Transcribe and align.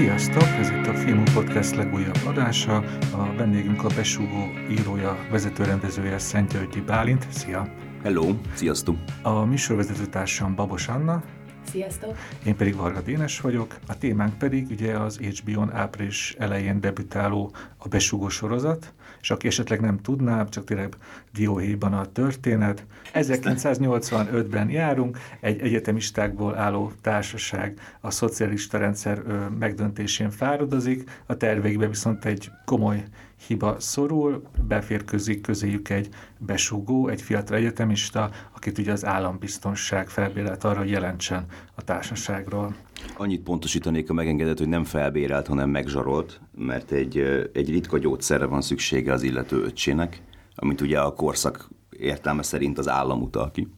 Sziasztok! 0.00 0.42
Ez 0.42 0.70
itt 0.70 0.86
a 0.86 0.94
Filmú 0.94 1.22
Podcast 1.34 1.76
legújabb 1.76 2.26
adása. 2.26 2.76
A 3.12 3.34
vendégünk 3.36 3.84
a 3.84 3.88
Besúgó 3.96 4.46
írója, 4.70 5.26
vezetőrendezője 5.30 6.18
Szent 6.18 6.52
Györgyi 6.52 6.80
Bálint. 6.80 7.26
Szia! 7.30 7.72
Hello! 8.02 8.34
Sziasztok! 8.54 8.96
A 9.22 9.44
műsorvezetőtársam 9.44 10.54
Babos 10.54 10.88
Anna. 10.88 11.22
Sziasztok! 11.70 12.16
Én 12.44 12.56
pedig 12.56 12.76
Varga 12.76 13.00
Dénes 13.00 13.40
vagyok. 13.40 13.78
A 13.86 13.98
témánk 13.98 14.38
pedig 14.38 14.70
ugye 14.70 14.98
az 14.98 15.18
HBO-n 15.18 15.72
április 15.72 16.34
elején 16.38 16.80
debütáló 16.80 17.52
a 17.76 17.88
Besúgó 17.88 18.28
sorozat, 18.28 18.92
és 19.20 19.30
aki 19.30 19.46
esetleg 19.46 19.80
nem 19.80 20.00
tudná, 20.00 20.44
csak 20.44 20.64
tényleg 20.64 20.96
dióhéjban 21.32 21.92
a 21.92 22.12
történet. 22.12 22.84
1985-ben 23.14 24.70
járunk, 24.70 25.18
egy 25.40 25.60
egyetemistákból 25.60 26.56
álló 26.56 26.92
társaság 27.00 27.80
a 28.00 28.10
szocialista 28.10 28.78
rendszer 28.78 29.22
megdöntésén 29.58 30.30
fáradozik, 30.30 31.10
a 31.26 31.36
terveikbe 31.36 31.88
viszont 31.88 32.24
egy 32.24 32.50
komoly 32.64 33.04
hiba 33.46 33.76
szorul, 33.78 34.42
beférkőzik 34.68 35.40
közéjük 35.40 35.88
egy 35.88 36.08
besúgó, 36.38 37.08
egy 37.08 37.22
fiatal 37.22 37.56
egyetemista, 37.56 38.30
akit 38.56 38.78
ugye 38.78 38.92
az 38.92 39.04
állambiztonság 39.04 40.08
felbérelt 40.08 40.64
arra, 40.64 40.78
hogy 40.78 40.90
jelentsen 40.90 41.44
a 41.74 41.82
társaságról. 41.82 42.74
Annyit 43.16 43.42
pontosítanék, 43.42 44.10
a 44.10 44.12
megengedett, 44.12 44.58
hogy 44.58 44.68
nem 44.68 44.84
felbérelt, 44.84 45.46
hanem 45.46 45.70
megzsarolt, 45.70 46.40
mert 46.56 46.90
egy, 46.90 47.18
egy 47.52 47.70
ritka 47.70 47.98
gyógyszerre 47.98 48.44
van 48.44 48.62
szüksége 48.62 49.12
az 49.12 49.22
illető 49.22 49.62
öccsének, 49.62 50.22
amit 50.54 50.80
ugye 50.80 51.00
a 51.00 51.14
korszak 51.14 51.68
értelme 51.90 52.42
szerint 52.42 52.78
az 52.78 52.88
állam 52.88 53.22
utal 53.22 53.50
ki. 53.50 53.68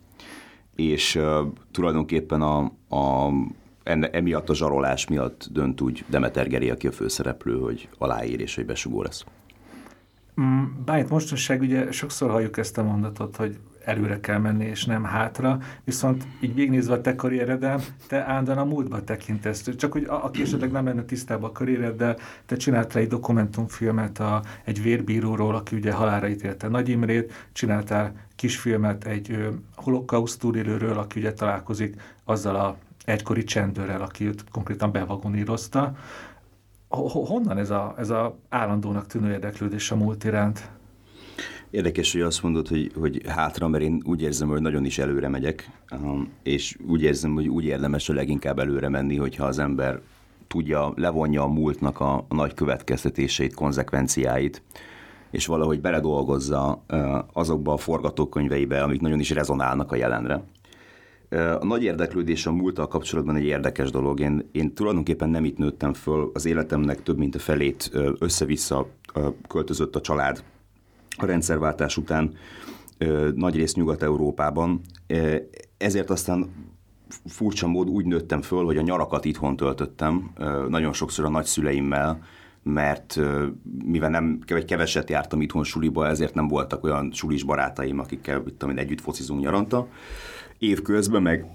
És 0.74 1.14
uh, 1.14 1.46
tulajdonképpen 1.70 2.42
a, 2.42 2.58
a 2.88 3.30
enne, 3.82 4.10
emiatt 4.10 4.48
a 4.48 4.54
zsarolás 4.54 5.06
miatt 5.06 5.48
dönt 5.50 5.80
úgy 5.80 6.04
Demeter 6.08 6.48
Geri, 6.48 6.70
aki 6.70 6.86
a 6.86 6.92
főszereplő, 6.92 7.58
hogy 7.58 7.88
aláír 7.98 8.40
és 8.40 8.54
hogy 8.54 8.66
besugó 8.66 9.02
lesz. 9.02 9.24
Mm, 10.40 10.64
Bájt 10.84 11.08
mostanság 11.08 11.60
ugye 11.60 11.92
sokszor 11.92 12.30
halljuk 12.30 12.56
ezt 12.56 12.78
a 12.78 12.82
mondatot, 12.82 13.36
hogy 13.36 13.58
előre 13.84 14.20
kell 14.20 14.38
menni, 14.38 14.64
és 14.64 14.84
nem 14.84 15.04
hátra, 15.04 15.58
viszont 15.84 16.26
így 16.40 16.54
végignézve 16.54 16.94
a 16.94 17.00
te 17.00 17.14
karrieredem, 17.14 17.80
te 18.08 18.24
állandóan 18.24 18.58
a 18.58 18.64
múltba 18.64 19.04
tekintesz. 19.04 19.70
Csak 19.76 19.92
hogy 19.92 20.04
a, 20.04 20.24
aki 20.24 20.42
esetleg 20.42 20.70
nem 20.70 20.84
lenne 20.84 21.04
tisztában 21.04 21.50
a 21.50 21.52
karriereddel, 21.52 22.16
te 22.46 22.56
csináltál 22.56 23.02
egy 23.02 23.08
dokumentumfilmet 23.08 24.18
a, 24.18 24.42
egy 24.64 24.82
vérbíróról, 24.82 25.54
aki 25.54 25.76
ugye 25.76 25.92
halára 25.92 26.28
ítélte 26.28 26.68
Nagy 26.68 26.88
Imrét, 26.88 27.48
csináltál 27.52 28.12
kisfilmet 28.36 29.04
egy 29.04 29.48
holokauszt 29.74 30.40
túlélőről, 30.40 30.98
aki 30.98 31.20
ugye 31.20 31.32
találkozik 31.32 32.00
azzal 32.24 32.56
a 32.56 32.76
egykori 33.04 33.44
csendőrrel, 33.44 34.02
aki 34.02 34.26
őt 34.26 34.44
konkrétan 34.50 34.92
bevagonírozta 34.92 35.96
honnan 37.00 37.58
ez 37.58 37.70
a, 37.70 37.94
ez 37.98 38.10
a 38.10 38.36
állandónak 38.48 39.06
tűnő 39.06 39.30
érdeklődés 39.30 39.90
a 39.90 39.96
múlt 39.96 40.24
iránt? 40.24 40.70
Érdekes, 41.70 42.12
hogy 42.12 42.20
azt 42.20 42.42
mondod, 42.42 42.68
hogy, 42.68 42.92
hogy 42.98 43.20
hátra, 43.26 43.68
mert 43.68 43.84
én 43.84 44.02
úgy 44.04 44.22
érzem, 44.22 44.48
hogy 44.48 44.60
nagyon 44.60 44.84
is 44.84 44.98
előre 44.98 45.28
megyek, 45.28 45.70
um, 45.92 46.28
és 46.42 46.76
úgy 46.88 47.02
érzem, 47.02 47.34
hogy 47.34 47.48
úgy 47.48 47.64
érdemes 47.64 48.08
a 48.08 48.12
leginkább 48.12 48.58
előre 48.58 48.88
menni, 48.88 49.16
hogyha 49.16 49.44
az 49.44 49.58
ember 49.58 50.00
tudja, 50.46 50.92
levonja 50.96 51.42
a 51.42 51.48
múltnak 51.48 52.00
a, 52.00 52.24
nagy 52.28 52.54
következtetéseit, 52.54 53.54
konzekvenciáit, 53.54 54.62
és 55.30 55.46
valahogy 55.46 55.80
beledolgozza 55.80 56.82
uh, 56.90 57.18
azokba 57.32 57.72
a 57.72 57.76
forgatókönyveibe, 57.76 58.82
amik 58.82 59.00
nagyon 59.00 59.20
is 59.20 59.30
rezonálnak 59.30 59.92
a 59.92 59.96
jelenre. 59.96 60.42
A 61.60 61.64
nagy 61.64 61.82
érdeklődés 61.82 62.46
a 62.46 62.52
múlttal 62.52 62.88
kapcsolatban 62.88 63.36
egy 63.36 63.44
érdekes 63.44 63.90
dolog. 63.90 64.20
Én, 64.20 64.48
én 64.52 64.74
tulajdonképpen 64.74 65.30
nem 65.30 65.44
itt 65.44 65.58
nőttem 65.58 65.92
föl, 65.94 66.30
az 66.34 66.44
életemnek 66.44 67.02
több 67.02 67.18
mint 67.18 67.34
a 67.34 67.38
felét 67.38 67.90
össze-vissza 68.18 68.86
költözött 69.48 69.96
a 69.96 70.00
család 70.00 70.42
a 71.16 71.26
rendszerváltás 71.26 71.96
után 71.96 72.34
nagyrészt 73.34 73.76
Nyugat-Európában. 73.76 74.80
Ezért 75.76 76.10
aztán 76.10 76.50
furcsa 77.26 77.66
mód 77.66 77.88
úgy 77.88 78.04
nőttem 78.04 78.42
föl, 78.42 78.64
hogy 78.64 78.76
a 78.76 78.82
nyarakat 78.82 79.24
itthon 79.24 79.56
töltöttem, 79.56 80.30
nagyon 80.68 80.92
sokszor 80.92 81.24
a 81.24 81.30
nagyszüleimmel, 81.30 82.22
mert 82.62 83.20
mivel 83.84 84.10
nem, 84.10 84.38
vagy 84.46 84.64
keveset 84.64 85.10
jártam 85.10 85.40
itthon 85.40 85.64
suliba, 85.64 86.06
ezért 86.06 86.34
nem 86.34 86.48
voltak 86.48 86.84
olyan 86.84 87.12
sulis 87.12 87.42
barátaim, 87.42 87.98
akikkel 87.98 88.42
itt, 88.46 88.62
együtt 88.62 89.00
focizunk 89.00 89.40
nyaranta 89.40 89.88
évközben, 90.62 91.22
meg 91.22 91.46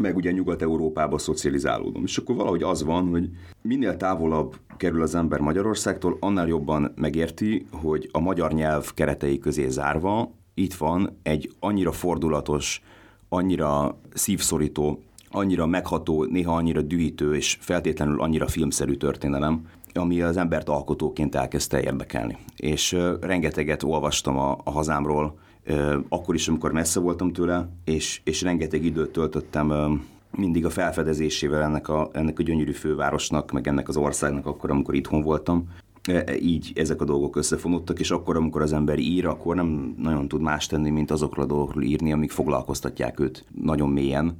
meg 0.00 0.16
ugye 0.16 0.30
Nyugat-Európába 0.30 1.18
szocializálódom. 1.18 2.02
És 2.04 2.16
akkor 2.16 2.36
valahogy 2.36 2.62
az 2.62 2.82
van, 2.82 3.08
hogy 3.08 3.30
minél 3.62 3.96
távolabb 3.96 4.56
kerül 4.76 5.02
az 5.02 5.14
ember 5.14 5.40
Magyarországtól, 5.40 6.16
annál 6.20 6.46
jobban 6.46 6.92
megérti, 6.96 7.66
hogy 7.70 8.08
a 8.12 8.20
magyar 8.20 8.52
nyelv 8.52 8.94
keretei 8.94 9.38
közé 9.38 9.68
zárva 9.68 10.30
itt 10.54 10.74
van 10.74 11.18
egy 11.22 11.50
annyira 11.60 11.92
fordulatos, 11.92 12.82
annyira 13.28 13.98
szívszorító, 14.14 15.02
annyira 15.30 15.66
megható, 15.66 16.24
néha 16.24 16.56
annyira 16.56 16.82
dühítő 16.82 17.34
és 17.34 17.58
feltétlenül 17.60 18.20
annyira 18.20 18.46
filmszerű 18.46 18.94
történelem, 18.94 19.66
ami 19.92 20.22
az 20.22 20.36
embert 20.36 20.68
alkotóként 20.68 21.34
elkezdte 21.34 21.82
érdekelni. 21.82 22.36
És 22.56 22.96
rengeteget 23.20 23.82
olvastam 23.82 24.38
a, 24.38 24.58
a 24.64 24.70
hazámról, 24.70 25.38
akkor 26.08 26.34
is, 26.34 26.48
amikor 26.48 26.72
messze 26.72 27.00
voltam 27.00 27.32
tőle, 27.32 27.68
és, 27.84 28.20
és 28.24 28.42
rengeteg 28.42 28.84
időt 28.84 29.10
töltöttem 29.10 29.72
mindig 30.36 30.64
a 30.64 30.70
felfedezésével 30.70 31.62
ennek 31.62 31.88
a, 31.88 32.10
ennek 32.12 32.38
a 32.38 32.42
gyönyörű 32.42 32.72
fővárosnak, 32.72 33.52
meg 33.52 33.68
ennek 33.68 33.88
az 33.88 33.96
országnak 33.96 34.46
akkor, 34.46 34.70
amikor 34.70 34.94
itthon 34.94 35.22
voltam. 35.22 35.68
Így 36.40 36.72
ezek 36.74 37.00
a 37.00 37.04
dolgok 37.04 37.36
összefonódtak, 37.36 38.00
és 38.00 38.10
akkor, 38.10 38.36
amikor 38.36 38.62
az 38.62 38.72
ember 38.72 38.98
ír, 38.98 39.26
akkor 39.26 39.54
nem 39.56 39.94
nagyon 39.98 40.28
tud 40.28 40.40
más 40.40 40.66
tenni, 40.66 40.90
mint 40.90 41.10
azokról 41.10 41.44
a 41.44 41.48
dolgokról 41.48 41.82
írni, 41.82 42.12
amik 42.12 42.30
foglalkoztatják 42.30 43.20
őt 43.20 43.44
nagyon 43.62 43.88
mélyen. 43.88 44.36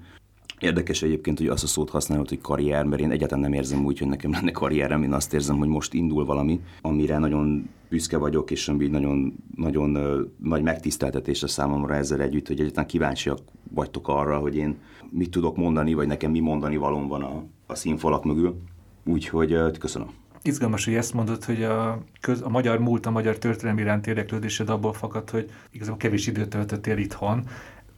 Érdekes 0.58 1.02
egyébként, 1.02 1.38
hogy 1.38 1.46
azt 1.46 1.62
a 1.62 1.66
szót 1.66 1.90
használod, 1.90 2.28
hogy 2.28 2.40
karrier, 2.40 2.84
mert 2.84 3.02
én 3.02 3.10
egyáltalán 3.10 3.42
nem 3.42 3.52
érzem 3.52 3.84
úgy, 3.84 3.98
hogy 3.98 4.08
nekem 4.08 4.30
lenne 4.30 4.50
karrierem, 4.50 5.02
én 5.02 5.12
azt 5.12 5.34
érzem, 5.34 5.56
hogy 5.56 5.68
most 5.68 5.94
indul 5.94 6.24
valami, 6.24 6.60
amire 6.80 7.18
nagyon 7.18 7.68
büszke 7.88 8.16
vagyok, 8.16 8.50
és 8.50 8.68
ami 8.68 8.86
nagyon, 8.86 9.34
nagyon 9.56 9.96
uh, 9.96 10.18
nagy 10.42 10.62
megtiszteltetés 10.62 11.42
a 11.42 11.48
számomra 11.48 11.94
ezzel 11.94 12.20
együtt, 12.20 12.46
hogy 12.46 12.60
egyáltalán 12.60 12.86
kíváncsiak 12.86 13.38
vagytok 13.70 14.08
arra, 14.08 14.38
hogy 14.38 14.56
én 14.56 14.76
mit 15.10 15.30
tudok 15.30 15.56
mondani, 15.56 15.94
vagy 15.94 16.06
nekem 16.06 16.30
mi 16.30 16.40
mondani 16.40 16.76
valóm 16.76 17.08
van 17.08 17.22
a, 17.22 17.44
a 17.66 17.74
színfalak 17.74 18.24
mögül. 18.24 18.56
Úgyhogy 19.04 19.78
köszönöm. 19.78 20.08
Izgalmas, 20.42 20.84
hogy 20.84 20.94
ezt 20.94 21.14
mondod, 21.14 21.44
hogy 21.44 21.62
a, 21.62 22.02
köz, 22.20 22.42
a 22.42 22.48
magyar 22.48 22.78
múlt, 22.78 23.06
a 23.06 23.10
magyar 23.10 23.38
történelmi 23.38 23.80
iránt 23.80 24.06
érdeklődésed 24.06 24.68
abból 24.68 24.92
fakad, 24.92 25.30
hogy 25.30 25.50
igazából 25.70 25.98
kevés 25.98 26.26
időt 26.26 26.48
töltöttél 26.48 26.96
itthon, 26.96 27.44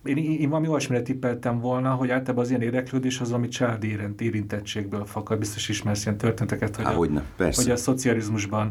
én, 0.05 0.17
én 0.17 0.49
valami 0.49 0.69
olyasmire 0.69 1.03
tippeltem 1.03 1.61
volna, 1.61 1.91
hogy 1.91 2.11
általában 2.11 2.45
az 2.45 2.51
ilyen 2.51 2.63
érdeklődés 2.63 3.21
az, 3.21 3.33
ami 3.33 3.49
családi 3.49 3.99
érintettségből 4.19 5.05
fakad. 5.05 5.39
Biztos 5.39 5.69
ismersz 5.69 6.05
ilyen 6.05 6.19
történeteket, 6.19 6.77
hogy, 6.77 6.85
Há, 6.85 6.93
a, 6.93 6.97
hogyne, 6.97 7.23
persze. 7.37 7.63
hogy 7.63 7.71
a 7.71 7.77
szocializmusban 7.77 8.71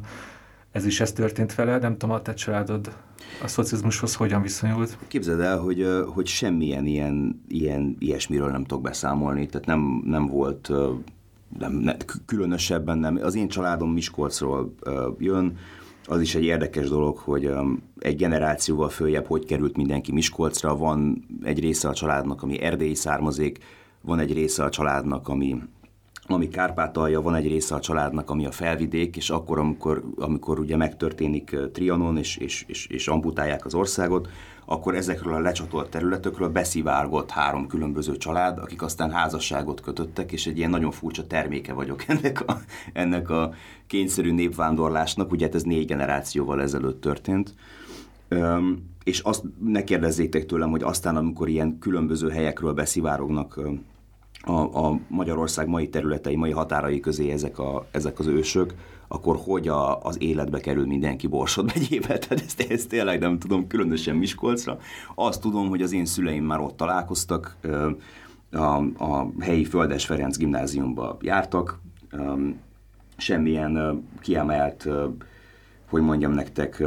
ez 0.72 0.86
is 0.86 1.00
ez 1.00 1.12
történt 1.12 1.56
vele. 1.56 1.78
Nem 1.78 1.98
tudom, 1.98 2.16
a 2.16 2.22
te 2.22 2.34
családod 2.34 2.96
a 3.44 3.48
szocializmushoz 3.48 4.16
hogyan 4.16 4.42
viszonyult? 4.42 4.98
Képzeld 5.08 5.40
el, 5.40 5.58
hogy, 5.58 5.88
hogy 6.08 6.28
semmilyen 6.28 6.86
ilyen, 6.86 7.44
ilyen 7.48 7.96
ilyesmiről 8.00 8.52
nem 8.52 8.64
tudok 8.64 8.84
beszámolni, 8.84 9.46
tehát 9.46 9.68
nem, 9.68 10.02
nem 10.06 10.28
volt 10.28 10.72
nem, 11.58 11.72
ne, 11.74 11.96
különösebben 12.26 12.98
nem. 12.98 13.20
Az 13.24 13.36
én 13.36 13.48
családom 13.48 13.92
Miskolcról 13.92 14.74
jön, 15.18 15.58
az 16.10 16.22
is 16.22 16.36
egy 16.36 16.44
érdekes 16.44 16.90
dolog, 16.90 17.18
hogy 17.18 17.52
egy 18.00 18.16
generációval 18.16 18.90
följebb 18.90 19.26
hogy 19.26 19.46
került 19.46 19.78
mindenki 19.78 20.12
Miskolcra. 20.12 20.78
Van 20.78 21.26
egy 21.44 21.60
része 21.60 21.88
a 21.88 21.94
családnak, 21.94 22.44
ami 22.44 22.62
erdélyi 22.62 22.96
származék, 22.96 23.58
van 24.02 24.20
egy 24.20 24.34
része 24.34 24.64
a 24.64 24.70
családnak, 24.70 25.28
ami 25.28 25.62
ami 26.32 26.48
Kárpátalja, 26.48 27.22
van 27.22 27.36
egy 27.36 27.48
része 27.48 27.76
a 27.76 27.80
családnak, 27.80 28.30
ami 28.30 28.46
a 28.46 28.52
felvidék, 28.52 29.16
és 29.16 29.30
akkor, 29.30 29.60
amikor, 29.60 30.04
amikor 30.18 30.60
ugye 30.60 30.76
megtörténik 30.76 31.56
Trianon, 31.74 32.18
és, 32.18 32.38
és, 32.38 32.66
és, 32.68 32.88
és 32.88 33.08
amputálják 33.08 33.66
az 33.66 33.74
országot, 33.74 34.30
akkor 34.72 34.96
ezekről 34.96 35.34
a 35.34 35.40
lecsatolt 35.40 35.90
területekről 35.90 36.50
beszivárgott 36.50 37.30
három 37.30 37.68
különböző 37.68 38.18
család, 38.18 38.58
akik 38.58 38.82
aztán 38.82 39.12
házasságot 39.12 39.82
kötöttek, 39.82 40.32
és 40.32 40.48
egy 40.48 40.58
ilyen 40.58 40.70
nagyon 40.70 40.92
furcsa 40.92 41.28
terméke 41.28 41.74
vagyok 41.74 42.04
ennek 42.08 42.48
a, 42.48 42.62
ennek 42.94 43.30
a 43.30 43.54
kényszerű 43.88 44.32
népvándorlásnak, 44.32 45.32
ugye 45.32 45.46
hát 45.46 45.56
ez 45.56 45.64
négy 45.64 45.86
generációval 45.86 46.62
ezelőtt 46.62 47.02
történt. 47.02 47.54
Üm, 48.30 48.84
és 49.04 49.20
azt 49.20 49.44
ne 49.64 49.84
kérdezzétek 49.84 50.46
tőlem, 50.46 50.70
hogy 50.70 50.84
aztán, 50.84 51.16
amikor 51.16 51.50
ilyen 51.50 51.80
különböző 51.80 52.30
helyekről 52.30 52.74
beszivárognak 52.74 53.60
a, 54.42 54.86
a 54.86 55.00
Magyarország 55.08 55.68
mai 55.68 55.90
területei, 55.90 56.36
mai 56.36 56.52
határai 56.52 57.00
közé 57.00 57.32
ezek, 57.32 57.60
a, 57.60 57.88
ezek 57.92 58.20
az 58.20 58.28
ősök, 58.28 58.74
akkor 59.08 59.40
hogy 59.44 59.68
a, 59.68 60.02
az 60.02 60.22
életbe 60.22 60.60
kerül 60.60 60.86
mindenki 60.86 61.28
Borsod 61.28 61.66
megyébe, 61.74 62.18
tehát 62.18 62.44
ezt, 62.46 62.62
ezt 62.70 62.90
tényleg 62.90 63.20
nem 63.20 63.40
tudom, 63.40 63.68
különösen 63.68 64.16
Miskolcra. 64.16 64.78
Azt 65.16 65.42
tudom, 65.42 65.70
hogy 65.70 65.82
az 65.82 65.92
én 65.92 66.06
szüleim 66.06 66.44
már 66.44 66.60
ott 66.60 66.78
találkoztak, 66.78 67.58
a, 68.52 69.04
a 69.04 69.32
helyi 69.40 69.64
Földes 69.64 70.06
Ferenc 70.06 70.38
gimnáziumba 70.38 71.18
jártak, 71.22 71.80
semmilyen 73.18 74.04
kiemelt, 74.22 74.88
hogy 75.90 76.02
mondjam 76.02 76.32
nektek, 76.32 76.84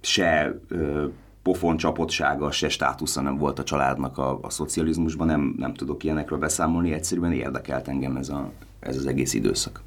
se 0.00 0.60
pofon 1.42 1.76
csapottsága, 1.76 2.50
se 2.50 2.68
státusza 2.68 3.20
nem 3.20 3.36
volt 3.36 3.58
a 3.58 3.64
családnak 3.64 4.18
a, 4.18 4.38
a 4.42 4.50
szocializmusban, 4.50 5.26
nem, 5.26 5.54
nem 5.58 5.74
tudok 5.74 6.04
ilyenekről 6.04 6.38
beszámolni, 6.38 6.92
egyszerűen 6.92 7.32
érdekelt 7.32 7.88
engem 7.88 8.16
ez, 8.16 8.28
a, 8.28 8.50
ez 8.80 8.96
az 8.96 9.06
egész 9.06 9.34
időszak. 9.34 9.82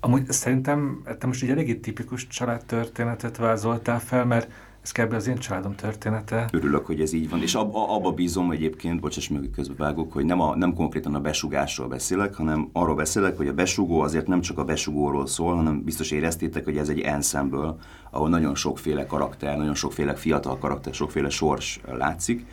Amúgy 0.00 0.30
szerintem 0.30 1.02
te 1.18 1.26
most 1.26 1.42
egy 1.42 1.50
eléggé 1.50 1.74
tipikus 1.74 2.26
családtörténetet 2.26 3.36
vázoltál 3.36 4.00
fel, 4.00 4.24
mert 4.24 4.50
ez 4.84 4.92
kb. 4.92 5.12
az 5.12 5.26
én 5.26 5.38
családom 5.38 5.74
története. 5.74 6.48
Örülök, 6.52 6.86
hogy 6.86 7.00
ez 7.00 7.12
így 7.12 7.30
van, 7.30 7.42
és 7.42 7.54
ab, 7.54 7.74
abba 7.74 8.10
bízom 8.10 8.50
egyébként, 8.50 9.00
bocsáss 9.00 9.28
meg, 9.28 9.50
közben 9.54 9.76
vágok, 9.76 10.12
hogy 10.12 10.24
nem, 10.24 10.40
a, 10.40 10.56
nem 10.56 10.74
konkrétan 10.74 11.14
a 11.14 11.20
besugásról 11.20 11.88
beszélek, 11.88 12.34
hanem 12.34 12.68
arról 12.72 12.94
beszélek, 12.94 13.36
hogy 13.36 13.48
a 13.48 13.52
besugó 13.52 14.00
azért 14.00 14.26
nem 14.26 14.40
csak 14.40 14.58
a 14.58 14.64
besugóról 14.64 15.26
szól, 15.26 15.54
hanem 15.54 15.84
biztos 15.84 16.10
éreztétek, 16.10 16.64
hogy 16.64 16.76
ez 16.76 16.88
egy 16.88 17.00
enszemből, 17.00 17.78
ahol 18.10 18.28
nagyon 18.28 18.54
sokféle 18.54 19.06
karakter, 19.06 19.56
nagyon 19.56 19.74
sokféle 19.74 20.14
fiatal 20.14 20.58
karakter, 20.58 20.94
sokféle 20.94 21.28
sors 21.28 21.80
látszik, 21.86 22.46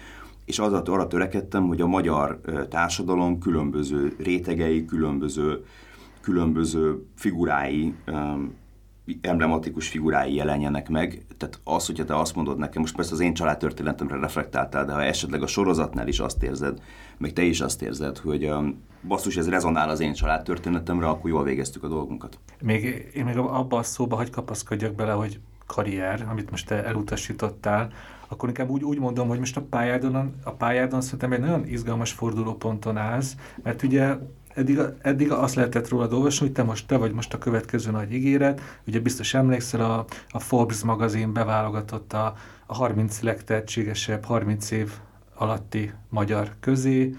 és 0.45 0.59
az 0.59 0.73
arra 0.73 1.07
törekedtem, 1.07 1.67
hogy 1.67 1.81
a 1.81 1.87
magyar 1.87 2.41
társadalom 2.69 3.39
különböző 3.39 4.15
rétegei, 4.17 4.85
különböző, 4.85 5.65
különböző 6.21 7.05
figurái 7.15 7.93
emblematikus 9.21 9.87
figurái 9.87 10.35
jelenjenek 10.35 10.89
meg. 10.89 11.25
Tehát 11.37 11.59
az, 11.63 11.85
hogyha 11.85 12.05
te 12.05 12.17
azt 12.17 12.35
mondod 12.35 12.57
nekem, 12.57 12.81
most 12.81 12.95
persze 12.95 13.13
az 13.13 13.19
én 13.19 13.33
családtörténetemre 13.33 14.19
reflektáltál, 14.19 14.85
de 14.85 14.93
ha 14.93 15.03
esetleg 15.03 15.41
a 15.41 15.47
sorozatnál 15.47 16.07
is 16.07 16.19
azt 16.19 16.43
érzed, 16.43 16.81
meg 17.17 17.33
te 17.33 17.41
is 17.41 17.61
azt 17.61 17.81
érzed, 17.81 18.17
hogy 18.17 18.45
um, 18.45 18.83
basszus, 19.07 19.37
ez 19.37 19.49
rezonál 19.49 19.89
az 19.89 19.99
én 19.99 20.13
családtörténetemre, 20.13 21.07
akkor 21.07 21.29
jól 21.29 21.43
végeztük 21.43 21.83
a 21.83 21.87
dolgunkat. 21.87 22.39
Még, 22.61 23.11
én 23.13 23.25
még 23.25 23.37
abba 23.37 23.77
a 23.77 23.83
szóba 23.83 24.15
hagy 24.15 24.29
kapaszkodjak 24.29 24.95
bele, 24.95 25.11
hogy 25.11 25.39
karrier, 25.65 26.25
amit 26.29 26.51
most 26.51 26.67
te 26.67 26.85
elutasítottál, 26.85 27.91
akkor 28.27 28.49
inkább 28.49 28.69
úgy, 28.69 28.83
úgy 28.83 28.99
mondom, 28.99 29.27
hogy 29.27 29.39
most 29.39 29.57
a 29.57 29.61
pályádon, 29.61 30.35
a 30.43 30.51
pályádon 30.51 31.01
szerintem 31.01 31.31
egy 31.31 31.39
nagyon 31.39 31.67
izgalmas 31.67 32.11
fordulóponton 32.11 32.97
állsz, 32.97 33.35
mert 33.63 33.83
ugye 33.83 34.17
eddig, 34.53 34.79
eddig 35.01 35.31
azt 35.31 35.55
lehetett 35.55 35.89
róla 35.89 36.07
olvasni, 36.07 36.45
hogy 36.45 36.55
te 36.55 36.63
most 36.63 36.87
te 36.87 36.97
vagy 36.97 37.13
most 37.13 37.33
a 37.33 37.37
következő 37.37 37.91
nagy 37.91 38.13
ígéret. 38.13 38.61
Ugye 38.87 38.99
biztos 38.99 39.33
emlékszel, 39.33 39.81
a, 39.81 40.05
a 40.29 40.39
Forbes 40.39 40.83
magazin 40.83 41.33
beválogatott 41.33 42.13
a, 42.13 42.35
a 42.65 42.73
30 42.73 43.21
legtehetségesebb 43.21 44.23
30 44.23 44.71
év 44.71 44.91
alatti 45.41 45.91
magyar 46.09 46.51
közé. 46.59 47.15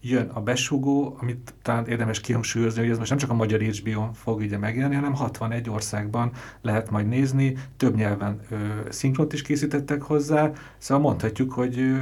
Jön 0.00 0.28
a 0.28 0.40
besugó, 0.40 1.16
amit 1.20 1.54
talán 1.62 1.86
érdemes 1.86 2.20
kihangsúlyozni, 2.20 2.80
hogy 2.80 2.90
ez 2.90 2.98
most 2.98 3.10
nem 3.10 3.18
csak 3.18 3.30
a 3.30 3.34
magyar 3.34 3.60
HBO-n 3.60 4.12
fog 4.12 4.38
ugye 4.38 4.58
megjelenni, 4.58 4.94
hanem 4.94 5.14
61 5.14 5.70
országban 5.70 6.32
lehet 6.60 6.90
majd 6.90 7.08
nézni, 7.08 7.56
több 7.76 7.94
nyelven 7.94 8.40
ö, 8.50 8.56
szinkront 8.88 9.32
is 9.32 9.42
készítettek 9.42 10.02
hozzá, 10.02 10.50
szóval 10.78 11.02
mondhatjuk, 11.02 11.52
hogy 11.52 11.78
ö, 11.78 11.98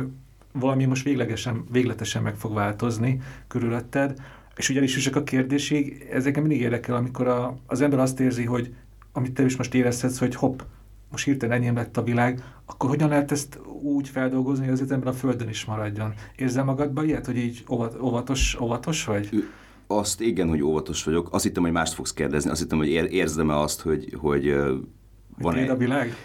valami 0.52 0.84
most 0.84 1.04
véglegesen, 1.04 1.64
végletesen 1.70 2.22
meg 2.22 2.34
fog 2.34 2.54
változni 2.54 3.20
körülötted. 3.48 4.20
És 4.56 4.68
ugye 4.68 4.82
is 4.82 4.96
csak 4.96 5.16
a 5.16 5.22
kérdésig, 5.22 6.06
ezeken 6.10 6.42
mindig 6.42 6.60
érdekel, 6.60 6.94
amikor 6.94 7.26
a, 7.26 7.56
az 7.66 7.80
ember 7.80 7.98
azt 7.98 8.20
érzi, 8.20 8.44
hogy 8.44 8.74
amit 9.12 9.32
te 9.32 9.44
is 9.44 9.56
most 9.56 9.74
érezhetsz, 9.74 10.18
hogy 10.18 10.34
hopp, 10.34 10.60
most 11.10 11.24
hirtelen 11.24 11.56
enyém 11.56 11.74
lett 11.74 11.96
a 11.96 12.02
világ, 12.02 12.44
akkor 12.66 12.88
hogyan 12.88 13.08
lehet 13.08 13.32
ezt 13.32 13.60
úgy 13.82 14.08
feldolgozni, 14.08 14.64
hogy 14.64 14.80
az 14.80 14.92
ember 14.92 15.08
a 15.08 15.12
földön 15.12 15.48
is 15.48 15.64
maradjon? 15.64 16.12
Érzel 16.36 16.64
magadban 16.64 17.04
ilyet, 17.04 17.26
hogy 17.26 17.36
így 17.36 17.64
óvatos, 18.00 18.60
óvatos 18.60 19.04
vagy? 19.04 19.28
Azt 19.86 20.20
igen, 20.20 20.48
hogy 20.48 20.62
óvatos 20.62 21.04
vagyok. 21.04 21.28
Azt 21.30 21.44
hittem, 21.44 21.62
hogy 21.62 21.72
mást 21.72 21.92
fogsz 21.92 22.12
kérdezni. 22.12 22.50
Azt 22.50 22.60
hittem, 22.60 22.78
hogy 22.78 22.88
érzem-e 22.88 23.56
azt, 23.56 23.80
hogy, 23.80 24.14
hogy 24.18 24.56
van 25.38 25.54
egy... 25.54 25.68
a 25.68 25.76
világ? 25.76 26.16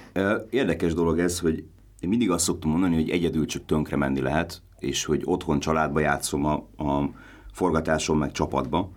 Érdekes 0.50 0.94
dolog 0.94 1.20
ez, 1.20 1.40
hogy 1.40 1.64
én 2.00 2.10
mindig 2.10 2.32
azt 2.32 2.44
szoktam 2.44 2.72
mondani, 2.72 2.96
hogy 2.96 3.10
egyedül 3.10 3.46
csak 3.46 3.66
tönkre 3.66 3.96
menni 3.96 4.22
lehet, 4.22 4.62
és 4.80 5.06
hogy 5.06 5.22
otthon 5.26 5.60
családba 5.60 6.00
játszom 6.00 6.46
a, 6.46 6.54
a 6.78 7.10
forgatáson, 7.60 8.18
meg 8.18 8.32
csapatba. 8.32 8.90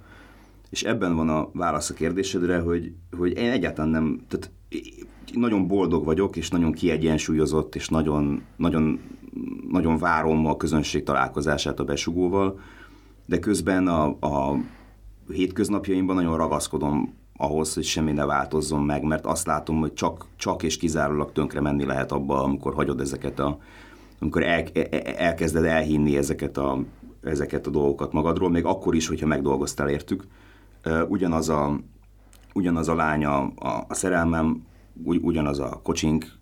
És 0.71 0.83
ebben 0.83 1.17
van 1.17 1.29
a 1.29 1.49
válasz 1.53 1.91
a 1.91 1.95
kérdésedre, 1.95 2.59
hogy, 2.59 2.93
hogy 3.17 3.37
én 3.37 3.51
egyáltalán 3.51 3.91
nem, 3.91 4.21
tehát 4.29 4.51
nagyon 5.33 5.67
boldog 5.67 6.05
vagyok, 6.05 6.37
és 6.37 6.51
nagyon 6.51 6.73
kiegyensúlyozott, 6.73 7.75
és 7.75 7.89
nagyon, 7.89 8.43
nagyon, 8.57 9.01
nagyon 9.71 9.99
várom 9.99 10.47
a 10.47 10.57
közönség 10.57 11.03
találkozását 11.03 11.81
a 11.81 11.85
besugóval, 11.85 12.61
de 13.27 13.39
közben 13.39 13.89
a, 13.89 14.05
a 14.21 14.57
hétköznapjaimban 15.33 16.17
nagyon 16.17 16.37
ragaszkodom 16.37 17.15
ahhoz, 17.37 17.75
hogy 17.75 17.85
semmi 17.85 18.13
ne 18.13 18.25
változzon 18.25 18.83
meg, 18.83 19.03
mert 19.03 19.27
azt 19.27 19.47
látom, 19.47 19.79
hogy 19.79 19.93
csak, 19.93 20.27
csak 20.37 20.63
és 20.63 20.77
kizárólag 20.77 21.33
tönkre 21.33 21.61
menni 21.61 21.85
lehet 21.85 22.13
abba, 22.13 22.43
amikor 22.43 22.75
hagyod 22.75 23.01
ezeket 23.01 23.39
a, 23.39 23.59
amikor 24.21 24.43
el, 24.43 24.65
elkezded 25.17 25.65
elhinni 25.65 26.17
ezeket 26.17 26.57
a 26.57 26.85
ezeket 27.23 27.67
a 27.67 27.71
dolgokat 27.71 28.13
magadról, 28.13 28.51
még 28.51 28.65
akkor 28.65 28.95
is, 28.95 29.07
hogyha 29.07 29.27
megdolgoztál 29.27 29.89
értük. 29.89 30.25
Ugyanaz 31.09 31.49
a, 31.49 31.79
ugyanaz 32.55 32.89
a 32.89 32.95
lánya 32.95 33.41
a, 33.47 33.85
a 33.89 33.95
szerelmem, 33.95 34.65
ugy, 35.05 35.21
ugyanaz 35.23 35.59
a 35.59 35.81
kocsink, 35.83 36.39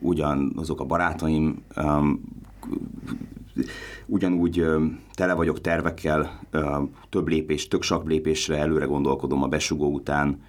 ugyanazok 0.00 0.80
a 0.80 0.84
barátaim, 0.84 1.62
ugyanúgy 4.06 4.66
tele 5.14 5.34
vagyok 5.34 5.60
tervekkel, 5.60 6.40
több 7.08 7.28
lépés, 7.28 7.68
tök 7.68 7.82
sak 7.82 8.08
lépésre 8.08 8.56
előre 8.56 8.84
gondolkodom 8.84 9.42
a 9.42 9.48
besugó 9.48 9.92
után. 9.92 10.42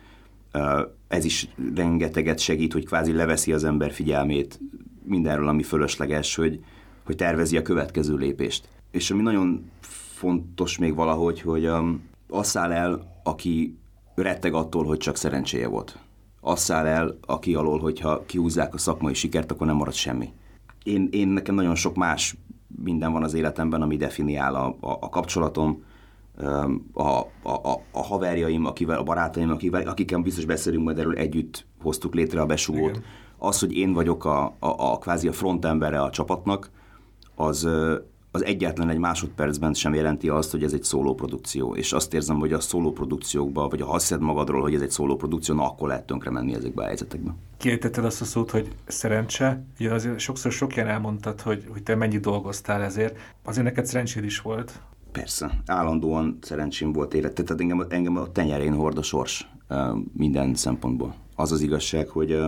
Ez 1.08 1.26
is 1.26 1.50
rengeteget 1.76 2.40
segít, 2.40 2.74
hogy 2.74 2.86
kvázi 2.86 3.14
leveszi 3.14 3.54
az 3.54 3.64
ember 3.64 3.92
figyelmét 3.92 4.60
mindenről, 5.04 5.48
ami 5.48 5.64
fölösleges, 5.64 6.36
hogy, 6.36 6.64
hogy 7.06 7.16
tervezi 7.16 7.58
a 7.58 7.62
következő 7.62 8.16
lépést 8.16 8.68
és 8.92 9.12
ami 9.12 9.22
nagyon 9.22 9.72
fontos 10.22 10.78
még 10.78 10.96
valahogy, 10.96 11.42
hogy 11.42 11.68
um, 11.68 12.10
az 12.30 12.48
száll 12.48 12.72
el, 12.72 13.22
aki 13.24 13.78
retteg 14.16 14.54
attól, 14.54 14.86
hogy 14.86 14.98
csak 14.98 15.16
szerencséje 15.16 15.68
volt. 15.68 16.00
Az 16.42 16.60
száll 16.60 16.86
el, 16.86 17.18
aki 17.26 17.56
alól, 17.56 17.80
hogyha 17.80 18.26
kihúzzák 18.26 18.74
a 18.74 18.78
szakmai 18.78 19.14
sikert, 19.14 19.52
akkor 19.52 19.68
nem 19.68 19.76
marad 19.76 19.94
semmi. 19.94 20.30
Én, 20.84 21.10
én 21.12 21.28
nekem 21.28 21.56
nagyon 21.56 21.76
sok 21.76 21.96
más 21.96 22.36
minden 22.84 23.12
van 23.12 23.24
az 23.24 23.34
életemben, 23.34 23.82
ami 23.82 23.98
definiál 23.98 24.56
a, 24.56 24.66
a, 24.80 24.98
a 25.00 25.10
kapcsolatom, 25.10 25.84
um, 26.42 26.90
a, 26.94 27.20
a, 27.42 27.52
a, 27.52 27.84
a 27.92 28.04
haverjaim, 28.04 28.66
akivel, 28.66 28.98
a 28.98 29.04
barátaim, 29.04 29.50
akivel, 29.50 29.88
akikkel 29.88 30.20
biztos 30.20 30.46
beszélünk 30.46 30.84
majd 30.84 31.00
erről, 31.00 31.16
együtt 31.16 31.66
hoztuk 31.82 32.14
létre 32.14 32.42
a 32.42 32.46
besugót. 32.46 32.90
Igen. 32.90 33.04
Az, 33.38 33.60
hogy 33.60 33.74
én 33.74 33.94
vagyok 33.94 34.26
a, 34.26 34.44
a, 34.46 34.92
a 34.92 34.98
kvázi 34.98 35.28
a 35.28 35.34
frontembere 35.34 36.02
a 36.02 36.10
csapatnak, 36.10 36.72
az, 37.36 37.68
az 38.32 38.46
egyetlen 38.46 38.90
egy 38.90 38.98
másodpercben 38.98 39.74
sem 39.74 39.94
jelenti 39.94 40.30
azt, 40.30 40.52
hogy 40.52 40.64
ez 40.64 40.74
egy 40.74 40.84
szólóprodukció. 40.84 41.76
És 41.76 41.94
azt 41.94 42.14
érzem, 42.14 42.40
hogy 42.40 42.54
a 42.54 42.60
szólóprodukciókban, 42.60 43.70
vagy 43.70 43.82
ha 43.82 43.92
azt 43.92 44.20
magadról, 44.20 44.62
hogy 44.62 44.74
ez 44.74 44.82
egy 44.82 44.92
szólóprodukció, 44.92 45.56
na 45.56 45.64
akkor 45.64 45.88
lehet 45.88 46.06
tönkre 46.06 46.32
menni 46.32 46.54
ezekbe 46.54 46.84
a 46.84 46.86
helyzetekbe. 46.86 47.36
Kiejtetted 47.58 48.06
azt 48.06 48.22
a 48.22 48.26
szót, 48.26 48.52
hogy 48.52 48.76
szerencse. 48.88 49.64
Ugye 49.80 49.94
azért 49.94 50.20
sokszor 50.20 50.52
sok 50.52 50.76
ilyen 50.76 50.88
elmondtad, 50.88 51.42
hogy, 51.42 51.66
hogy 51.72 51.84
te 51.84 51.96
mennyit 51.96 52.22
dolgoztál 52.22 52.82
ezért. 52.82 53.18
Azért 53.44 53.66
neked 53.66 53.86
szerencséd 53.86 54.24
is 54.24 54.42
volt. 54.42 54.82
Persze, 55.12 55.62
állandóan 55.66 56.38
szerencsém 56.42 56.94
volt 56.94 57.14
élet. 57.14 57.34
Tehát 57.34 57.62
engem, 57.62 57.86
engem 57.90 58.18
a 58.18 58.32
tenyerén 58.32 58.74
hord 58.74 58.98
a 58.98 59.04
sors 59.04 59.50
minden 60.14 60.56
szempontból. 60.56 61.16
Az 61.36 61.52
az 61.52 61.62
igazság, 61.62 62.10
hogy 62.10 62.40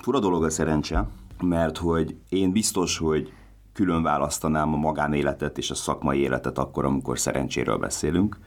fura 0.00 0.18
dolog 0.18 0.44
a 0.44 0.50
szerencse, 0.50 1.08
mert 1.42 1.76
hogy 1.76 2.16
én 2.28 2.52
biztos, 2.52 2.98
hogy 2.98 3.32
külön 3.78 4.02
választanám 4.02 4.74
a 4.74 4.76
magánéletet 4.76 5.58
és 5.58 5.70
a 5.70 5.74
szakmai 5.74 6.18
életet 6.18 6.58
akkor, 6.58 6.84
amikor 6.84 7.18
szerencséről 7.18 7.76
beszélünk, 7.76 8.38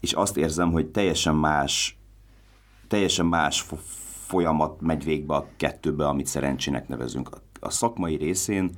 és 0.00 0.12
azt 0.12 0.36
érzem, 0.36 0.72
hogy 0.72 0.86
teljesen 0.86 1.34
más, 1.34 1.98
teljesen 2.88 3.26
más 3.26 3.66
folyamat 4.26 4.80
megy 4.80 5.04
végbe 5.04 5.34
a 5.34 5.46
kettőbe, 5.56 6.06
amit 6.06 6.26
szerencsének 6.26 6.88
nevezünk. 6.88 7.28
A 7.60 7.70
szakmai 7.70 8.16
részén 8.16 8.70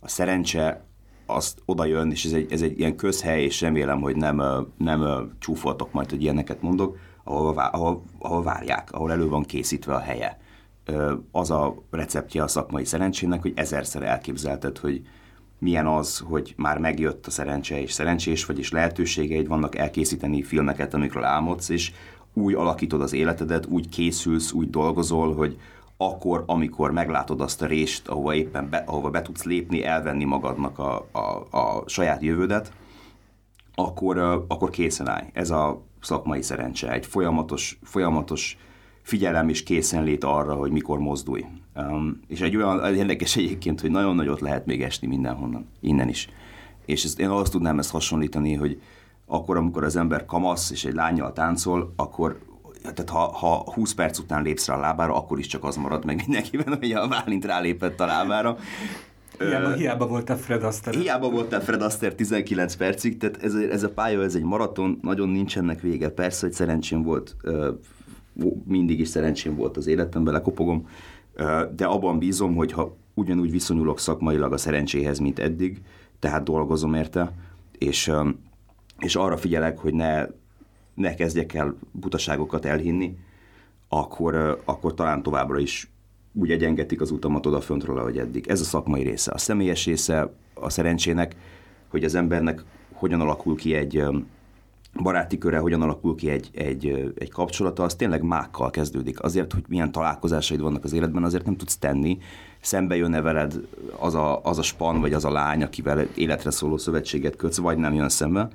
a 0.00 0.08
szerencse 0.08 0.84
azt 1.26 1.62
oda 1.64 1.84
jön, 1.84 2.10
és 2.10 2.24
ez 2.24 2.32
egy, 2.32 2.52
ez 2.52 2.62
egy 2.62 2.78
ilyen 2.78 2.96
közhely, 2.96 3.42
és 3.42 3.60
remélem, 3.60 4.00
hogy 4.00 4.16
nem, 4.16 4.42
nem 4.78 5.30
csúfoltok 5.38 5.92
majd, 5.92 6.10
hogy 6.10 6.22
ilyeneket 6.22 6.62
mondok, 6.62 6.96
ahol, 7.24 7.58
ahol, 7.58 8.02
ahol 8.18 8.42
várják, 8.42 8.92
ahol 8.92 9.12
elő 9.12 9.28
van 9.28 9.42
készítve 9.42 9.94
a 9.94 10.00
helye. 10.00 10.40
Az 11.30 11.50
a 11.50 11.74
receptje 11.90 12.42
a 12.42 12.48
szakmai 12.48 12.84
szerencsének, 12.84 13.42
hogy 13.42 13.52
ezerszer 13.56 14.02
elképzelted, 14.02 14.78
hogy 14.78 15.02
milyen 15.58 15.86
az, 15.86 16.18
hogy 16.18 16.54
már 16.56 16.78
megjött 16.78 17.26
a 17.26 17.30
szerencse 17.30 17.80
és 17.80 17.92
szerencsés 17.92 18.44
vagy, 18.44 18.58
és 18.58 18.70
lehetőségeid 18.70 19.48
vannak 19.48 19.76
elkészíteni 19.76 20.42
filmeket, 20.42 20.94
amikről 20.94 21.24
álmodsz, 21.24 21.68
és 21.68 21.92
úgy 22.32 22.54
alakítod 22.54 23.00
az 23.00 23.12
életedet, 23.12 23.66
úgy 23.66 23.88
készülsz, 23.88 24.52
úgy 24.52 24.70
dolgozol, 24.70 25.34
hogy 25.34 25.58
akkor, 25.96 26.44
amikor 26.46 26.90
meglátod 26.90 27.40
azt 27.40 27.62
a 27.62 27.66
rést, 27.66 28.08
ahova 28.08 28.34
éppen 28.34 28.68
be, 28.70 28.82
ahova 28.86 29.10
be 29.10 29.22
tudsz 29.22 29.44
lépni, 29.44 29.84
elvenni 29.84 30.24
magadnak 30.24 30.78
a, 30.78 31.08
a, 31.12 31.56
a 31.58 31.82
saját 31.86 32.22
jövődet, 32.22 32.72
akkor, 33.74 34.18
akkor 34.48 34.70
készen 34.70 35.08
állj. 35.08 35.26
Ez 35.32 35.50
a 35.50 35.82
szakmai 36.00 36.42
szerencse, 36.42 36.92
egy 36.92 37.06
folyamatos, 37.06 37.78
folyamatos 37.82 38.58
figyelem 39.04 39.48
és 39.48 39.62
készenlét 39.62 40.24
arra, 40.24 40.54
hogy 40.54 40.70
mikor 40.70 40.98
mozdulj. 40.98 41.44
Um, 41.76 42.20
és 42.28 42.40
egy 42.40 42.56
olyan 42.56 42.94
érdekes 42.94 43.36
egyébként, 43.36 43.80
hogy 43.80 43.90
nagyon 43.90 44.14
nagyot 44.14 44.40
lehet 44.40 44.66
még 44.66 44.82
esni 44.82 45.06
mindenhonnan, 45.06 45.66
innen 45.80 46.08
is. 46.08 46.28
És 46.84 47.04
ezt, 47.04 47.20
én 47.20 47.28
azt 47.28 47.52
tudnám 47.52 47.78
ezt 47.78 47.90
hasonlítani, 47.90 48.54
hogy 48.54 48.80
akkor, 49.26 49.56
amikor 49.56 49.84
az 49.84 49.96
ember 49.96 50.24
kamasz 50.24 50.70
és 50.70 50.84
egy 50.84 50.94
lányjal 50.94 51.32
táncol, 51.32 51.92
akkor 51.96 52.38
tehát 52.82 53.10
ha, 53.10 53.18
ha 53.18 53.72
20 53.72 53.94
perc 53.94 54.18
után 54.18 54.42
lépsz 54.42 54.66
rá 54.66 54.76
a 54.76 54.80
lábára, 54.80 55.16
akkor 55.16 55.38
is 55.38 55.46
csak 55.46 55.64
az 55.64 55.76
marad 55.76 56.04
meg 56.04 56.16
mindenkiben, 56.26 56.76
hogy 56.78 56.92
a 56.92 57.08
Válint 57.08 57.44
rálépett 57.44 58.00
a 58.00 58.06
lábára. 58.06 58.56
Hiába, 59.38 59.72
hiába 59.72 60.06
volt 60.06 60.30
a 60.30 60.36
Fred 60.36 60.62
Astaire. 60.62 60.98
Hiába 60.98 61.30
volt 61.30 61.52
a 61.52 61.60
Fred 61.60 61.82
Astaire 61.82 62.14
19 62.14 62.74
percig, 62.74 63.16
tehát 63.16 63.42
ez, 63.42 63.54
ez 63.54 63.82
a 63.82 63.90
pálya, 63.90 64.22
ez 64.22 64.34
egy 64.34 64.42
maraton, 64.42 64.98
nagyon 65.02 65.28
nincsenek 65.28 65.80
vége. 65.80 66.08
Persze, 66.08 66.46
hogy 66.46 66.54
szerencsém 66.54 67.02
volt, 67.02 67.36
mindig 68.64 69.00
is 69.00 69.08
szerencsém 69.08 69.56
volt 69.56 69.76
az 69.76 69.86
életemben, 69.86 70.32
lekopogom, 70.32 70.88
de 71.76 71.84
abban 71.84 72.18
bízom, 72.18 72.54
hogy 72.54 72.72
ha 72.72 72.96
ugyanúgy 73.14 73.50
viszonyulok 73.50 73.98
szakmailag 73.98 74.52
a 74.52 74.56
szerencséhez, 74.56 75.18
mint 75.18 75.38
eddig, 75.38 75.82
tehát 76.18 76.42
dolgozom 76.42 76.94
érte, 76.94 77.32
és, 77.78 78.10
és 78.98 79.16
arra 79.16 79.36
figyelek, 79.36 79.78
hogy 79.78 79.94
ne, 79.94 80.26
ne 80.94 81.14
kezdjek 81.14 81.54
el 81.54 81.76
butaságokat 81.92 82.64
elhinni, 82.64 83.16
akkor, 83.88 84.62
akkor 84.64 84.94
talán 84.94 85.22
továbbra 85.22 85.58
is 85.58 85.90
úgy 86.32 86.50
egyengetik 86.50 87.00
az 87.00 87.10
utamat 87.10 87.46
odaföntről, 87.46 87.98
ahogy 87.98 88.18
eddig. 88.18 88.46
Ez 88.48 88.60
a 88.60 88.64
szakmai 88.64 89.02
része. 89.02 89.32
A 89.32 89.38
személyes 89.38 89.84
része 89.86 90.32
a 90.54 90.70
szerencsének, 90.70 91.36
hogy 91.88 92.04
az 92.04 92.14
embernek 92.14 92.64
hogyan 92.92 93.20
alakul 93.20 93.56
ki 93.56 93.74
egy 93.74 94.04
baráti 95.02 95.38
köre, 95.38 95.58
hogyan 95.58 95.82
alakul 95.82 96.14
ki 96.14 96.30
egy, 96.30 96.50
egy, 96.52 97.12
egy 97.18 97.30
kapcsolata, 97.30 97.82
az 97.82 97.94
tényleg 97.94 98.22
mákkal 98.22 98.70
kezdődik. 98.70 99.22
Azért, 99.22 99.52
hogy 99.52 99.64
milyen 99.68 99.92
találkozásaid 99.92 100.60
vannak 100.60 100.84
az 100.84 100.92
életben, 100.92 101.24
azért 101.24 101.44
nem 101.44 101.56
tudsz 101.56 101.76
tenni. 101.76 102.18
Szembe 102.60 102.96
jön-e 102.96 103.20
veled 103.20 103.54
az 103.98 104.14
a, 104.14 104.42
az 104.42 104.58
a 104.58 104.62
span, 104.62 105.00
vagy 105.00 105.12
az 105.12 105.24
a 105.24 105.32
lány, 105.32 105.62
akivel 105.62 106.06
életre 106.14 106.50
szóló 106.50 106.76
szövetséget 106.76 107.36
kötsz, 107.36 107.58
vagy 107.58 107.78
nem 107.78 107.94
jön 107.94 108.08
szembe. 108.08 108.48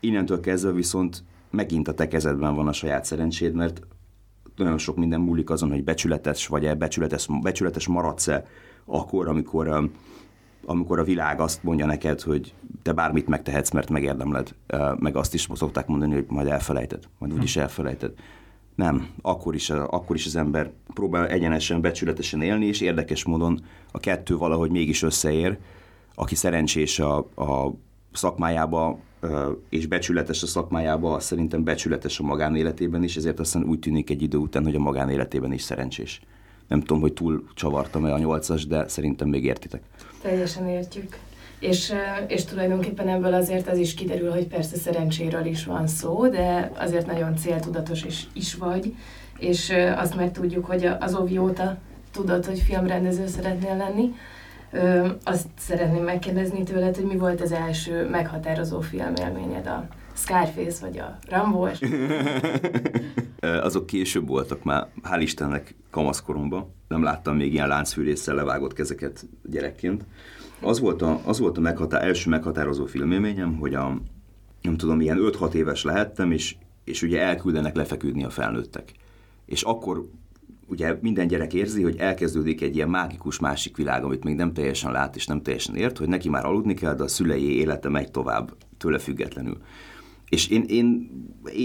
Innentől 0.00 0.40
kezdve 0.40 0.72
viszont 0.72 1.24
megint 1.50 1.88
a 1.88 1.94
te 1.94 2.08
kezedben 2.08 2.54
van 2.54 2.68
a 2.68 2.72
saját 2.72 3.04
szerencséd, 3.04 3.54
mert 3.54 3.80
nagyon 4.56 4.78
sok 4.78 4.96
minden 4.96 5.20
múlik 5.20 5.50
azon, 5.50 5.70
hogy 5.70 5.84
becsületes 5.84 6.46
vagy-e, 6.46 6.74
becsületes, 6.74 7.26
becsületes 7.42 7.86
maradsz-e 7.86 8.46
akkor, 8.84 9.28
amikor, 9.28 9.68
um, 9.68 9.90
amikor 10.64 10.98
a 10.98 11.04
világ 11.04 11.40
azt 11.40 11.62
mondja 11.62 11.86
neked, 11.86 12.20
hogy 12.20 12.54
te 12.82 12.92
bármit 12.92 13.26
megtehetsz, 13.26 13.70
mert 13.70 13.90
megérdemled, 13.90 14.54
meg 14.96 15.16
azt 15.16 15.34
is 15.34 15.48
szokták 15.54 15.86
mondani, 15.86 16.14
hogy 16.14 16.24
majd 16.28 16.46
elfelejted, 16.46 17.08
majd 17.18 17.32
úgyis 17.32 17.56
elfelejted. 17.56 18.12
Nem, 18.74 19.08
akkor 19.22 19.54
is, 19.54 19.70
akkor 19.70 20.16
is 20.16 20.26
az 20.26 20.36
ember 20.36 20.70
próbál 20.94 21.28
egyenesen, 21.28 21.80
becsületesen 21.80 22.42
élni, 22.42 22.66
és 22.66 22.80
érdekes 22.80 23.24
módon 23.24 23.64
a 23.92 23.98
kettő 23.98 24.36
valahogy 24.36 24.70
mégis 24.70 25.02
összeér, 25.02 25.58
aki 26.14 26.34
szerencsés 26.34 26.98
a, 26.98 27.16
a 27.18 27.74
szakmájába 28.12 28.98
és 29.68 29.86
becsületes 29.86 30.42
a 30.42 30.46
szakmájába, 30.46 31.20
szerintem 31.20 31.64
becsületes 31.64 32.18
a 32.18 32.22
magánéletében 32.22 33.02
is, 33.02 33.16
ezért 33.16 33.40
aztán 33.40 33.64
úgy 33.64 33.78
tűnik 33.78 34.10
egy 34.10 34.22
idő 34.22 34.36
után, 34.36 34.64
hogy 34.64 34.74
a 34.74 34.78
magánéletében 34.78 35.52
is 35.52 35.62
szerencsés. 35.62 36.20
Nem 36.68 36.80
tudom, 36.80 37.00
hogy 37.00 37.12
túl 37.12 37.44
csavartam-e 37.54 38.12
a 38.12 38.18
nyolcas, 38.18 38.66
de 38.66 38.88
szerintem 38.88 39.28
még 39.28 39.44
értitek. 39.44 39.82
Teljesen 40.22 40.68
értjük. 40.68 41.18
És, 41.58 41.92
és 42.26 42.44
tulajdonképpen 42.44 43.08
ebből 43.08 43.34
azért 43.34 43.68
az 43.68 43.78
is 43.78 43.94
kiderül, 43.94 44.30
hogy 44.30 44.46
persze 44.46 44.76
szerencséről 44.76 45.44
is 45.44 45.64
van 45.64 45.86
szó, 45.86 46.28
de 46.28 46.72
azért 46.74 47.06
nagyon 47.06 47.36
céltudatos 47.36 48.04
is, 48.04 48.26
is 48.32 48.54
vagy, 48.54 48.94
és 49.38 49.72
azt 49.96 50.16
meg 50.16 50.32
tudjuk, 50.32 50.64
hogy 50.64 50.90
az 51.00 51.14
óvióta 51.14 51.76
tudod, 52.12 52.44
hogy 52.44 52.60
filmrendező 52.60 53.26
szeretnél 53.26 53.76
lenni, 53.76 54.14
azt 55.24 55.46
szeretném 55.58 56.04
megkérdezni 56.04 56.62
tőled, 56.62 56.96
hogy 56.96 57.04
mi 57.04 57.16
volt 57.16 57.40
az 57.40 57.52
első 57.52 58.08
meghatározó 58.08 58.80
filmélményed, 58.80 59.66
a 59.66 59.86
Scarface 60.14 60.86
vagy 60.86 60.98
a 60.98 61.18
Rambo? 61.28 61.68
Azok 63.66 63.86
később 63.86 64.28
voltak 64.28 64.64
már, 64.64 64.88
hál' 65.02 65.20
Istennek 65.20 65.74
kamaszkoromban. 65.90 66.74
Nem 66.88 67.02
láttam 67.02 67.36
még 67.36 67.52
ilyen 67.52 67.68
láncfűrészsel 67.68 68.34
levágott 68.34 68.72
kezeket 68.72 69.26
gyerekként. 69.44 70.04
Az 70.60 70.80
volt 70.80 71.02
a, 71.02 71.20
az 71.24 71.38
volt 71.38 71.58
a 71.58 71.60
meghatá- 71.60 72.02
első 72.02 72.30
meghatározó 72.30 72.86
filmélményem, 72.86 73.56
hogy 73.56 73.74
a, 73.74 74.00
nem 74.60 74.76
tudom, 74.76 75.00
ilyen 75.00 75.18
5-6 75.20 75.52
éves 75.52 75.84
lehettem, 75.84 76.32
és, 76.32 76.56
és 76.84 77.02
ugye 77.02 77.20
elküldenek 77.20 77.74
lefeküdni 77.76 78.24
a 78.24 78.30
felnőttek. 78.30 78.92
És 79.46 79.62
akkor 79.62 80.08
ugye 80.66 80.98
minden 81.00 81.26
gyerek 81.26 81.54
érzi, 81.54 81.82
hogy 81.82 81.96
elkezdődik 81.96 82.62
egy 82.62 82.76
ilyen 82.76 82.88
mágikus 82.88 83.38
másik 83.38 83.76
világ, 83.76 84.04
amit 84.04 84.24
még 84.24 84.36
nem 84.36 84.52
teljesen 84.52 84.92
lát 84.92 85.16
és 85.16 85.26
nem 85.26 85.42
teljesen 85.42 85.74
ért, 85.74 85.98
hogy 85.98 86.08
neki 86.08 86.28
már 86.28 86.44
aludni 86.44 86.74
kell, 86.74 86.94
de 86.94 87.02
a 87.02 87.08
szülei 87.08 87.58
élete 87.58 87.88
megy 87.88 88.10
tovább 88.10 88.52
tőle 88.78 88.98
függetlenül. 88.98 89.58
És 90.32 90.48
én, 90.48 90.64
én 90.68 91.10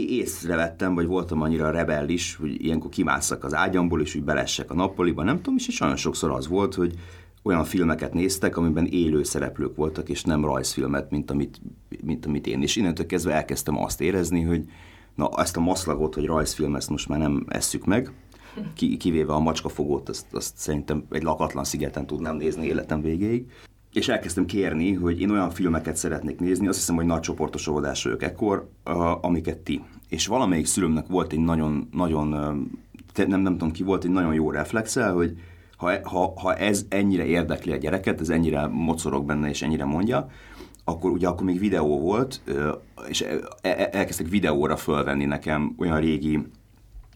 észrevettem, 0.09 0.95
vagy 0.95 1.05
voltam 1.05 1.41
annyira 1.41 1.71
rebellis, 1.71 2.36
hogy 2.36 2.63
ilyenkor 2.63 2.89
kimásszak 2.89 3.43
az 3.43 3.53
ágyamból, 3.53 4.01
és 4.01 4.15
úgy 4.15 4.24
belessek 4.24 4.71
a 4.71 4.74
nappaliba, 4.74 5.24
nem 5.24 5.36
tudom, 5.36 5.55
és, 5.57 5.67
és 5.67 5.79
nagyon 5.79 5.95
sokszor 5.95 6.31
az 6.31 6.47
volt, 6.47 6.74
hogy 6.74 6.93
olyan 7.43 7.63
filmeket 7.63 8.13
néztek, 8.13 8.57
amiben 8.57 8.86
élő 8.86 9.24
szereplők 9.24 9.75
voltak, 9.75 10.09
és 10.09 10.24
nem 10.24 10.45
rajzfilmet, 10.45 11.12
mint 11.12 11.31
amit, 11.31 11.62
mint 12.03 12.25
amit 12.25 12.47
én. 12.47 12.62
És 12.62 12.75
innentől 12.75 13.05
kezdve 13.05 13.33
elkezdtem 13.33 13.77
azt 13.77 14.01
érezni, 14.01 14.41
hogy 14.41 14.65
na, 15.15 15.29
ezt 15.38 15.57
a 15.57 15.59
maszlagot, 15.59 16.15
hogy 16.15 16.25
rajzfilm, 16.25 16.75
ezt 16.75 16.89
most 16.89 17.07
már 17.07 17.19
nem 17.19 17.45
esszük 17.47 17.86
meg, 17.86 18.12
kivéve 18.97 19.33
a 19.33 19.39
macskafogót, 19.39 20.09
azt, 20.09 20.25
azt 20.31 20.57
szerintem 20.57 21.05
egy 21.09 21.24
lakatlan 21.24 21.63
szigeten 21.63 22.05
tudnám 22.05 22.36
nézni 22.36 22.65
életem 22.65 23.01
végéig. 23.01 23.51
És 23.98 24.08
elkezdtem 24.08 24.46
kérni, 24.46 24.94
hogy 24.94 25.22
én 25.22 25.30
olyan 25.30 25.50
filmeket 25.50 25.96
szeretnék 25.96 26.39
nézni, 26.39 26.68
azt 26.68 26.77
hiszem, 26.77 26.96
hogy 26.96 27.06
nagy 27.06 27.20
csoportos 27.20 27.68
óvodás 27.68 28.04
vagyok 28.04 28.24
ekkor, 28.24 28.70
amiket 29.22 29.58
ti. 29.58 29.84
És 30.10 30.27
valamelyik 30.27 30.66
szülőmnek 30.66 31.08
volt 31.08 31.32
egy 31.32 31.39
nagyon, 31.39 31.89
nagyon 31.92 32.27
nem, 33.16 33.39
nem 33.39 33.51
tudom 33.51 33.72
ki 33.72 33.84
volt, 33.84 34.04
egy 34.04 34.12
nagyon 34.12 34.34
jó 34.34 34.51
reflexe, 34.51 35.08
hogy 35.08 35.38
ha, 35.77 35.92
ha, 36.04 36.34
ha 36.36 36.56
ez 36.56 36.86
ennyire 36.89 37.25
érdekli 37.25 37.72
a 37.72 37.77
gyereket, 37.77 38.22
ez 38.22 38.30
ennyire 38.30 38.68
mocorog 38.68 39.25
benne 39.25 39.50
és 39.50 39.62
ennyire 39.62 39.86
mondja, 39.86 40.30
akkor 40.84 41.12
ugye 41.12 41.27
akkor 41.27 41.46
még 41.46 41.60
videó 41.60 42.00
volt, 42.00 42.42
és 43.08 43.22
e, 43.22 43.39
e, 43.62 43.89
elkezdtek 43.92 44.27
videóra 44.27 44.75
fölvenni 44.75 45.25
nekem 45.25 45.75
olyan 45.77 46.00
régi 46.00 46.48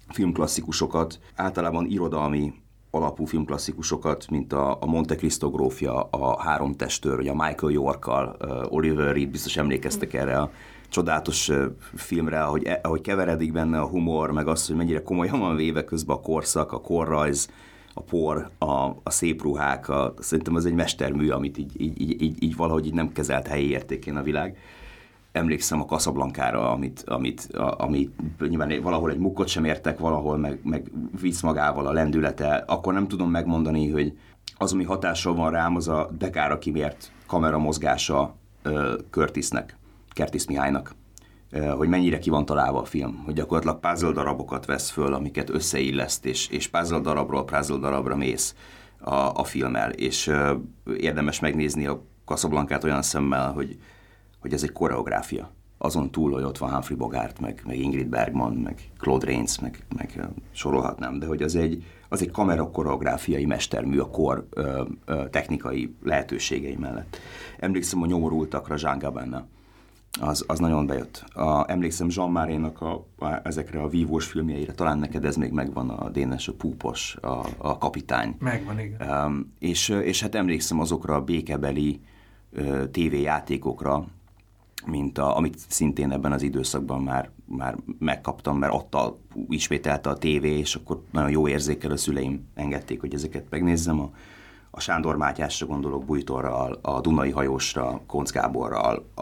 filmklasszikusokat, 0.08 1.20
általában 1.36 1.86
irodalmi 1.86 2.54
alapú 2.92 3.26
filmklasszikusokat, 3.26 4.30
mint 4.30 4.54
a, 4.54 4.78
a 4.82 4.86
Monte 4.86 5.16
Cristo 5.16 5.50
grófja, 5.50 6.02
a 6.04 6.42
Három 6.42 6.76
testőr, 6.76 7.16
vagy 7.16 7.28
a 7.28 7.34
Michael 7.34 7.72
Yorkkal, 7.72 8.38
Oliver 8.70 9.14
Reed, 9.14 9.30
biztos 9.30 9.58
emlékeztek 9.58 10.14
erre 10.14 10.38
a 10.38 10.52
csodálatos 10.90 11.52
filmre, 11.96 12.44
ahogy, 12.44 12.64
e, 12.64 12.80
ahogy 12.84 13.02
keveredik 13.02 13.52
benne 13.52 13.80
a 13.80 13.88
humor, 13.88 14.32
meg 14.32 14.48
az, 14.48 14.68
hogy 14.68 14.76
mennyire 14.76 15.04
komolyan 15.04 15.40
van 15.40 15.56
véve 15.56 15.84
közben 15.84 16.16
a 16.16 16.22
korszak, 16.22 16.72
a 16.72 16.82
korrajz, 16.82 17.50
a 17.94 18.02
por, 18.02 18.50
a, 18.58 18.74
a 19.04 19.10
szép 19.10 19.42
ruhák, 19.42 19.90
a, 19.90 20.14
szerintem 20.20 20.56
ez 20.56 20.66
egy 20.66 20.74
mestermű, 20.74 21.30
amit 21.30 21.58
így, 21.58 21.82
így, 21.82 22.22
így, 22.22 22.44
így 22.44 22.56
valahogy 22.56 22.86
így 22.86 22.94
nem 22.94 23.12
kezelt 23.12 23.48
helyi 23.48 23.70
értékén 23.70 24.16
a 24.16 24.24
világ 24.24 24.58
emlékszem 25.32 25.82
a 25.82 25.86
Casablanca-ra, 25.86 26.72
amit, 26.72 27.04
amit, 27.06 27.48
amit 27.78 28.40
nyilván 28.40 28.82
valahol 28.82 29.12
egy 29.12 29.18
mukkot 29.18 29.48
sem 29.48 29.66
értek, 29.66 30.00
valahol 30.00 30.38
meg, 30.38 30.60
meg 30.64 30.92
visz 31.22 31.42
magával 31.42 31.88
a 31.88 31.92
lendülete, 31.92 32.64
akkor 32.68 32.94
nem 32.94 33.08
tudom 33.08 33.30
megmondani, 33.30 33.90
hogy 33.90 34.18
az, 34.58 34.74
ami 34.74 34.84
hatással 34.84 35.36
van 35.36 35.52
rám, 35.52 35.76
az 35.76 35.88
a 35.88 36.10
dekára 36.18 36.58
kimért 36.58 37.12
kamera 37.28 37.58
mozgása 37.58 38.36
Curtisnek, 39.10 39.78
Curtis 40.14 40.46
Mihálynak, 40.46 40.96
hogy 41.76 41.88
mennyire 41.88 42.20
ki 42.20 42.30
van 42.30 42.46
találva 42.46 42.80
a 42.80 42.86
film, 42.86 43.22
hogy 43.26 43.34
gyakorlatilag 43.34 43.80
puzzle 43.80 44.12
darabokat 44.12 44.66
vesz 44.66 44.90
föl, 44.90 45.14
amiket 45.14 45.50
összeilleszt, 45.50 46.26
és, 46.26 46.48
és 46.48 46.68
puzzle 46.68 47.00
darabról 47.00 47.46
puzzle 47.46 47.78
darabra 47.78 48.16
mész 48.16 48.56
a, 49.00 49.14
a 49.14 49.44
filmmel, 49.44 49.92
és 49.92 50.28
uh, 50.28 50.52
érdemes 50.98 51.40
megnézni 51.40 51.86
a 51.86 52.04
Casablancát 52.26 52.84
olyan 52.84 53.02
szemmel, 53.02 53.52
hogy 53.52 53.78
hogy 54.42 54.54
ez 54.54 54.64
egy 54.64 54.72
koreográfia. 54.72 55.52
Azon 55.78 56.12
túl, 56.12 56.32
hogy 56.32 56.44
ott 56.44 56.58
van 56.58 56.72
Humphrey 56.72 56.98
Bogart, 56.98 57.40
meg, 57.40 57.62
meg 57.66 57.80
Ingrid 57.80 58.08
Bergman, 58.08 58.54
meg 58.54 58.92
Claude 58.98 59.26
Rains, 59.26 59.60
meg, 59.60 59.86
meg 59.96 60.28
sorolhatnám, 60.52 61.20
de 61.20 61.26
hogy 61.26 61.42
az 61.42 61.56
egy, 61.56 61.84
az 62.10 62.22
egy 62.22 62.32
kamera 62.32 62.72
koreográfiai 62.72 63.46
mestermű 63.46 64.00
a 64.00 64.10
kor 64.10 64.48
ö, 64.50 64.84
ö, 65.06 65.30
technikai 65.30 65.96
lehetőségei 66.04 66.76
mellett. 66.76 67.18
Emlékszem 67.60 68.02
a 68.02 68.06
nyomorultakra 68.06 68.76
Jean 68.78 69.14
benne. 69.14 69.46
Az, 70.20 70.44
az 70.48 70.60
nagyon 70.60 70.86
bejött. 70.86 71.24
A, 71.34 71.72
emlékszem 71.72 72.08
Jean 72.10 72.32
Marénak 72.32 72.82
a, 72.82 73.06
a, 73.18 73.40
ezekre 73.44 73.82
a 73.82 73.88
vívós 73.88 74.26
filmjeire, 74.26 74.74
talán 74.74 75.00
neked 75.00 75.26
ez 75.26 75.36
még 75.36 75.52
megvan, 75.52 75.90
a 75.90 76.10
Dénes, 76.10 76.48
a 76.48 76.54
Púpos, 76.54 77.16
a, 77.22 77.46
a 77.58 77.78
Kapitány. 77.78 78.36
Megvan, 78.40 78.80
igen. 78.80 79.10
Um, 79.10 79.54
és, 79.60 79.90
és 79.90 80.22
hát 80.22 80.36
emlékszem 80.36 80.80
azokra 80.80 81.16
a 81.16 81.22
békebeli 81.22 82.02
tévéjátékokra, 82.92 84.06
mint 84.86 85.18
a, 85.18 85.38
amit 85.38 85.58
szintén 85.68 86.12
ebben 86.12 86.32
az 86.32 86.42
időszakban 86.42 87.02
már, 87.02 87.30
már 87.46 87.76
megkaptam, 88.00 88.58
mert 88.58 88.74
adta, 88.74 89.18
ismételte 89.50 90.10
a 90.10 90.18
tévé, 90.18 90.58
és 90.58 90.76
akkor 90.76 91.04
nagyon 91.12 91.30
jó 91.30 91.48
érzékel 91.48 91.92
a 91.92 91.98
szüleim 91.98 92.48
engedték, 92.54 93.00
hogy 93.00 93.14
ezeket 93.14 93.46
megnézzem. 93.50 94.00
A, 94.00 94.10
a 94.72 94.80
Sándor 94.80 95.18
Mátyásra 95.18 95.66
gondolok, 95.66 96.06
Bújtorral, 96.06 96.80
a 96.82 97.02
Dunai 97.02 97.32
hajósra, 97.32 98.02
Konc 98.08 98.32
Gáborral, 98.32 99.06
a, 99.16 99.22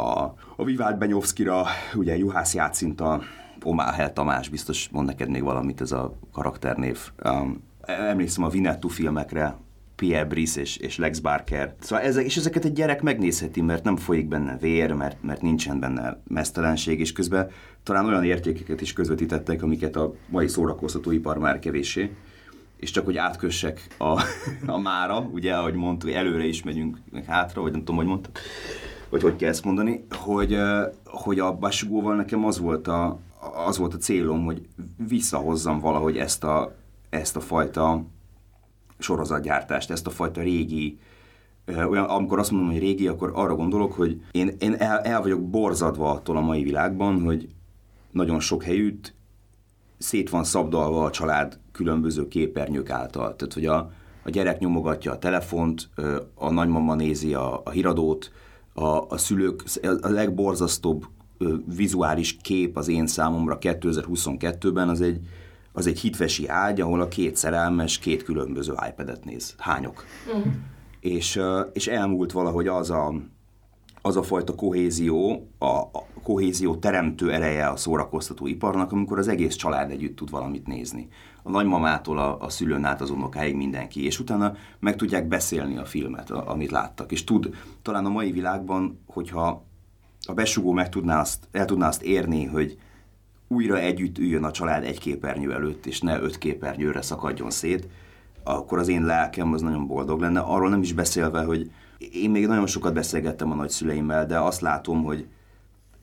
a 0.55 0.63
Vivált 0.63 0.97
Benyovszkira, 0.97 1.65
ugye 1.95 2.17
Juhász 2.17 2.53
Jácinta, 2.53 3.21
Omáhel 3.63 4.13
Tamás, 4.13 4.49
biztos 4.49 4.89
mond 4.89 5.05
neked 5.05 5.29
még 5.29 5.43
valamit 5.43 5.81
ez 5.81 5.91
a 5.91 6.13
karakternév. 6.31 7.11
Um, 7.25 7.63
emlékszem 7.81 8.43
a 8.43 8.49
Vinettu 8.49 8.87
filmekre, 8.87 9.57
Pierre 9.99 10.25
Brice 10.25 10.61
és, 10.61 10.77
és 10.77 10.97
Lex 10.97 11.19
Barker. 11.19 11.75
Szóval 11.79 12.05
ezek, 12.05 12.25
és 12.25 12.37
ezeket 12.37 12.65
egy 12.65 12.73
gyerek 12.73 13.01
megnézheti, 13.01 13.61
mert 13.61 13.83
nem 13.83 13.95
folyik 13.95 14.27
benne 14.27 14.57
vér, 14.57 14.91
mert, 14.91 15.23
mert 15.23 15.41
nincsen 15.41 15.79
benne 15.79 16.21
mesztelenség, 16.27 16.99
és 16.99 17.11
közben 17.11 17.49
talán 17.83 18.05
olyan 18.05 18.23
értékeket 18.23 18.81
is 18.81 18.93
közvetítettek, 18.93 19.63
amiket 19.63 19.95
a 19.95 20.13
mai 20.27 20.47
szórakoztatóipar 20.47 21.37
már 21.37 21.59
kevéssé. 21.59 22.11
És 22.77 22.91
csak 22.91 23.05
hogy 23.05 23.17
átkössek 23.17 23.87
a, 23.97 24.21
a 24.65 24.77
mára, 24.77 25.19
ugye, 25.19 25.53
ahogy 25.53 25.73
mondtuk, 25.73 26.11
előre 26.11 26.45
is 26.45 26.63
megyünk 26.63 26.97
meg 27.11 27.25
hátra, 27.25 27.61
vagy 27.61 27.71
nem 27.71 27.79
tudom, 27.79 27.95
hogy 27.95 28.05
mondtad, 28.05 28.37
vagy 29.09 29.21
hogy 29.21 29.35
kell 29.35 29.49
ezt 29.49 29.63
mondani, 29.63 30.05
hogy, 30.09 30.57
hogy 31.05 31.39
a 31.39 31.53
Basugóval 31.53 32.15
nekem 32.15 32.45
az 32.45 32.59
volt 32.59 32.87
a, 32.87 33.19
az 33.67 33.77
volt 33.77 33.93
a 33.93 33.97
célom, 33.97 34.45
hogy 34.45 34.61
visszahozzam 35.07 35.79
valahogy 35.79 36.17
ezt 36.17 36.43
a, 36.43 36.75
ezt 37.09 37.35
a 37.35 37.39
fajta 37.39 38.03
sorozatgyártást, 38.99 39.91
ezt 39.91 40.07
a 40.07 40.09
fajta 40.09 40.41
régi, 40.41 40.99
olyan, 41.89 42.05
amikor 42.05 42.39
azt 42.39 42.51
mondom, 42.51 42.69
hogy 42.69 42.79
régi, 42.79 43.07
akkor 43.07 43.31
arra 43.33 43.55
gondolok, 43.55 43.93
hogy 43.93 44.21
én, 44.31 44.55
én 44.59 44.73
el, 44.73 44.99
el 44.99 45.21
vagyok 45.21 45.49
borzadva 45.49 46.11
attól 46.11 46.37
a 46.37 46.41
mai 46.41 46.63
világban, 46.63 47.21
hogy 47.21 47.49
nagyon 48.11 48.39
sok 48.39 48.63
helyütt 48.63 49.13
szét 49.97 50.29
van 50.29 50.43
szabdalva 50.43 51.05
a 51.05 51.11
család 51.11 51.59
különböző 51.71 52.27
képernyők 52.27 52.89
által. 52.89 53.35
Tehát, 53.35 53.53
hogy 53.53 53.65
a, 53.65 53.91
a 54.23 54.29
gyerek 54.29 54.59
nyomogatja 54.59 55.11
a 55.11 55.17
telefont, 55.17 55.89
a 56.35 56.51
nagymama 56.51 56.95
nézi 56.95 57.33
a, 57.33 57.61
a 57.63 57.69
híradót, 57.69 58.31
a, 58.73 59.05
a 59.09 59.17
szülők, 59.17 59.63
a 60.01 60.09
legborzasztóbb 60.09 61.05
vizuális 61.75 62.37
kép 62.37 62.77
az 62.77 62.87
én 62.87 63.07
számomra 63.07 63.57
2022-ben 63.61 64.89
az 64.89 65.01
egy, 65.01 65.19
az 65.79 65.87
egy 65.87 65.99
hitvesi 65.99 66.47
ágy, 66.47 66.81
ahol 66.81 67.01
a 67.01 67.07
két 67.07 67.35
szerelmes 67.35 67.99
két 67.99 68.23
különböző 68.23 68.73
iPad-et 68.89 69.25
néz. 69.25 69.55
Hányok. 69.57 70.03
Uh-huh. 70.27 70.53
És, 70.99 71.41
és 71.73 71.87
elmúlt 71.87 72.31
valahogy 72.31 72.67
az 72.67 72.89
a, 72.89 73.13
az 74.01 74.17
a 74.17 74.23
fajta 74.23 74.55
kohézió, 74.55 75.47
a, 75.57 75.65
a 75.65 76.05
kohézió 76.23 76.75
teremtő 76.75 77.31
ereje 77.31 77.67
a 77.67 77.75
szórakoztató 77.75 78.47
iparnak, 78.47 78.91
amikor 78.91 79.17
az 79.17 79.27
egész 79.27 79.55
család 79.55 79.91
együtt 79.91 80.15
tud 80.15 80.29
valamit 80.29 80.67
nézni. 80.67 81.07
A 81.43 81.49
nagymamától 81.49 82.17
a, 82.17 82.41
a 82.41 82.49
szülőn 82.49 82.85
át 82.85 83.01
az 83.01 83.09
unokáig 83.09 83.55
mindenki, 83.55 84.05
és 84.05 84.19
utána 84.19 84.53
meg 84.79 84.95
tudják 84.95 85.27
beszélni 85.27 85.77
a 85.77 85.85
filmet, 85.85 86.31
a, 86.31 86.51
amit 86.51 86.71
láttak. 86.71 87.11
És 87.11 87.23
tud, 87.23 87.55
talán 87.81 88.05
a 88.05 88.09
mai 88.09 88.31
világban, 88.31 88.99
hogyha 89.05 89.65
a 90.27 90.33
besugó 90.33 90.71
meg 90.71 90.89
tudná 90.89 91.19
azt, 91.19 91.47
el 91.51 91.65
tudná 91.65 91.87
azt 91.87 92.01
érni, 92.01 92.45
hogy 92.45 92.77
újra 93.49 93.79
együtt 93.79 94.17
üljön 94.17 94.43
a 94.43 94.51
család 94.51 94.83
egy 94.83 94.99
képernyő 94.99 95.53
előtt, 95.53 95.85
és 95.85 96.01
ne 96.01 96.19
öt 96.19 96.37
képernyőre 96.37 97.01
szakadjon 97.01 97.49
szét, 97.49 97.87
akkor 98.43 98.77
az 98.77 98.87
én 98.87 99.05
lelkem 99.05 99.53
az 99.53 99.61
nagyon 99.61 99.87
boldog 99.87 100.19
lenne. 100.19 100.39
Arról 100.39 100.69
nem 100.69 100.81
is 100.81 100.93
beszélve, 100.93 101.43
hogy 101.43 101.71
én 102.11 102.29
még 102.29 102.47
nagyon 102.47 102.67
sokat 102.67 102.93
beszélgettem 102.93 103.51
a 103.51 103.55
nagyszüleimmel, 103.55 104.25
de 104.25 104.39
azt 104.39 104.61
látom, 104.61 105.03
hogy 105.03 105.27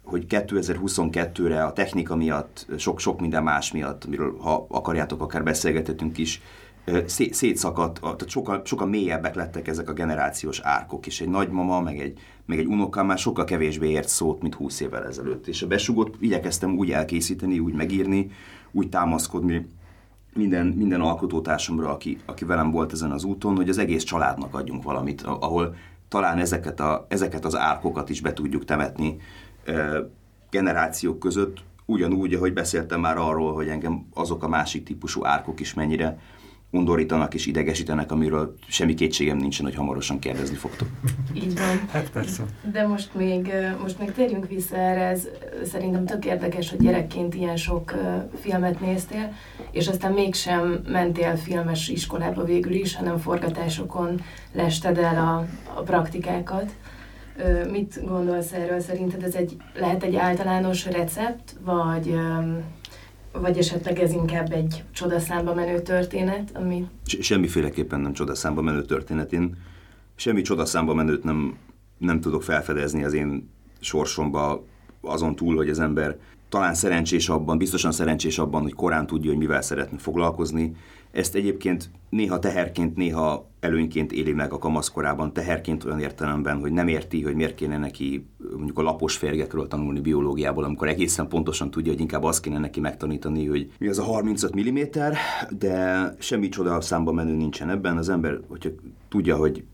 hogy 0.04 0.26
2022-re 0.28 1.64
a 1.64 1.72
technika 1.72 2.16
miatt, 2.16 2.66
sok-sok 2.78 3.20
minden 3.20 3.42
más 3.42 3.72
miatt, 3.72 4.04
amiről 4.04 4.36
ha 4.38 4.66
akarjátok, 4.68 5.22
akár 5.22 5.42
beszélgethetünk 5.42 6.18
is, 6.18 6.42
szé- 7.06 7.34
szétszakadt, 7.34 8.00
tehát 8.00 8.28
sokkal, 8.28 8.62
sokkal 8.64 8.86
mélyebbek 8.86 9.34
lettek 9.34 9.68
ezek 9.68 9.88
a 9.88 9.92
generációs 9.92 10.60
árkok, 10.60 11.06
és 11.06 11.20
egy 11.20 11.28
nagymama, 11.28 11.80
meg 11.80 11.98
egy, 11.98 12.18
meg 12.46 12.58
egy 12.58 12.66
unoka 12.66 13.04
már 13.04 13.18
sokkal 13.18 13.44
kevésbé 13.44 13.90
ért 13.90 14.08
szót, 14.08 14.42
mint 14.42 14.54
20 14.54 14.80
évvel 14.80 15.06
ezelőtt. 15.06 15.46
És 15.46 15.62
a 15.62 15.66
besugót 15.66 16.16
igyekeztem 16.20 16.76
úgy 16.76 16.90
elkészíteni, 16.90 17.58
úgy 17.58 17.74
megírni, 17.74 18.30
úgy 18.72 18.88
támaszkodni 18.88 19.66
minden, 20.34 20.66
minden 20.66 21.00
alkotótársamra, 21.00 21.90
aki, 21.90 22.18
aki 22.24 22.44
velem 22.44 22.70
volt 22.70 22.92
ezen 22.92 23.10
az 23.10 23.24
úton, 23.24 23.56
hogy 23.56 23.68
az 23.68 23.78
egész 23.78 24.02
családnak 24.02 24.54
adjunk 24.54 24.82
valamit, 24.82 25.22
ahol 25.22 25.74
talán 26.08 26.38
ezeket, 26.38 26.80
a, 26.80 27.06
ezeket 27.08 27.44
az 27.44 27.56
árkokat 27.56 28.10
is 28.10 28.20
be 28.20 28.32
tudjuk 28.32 28.64
temetni 28.64 29.16
generációk 30.50 31.18
között, 31.18 31.64
ugyanúgy, 31.84 32.34
ahogy 32.34 32.52
beszéltem 32.52 33.00
már 33.00 33.16
arról, 33.16 33.54
hogy 33.54 33.68
engem 33.68 34.06
azok 34.14 34.42
a 34.42 34.48
másik 34.48 34.84
típusú 34.84 35.24
árkok 35.24 35.60
is 35.60 35.74
mennyire 35.74 36.18
undorítanak 36.76 37.34
és 37.34 37.46
idegesítenek, 37.46 38.12
amiről 38.12 38.54
semmi 38.68 38.94
kétségem 38.94 39.36
nincsen, 39.36 39.64
hogy 39.64 39.74
hamarosan 39.74 40.18
kérdezni 40.18 40.56
fogtok. 40.56 40.88
Így 41.34 41.58
van. 41.58 41.88
Hát 41.90 42.10
persze. 42.10 42.42
De 42.72 42.86
most 42.86 43.14
még, 43.14 43.52
most 43.82 43.98
még 43.98 44.12
térjünk 44.12 44.48
vissza 44.48 44.76
erre, 44.76 45.04
ez 45.04 45.28
szerintem 45.64 46.04
tök 46.06 46.24
érdekes, 46.24 46.70
hogy 46.70 46.78
gyerekként 46.78 47.34
ilyen 47.34 47.56
sok 47.56 47.94
filmet 48.40 48.80
néztél, 48.80 49.32
és 49.70 49.88
aztán 49.88 50.12
mégsem 50.12 50.82
mentél 50.88 51.36
filmes 51.36 51.88
iskolába 51.88 52.44
végül 52.44 52.72
is, 52.72 52.96
hanem 52.96 53.18
forgatásokon 53.18 54.20
lested 54.52 54.98
el 54.98 55.16
a, 55.16 55.46
a 55.78 55.82
praktikákat. 55.82 56.72
Mit 57.70 58.00
gondolsz 58.06 58.52
erről? 58.52 58.80
Szerinted 58.80 59.22
ez 59.22 59.34
egy, 59.34 59.56
lehet 59.74 60.02
egy 60.02 60.16
általános 60.16 60.86
recept, 60.86 61.56
vagy 61.64 62.14
vagy 63.40 63.58
esetleg 63.58 63.98
ez 63.98 64.12
inkább 64.12 64.52
egy 64.52 64.84
csodaszámba 64.92 65.54
menő 65.54 65.80
történet, 65.80 66.50
ami... 66.54 66.86
Semmiféleképpen 67.20 68.00
nem 68.00 68.12
csodaszámba 68.12 68.62
menő 68.62 68.82
történet. 68.82 69.32
Én 69.32 69.56
semmi 70.14 70.42
csodaszámba 70.42 70.94
menőt 70.94 71.24
nem, 71.24 71.56
nem 71.98 72.20
tudok 72.20 72.42
felfedezni 72.42 73.04
az 73.04 73.12
én 73.12 73.50
sorsomba, 73.80 74.64
azon 75.00 75.36
túl, 75.36 75.56
hogy 75.56 75.68
az 75.68 75.80
ember 75.80 76.16
talán 76.48 76.74
szerencsés 76.74 77.28
abban, 77.28 77.58
biztosan 77.58 77.92
szerencsés 77.92 78.38
abban, 78.38 78.62
hogy 78.62 78.74
korán 78.74 79.06
tudja, 79.06 79.30
hogy 79.30 79.38
mivel 79.38 79.62
szeretne 79.62 79.98
foglalkozni. 79.98 80.76
Ezt 81.16 81.34
egyébként 81.34 81.90
néha 82.08 82.38
teherként, 82.38 82.96
néha 82.96 83.50
előnyként 83.60 84.12
éli 84.12 84.32
meg 84.32 84.52
a 84.52 84.58
kamaszkorában, 84.58 85.32
teherként 85.32 85.84
olyan 85.84 86.00
értelemben, 86.00 86.58
hogy 86.58 86.72
nem 86.72 86.88
érti, 86.88 87.22
hogy 87.22 87.34
miért 87.34 87.54
kéne 87.54 87.78
neki 87.78 88.26
mondjuk 88.56 88.78
a 88.78 88.82
lapos 88.82 89.16
férgekről 89.16 89.68
tanulni 89.68 90.00
biológiából, 90.00 90.64
amikor 90.64 90.88
egészen 90.88 91.28
pontosan 91.28 91.70
tudja, 91.70 91.92
hogy 91.92 92.00
inkább 92.00 92.22
azt 92.22 92.40
kéne 92.40 92.58
neki 92.58 92.80
megtanítani, 92.80 93.46
hogy 93.46 93.72
mi 93.78 93.88
az 93.88 93.98
a 93.98 94.02
35 94.02 94.70
mm, 94.70 94.78
de 95.58 96.14
semmi 96.18 96.48
csoda 96.48 96.80
számba 96.80 97.12
menő 97.12 97.34
nincsen 97.36 97.70
ebben. 97.70 97.96
Az 97.96 98.08
ember, 98.08 98.40
hogyha 98.48 98.70
tudja, 99.08 99.36
hogy 99.36 99.64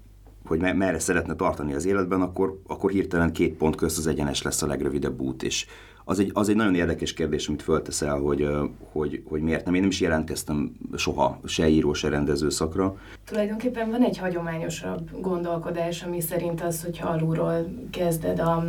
hogy 0.44 0.60
merre 0.60 0.98
szeretne 0.98 1.34
tartani 1.34 1.74
az 1.74 1.84
életben, 1.84 2.20
akkor, 2.20 2.60
akkor 2.66 2.90
hirtelen 2.90 3.32
két 3.32 3.54
pont 3.54 3.76
közt 3.76 3.98
az 3.98 4.06
egyenes 4.06 4.42
lesz 4.42 4.62
a 4.62 4.66
legrövidebb 4.66 5.20
út, 5.20 5.42
és 5.42 5.66
az 6.04 6.18
egy, 6.18 6.30
az 6.34 6.48
egy 6.48 6.56
nagyon 6.56 6.74
érdekes 6.74 7.12
kérdés, 7.12 7.48
amit 7.48 7.62
fölteszel, 7.62 8.18
hogy, 8.18 8.48
hogy, 8.92 9.22
hogy 9.28 9.40
miért 9.42 9.64
nem. 9.64 9.74
Én 9.74 9.80
nem 9.80 9.90
is 9.90 10.00
jelentkeztem 10.00 10.72
soha 10.96 11.40
se 11.44 11.68
író, 11.68 11.92
se 11.92 12.08
rendező 12.08 12.50
szakra. 12.50 12.96
Tulajdonképpen 13.24 13.90
van 13.90 14.02
egy 14.02 14.18
hagyományosabb 14.18 15.20
gondolkodás, 15.20 16.02
ami 16.02 16.20
szerint 16.20 16.62
az, 16.62 16.84
hogy 16.84 17.00
alulról 17.02 17.68
kezded 17.90 18.38
a, 18.38 18.64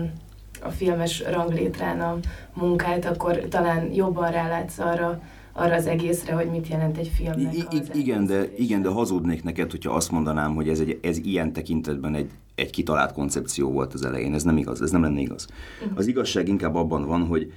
a 0.62 0.70
filmes 0.70 1.24
ranglétrán 1.32 2.02
a 2.02 2.20
munkát, 2.54 3.06
akkor 3.06 3.38
talán 3.38 3.94
jobban 3.94 4.32
rálátsz 4.32 4.80
arra, 4.80 5.22
arra 5.54 5.76
az 5.76 5.88
egészre, 5.88 6.34
hogy 6.34 6.50
mit 6.50 6.68
jelent 6.68 6.98
egy 6.98 7.12
filmnek 7.16 7.54
I- 7.54 8.00
igen, 8.00 8.26
de, 8.26 8.44
igen, 8.58 8.82
de 8.82 8.90
hazudnék 8.90 9.44
neked, 9.44 9.72
hogyha 9.72 9.94
azt 9.94 10.12
mondanám, 10.12 10.56
hogy 10.56 10.70
ez, 10.70 10.80
egy, 10.80 11.00
ez 11.02 11.18
ilyen 11.18 11.54
tekintetben 11.54 12.16
egy, 12.16 12.30
egy 12.56 12.70
kitalált 12.70 13.14
koncepció 13.14 13.72
volt 13.72 13.94
az 13.94 14.06
elején. 14.06 14.34
Ez 14.34 14.44
nem 14.44 14.58
igaz, 14.58 14.82
ez 14.82 14.92
nem 14.92 15.02
lenne 15.02 15.20
igaz. 15.20 15.48
Uh-huh. 15.82 15.98
Az 15.98 16.08
igazság 16.08 16.48
inkább 16.48 16.76
abban 16.76 17.06
van, 17.06 17.26
hogy 17.26 17.52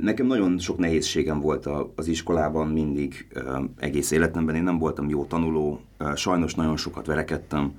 Nekem 0.00 0.26
nagyon 0.26 0.58
sok 0.58 0.78
nehézségem 0.78 1.40
volt 1.40 1.68
az 1.94 2.08
iskolában 2.08 2.68
mindig, 2.68 3.26
egész 3.78 4.10
életemben. 4.10 4.54
Én 4.54 4.62
nem 4.62 4.78
voltam 4.78 5.08
jó 5.08 5.24
tanuló, 5.24 5.80
sajnos 6.14 6.54
nagyon 6.54 6.76
sokat 6.76 7.06
verekedtem, 7.06 7.72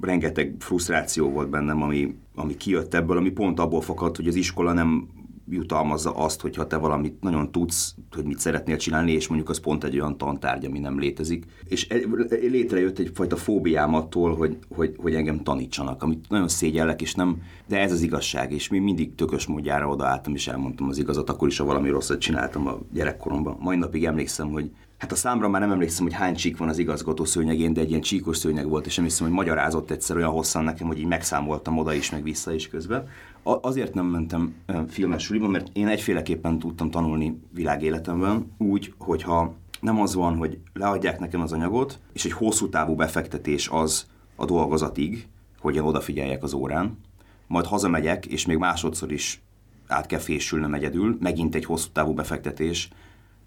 rengeteg 0.00 0.54
frusztráció 0.58 1.30
volt 1.30 1.48
bennem, 1.48 1.82
ami, 1.82 2.16
ami 2.34 2.56
kijött 2.56 2.94
ebből, 2.94 3.16
ami 3.16 3.30
pont 3.30 3.58
abból 3.58 3.80
fakadt, 3.80 4.16
hogy 4.16 4.28
az 4.28 4.34
iskola 4.34 4.72
nem 4.72 5.08
jutalmazza 5.50 6.14
azt, 6.14 6.40
hogyha 6.40 6.66
te 6.66 6.76
valamit 6.76 7.20
nagyon 7.20 7.52
tudsz, 7.52 7.94
hogy 8.10 8.24
mit 8.24 8.38
szeretnél 8.38 8.76
csinálni, 8.76 9.12
és 9.12 9.28
mondjuk 9.28 9.50
az 9.50 9.60
pont 9.60 9.84
egy 9.84 10.00
olyan 10.00 10.18
tantárgy, 10.18 10.64
ami 10.64 10.78
nem 10.78 10.98
létezik. 10.98 11.44
És 11.64 11.88
létrejött 12.28 12.98
egyfajta 12.98 13.36
fóbiám 13.36 13.94
attól, 13.94 14.36
hogy, 14.36 14.58
hogy, 14.68 14.94
hogy 14.98 15.14
engem 15.14 15.42
tanítsanak, 15.42 16.02
amit 16.02 16.28
nagyon 16.28 16.48
szégyellek, 16.48 17.02
és 17.02 17.14
nem, 17.14 17.42
de 17.66 17.80
ez 17.80 17.92
az 17.92 18.02
igazság, 18.02 18.52
és 18.52 18.68
mi 18.68 18.78
mindig 18.78 19.14
tökös 19.14 19.46
módjára 19.46 19.88
odaálltam, 19.88 20.34
és 20.34 20.48
elmondtam 20.48 20.88
az 20.88 20.98
igazat, 20.98 21.30
akkor 21.30 21.48
is, 21.48 21.58
ha 21.58 21.64
valami 21.64 21.88
rosszat 21.88 22.18
csináltam 22.18 22.66
a 22.66 22.78
gyerekkoromban. 22.92 23.56
Mai 23.60 23.76
napig 23.76 24.04
emlékszem, 24.04 24.50
hogy 24.50 24.70
Hát 24.98 25.12
a 25.12 25.16
számra 25.16 25.48
már 25.48 25.60
nem 25.60 25.70
emlékszem, 25.70 26.04
hogy 26.04 26.14
hány 26.14 26.34
csík 26.34 26.56
van 26.56 26.68
az 26.68 26.78
igazgató 26.78 27.24
szőnyegén, 27.24 27.72
de 27.72 27.80
egy 27.80 27.88
ilyen 27.88 28.00
csíkos 28.00 28.36
szőnyeg 28.36 28.68
volt, 28.68 28.86
és 28.86 28.98
emlékszem, 28.98 29.26
hogy 29.26 29.36
magyarázott 29.36 29.90
egyszer 29.90 30.16
olyan 30.16 30.30
hosszan 30.30 30.64
nekem, 30.64 30.86
hogy 30.86 30.98
így 30.98 31.06
megszámoltam 31.06 31.78
oda 31.78 31.92
is, 31.92 32.10
meg 32.10 32.22
vissza 32.22 32.52
is 32.52 32.68
közben. 32.68 33.08
Azért 33.42 33.94
nem 33.94 34.06
mentem 34.06 34.54
filmes 34.88 35.22
suliba, 35.22 35.48
mert 35.48 35.68
én 35.72 35.88
egyféleképpen 35.88 36.58
tudtam 36.58 36.90
tanulni 36.90 37.40
világéletemben, 37.50 38.52
úgy, 38.58 38.94
hogyha 38.98 39.54
nem 39.80 40.00
az 40.00 40.14
van, 40.14 40.36
hogy 40.36 40.58
leadják 40.72 41.18
nekem 41.18 41.40
az 41.40 41.52
anyagot, 41.52 41.98
és 42.12 42.24
egy 42.24 42.32
hosszú 42.32 42.68
távú 42.68 42.94
befektetés 42.94 43.68
az 43.68 44.06
a 44.36 44.44
dolgozatig, 44.44 45.26
hogy 45.60 45.74
én 45.74 45.82
odafigyeljek 45.82 46.42
az 46.42 46.52
órán, 46.52 46.98
majd 47.46 47.66
hazamegyek, 47.66 48.26
és 48.26 48.46
még 48.46 48.56
másodszor 48.56 49.12
is 49.12 49.42
át 49.86 50.06
kell 50.06 50.18
fésülnöm 50.18 50.74
egyedül, 50.74 51.16
megint 51.20 51.54
egy 51.54 51.64
hosszú 51.64 51.88
távú 51.92 52.14
befektetés, 52.14 52.88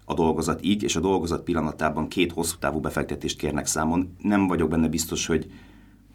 a 0.04 0.14
dolgozat 0.14 0.64
így, 0.64 0.82
és 0.82 0.96
a 0.96 1.00
dolgozat 1.00 1.42
pillanatában 1.42 2.08
két 2.08 2.32
hosszú 2.32 2.56
távú 2.58 2.80
befektetést 2.80 3.38
kérnek 3.38 3.66
számon. 3.66 4.16
Nem 4.18 4.46
vagyok 4.46 4.68
benne 4.68 4.88
biztos, 4.88 5.26
hogy 5.26 5.50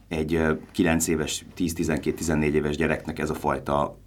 egy 0.07 0.41
9 0.71 1.07
éves, 1.07 1.45
10-12-14 1.57 2.41
éves 2.41 2.77
gyereknek 2.77 3.19
ez 3.19 3.29
a 3.29 3.33
fajta, 3.33 3.97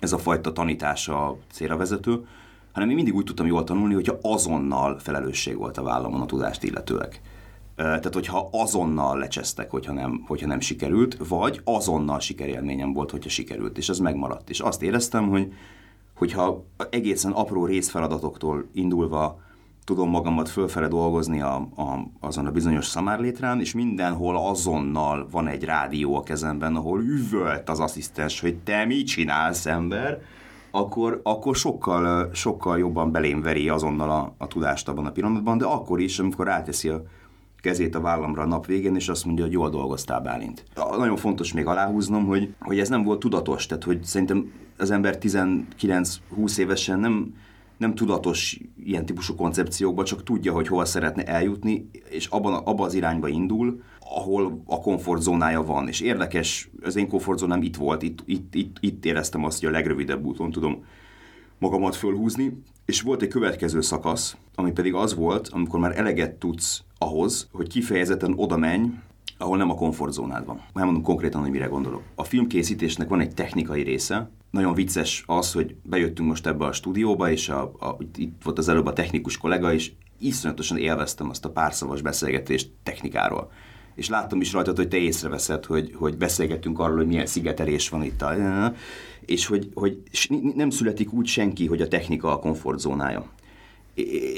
ez 0.00 0.12
a 0.12 0.18
fajta 0.18 0.52
tanítása 0.52 1.38
célra 1.52 1.76
vezető, 1.76 2.26
hanem 2.72 2.88
én 2.88 2.94
mindig 2.94 3.14
úgy 3.14 3.24
tudtam 3.24 3.46
jól 3.46 3.64
tanulni, 3.64 3.94
hogyha 3.94 4.18
azonnal 4.22 4.98
felelősség 4.98 5.56
volt 5.56 5.78
a 5.78 5.82
vállamon 5.82 6.20
a 6.20 6.26
tudást 6.26 6.62
illetőleg. 6.62 7.20
Tehát, 7.76 8.14
hogyha 8.14 8.48
azonnal 8.52 9.18
lecsesztek, 9.18 9.70
hogyha 9.70 9.92
nem, 9.92 10.24
hogyha 10.26 10.46
nem 10.46 10.60
sikerült, 10.60 11.16
vagy 11.28 11.60
azonnal 11.64 12.20
sikerélményem 12.20 12.92
volt, 12.92 13.10
hogyha 13.10 13.30
sikerült, 13.30 13.78
és 13.78 13.88
ez 13.88 13.98
megmaradt. 13.98 14.50
És 14.50 14.60
azt 14.60 14.82
éreztem, 14.82 15.28
hogy 15.28 15.52
hogyha 16.16 16.64
egészen 16.90 17.32
apró 17.32 17.66
részfeladatoktól 17.66 18.68
indulva 18.72 19.40
tudom 19.84 20.10
magamat 20.10 20.48
fölfele 20.48 20.88
dolgozni 20.88 21.40
a, 21.40 21.54
a, 21.54 22.06
azon 22.20 22.46
a 22.46 22.50
bizonyos 22.50 22.86
szamárlétrán, 22.86 23.60
és 23.60 23.74
mindenhol 23.74 24.36
azonnal 24.36 25.28
van 25.30 25.48
egy 25.48 25.64
rádió 25.64 26.16
a 26.16 26.22
kezemben, 26.22 26.76
ahol 26.76 27.00
üvölt 27.00 27.68
az 27.68 27.80
asszisztens, 27.80 28.40
hogy 28.40 28.56
te 28.56 28.84
mit 28.84 29.06
csinálsz, 29.06 29.66
ember, 29.66 30.22
akkor, 30.70 31.20
akkor 31.22 31.56
sokkal, 31.56 32.30
sokkal 32.32 32.78
jobban 32.78 33.12
belém 33.12 33.42
veri 33.42 33.68
azonnal 33.68 34.10
a, 34.10 34.34
a 34.38 34.46
tudást 34.46 34.88
abban 34.88 35.06
a 35.06 35.12
pillanatban, 35.12 35.58
de 35.58 35.64
akkor 35.64 36.00
is, 36.00 36.18
amikor 36.18 36.46
ráteszi 36.46 36.88
a 36.88 37.02
kezét 37.66 37.94
a 37.94 38.00
vállamra 38.00 38.42
a 38.42 38.46
nap 38.46 38.66
végén, 38.66 38.94
és 38.94 39.08
azt 39.08 39.24
mondja, 39.24 39.44
hogy 39.44 39.52
jól 39.52 39.70
dolgoztál, 39.70 40.20
Bálint. 40.20 40.64
Nagyon 40.98 41.16
fontos 41.16 41.52
még 41.52 41.66
aláhúznom, 41.66 42.26
hogy, 42.26 42.54
hogy 42.60 42.78
ez 42.78 42.88
nem 42.88 43.02
volt 43.02 43.18
tudatos, 43.18 43.66
tehát 43.66 43.84
hogy 43.84 44.02
szerintem 44.02 44.52
az 44.78 44.90
ember 44.90 45.18
19-20 45.20 46.58
évesen 46.58 46.98
nem, 46.98 47.34
nem 47.76 47.94
tudatos 47.94 48.60
ilyen 48.84 49.06
típusú 49.06 49.34
koncepciókba, 49.34 50.04
csak 50.04 50.22
tudja, 50.22 50.52
hogy 50.52 50.68
hova 50.68 50.84
szeretne 50.84 51.24
eljutni, 51.24 51.90
és 52.10 52.26
abban, 52.26 52.54
abban 52.54 52.86
az 52.86 52.94
irányba 52.94 53.28
indul, 53.28 53.82
ahol 54.00 54.62
a 54.66 54.80
komfortzónája 54.80 55.62
van. 55.62 55.88
És 55.88 56.00
érdekes, 56.00 56.70
az 56.82 56.96
én 56.96 57.08
komfortzónám 57.08 57.62
itt 57.62 57.76
volt, 57.76 58.02
itt, 58.02 58.22
itt, 58.24 58.54
itt, 58.54 58.76
itt 58.80 59.04
éreztem 59.04 59.44
azt, 59.44 59.60
hogy 59.60 59.68
a 59.68 59.72
legrövidebb 59.72 60.24
úton 60.24 60.50
tudom 60.50 60.84
magamat 61.58 61.96
fölhúzni, 61.96 62.62
és 62.84 63.00
volt 63.00 63.22
egy 63.22 63.28
következő 63.28 63.80
szakasz, 63.80 64.36
ami 64.54 64.72
pedig 64.72 64.94
az 64.94 65.14
volt, 65.14 65.48
amikor 65.48 65.80
már 65.80 65.98
eleget 65.98 66.34
tudsz 66.34 66.84
ahhoz, 66.98 67.48
hogy 67.52 67.68
kifejezetten 67.68 68.32
oda 68.36 68.56
menj, 68.56 68.88
ahol 69.38 69.56
nem 69.56 69.70
a 69.70 69.74
komfortzónád 69.74 70.46
van. 70.46 70.60
Már 70.72 70.84
mondom 70.84 71.02
konkrétan, 71.02 71.40
hogy 71.40 71.50
mire 71.50 71.66
gondolok. 71.66 72.02
A 72.14 72.24
filmkészítésnek 72.24 73.08
van 73.08 73.20
egy 73.20 73.34
technikai 73.34 73.82
része. 73.82 74.30
Nagyon 74.50 74.74
vicces 74.74 75.24
az, 75.26 75.52
hogy 75.52 75.76
bejöttünk 75.82 76.28
most 76.28 76.46
ebbe 76.46 76.64
a 76.64 76.72
stúdióba, 76.72 77.30
és 77.30 77.48
a, 77.48 77.62
a, 77.62 77.96
itt 78.16 78.42
volt 78.42 78.58
az 78.58 78.68
előbb 78.68 78.86
a 78.86 78.92
technikus 78.92 79.38
kollega, 79.38 79.72
és 79.72 79.92
iszonyatosan 80.18 80.78
élveztem 80.78 81.30
azt 81.30 81.44
a 81.44 81.50
párszavas 81.50 82.02
beszélgetést 82.02 82.70
technikáról. 82.82 83.50
És 83.94 84.08
láttam 84.08 84.40
is 84.40 84.52
rajtad, 84.52 84.76
hogy 84.76 84.88
te 84.88 84.96
észreveszed, 84.96 85.64
hogy, 85.64 85.94
hogy 85.94 86.16
beszélgetünk 86.16 86.78
arról, 86.78 86.96
hogy 86.96 87.06
milyen 87.06 87.26
szigetelés 87.26 87.88
van 87.88 88.02
itt. 88.02 88.22
A, 88.22 88.34
és 89.20 89.46
hogy, 89.46 89.70
hogy 89.74 90.02
nem 90.54 90.70
születik 90.70 91.12
úgy 91.12 91.26
senki, 91.26 91.66
hogy 91.66 91.80
a 91.80 91.88
technika 91.88 92.32
a 92.32 92.38
komfortzónája. 92.38 93.26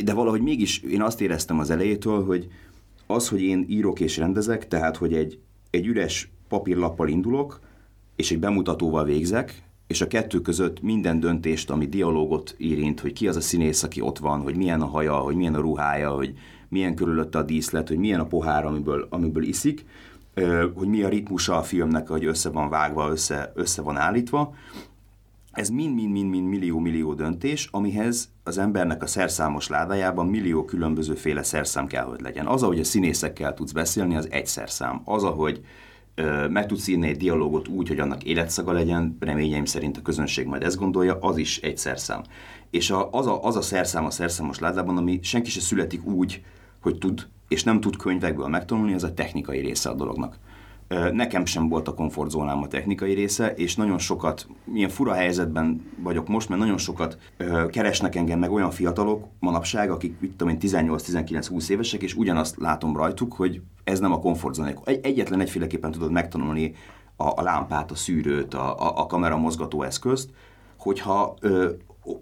De 0.05 0.12
valahogy 0.14 0.40
mégis 0.40 0.83
én 0.83 1.03
azt 1.03 1.21
éreztem 1.21 1.59
az 1.59 1.71
elejétől, 1.71 2.25
hogy, 2.25 2.49
az, 3.07 3.29
hogy 3.29 3.42
én 3.42 3.64
írok 3.68 4.01
és 4.01 4.16
rendezek, 4.16 4.68
tehát, 4.68 4.97
hogy 4.97 5.14
egy, 5.14 5.38
egy 5.71 5.87
üres 5.87 6.31
papírlappal 6.49 7.09
indulok, 7.09 7.61
és 8.16 8.31
egy 8.31 8.38
bemutatóval 8.38 9.05
végzek, 9.05 9.62
és 9.87 10.01
a 10.01 10.07
kettő 10.07 10.40
között 10.40 10.81
minden 10.83 11.21
döntést, 11.21 11.71
ami 11.71 11.87
dialógot 11.87 12.55
érint, 12.59 13.01
hogy 13.01 13.12
ki 13.12 13.29
az 13.29 13.37
a 13.37 13.40
színész, 13.40 13.83
aki 13.83 14.01
ott 14.01 14.18
van, 14.18 14.40
hogy 14.40 14.57
milyen 14.57 14.81
a 14.81 14.87
haja, 14.87 15.14
hogy 15.14 15.37
milyen 15.37 15.55
a 15.55 15.61
ruhája, 15.61 16.11
hogy 16.11 16.35
milyen 16.68 16.94
körülötte 16.94 17.38
a 17.38 17.42
díszlet, 17.42 17.88
hogy 17.88 17.99
milyen 17.99 18.21
a 18.21 18.27
pohár, 18.27 18.64
amiből, 18.64 19.07
amiből 19.11 19.42
iszik, 19.42 19.85
hogy 20.75 20.88
mi 20.88 21.03
a 21.03 21.09
ritmusa 21.09 21.57
a 21.57 21.62
filmnek, 21.62 22.09
hogy 22.09 22.25
össze 22.25 22.51
van 22.51 22.68
vágva, 22.68 23.11
össze, 23.11 23.53
össze 23.55 23.83
van 23.83 23.97
állítva, 23.97 24.55
ez 25.59 25.68
mind-mind-mind 25.68 26.49
millió-millió 26.49 27.14
döntés, 27.14 27.68
amihez 27.71 28.31
az 28.44 28.59
embernek 28.59 29.03
a 29.03 29.07
szerszámos 29.07 29.68
ládájában 29.68 30.27
millió 30.27 30.64
különbözőféle 30.64 31.42
szerszám 31.42 31.87
kell, 31.87 32.05
hogy 32.05 32.21
legyen. 32.21 32.47
Az, 32.47 32.62
ahogy 32.62 32.81
a 32.81 32.85
színészekkel 32.85 33.55
tudsz 33.55 33.73
beszélni, 33.73 34.16
az 34.16 34.29
egy 34.31 34.47
szerszám. 34.47 35.01
Az, 35.05 35.25
ahogy 35.25 35.61
ö, 36.14 36.49
meg 36.49 36.66
tudsz 36.66 36.88
írni 36.88 37.09
egy 37.09 37.16
dialógot 37.16 37.68
úgy, 37.68 37.88
hogy 37.88 37.99
annak 37.99 38.25
életszaga 38.25 38.73
legyen, 38.73 39.16
reményeim 39.21 39.64
szerint 39.64 39.97
a 39.97 40.03
közönség 40.03 40.47
majd 40.47 40.62
ezt 40.62 40.77
gondolja, 40.77 41.18
az 41.21 41.37
is 41.37 41.59
egy 41.61 41.79
szerszám. 41.79 42.23
És 42.71 42.90
a, 42.90 43.11
az, 43.11 43.27
a, 43.27 43.44
az 43.44 43.57
a 43.57 43.62
szerszám 43.62 44.05
a 44.05 44.11
szerszámos 44.11 44.59
ládában, 44.59 44.97
ami 44.97 45.18
senki 45.23 45.51
se 45.51 45.61
születik 45.61 46.05
úgy, 46.05 46.44
hogy 46.81 46.99
tud, 46.99 47.27
és 47.49 47.64
nem 47.64 47.81
tud 47.81 47.97
könyvekből 47.97 48.49
megtanulni, 48.49 48.94
az 48.94 49.05
a 49.05 49.14
technikai 49.14 49.61
része 49.61 49.90
a 49.90 49.94
dolognak. 49.94 50.38
Nekem 51.12 51.44
sem 51.44 51.68
volt 51.68 51.88
a 51.88 51.94
komfortzónám 51.94 52.62
a 52.62 52.68
technikai 52.68 53.14
része, 53.14 53.53
és 53.53 53.77
nagyon 53.77 53.98
sokat, 53.98 54.46
milyen 54.64 54.88
fura 54.88 55.12
helyzetben 55.12 55.90
vagyok 56.03 56.29
most, 56.29 56.48
mert 56.48 56.61
nagyon 56.61 56.79
sokat 56.79 57.18
keresnek 57.70 58.14
engem 58.14 58.38
meg 58.38 58.53
olyan 58.53 58.70
fiatalok 58.70 59.27
manapság, 59.38 59.90
akik, 59.90 60.20
mit 60.20 60.31
tudom 60.31 60.48
én, 60.48 60.59
18-19-20 60.61 61.68
évesek, 61.68 62.03
és 62.03 62.14
ugyanazt 62.14 62.57
látom 62.57 62.96
rajtuk, 62.96 63.33
hogy 63.33 63.61
ez 63.85 63.98
nem 63.98 64.12
a 64.12 64.18
komfortzónájuk. 64.18 64.81
Egy, 64.85 65.01
egyetlen 65.03 65.40
egyféleképpen 65.40 65.90
tudod 65.90 66.11
megtanulni 66.11 66.74
a, 67.16 67.27
a 67.27 67.42
lámpát, 67.42 67.90
a 67.90 67.94
szűrőt, 67.94 68.55
a, 68.55 68.81
a, 68.81 69.01
a 69.01 69.07
kamera 69.07 69.37
mozgató 69.37 69.83
eszközt, 69.83 70.31
hogyha 70.79 71.35
ö, 71.40 71.70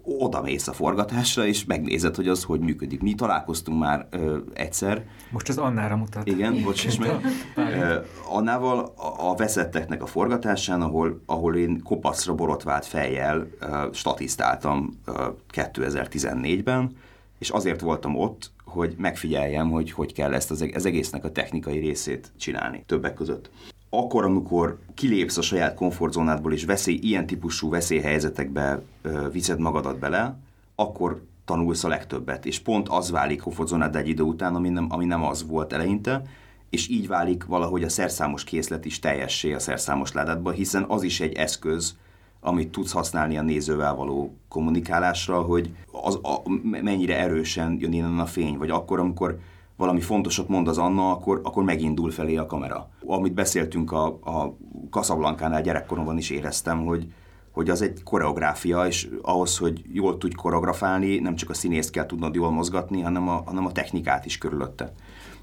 oda 0.03 0.41
mész 0.41 0.67
a 0.67 0.73
forgatásra, 0.73 1.45
és 1.45 1.65
megnézed, 1.65 2.15
hogy 2.15 2.27
az 2.27 2.43
hogy 2.43 2.59
működik. 2.59 3.01
Mi 3.01 3.13
találkoztunk 3.13 3.79
már 3.79 4.07
ö, 4.09 4.37
egyszer. 4.53 5.05
Most 5.31 5.49
ez 5.49 5.57
Annára 5.57 5.95
mutat. 5.95 6.27
Igen, 6.27 6.61
bocs, 6.63 6.85
és 6.85 6.97
meg 6.97 7.09
ö, 7.55 7.99
Annával 8.29 8.79
a, 8.79 9.29
a 9.29 9.35
veszetteknek 9.35 10.01
a 10.01 10.05
forgatásán, 10.05 10.81
ahol, 10.81 11.21
ahol 11.25 11.55
én 11.55 11.81
kopaszra 11.83 12.33
borotvált 12.35 12.85
fejjel 12.85 13.47
ö, 13.59 13.87
statisztáltam 13.93 14.99
ö, 15.05 15.27
2014-ben, 15.53 16.95
és 17.39 17.49
azért 17.49 17.81
voltam 17.81 18.15
ott, 18.15 18.51
hogy 18.65 18.95
megfigyeljem, 18.97 19.69
hogy 19.69 19.91
hogy 19.91 20.13
kell 20.13 20.33
ezt 20.33 20.51
az, 20.51 20.69
az 20.73 20.85
egésznek 20.85 21.23
a 21.23 21.31
technikai 21.31 21.79
részét 21.79 22.31
csinálni 22.37 22.83
többek 22.85 23.13
között 23.13 23.49
akkor, 23.89 24.23
amikor 24.23 24.79
kilépsz 24.93 25.37
a 25.37 25.41
saját 25.41 25.75
komfortzónádból, 25.75 26.53
és 26.53 26.65
veszély, 26.65 26.99
ilyen 27.01 27.25
típusú 27.25 27.69
veszélyhelyzetekbe 27.69 28.81
ö, 29.01 29.29
viszed 29.31 29.59
magadat 29.59 29.99
bele, 29.99 30.37
akkor 30.75 31.21
tanulsz 31.45 31.83
a 31.83 31.87
legtöbbet. 31.87 32.45
És 32.45 32.59
pont 32.59 32.89
az 32.89 33.11
válik 33.11 33.41
komfortzónád 33.41 33.95
egy 33.95 34.07
idő 34.07 34.23
után, 34.23 34.55
ami 34.55 34.69
nem, 34.69 34.87
ami 34.89 35.05
nem 35.05 35.23
az 35.23 35.47
volt 35.47 35.73
eleinte, 35.73 36.21
és 36.69 36.89
így 36.89 37.07
válik 37.07 37.45
valahogy 37.45 37.83
a 37.83 37.89
szerszámos 37.89 38.43
készlet 38.43 38.85
is 38.85 38.99
teljessé 38.99 39.53
a 39.53 39.59
szerszámos 39.59 40.11
ládádba, 40.11 40.51
hiszen 40.51 40.85
az 40.87 41.03
is 41.03 41.19
egy 41.19 41.33
eszköz, 41.33 41.95
amit 42.39 42.71
tudsz 42.71 42.91
használni 42.91 43.37
a 43.37 43.41
nézővel 43.41 43.95
való 43.95 44.35
kommunikálásra, 44.47 45.41
hogy 45.41 45.75
az, 45.91 46.15
a, 46.15 46.41
mennyire 46.61 47.19
erősen 47.19 47.77
jön 47.79 47.93
innen 47.93 48.19
a 48.19 48.25
fény, 48.25 48.57
vagy 48.57 48.69
akkor, 48.69 48.99
amikor 48.99 49.39
valami 49.77 50.01
fontosat 50.01 50.47
mond 50.47 50.67
az 50.67 50.77
Anna, 50.77 51.11
akkor, 51.11 51.41
akkor 51.43 51.63
megindul 51.63 52.11
felé 52.11 52.35
a 52.35 52.45
kamera. 52.45 52.89
Amit 53.05 53.33
beszéltünk 53.33 53.91
a, 53.91 54.05
a 54.05 54.57
Casablanca-nál 54.89 55.61
gyerekkoromban 55.61 56.17
is 56.17 56.29
éreztem, 56.29 56.85
hogy, 56.85 57.07
hogy 57.51 57.69
az 57.69 57.81
egy 57.81 58.03
koreográfia, 58.03 58.85
és 58.85 59.09
ahhoz, 59.21 59.57
hogy 59.57 59.81
jól 59.91 60.17
tudj 60.17 60.35
koreografálni, 60.35 61.19
nem 61.19 61.35
csak 61.35 61.49
a 61.49 61.53
színészt 61.53 61.91
kell 61.91 62.05
tudnod 62.05 62.35
jól 62.35 62.51
mozgatni, 62.51 63.01
hanem 63.01 63.29
a, 63.29 63.43
hanem 63.45 63.65
a 63.65 63.71
technikát 63.71 64.25
is 64.25 64.37
körülötte. 64.37 64.93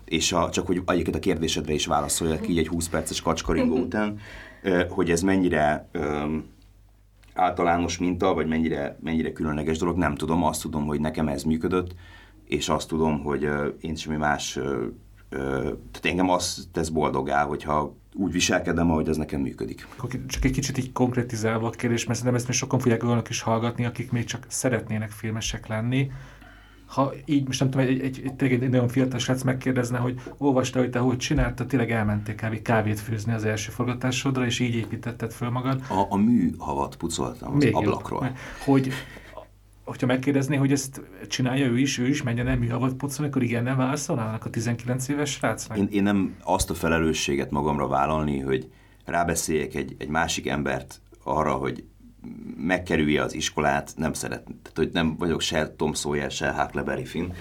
És 0.05 0.33
a, 0.33 0.51
csak 0.51 0.66
hogy 0.66 0.83
egyébként 0.87 1.16
a 1.16 1.18
kérdésedre 1.18 1.73
is 1.73 1.87
válaszoljak 1.87 2.49
így 2.49 2.59
egy 2.59 2.68
20 2.68 2.88
perces 2.88 3.23
kacskaringó 3.23 3.77
után, 3.87 4.18
hogy 4.88 5.11
ez 5.11 5.20
mennyire 5.20 5.88
um, 5.94 6.44
általános 7.35 7.99
minta, 7.99 8.35
vagy 8.35 8.47
mennyire, 8.47 8.99
mennyire 9.03 9.33
különleges 9.33 9.79
dolog, 9.79 9.97
nem 9.97 10.14
tudom, 10.14 10.44
azt 10.44 10.62
tudom, 10.62 10.87
hogy 10.87 11.01
nekem 11.01 11.29
ez 11.29 11.42
működött, 11.42 11.94
és 12.44 12.68
azt 12.68 12.88
tudom, 12.88 13.22
hogy 13.22 13.48
én 13.80 13.94
semmi 13.94 14.16
más, 14.16 14.59
tehát 15.90 16.00
engem 16.02 16.30
az 16.30 16.68
tesz 16.72 16.88
boldogá, 16.88 17.44
hogyha 17.44 17.96
úgy 18.14 18.33
viselkedem, 18.33 18.90
ahogy 18.90 19.09
ez 19.09 19.16
nekem 19.16 19.40
működik. 19.40 19.87
Csak 20.26 20.44
egy 20.44 20.52
kicsit 20.52 20.78
így 20.78 20.92
konkrétizálva 20.92 21.66
a 21.66 21.70
kérdés, 21.70 22.04
mert 22.04 22.18
szerintem 22.18 22.40
ezt 22.40 22.48
még 22.48 22.57
sokan 22.57 22.78
fogják 22.78 23.04
olyanok 23.04 23.28
is 23.28 23.40
hallgatni, 23.40 23.85
akik 23.85 24.11
még 24.11 24.24
csak 24.24 24.46
szeretnének 24.48 25.11
filmesek 25.11 25.66
lenni, 25.66 26.11
ha 26.87 27.12
így, 27.24 27.46
most 27.46 27.61
nem 27.61 27.70
tudom, 27.70 27.87
egy, 27.87 28.00
egy, 28.00 28.20
egy, 28.24 28.52
egy, 28.52 28.62
egy 28.62 28.68
nagyon 28.68 28.88
fiatal 28.88 29.18
srác 29.18 29.42
megkérdezne, 29.42 29.98
hogy 29.98 30.20
olvasta, 30.38 30.78
hogy 30.78 30.90
te 30.90 30.98
hogy 30.98 31.16
csináltad, 31.16 31.66
tényleg 31.66 31.90
elmentél 31.90 32.35
kávé, 32.35 32.62
kávét 32.62 33.00
főzni 33.00 33.33
az 33.33 33.44
első 33.44 33.70
forgatásodra, 33.70 34.44
és 34.44 34.59
így 34.59 34.74
építetted 34.74 35.33
föl 35.33 35.50
magad. 35.50 35.83
A, 35.88 36.07
a 36.09 36.16
műhavat 36.16 36.96
pucoltam 36.96 37.54
az 37.54 37.62
Még 37.62 37.74
ablakról. 37.74 38.24
Jobb, 38.24 38.37
hogy 38.64 38.92
hogyha 39.85 40.07
megkérdezné, 40.07 40.57
hogy 40.57 40.73
ezt 40.73 41.03
csinálja 41.29 41.66
ő 41.66 41.79
is, 41.79 41.99
ő 41.99 42.09
is 42.09 42.23
menjen 42.23 42.49
el 42.49 42.57
műhavat 42.57 42.94
pucolni, 42.94 43.31
akkor 43.31 43.42
igen, 43.42 43.62
nem 43.62 43.77
válaszolnának 43.77 44.44
a 44.44 44.51
19 44.51 45.09
éves 45.09 45.31
srácnak? 45.31 45.79
Én, 45.79 45.88
én 45.90 46.03
nem 46.03 46.35
azt 46.42 46.70
a 46.70 46.75
felelősséget 46.75 47.51
magamra 47.51 47.88
vállalni, 47.88 48.40
hogy 48.40 48.70
rábeszéljek 49.05 49.75
egy, 49.75 49.94
egy 49.99 50.09
másik 50.09 50.49
embert 50.49 51.01
arra, 51.25 51.53
hogy 51.53 51.85
megkerülje 52.57 53.23
az 53.23 53.35
iskolát, 53.35 53.92
nem 53.97 54.12
szeret, 54.12 54.42
tehát 54.44 54.73
hogy 54.75 54.90
nem 54.92 55.16
vagyok 55.16 55.40
se 55.40 55.75
Tom 55.77 55.94
Sawyer, 55.94 56.31
se 56.31 56.53
Huckleberry 56.53 57.05
Finn, 57.05 57.33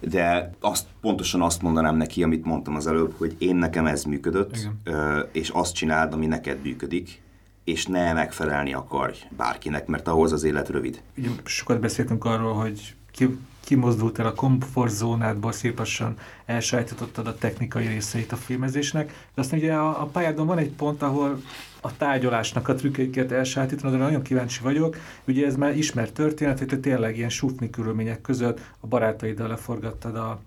de 0.00 0.50
azt, 0.60 0.86
pontosan 1.00 1.42
azt 1.42 1.62
mondanám 1.62 1.96
neki, 1.96 2.22
amit 2.22 2.44
mondtam 2.44 2.74
az 2.74 2.86
előbb, 2.86 3.14
hogy 3.18 3.36
én 3.38 3.56
nekem 3.56 3.86
ez 3.86 4.04
működött, 4.04 4.56
Igen. 4.56 5.28
és 5.32 5.48
azt 5.48 5.74
csináld, 5.74 6.12
ami 6.12 6.26
neked 6.26 6.62
működik, 6.62 7.22
és 7.66 7.86
ne 7.86 8.12
megfelelni 8.12 8.72
akarj 8.72 9.16
bárkinek, 9.36 9.86
mert 9.86 10.08
ahhoz 10.08 10.32
az 10.32 10.44
élet 10.44 10.68
rövid. 10.68 11.02
Ugye 11.16 11.28
sokat 11.44 11.80
beszéltünk 11.80 12.24
arról, 12.24 12.54
hogy 12.54 12.94
ki, 13.10 13.38
kimozdult 13.64 14.18
el 14.18 14.26
a 14.26 14.34
komfortzónádból, 14.34 15.52
szépen 15.52 16.16
elsájtottad 16.44 17.26
a 17.26 17.38
technikai 17.38 17.86
részeit 17.86 18.32
a 18.32 18.36
filmezésnek, 18.36 19.06
de 19.34 19.40
aztán 19.40 19.58
ugye 19.58 19.74
a, 19.74 20.02
a 20.02 20.06
pályádon 20.06 20.46
van 20.46 20.58
egy 20.58 20.70
pont, 20.70 21.02
ahol 21.02 21.42
a 21.80 21.96
tárgyalásnak 21.96 22.68
a 22.68 22.74
trükköket 22.74 23.32
elsállítani, 23.32 23.96
de 23.96 24.02
nagyon 24.02 24.22
kíváncsi 24.22 24.62
vagyok. 24.62 24.96
Ugye 25.24 25.46
ez 25.46 25.56
már 25.56 25.76
ismert 25.76 26.12
történet, 26.12 26.58
hogy 26.58 26.68
te 26.68 26.78
tényleg 26.78 27.16
ilyen 27.16 27.28
sufni 27.28 27.70
körülmények 27.70 28.20
között 28.20 28.60
a 28.80 28.86
barátaiddal 28.86 29.48
leforgattad 29.48 30.16
a 30.16 30.40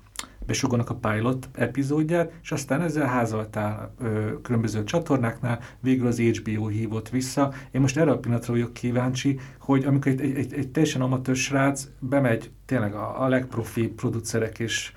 besugónak 0.50 0.90
a 0.90 0.96
pilot 0.96 1.50
epizódját, 1.54 2.32
és 2.44 2.52
aztán 2.52 2.82
ezzel 2.82 3.08
házaltál 3.08 3.94
ö, 4.00 4.42
különböző 4.42 4.84
csatornáknál, 4.84 5.60
végül 5.80 6.08
az 6.08 6.20
HBO 6.20 6.68
hívott 6.68 7.10
vissza. 7.10 7.54
Én 7.72 7.82
most 7.82 7.98
erre 7.98 8.12
a 8.12 8.18
pillanatra 8.18 8.54
vagyok 8.54 8.74
kíváncsi, 8.74 9.40
hogy 9.60 9.86
amikor 9.86 10.12
egy, 10.12 10.22
egy, 10.22 10.54
egy, 10.54 10.72
teljesen 10.72 11.02
amatőr 11.02 11.36
srác 11.36 11.88
bemegy 12.00 12.52
tényleg 12.66 12.94
a, 12.94 13.24
a 13.24 13.28
legprofi 13.28 13.88
producerek 13.88 14.60
és 14.60 14.94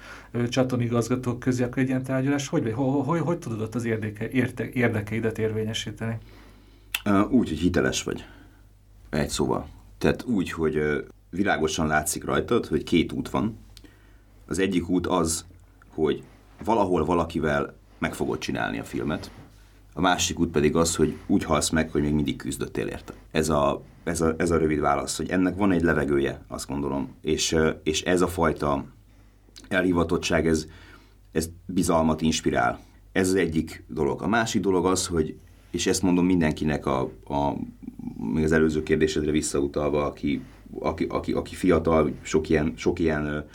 csatornigazgatók 0.49 1.39
közé, 1.39 1.63
akkor 1.63 1.83
egy 1.83 1.89
ilyen 1.89 2.03
tárgyalás, 2.03 2.49
hogy, 2.49 2.73
hogy, 2.73 3.05
hogy, 3.05 3.21
hogy 3.21 3.39
tudod 3.39 3.61
ott 3.61 3.75
az 3.75 3.85
érdeke, 3.85 4.29
érte, 4.31 4.69
érdekeidet 4.71 5.39
érvényesíteni? 5.39 6.19
Úgy, 7.31 7.49
hogy 7.49 7.59
hiteles 7.59 8.03
vagy. 8.03 8.25
Egy 9.11 9.29
szóval. 9.29 9.69
Tehát 9.99 10.23
úgy, 10.23 10.51
hogy 10.51 11.05
világosan 11.31 11.87
látszik 11.87 12.25
rajtad, 12.25 12.67
hogy 12.67 12.83
két 12.83 13.13
út 13.13 13.31
van. 13.31 13.59
Az 14.53 14.59
egyik 14.59 14.89
út 14.89 15.07
az, 15.07 15.45
hogy 15.89 16.23
valahol 16.65 17.05
valakivel 17.05 17.75
meg 17.99 18.15
fogod 18.15 18.39
csinálni 18.39 18.79
a 18.79 18.85
filmet. 18.85 19.31
A 19.93 20.01
másik 20.01 20.39
út 20.39 20.51
pedig 20.51 20.77
az, 20.77 20.97
hogy 20.97 21.17
úgy 21.27 21.45
halsz 21.45 21.71
meg, 21.71 21.91
hogy 21.91 22.03
még 22.03 22.13
mindig 22.13 22.37
küzdöttél 22.37 22.87
érte. 22.87 23.13
Ez 23.31 23.49
a, 23.49 23.83
ez 24.05 24.21
a, 24.21 24.35
ez 24.39 24.51
a 24.51 24.57
rövid 24.57 24.81
válasz, 24.81 25.17
hogy 25.17 25.31
ennek 25.31 25.57
van 25.57 25.73
egy 25.73 25.83
levegője, 25.83 26.45
azt 26.49 26.69
gondolom. 26.69 27.15
És, 27.21 27.57
és 27.83 28.03
ez 28.03 28.21
a 28.21 28.29
fajta 28.29 28.85
elhivatottság, 29.69 30.47
ez, 30.47 30.67
ez 31.31 31.49
bizalmat 31.67 32.21
inspirál. 32.21 32.81
Ez 33.13 33.29
az 33.29 33.35
egyik 33.35 33.85
dolog. 33.89 34.23
A 34.23 34.29
másik 34.29 34.63
dolog 34.63 34.87
az, 34.87 35.07
hogy, 35.07 35.37
és 35.71 35.87
ezt 35.87 36.03
mondom 36.03 36.27
mindenkinek, 36.27 36.87
a, 36.87 37.01
a, 37.25 37.53
még 38.33 38.45
az 38.45 38.53
előző 38.53 38.83
kérdésedre 38.83 39.31
visszautalva, 39.31 40.05
aki, 40.05 40.43
aki, 40.81 41.05
aki, 41.05 41.33
aki 41.33 41.55
fiatal, 41.55 42.13
sok 42.23 42.49
ilyen, 42.49 42.73
sok 42.77 42.99
ilyen 42.99 43.47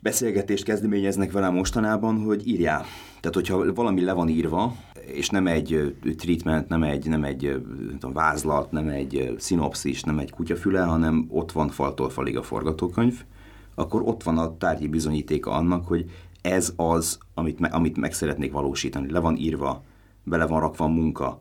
beszélgetést 0.00 0.64
kezdeményeznek 0.64 1.32
velem 1.32 1.54
mostanában, 1.54 2.22
hogy 2.22 2.48
írjál. 2.48 2.84
Tehát, 3.20 3.34
hogyha 3.34 3.72
valami 3.72 4.04
le 4.04 4.12
van 4.12 4.28
írva, 4.28 4.76
és 5.06 5.28
nem 5.28 5.46
egy 5.46 5.94
treatment, 6.16 6.68
nem 6.68 6.82
egy, 6.82 7.08
nem 7.08 7.24
egy 7.24 7.42
nem 7.42 7.98
tudom, 7.98 8.12
vázlat, 8.12 8.70
nem 8.70 8.88
egy 8.88 9.34
szinopszis, 9.38 10.02
nem 10.02 10.18
egy 10.18 10.30
kutyafüle, 10.30 10.82
hanem 10.82 11.26
ott 11.28 11.52
van 11.52 11.68
faltól 11.68 12.10
falig 12.10 12.36
a 12.36 12.42
forgatókönyv, 12.42 13.24
akkor 13.74 14.02
ott 14.02 14.22
van 14.22 14.38
a 14.38 14.56
tárgyi 14.56 14.88
bizonyítéka 14.88 15.50
annak, 15.50 15.86
hogy 15.86 16.10
ez 16.42 16.72
az, 16.76 17.18
amit, 17.34 17.58
me, 17.58 17.68
amit 17.68 17.96
meg 17.96 18.12
szeretnék 18.12 18.52
valósítani. 18.52 19.10
Le 19.10 19.20
van 19.20 19.36
írva, 19.36 19.82
bele 20.24 20.46
van 20.46 20.60
rakva 20.60 20.84
a 20.84 20.88
munka, 20.88 21.40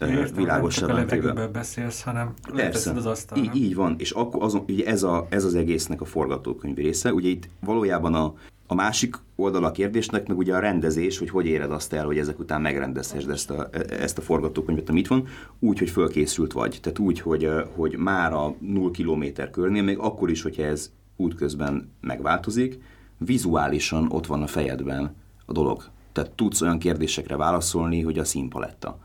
Értem, 0.00 0.34
világosan 0.34 0.94
nem 0.94 1.06
csak 1.06 1.38
a 1.38 1.48
beszélsz, 1.48 2.02
hanem 2.02 2.34
Persze, 2.54 2.90
az 2.90 3.06
asztal, 3.06 3.38
így, 3.38 3.54
így 3.54 3.74
van, 3.74 3.94
és 3.98 4.10
akkor 4.10 4.42
azon, 4.42 4.64
ugye 4.68 4.86
ez, 4.86 5.02
a, 5.02 5.26
ez 5.28 5.44
az 5.44 5.54
egésznek 5.54 6.00
a 6.00 6.04
forgatókönyv 6.04 6.76
része. 6.76 7.12
Ugye 7.12 7.28
itt 7.28 7.48
valójában 7.60 8.14
a, 8.14 8.34
a 8.66 8.74
másik 8.74 9.16
oldala 9.36 9.66
a 9.66 9.72
kérdésnek, 9.72 10.28
meg 10.28 10.36
ugye 10.36 10.54
a 10.54 10.58
rendezés, 10.58 11.18
hogy 11.18 11.30
hogy 11.30 11.46
éred 11.46 11.72
azt 11.72 11.92
el, 11.92 12.04
hogy 12.04 12.18
ezek 12.18 12.38
után 12.38 12.60
megrendezhessd 12.60 13.30
ezt 13.30 13.50
a, 13.50 13.68
ezt 13.88 14.18
a 14.18 14.22
forgatókönyvet, 14.22 14.88
amit 14.88 15.08
van, 15.08 15.26
úgy, 15.58 15.78
hogy 15.78 15.90
fölkészült 15.90 16.52
vagy. 16.52 16.78
Tehát 16.82 16.98
úgy, 16.98 17.20
hogy, 17.20 17.50
hogy 17.74 17.96
már 17.96 18.32
a 18.32 18.54
0 18.60 18.90
kilométer 18.90 19.50
körnél, 19.50 19.82
még 19.82 19.98
akkor 19.98 20.30
is, 20.30 20.42
hogyha 20.42 20.62
ez 20.62 20.90
útközben 21.16 21.90
megváltozik, 22.00 22.80
vizuálisan 23.18 24.06
ott 24.10 24.26
van 24.26 24.42
a 24.42 24.46
fejedben 24.46 25.14
a 25.46 25.52
dolog. 25.52 25.84
Tehát 26.12 26.30
tudsz 26.30 26.60
olyan 26.60 26.78
kérdésekre 26.78 27.36
válaszolni, 27.36 28.02
hogy 28.02 28.18
a 28.18 28.24
színpaletta. 28.24 28.98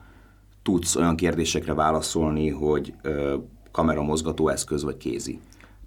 Tudsz 0.62 0.96
olyan 0.96 1.16
kérdésekre 1.16 1.74
válaszolni, 1.74 2.50
hogy 2.50 2.94
ö, 3.02 3.36
kameramozgató 3.72 4.48
eszköz 4.48 4.84
vagy 4.84 4.98
kézi. 4.98 5.40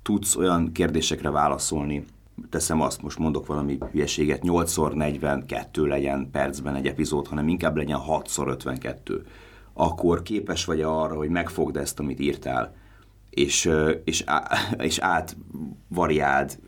Tudsz 0.03 0.37
olyan 0.37 0.73
kérdésekre 0.73 1.31
válaszolni, 1.31 2.05
teszem 2.51 2.81
azt, 2.81 3.03
most 3.03 3.19
mondok 3.19 3.47
valami 3.47 3.79
hülyeséget, 3.91 4.43
8x42 4.45 5.87
legyen 5.87 6.29
percben 6.31 6.75
egy 6.75 6.87
epizód, 6.87 7.27
hanem 7.27 7.49
inkább 7.49 7.77
legyen 7.77 8.01
6x52. 8.09 9.21
Akkor 9.73 10.23
képes 10.23 10.65
vagy 10.65 10.81
arra, 10.81 11.17
hogy 11.17 11.29
megfogd 11.29 11.77
ezt, 11.77 11.99
amit 11.99 12.21
írtál, 12.21 12.75
és, 13.31 13.71
és, 14.05 14.25
és 14.79 14.99
átvariáld 14.99 16.59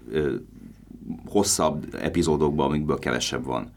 hosszabb 1.27 1.95
epizódokban, 2.01 2.67
amikből 2.67 2.99
kevesebb 2.99 3.45
van. 3.45 3.73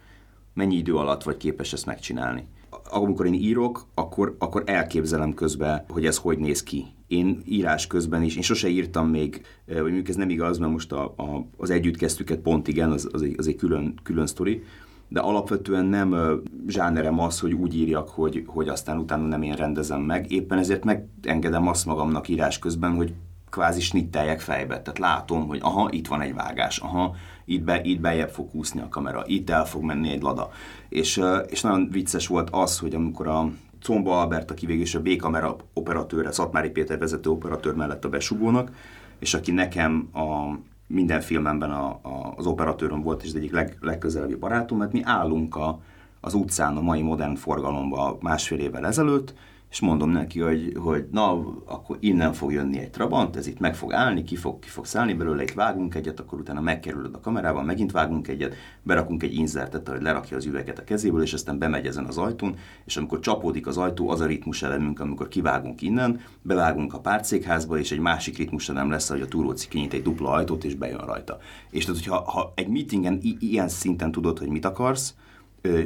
Mennyi 0.53 0.75
idő 0.75 0.95
alatt 0.95 1.23
vagy 1.23 1.37
képes 1.37 1.73
ezt 1.73 1.85
megcsinálni? 1.85 2.47
Amikor 2.89 3.25
én 3.25 3.33
írok, 3.33 3.85
akkor, 3.93 4.35
akkor 4.39 4.63
elképzelem 4.65 5.33
közben, 5.33 5.85
hogy 5.89 6.05
ez 6.05 6.17
hogy 6.17 6.37
néz 6.37 6.63
ki. 6.63 6.85
Én 7.07 7.41
írás 7.45 7.87
közben 7.87 8.23
is, 8.23 8.35
én 8.35 8.41
sose 8.41 8.67
írtam 8.67 9.07
még, 9.07 9.41
vagy 9.65 9.81
mondjuk 9.81 10.09
ez 10.09 10.15
nem 10.15 10.29
igaz, 10.29 10.57
mert 10.57 10.71
most 10.71 10.91
a, 10.91 11.03
a, 11.03 11.45
az 11.57 11.69
együtt 11.69 11.97
kezdtüket 11.97 12.39
pont 12.39 12.67
igen, 12.67 12.91
az, 12.91 13.09
az, 13.11 13.21
egy, 13.21 13.35
az 13.37 13.47
egy 13.47 13.55
külön, 13.55 13.99
külön 14.03 14.27
sztori, 14.27 14.63
de 15.07 15.19
alapvetően 15.19 15.85
nem 15.85 16.39
zsánerem 16.67 17.19
az, 17.19 17.39
hogy 17.39 17.53
úgy 17.53 17.75
írjak, 17.75 18.09
hogy, 18.09 18.43
hogy 18.47 18.67
aztán 18.67 18.97
utána 18.97 19.27
nem 19.27 19.41
én 19.41 19.53
rendezem 19.53 20.01
meg. 20.01 20.31
Éppen 20.31 20.57
ezért 20.57 20.83
megengedem 20.83 21.67
azt 21.67 21.85
magamnak 21.85 22.27
írás 22.27 22.59
közben, 22.59 22.95
hogy 22.95 23.13
kvázi 23.49 23.81
snitteljek 23.81 24.39
fejbe. 24.39 24.81
Tehát 24.81 24.99
látom, 24.99 25.47
hogy 25.47 25.59
aha, 25.61 25.87
itt 25.91 26.07
van 26.07 26.21
egy 26.21 26.33
vágás, 26.33 26.77
aha, 26.77 27.15
itt, 27.47 27.63
be, 27.63 27.81
itt 27.83 27.99
bejebb 27.99 28.29
fog 28.29 28.49
úszni 28.51 28.81
a 28.81 28.89
kamera, 28.89 29.23
itt 29.25 29.49
el 29.49 29.65
fog 29.65 29.83
menni 29.83 30.11
egy 30.11 30.21
lada. 30.21 30.49
És, 30.89 31.21
és 31.47 31.61
nagyon 31.61 31.89
vicces 31.91 32.27
volt 32.27 32.49
az, 32.51 32.79
hogy 32.79 32.95
amikor 32.95 33.27
a 33.27 33.51
Comba 33.81 34.21
Albert, 34.21 34.51
aki 34.51 34.65
végül 34.65 34.81
is 34.81 34.95
a 34.95 35.01
B-kamera 35.01 35.55
operatőre, 35.73 36.31
Szatmári 36.31 36.69
Péter 36.69 36.97
vezető 36.97 37.29
operatőr 37.29 37.75
mellett 37.75 38.05
a 38.05 38.09
besugónak, 38.09 38.71
és 39.19 39.33
aki 39.33 39.51
nekem 39.51 40.09
a 40.13 40.57
minden 40.87 41.21
filmemben 41.21 41.71
a, 41.71 41.87
a, 41.87 42.33
az 42.35 42.45
operatőröm 42.45 43.01
volt, 43.01 43.23
és 43.23 43.27
az 43.27 43.35
egyik 43.35 43.51
leg, 43.51 43.77
legközelebbi 43.81 44.35
barátom, 44.35 44.77
mert 44.77 44.91
mi 44.91 45.01
állunk 45.03 45.55
a, 45.55 45.79
az 46.21 46.33
utcán 46.33 46.77
a 46.77 46.81
mai 46.81 47.01
modern 47.01 47.35
forgalomban 47.35 48.17
másfél 48.21 48.59
évvel 48.59 48.85
ezelőtt, 48.85 49.33
és 49.69 49.79
mondom 49.79 50.09
neki, 50.09 50.39
hogy, 50.39 50.73
hogy 50.79 51.07
na, 51.11 51.31
akkor 51.65 51.97
innen 51.99 52.33
fog 52.33 52.51
jönni 52.51 52.79
egy 52.79 52.89
Trabant, 52.89 53.35
ez 53.35 53.47
itt 53.47 53.59
meg 53.59 53.75
fog 53.75 53.93
állni, 53.93 54.23
ki 54.23 54.35
fog, 54.35 54.59
ki 54.59 54.67
fog 54.67 54.85
szállni 54.85 55.13
belőle, 55.13 55.43
itt 55.43 55.53
vágunk 55.53 55.95
egyet, 55.95 56.19
akkor 56.19 56.39
utána 56.39 56.61
megkerülöd 56.61 57.13
a 57.13 57.19
kamerával, 57.19 57.63
megint 57.63 57.91
vágunk 57.91 58.27
egyet, 58.27 58.55
berakunk 58.83 59.23
egy 59.23 59.33
inzertet, 59.33 59.87
hogy 59.87 60.01
lerakja 60.01 60.37
az 60.37 60.45
üveget 60.45 60.79
a 60.79 60.83
kezéből, 60.83 61.21
és 61.21 61.33
aztán 61.33 61.57
bemegy 61.57 61.85
ezen 61.85 62.05
az 62.05 62.17
ajtón, 62.17 62.55
és 62.85 62.97
amikor 62.97 63.19
csapódik 63.19 63.67
az 63.67 63.77
ajtó, 63.77 64.09
az 64.09 64.21
a 64.21 64.25
ritmus 64.25 64.63
elemünk, 64.63 64.99
amikor 64.99 65.27
kivágunk 65.27 65.81
innen, 65.81 66.19
bevágunk 66.41 66.93
a 66.93 66.99
párcékházba, 66.99 67.77
és 67.77 67.91
egy 67.91 67.99
másik 67.99 68.37
ritmus 68.37 68.69
elem 68.69 68.89
lesz, 68.89 69.09
hogy 69.09 69.21
a 69.21 69.27
túróci 69.27 69.67
kinyit 69.67 69.93
egy 69.93 70.01
dupla 70.01 70.29
ajtót, 70.31 70.63
és 70.63 70.75
bejön 70.75 71.05
rajta. 71.05 71.37
És 71.69 71.85
tehát, 71.85 72.03
hogyha 72.03 72.31
ha 72.31 72.51
egy 72.55 72.67
meetingen 72.67 73.19
i- 73.21 73.37
ilyen 73.39 73.67
szinten 73.69 74.11
tudod, 74.11 74.37
hogy 74.39 74.49
mit 74.49 74.65
akarsz, 74.65 75.13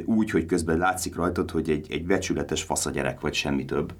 úgy, 0.04 0.30
hogy 0.30 0.46
közben 0.46 0.78
látszik 0.78 1.16
rajtad, 1.16 1.50
hogy 1.50 1.70
egy, 1.70 1.86
egy 1.90 2.04
becsületes 2.06 2.62
fasz 2.62 2.86
a 2.86 2.90
gyerek, 2.90 3.20
vagy 3.20 3.34
semmi 3.34 3.64
több, 3.64 3.92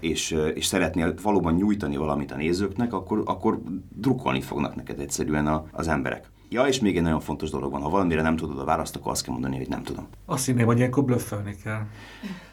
és, 0.00 0.36
és 0.54 0.66
szeretnél 0.66 1.14
valóban 1.22 1.54
nyújtani 1.54 1.96
valamit 1.96 2.32
a 2.32 2.36
nézőknek, 2.36 2.92
akkor, 2.92 3.22
akkor 3.24 3.60
drukkolni 3.96 4.40
fognak 4.40 4.74
neked 4.74 5.00
egyszerűen 5.00 5.46
a, 5.46 5.64
az 5.72 5.88
emberek. 5.88 6.30
Ja, 6.48 6.66
és 6.66 6.80
még 6.80 6.96
egy 6.96 7.02
nagyon 7.02 7.20
fontos 7.20 7.50
dolog 7.50 7.72
van, 7.72 7.82
ha 7.82 7.88
valamire 7.88 8.22
nem 8.22 8.36
tudod 8.36 8.58
a 8.58 8.64
választ, 8.64 8.96
akkor 8.96 9.12
azt 9.12 9.24
kell 9.24 9.32
mondani, 9.32 9.56
hogy 9.56 9.68
nem 9.68 9.82
tudom. 9.82 10.06
Azt 10.26 10.46
hinném, 10.46 10.66
hogy 10.66 10.78
ilyenkor 10.78 11.04
blöffelni 11.04 11.56
kell. 11.62 11.86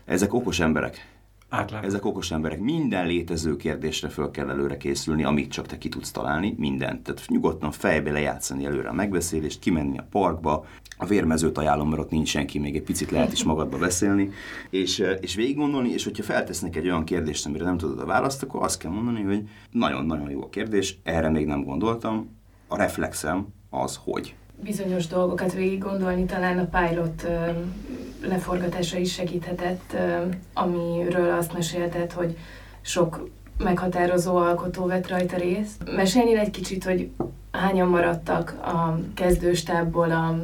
Ezek 0.05 0.33
okos 0.33 0.59
emberek. 0.59 1.08
Átlátó. 1.49 1.87
Ezek 1.87 2.05
okos 2.05 2.31
emberek. 2.31 2.59
Minden 2.59 3.07
létező 3.07 3.55
kérdésre 3.55 4.09
föl 4.09 4.31
kell 4.31 4.49
előre 4.49 4.77
készülni, 4.77 5.23
amit 5.23 5.51
csak 5.51 5.65
te 5.65 5.77
ki 5.77 5.89
tudsz 5.89 6.11
találni, 6.11 6.55
mindent. 6.57 7.03
Tehát 7.03 7.23
nyugodtan 7.27 7.71
fejbe 7.71 8.11
lejátszani 8.11 8.65
előre 8.65 8.89
a 8.89 8.93
megbeszélést, 8.93 9.59
kimenni 9.59 9.97
a 9.97 10.07
parkba, 10.11 10.65
a 10.97 11.05
vérmezőt 11.05 11.57
ajánlom, 11.57 11.89
mert 11.89 12.01
ott 12.01 12.09
nincs 12.09 12.29
senki, 12.29 12.59
még 12.59 12.75
egy 12.75 12.83
picit 12.83 13.11
lehet 13.11 13.31
is 13.31 13.43
magadba 13.43 13.77
beszélni, 13.77 14.31
és, 14.69 15.03
és 15.21 15.35
végig 15.35 15.55
gondolni, 15.55 15.89
és 15.89 16.03
hogyha 16.03 16.23
feltesznek 16.23 16.75
egy 16.75 16.85
olyan 16.85 17.03
kérdést, 17.03 17.45
amire 17.45 17.63
nem 17.63 17.77
tudod 17.77 17.99
a 17.99 18.05
választ, 18.05 18.43
akkor 18.43 18.63
azt 18.63 18.79
kell 18.79 18.91
mondani, 18.91 19.21
hogy 19.21 19.43
nagyon-nagyon 19.71 20.29
jó 20.29 20.41
a 20.41 20.49
kérdés, 20.49 20.99
erre 21.03 21.29
még 21.29 21.45
nem 21.45 21.63
gondoltam, 21.63 22.37
a 22.67 22.77
reflexem 22.77 23.47
az, 23.69 23.99
hogy 24.03 24.35
bizonyos 24.63 25.07
dolgokat 25.07 25.53
végig 25.53 25.79
gondolni, 25.79 26.25
talán 26.25 26.57
a 26.59 26.79
pilot 26.79 27.27
leforgatása 28.21 28.97
is 28.97 29.13
segíthetett, 29.13 29.95
amiről 30.53 31.31
azt 31.31 31.53
mesélted, 31.53 32.11
hogy 32.11 32.37
sok 32.81 33.27
meghatározó 33.57 34.35
alkotó 34.35 34.85
vett 34.85 35.07
rajta 35.07 35.37
részt. 35.37 35.91
Mesélnél 35.95 36.37
egy 36.37 36.51
kicsit, 36.51 36.83
hogy 36.83 37.09
hányan 37.51 37.87
maradtak 37.87 38.57
a 38.61 38.99
kezdőstábból 39.13 40.11
a, 40.11 40.35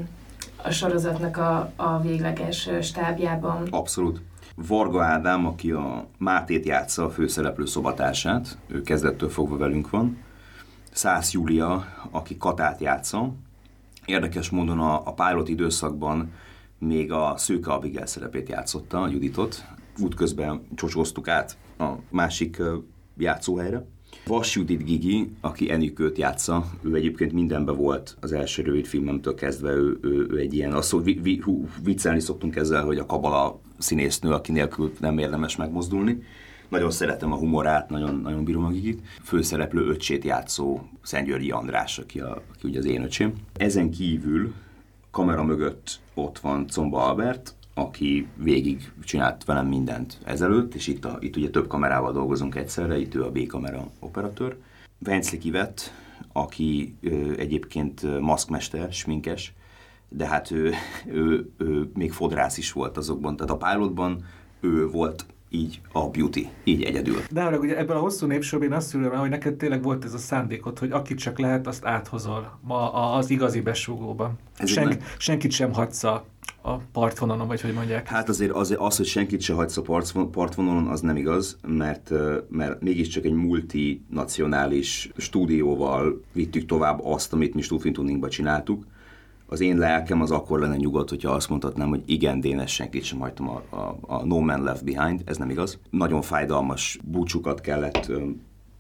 a 0.64 0.72
sorozatnak 0.72 1.38
a, 1.38 1.72
a 1.76 2.02
végleges 2.02 2.70
stábjában? 2.82 3.68
Abszolút. 3.70 4.22
Varga 4.56 5.04
Ádám, 5.04 5.46
aki 5.46 5.72
a 5.72 6.08
Mátét 6.18 6.66
játsza 6.66 7.04
a 7.04 7.10
főszereplő 7.10 7.66
szobatársát, 7.66 8.58
ő 8.68 8.82
kezdettől 8.82 9.30
fogva 9.30 9.58
velünk 9.58 9.90
van. 9.90 10.18
Szász 10.92 11.32
Júlia, 11.32 11.86
aki 12.12 12.38
Katát 12.38 12.80
játsza. 12.80 13.34
Érdekes 14.06 14.50
módon 14.50 14.80
a, 14.80 15.02
a 15.06 15.14
pilot 15.14 15.50
időszakban 15.50 16.32
még 16.80 17.12
a 17.12 17.34
Szőke 17.38 17.72
Abigail 17.72 18.06
szerepét 18.06 18.50
játszotta, 18.50 19.02
a 19.02 19.10
Juditot. 19.10 19.66
Útközben 20.00 20.68
csocsóztuk 20.76 21.28
át 21.28 21.58
a 21.78 21.92
másik 22.10 22.62
játszóhelyre. 23.18 23.86
Vas 24.28 24.56
Judit 24.56 24.84
Gigi, 24.84 25.32
aki 25.42 25.72
Enikőt 25.72 26.18
játsza, 26.18 26.66
ő 26.82 26.96
egyébként 26.96 27.34
mindenben 27.34 27.76
volt 27.76 28.18
az 28.22 28.32
első 28.32 28.62
rövid 28.62 28.86
filmemtől 28.86 29.36
kezdve, 29.36 29.72
ő, 29.72 29.98
ő, 30.02 30.28
ő 30.30 30.38
egy 30.38 30.54
ilyen, 30.54 30.74
azt 30.74 30.96
vi, 31.04 31.20
vi, 31.22 31.40
hú, 31.44 31.68
viccelni 31.84 32.20
szoktunk 32.20 32.56
ezzel, 32.56 32.84
hogy 32.84 32.98
a 32.98 33.06
kabala 33.06 33.60
színésznő, 33.78 34.32
aki 34.32 34.52
nélkül 34.52 34.92
nem 35.00 35.18
érdemes 35.18 35.56
megmozdulni. 35.56 36.24
Nagyon 36.70 36.92
szeretem 36.92 37.32
a 37.32 37.36
humorát, 37.36 37.90
nagyon, 37.90 38.16
nagyon 38.16 38.44
bírom 38.44 38.66
a 38.66 38.70
Gigit. 38.70 39.02
Főszereplő 39.24 39.88
öcsét 39.88 40.24
játszó 40.24 40.80
Szentgyörgyi 41.02 41.52
András, 41.52 42.00
aki, 42.00 42.20
a, 42.20 42.42
aki 42.54 42.68
ugye 42.68 42.80
az 42.80 42.86
én 42.86 43.04
öcsém. 43.04 43.34
Ezen 43.54 43.92
kívül 43.92 44.54
kamera 45.16 45.44
mögött 45.44 46.00
ott 46.14 46.40
van 46.40 46.68
Comba 46.68 47.08
Albert, 47.08 47.56
aki 47.74 48.28
végig 48.36 48.92
csinált 49.04 49.44
velem 49.44 49.68
mindent 49.68 50.18
ezelőtt, 50.24 50.74
és 50.76 50.88
itt, 50.88 51.06
a, 51.06 51.18
itt 51.20 51.36
ugye 51.36 51.50
több 51.50 51.68
kamerával 51.68 52.12
dolgozunk 52.12 52.56
egyszerre, 52.56 52.98
itt 52.98 53.16
ő 53.16 53.24
a 53.24 53.32
B-kamera 53.32 53.92
operatőr. 54.00 54.58
Vencli 55.00 55.38
Kivett, 55.38 55.92
aki 56.34 56.96
ö, 57.02 57.34
egyébként 57.38 58.20
maszkmester, 58.20 58.94
sminkes, 58.94 59.54
de 60.10 60.28
hát 60.28 60.52
ő, 60.52 60.74
ő, 61.08 61.50
ő 61.58 61.92
még 61.94 62.12
fodrász 62.12 62.58
is 62.58 62.72
volt 62.72 62.98
azokban, 62.98 63.36
tehát 63.36 63.52
a 63.62 63.70
pilotban 63.70 64.26
ő 64.60 64.88
volt 64.88 65.26
így 65.50 65.82
a 65.92 66.10
beauty, 66.10 66.50
így 66.64 66.84
egyedül. 66.84 67.22
De 67.32 67.44
arra, 67.44 67.58
ugye 67.58 67.78
ebből 67.78 67.96
a 67.96 68.00
hosszú 68.00 68.26
népsorban 68.26 68.68
én 68.68 68.74
azt 68.74 68.88
szülöm, 68.88 69.12
hogy 69.12 69.30
neked 69.30 69.56
tényleg 69.56 69.84
volt 69.84 70.06
ez 70.06 70.14
a 70.14 70.18
szándékot, 70.18 70.80
hogy 70.80 70.92
akit 70.92 71.18
csak 71.18 71.40
lehet, 71.40 71.68
azt 71.68 71.86
áthozol 71.86 72.60
ma 72.62 72.94
az 73.14 73.30
igazi 73.30 73.62
besúgóban. 73.62 74.40
Senk, 74.64 75.04
senkit 75.18 75.52
sem 75.52 75.74
hagysz 75.74 76.04
a 76.04 76.26
a 76.68 76.78
partvonalon, 76.92 77.48
vagy 77.48 77.62
hogy 77.62 77.74
mondják? 77.74 78.08
Hát 78.08 78.30
azért 78.30 78.52
az, 78.52 78.76
az 78.78 78.98
hogy 78.98 79.06
senkit 79.06 79.42
se 79.42 79.54
hagysz 79.54 79.78
a 79.78 79.82
partvonalon, 80.32 80.88
az 80.88 81.02
nem 81.02 81.18
igaz, 81.18 81.58
mert, 81.68 82.12
mert 82.50 82.82
mégiscsak 82.82 83.26
egy 83.26 83.34
multinacionális 83.34 85.10
stúdióval 85.18 86.22
vittük 86.32 86.66
tovább 86.66 87.04
azt, 87.04 87.34
amit 87.34 87.54
mi 87.54 87.62
Stufin 87.62 88.28
csináltuk 88.30 88.86
az 89.48 89.62
én 89.62 89.78
lelkem 89.78 90.22
az 90.22 90.32
akkor 90.32 90.60
lenne 90.60 90.76
nyugodt, 90.76 91.10
hogyha 91.10 91.32
azt 91.32 91.50
mondhatnám, 91.50 91.90
hogy 91.90 92.02
igen, 92.06 92.40
Dénes 92.40 92.74
senkit 92.74 93.04
sem 93.04 93.20
hagytam 93.20 93.50
a, 93.50 93.64
a, 93.70 93.98
a 94.02 94.26
No 94.26 94.40
Man 94.40 94.64
Left 94.64 94.84
Behind, 94.84 95.22
ez 95.26 95.38
nem 95.38 95.50
igaz. 95.50 95.80
Nagyon 95.90 96.22
fájdalmas 96.22 97.00
búcsukat 97.04 97.62
kellett 97.62 98.12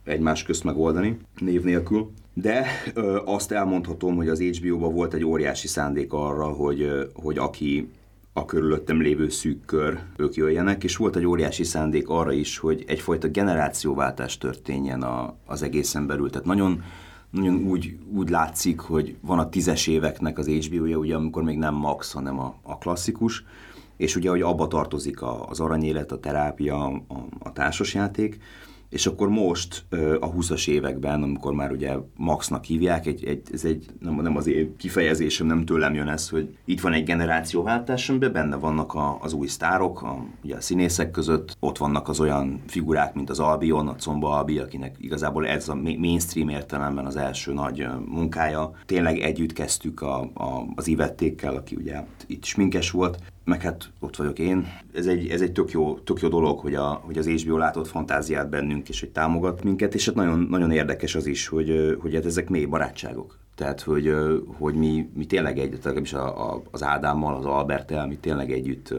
egymás 0.03 0.43
közt 0.43 0.63
megoldani, 0.63 1.17
név 1.37 1.63
nélkül. 1.63 2.11
De 2.33 2.65
ö, 2.93 3.21
azt 3.25 3.51
elmondhatom, 3.51 4.15
hogy 4.15 4.27
az 4.27 4.41
HBO-ban 4.41 4.93
volt 4.93 5.13
egy 5.13 5.23
óriási 5.23 5.67
szándék 5.67 6.13
arra, 6.13 6.45
hogy, 6.45 6.81
ö, 6.81 7.03
hogy 7.13 7.37
aki 7.37 7.89
a 8.33 8.45
körülöttem 8.45 9.01
lévő 9.01 9.29
szűk 9.29 9.65
kör, 9.65 9.99
ők 10.17 10.33
jöjjenek, 10.33 10.83
és 10.83 10.97
volt 10.97 11.15
egy 11.15 11.25
óriási 11.25 11.63
szándék 11.63 12.09
arra 12.09 12.31
is, 12.31 12.57
hogy 12.57 12.83
egyfajta 12.87 13.27
generációváltás 13.27 14.37
történjen 14.37 15.01
a, 15.01 15.35
az 15.45 15.61
egészen 15.61 16.07
belül. 16.07 16.29
Tehát 16.29 16.47
nagyon 16.47 16.83
nagyon 17.35 17.67
úgy, 17.67 17.97
úgy 18.13 18.29
látszik, 18.29 18.79
hogy 18.79 19.15
van 19.21 19.39
a 19.39 19.49
tízes 19.49 19.87
éveknek 19.87 20.37
az 20.37 20.47
HBO-ja, 20.47 20.97
ugye, 20.97 21.15
amikor 21.15 21.43
még 21.43 21.57
nem 21.57 21.73
Max, 21.73 22.11
hanem 22.11 22.39
a, 22.39 22.55
a 22.61 22.77
klasszikus, 22.77 23.43
és 23.97 24.15
ugye, 24.15 24.29
hogy 24.29 24.41
abba 24.41 24.67
tartozik 24.67 25.21
az 25.47 25.59
aranyélet, 25.59 26.11
a 26.11 26.19
terápia, 26.19 26.85
a, 26.85 27.01
a 27.39 27.51
társasjáték, 27.53 28.39
és 28.95 29.05
akkor 29.05 29.29
most 29.29 29.85
a 30.19 30.31
20-as 30.31 30.67
években, 30.67 31.23
amikor 31.23 31.53
már 31.53 31.71
ugye 31.71 31.95
Maxnak 32.17 32.63
hívják, 32.63 33.05
egy, 33.05 33.25
egy, 33.25 33.41
ez 33.53 33.65
egy, 33.65 33.85
nem, 33.99 34.15
nem 34.15 34.37
az 34.37 34.47
én 34.47 34.75
kifejezésem, 34.77 35.47
nem 35.47 35.65
tőlem 35.65 35.93
jön 35.93 36.07
ez, 36.07 36.29
hogy 36.29 36.57
itt 36.65 36.81
van 36.81 36.93
egy 36.93 37.03
generációváltás, 37.03 38.09
amiben 38.09 38.31
benne 38.31 38.55
vannak 38.55 38.93
a, 38.93 39.17
az 39.21 39.33
új 39.33 39.47
sztárok, 39.47 40.01
a, 40.01 40.25
ugye 40.43 40.55
a 40.55 40.61
színészek 40.61 41.11
között, 41.11 41.57
ott 41.59 41.77
vannak 41.77 42.09
az 42.09 42.19
olyan 42.19 42.61
figurák, 42.67 43.13
mint 43.13 43.29
az 43.29 43.39
Albion, 43.39 43.87
a 43.87 43.95
Comba 43.95 44.37
Albi, 44.37 44.59
akinek 44.59 44.95
igazából 44.99 45.47
ez 45.47 45.69
a 45.69 45.75
mainstream 45.75 46.49
értelemben 46.49 47.05
az 47.05 47.15
első 47.15 47.53
nagy 47.53 47.87
munkája. 48.05 48.71
Tényleg 48.85 49.19
együtt 49.19 49.53
kezdtük 49.53 50.01
a, 50.01 50.19
a, 50.21 50.65
az 50.75 50.87
Ivettékkel, 50.87 51.55
aki 51.55 51.75
ugye 51.75 52.03
itt 52.27 52.43
sminkes 52.43 52.91
volt, 52.91 53.17
meg 53.45 53.61
hát 53.61 53.91
ott 53.99 54.15
vagyok 54.15 54.39
én. 54.39 54.67
Ez 54.93 55.07
egy, 55.07 55.27
ez 55.27 55.41
egy 55.41 55.51
tök, 55.51 55.71
jó, 55.71 55.99
tök 55.99 56.19
jó 56.19 56.27
dolog, 56.27 56.59
hogy, 56.59 56.75
a, 56.75 57.01
hogy 57.05 57.17
az 57.17 57.27
HBO 57.27 57.57
látott 57.57 57.87
fantáziát 57.87 58.49
bennünk, 58.49 58.89
és 58.89 58.99
hogy 58.99 59.09
támogat 59.09 59.63
minket, 59.63 59.93
és 59.93 60.05
hát 60.05 60.15
nagyon, 60.15 60.39
nagyon 60.39 60.71
érdekes 60.71 61.15
az 61.15 61.25
is, 61.25 61.47
hogy, 61.47 61.97
hogy 61.99 62.13
hát 62.13 62.25
ezek 62.25 62.49
mély 62.49 62.65
barátságok. 62.65 63.39
Tehát, 63.55 63.81
hogy, 63.81 64.15
hogy 64.57 64.73
mi, 64.75 65.09
mi 65.13 65.25
tényleg 65.25 65.59
együtt, 65.59 65.99
is 65.99 66.13
a, 66.13 66.53
a, 66.53 66.61
az 66.71 66.83
Ádámmal, 66.83 67.35
az 67.35 67.45
Albertel, 67.45 68.07
mi 68.07 68.15
tényleg 68.15 68.51
együtt, 68.51 68.93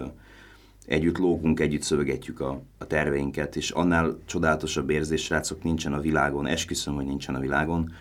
együtt 0.87 1.19
lógunk, 1.19 1.61
együtt 1.61 1.83
szövegetjük 1.83 2.41
a, 2.41 2.63
a 2.79 2.87
terveinket, 2.87 3.57
és 3.57 3.71
annál 3.71 4.19
csodálatosabb 4.25 4.91
érzés, 4.91 5.23
srácok, 5.25 5.63
nincsen 5.63 5.93
a 5.93 6.01
világon, 6.01 6.47
esküszöm, 6.47 6.95
hogy 6.95 7.07
nincsen 7.07 7.35
a 7.35 7.41
világon, 7.41 7.93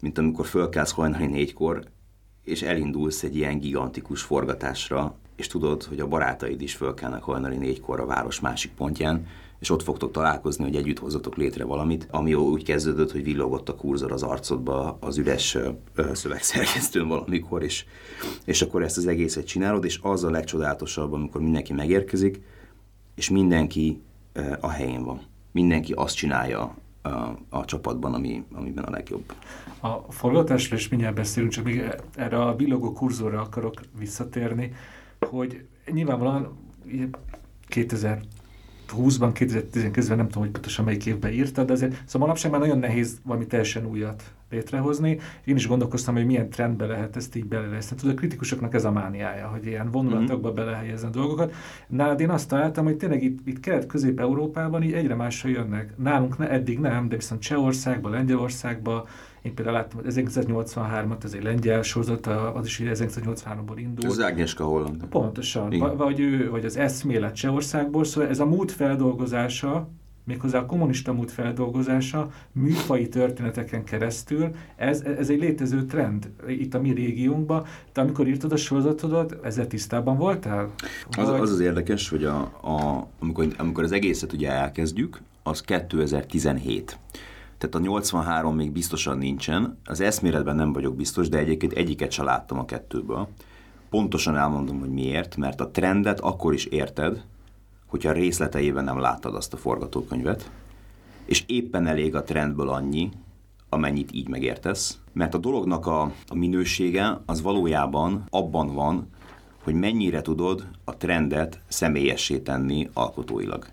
mint 0.00 0.18
amikor 0.18 0.46
fölkelsz 0.46 0.92
hajnali 0.92 1.26
négykor, 1.26 1.84
és 2.44 2.62
elindulsz 2.62 3.22
egy 3.22 3.36
ilyen 3.36 3.58
gigantikus 3.58 4.22
forgatásra, 4.22 5.16
és 5.38 5.46
tudod, 5.46 5.82
hogy 5.82 6.00
a 6.00 6.08
barátaid 6.08 6.60
is 6.60 6.74
fölkelnek 6.74 7.22
hajnali 7.22 7.56
négykor 7.56 8.00
a 8.00 8.06
város 8.06 8.40
másik 8.40 8.72
pontján, 8.72 9.26
és 9.58 9.70
ott 9.70 9.82
fogtok 9.82 10.12
találkozni, 10.12 10.64
hogy 10.64 10.76
együtt 10.76 10.98
hozzatok 10.98 11.36
létre 11.36 11.64
valamit, 11.64 12.08
ami 12.10 12.34
úgy 12.34 12.64
kezdődött, 12.64 13.12
hogy 13.12 13.22
villogott 13.22 13.68
a 13.68 13.74
kurzor 13.74 14.12
az 14.12 14.22
arcodba 14.22 14.96
az 15.00 15.18
üres 15.18 15.58
szövegszerkesztőn 16.12 17.08
valamikor, 17.08 17.62
és, 17.62 17.84
és 18.44 18.62
akkor 18.62 18.82
ezt 18.82 18.96
az 18.96 19.06
egészet 19.06 19.46
csinálod, 19.46 19.84
és 19.84 19.98
az 20.02 20.24
a 20.24 20.30
legcsodálatosabb, 20.30 21.12
amikor 21.12 21.40
mindenki 21.40 21.72
megérkezik, 21.72 22.40
és 23.14 23.30
mindenki 23.30 24.02
a 24.60 24.68
helyén 24.68 25.04
van. 25.04 25.20
Mindenki 25.52 25.92
azt 25.92 26.16
csinálja, 26.16 26.76
a, 27.02 27.38
a 27.48 27.64
csapatban, 27.64 28.14
ami, 28.14 28.44
amiben 28.52 28.84
a 28.84 28.90
legjobb. 28.90 29.32
A 29.80 30.12
forgatásról 30.12 30.78
is 30.78 30.88
mindjárt 30.88 31.14
beszélünk, 31.14 31.52
csak 31.52 31.64
még 31.64 31.94
erre 32.14 32.42
a 32.42 32.56
villogó 32.56 32.92
kurzorra 32.92 33.40
akarok 33.40 33.80
visszatérni 33.98 34.72
hogy 35.20 35.64
nyilvánvalóan 35.92 36.58
2000 37.66 38.22
20-ban, 38.96 39.30
2019-ben 39.34 40.16
nem 40.16 40.26
tudom, 40.26 40.42
hogy 40.42 40.50
pontosan 40.50 40.84
melyik 40.84 41.06
évben 41.06 41.32
írta, 41.32 41.64
de 41.64 41.72
azért 41.72 42.02
szóval 42.06 42.28
manapság 42.28 42.50
már 42.50 42.60
nagyon 42.60 42.78
nehéz 42.78 43.20
valami 43.24 43.46
teljesen 43.46 43.86
újat 43.86 44.22
létrehozni. 44.50 45.18
Én 45.44 45.56
is 45.56 45.66
gondolkoztam, 45.66 46.14
hogy 46.14 46.26
milyen 46.26 46.48
trendbe 46.48 46.86
lehet 46.86 47.16
ezt 47.16 47.36
így 47.36 47.44
belehelyezni. 47.44 47.96
Tudod, 47.96 48.14
a 48.14 48.18
kritikusoknak 48.18 48.74
ez 48.74 48.84
a 48.84 48.90
mániája, 48.90 49.46
hogy 49.46 49.66
ilyen 49.66 49.90
vonulatokba 49.90 50.46
mm-hmm. 50.46 50.56
belehelyezni 50.56 51.06
a 51.06 51.10
dolgokat. 51.10 51.54
Nálad 51.88 52.20
én 52.20 52.30
azt 52.30 52.48
találtam, 52.48 52.84
hogy 52.84 52.96
tényleg 52.96 53.22
itt, 53.22 53.46
itt 53.46 53.60
Kelet-Közép-Európában 53.60 54.82
így 54.82 54.92
egyre 54.92 55.14
másra 55.14 55.48
jönnek. 55.48 55.96
Nálunk 55.96 56.38
ne, 56.38 56.50
eddig 56.50 56.78
nem, 56.78 57.08
de 57.08 57.16
viszont 57.16 57.40
Csehországban, 57.40 58.12
Lengyelországban, 58.12 59.04
én 59.42 59.54
például 59.54 59.76
láttam, 59.76 60.00
hogy 60.02 60.12
1983-at, 60.16 61.24
ez 61.24 61.32
egy 61.32 61.42
lengyel 61.42 61.82
sorozat, 61.82 62.26
az 62.26 62.66
is 62.66 62.82
1983-ból 62.84 63.76
indult. 63.76 64.04
Ez 64.04 64.18
Agnieszka 64.18 64.64
Holland. 64.64 65.04
Pontosan. 65.04 65.72
Igen. 65.72 65.96
Vagy, 65.96 66.20
ő, 66.20 66.50
vagy 66.50 66.64
az 66.64 66.76
eszmélet 66.76 67.34
Csehországból, 67.34 68.04
szóval 68.04 68.30
ez 68.30 68.40
a 68.40 68.46
múlt 68.46 68.72
feldolgozása 68.72 69.88
méghozzá 70.28 70.58
a 70.58 70.66
kommunista 70.66 71.12
múlt 71.12 71.30
feldolgozása 71.30 72.30
műfai 72.52 73.08
történeteken 73.08 73.84
keresztül, 73.84 74.50
ez, 74.76 75.00
ez 75.00 75.30
egy 75.30 75.38
létező 75.38 75.84
trend 75.84 76.30
itt 76.48 76.74
a 76.74 76.80
mi 76.80 76.90
régiónkban. 76.90 77.64
Te 77.92 78.00
amikor 78.00 78.28
írtad 78.28 78.52
a 78.52 78.56
sorozatodat, 78.56 79.36
ezzel 79.44 79.66
tisztában 79.66 80.16
voltál? 80.16 80.70
Az 81.10 81.28
az, 81.28 81.50
az 81.50 81.60
érdekes, 81.60 82.08
hogy 82.08 82.24
a, 82.24 82.38
a, 82.62 83.06
amikor, 83.18 83.46
amikor 83.56 83.84
az 83.84 83.92
egészet 83.92 84.32
ugye 84.32 84.50
elkezdjük, 84.50 85.20
az 85.42 85.60
2017. 85.60 86.98
Tehát 87.58 87.74
a 87.74 87.78
83 87.78 88.54
még 88.54 88.72
biztosan 88.72 89.18
nincsen, 89.18 89.78
az 89.84 90.00
eszméletben 90.00 90.56
nem 90.56 90.72
vagyok 90.72 90.96
biztos, 90.96 91.28
de 91.28 91.38
egyébként 91.38 91.72
egyiket 91.72 92.10
se 92.10 92.22
láttam 92.22 92.58
a 92.58 92.64
kettőből. 92.64 93.28
Pontosan 93.90 94.36
elmondom, 94.36 94.80
hogy 94.80 94.90
miért, 94.90 95.36
mert 95.36 95.60
a 95.60 95.70
trendet 95.70 96.20
akkor 96.20 96.54
is 96.54 96.64
érted, 96.64 97.24
hogyha 97.86 98.12
részleteiben 98.12 98.84
nem 98.84 98.98
láttad 98.98 99.34
azt 99.34 99.52
a 99.52 99.56
forgatókönyvet, 99.56 100.50
és 101.24 101.44
éppen 101.46 101.86
elég 101.86 102.14
a 102.14 102.24
trendből 102.24 102.68
annyi, 102.68 103.10
amennyit 103.68 104.12
így 104.12 104.28
megértesz, 104.28 104.98
mert 105.12 105.34
a 105.34 105.38
dolognak 105.38 105.86
a, 105.86 106.02
a 106.28 106.34
minősége 106.34 107.20
az 107.26 107.42
valójában 107.42 108.24
abban 108.30 108.74
van, 108.74 109.08
hogy 109.62 109.74
mennyire 109.74 110.22
tudod 110.22 110.66
a 110.84 110.96
trendet 110.96 111.60
személyessé 111.68 112.38
tenni 112.38 112.90
alkotóilag. 112.92 113.66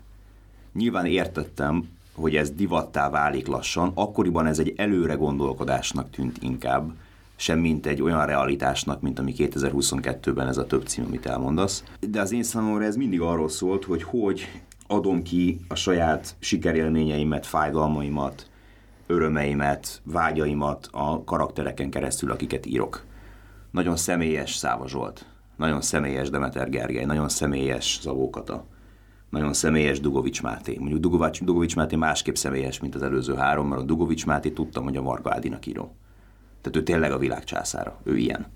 Nyilván 0.72 1.06
értettem, 1.06 1.88
hogy 2.16 2.36
ez 2.36 2.50
divattá 2.50 3.10
válik 3.10 3.46
lassan, 3.46 3.90
akkoriban 3.94 4.46
ez 4.46 4.58
egy 4.58 4.72
előre 4.76 5.14
gondolkodásnak 5.14 6.10
tűnt 6.10 6.38
inkább, 6.42 6.92
sem 7.36 7.58
mint 7.58 7.86
egy 7.86 8.02
olyan 8.02 8.26
realitásnak, 8.26 9.00
mint 9.00 9.18
ami 9.18 9.34
2022-ben 9.36 10.48
ez 10.48 10.56
a 10.56 10.66
több 10.66 10.86
cím, 10.86 11.04
amit 11.04 11.26
elmondasz. 11.26 11.84
De 12.00 12.20
az 12.20 12.32
én 12.32 12.42
számomra 12.42 12.84
ez 12.84 12.96
mindig 12.96 13.20
arról 13.20 13.48
szólt, 13.48 13.84
hogy 13.84 14.02
hogy 14.02 14.48
adom 14.86 15.22
ki 15.22 15.60
a 15.68 15.74
saját 15.74 16.36
sikerélményeimet, 16.38 17.46
fájdalmaimat, 17.46 18.50
örömeimet, 19.06 20.00
vágyaimat 20.04 20.88
a 20.92 21.24
karaktereken 21.24 21.90
keresztül, 21.90 22.30
akiket 22.30 22.66
írok. 22.66 23.04
Nagyon 23.70 23.96
személyes 23.96 24.54
Száva 24.54 24.88
Zsolt, 24.88 25.26
nagyon 25.56 25.80
személyes 25.80 26.30
Demeter 26.30 26.70
Gergely, 26.70 27.04
nagyon 27.04 27.28
személyes 27.28 27.98
Zavó 28.02 28.30
Kata, 28.30 28.64
nagyon 29.30 29.52
személyes 29.52 30.00
Dugovics 30.00 30.42
Máté. 30.42 30.76
Mondjuk 30.78 31.00
Dugovics, 31.00 31.44
Dugovics 31.44 31.76
Máté 31.76 31.96
másképp 31.96 32.34
személyes, 32.34 32.80
mint 32.80 32.94
az 32.94 33.02
előző 33.02 33.34
három, 33.34 33.68
mert 33.68 33.80
a 33.80 33.84
Dugovics 33.84 34.26
Máté 34.26 34.50
tudtam, 34.50 34.84
hogy 34.84 34.96
a 34.96 35.02
Marga 35.02 35.32
Ádinak 35.32 35.66
írom. 35.66 35.90
Tehát 36.60 36.78
ő 36.78 36.82
tényleg 36.82 37.12
a 37.12 37.18
világ 37.18 37.44
császára, 37.44 38.00
ő 38.04 38.16
ilyen. 38.16 38.46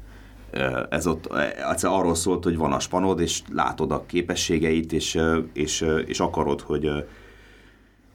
Ez 0.90 1.06
ott 1.06 1.34
egyszer 1.70 1.90
arról 1.90 2.14
szólt, 2.14 2.44
hogy 2.44 2.56
van 2.56 2.72
a 2.72 2.80
spanod, 2.80 3.20
és 3.20 3.42
látod 3.52 3.92
a 3.92 4.06
képességeit, 4.06 4.92
és, 4.92 5.20
és, 5.52 5.86
és 6.06 6.20
akarod, 6.20 6.60
hogy, 6.60 6.90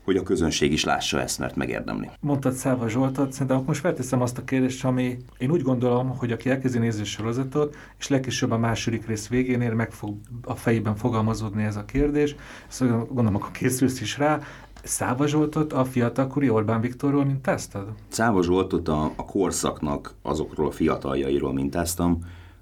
hogy 0.05 0.17
a 0.17 0.23
közönség 0.23 0.71
is 0.71 0.83
lássa 0.83 1.21
ezt, 1.21 1.39
mert 1.39 1.55
megérdemli. 1.55 2.09
Mondtad 2.19 2.53
Száva 2.53 2.87
Zsoltot, 2.87 3.31
szerintem 3.31 3.63
most 3.65 3.79
felteszem 3.79 4.21
azt 4.21 4.37
a 4.37 4.43
kérdést, 4.43 4.85
ami 4.85 5.17
én 5.37 5.51
úgy 5.51 5.61
gondolom, 5.61 6.17
hogy 6.17 6.31
aki 6.31 6.49
elkezdi 6.49 6.77
nézni 6.77 7.01
a 7.01 7.05
sorozatot, 7.05 7.75
és 7.99 8.07
legkésőbb 8.07 8.51
a 8.51 8.57
második 8.57 9.07
rész 9.07 9.27
végénél 9.27 9.73
meg 9.73 9.91
fog 9.91 10.15
a 10.43 10.55
fejében 10.55 10.95
fogalmazódni 10.95 11.63
ez 11.63 11.75
a 11.75 11.85
kérdés, 11.85 12.35
szóval 12.67 13.05
gondolom, 13.05 13.35
akkor 13.35 13.51
készülsz 13.51 14.01
is 14.01 14.17
rá, 14.17 14.39
Száva 14.83 15.27
Zsoltot 15.27 15.73
a 15.73 15.85
fiatalkori 15.85 16.49
Orbán 16.49 16.81
Viktorról 16.81 17.25
mintáztad? 17.25 17.87
Száva 18.07 18.41
Zsoltot 18.41 18.87
a, 18.87 19.11
a 19.15 19.25
korszaknak 19.25 20.13
azokról 20.21 20.67
a 20.67 20.71
fiataljairól 20.71 21.53
mintáztam, 21.53 22.19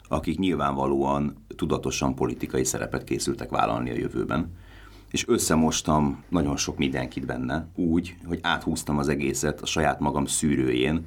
akik 0.08 0.40
nyilvánvalóan 0.40 1.46
tudatosan 1.56 2.16
politikai 2.16 2.64
szerepet 2.64 3.04
készültek 3.04 3.50
vállalni 3.50 3.90
a 3.90 3.94
jövőben. 3.94 4.52
És 5.14 5.28
összemostam 5.28 6.24
nagyon 6.30 6.58
sok 6.58 6.78
mindenkit 6.78 7.26
benne, 7.26 7.68
úgy, 7.76 8.16
hogy 8.26 8.40
áthúztam 8.42 8.98
az 8.98 9.08
egészet 9.08 9.62
a 9.62 9.66
saját 9.66 10.00
magam 10.00 10.26
szűrőjén, 10.26 11.06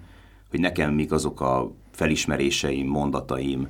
hogy 0.51 0.61
nekem 0.61 0.95
mik 0.95 1.13
azok 1.13 1.41
a 1.41 1.71
felismeréseim, 1.91 2.87
mondataim, 2.87 3.69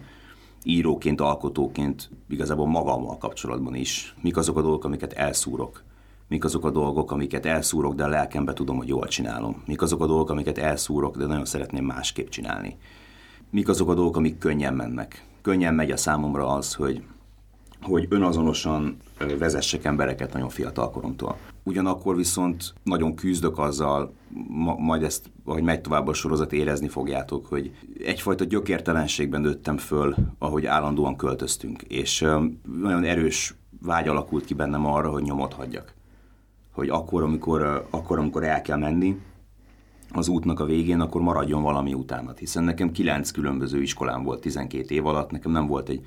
íróként, 0.64 1.20
alkotóként, 1.20 2.10
igazából 2.28 2.66
magammal 2.66 3.18
kapcsolatban 3.18 3.74
is, 3.74 4.14
mik 4.20 4.36
azok 4.36 4.56
a 4.56 4.62
dolgok, 4.62 4.84
amiket 4.84 5.12
elszúrok 5.12 5.84
mik 6.28 6.44
azok 6.44 6.64
a 6.64 6.70
dolgok, 6.70 7.10
amiket 7.10 7.46
elszúrok, 7.46 7.94
de 7.94 8.04
a 8.04 8.08
lelkembe 8.08 8.52
tudom, 8.52 8.76
hogy 8.76 8.88
jól 8.88 9.06
csinálom. 9.06 9.62
Mik 9.66 9.82
azok 9.82 10.02
a 10.02 10.06
dolgok, 10.06 10.30
amiket 10.30 10.58
elszúrok, 10.58 11.16
de 11.16 11.26
nagyon 11.26 11.44
szeretném 11.44 11.84
másképp 11.84 12.28
csinálni. 12.28 12.76
Mik 13.50 13.68
azok 13.68 13.88
a 13.88 13.94
dolgok, 13.94 14.16
amik 14.16 14.38
könnyen 14.38 14.74
mennek. 14.74 15.24
Könnyen 15.42 15.74
megy 15.74 15.90
a 15.90 15.96
számomra 15.96 16.48
az, 16.48 16.74
hogy, 16.74 17.02
hogy 17.82 18.06
önazonosan 18.08 18.96
vezessek 19.38 19.84
embereket 19.84 20.32
nagyon 20.32 20.48
fiatal 20.48 20.90
koromtól. 20.90 21.36
Ugyanakkor 21.62 22.16
viszont 22.16 22.74
nagyon 22.82 23.14
küzdök 23.14 23.58
azzal, 23.58 24.12
ma, 24.48 24.74
majd 24.74 25.02
ezt, 25.02 25.30
ahogy 25.44 25.62
megy 25.62 25.80
tovább 25.80 26.08
a 26.08 26.12
sorozat, 26.12 26.52
érezni 26.52 26.88
fogjátok, 26.88 27.46
hogy 27.46 27.70
egyfajta 28.04 28.44
gyökértelenségben 28.44 29.40
nőttem 29.40 29.76
föl, 29.76 30.14
ahogy 30.38 30.66
állandóan 30.66 31.16
költöztünk, 31.16 31.82
és 31.82 32.26
nagyon 32.80 33.04
erős 33.04 33.54
vágy 33.82 34.08
alakult 34.08 34.44
ki 34.44 34.54
bennem 34.54 34.86
arra, 34.86 35.10
hogy 35.10 35.22
nyomot 35.22 35.52
hagyjak 35.52 35.94
hogy 36.76 36.88
akkor 36.88 37.22
amikor, 37.22 37.86
akkor, 37.90 38.18
amikor 38.18 38.44
el 38.44 38.62
kell 38.62 38.78
menni 38.78 39.20
az 40.10 40.28
útnak 40.28 40.60
a 40.60 40.64
végén, 40.64 41.00
akkor 41.00 41.20
maradjon 41.20 41.62
valami 41.62 41.94
utánat. 41.94 42.38
Hiszen 42.38 42.64
nekem 42.64 42.92
kilenc 42.92 43.30
különböző 43.30 43.82
iskolám 43.82 44.22
volt 44.22 44.40
12 44.40 44.94
év 44.94 45.06
alatt, 45.06 45.30
nekem 45.30 45.52
nem 45.52 45.66
volt 45.66 45.88
egy 45.88 46.06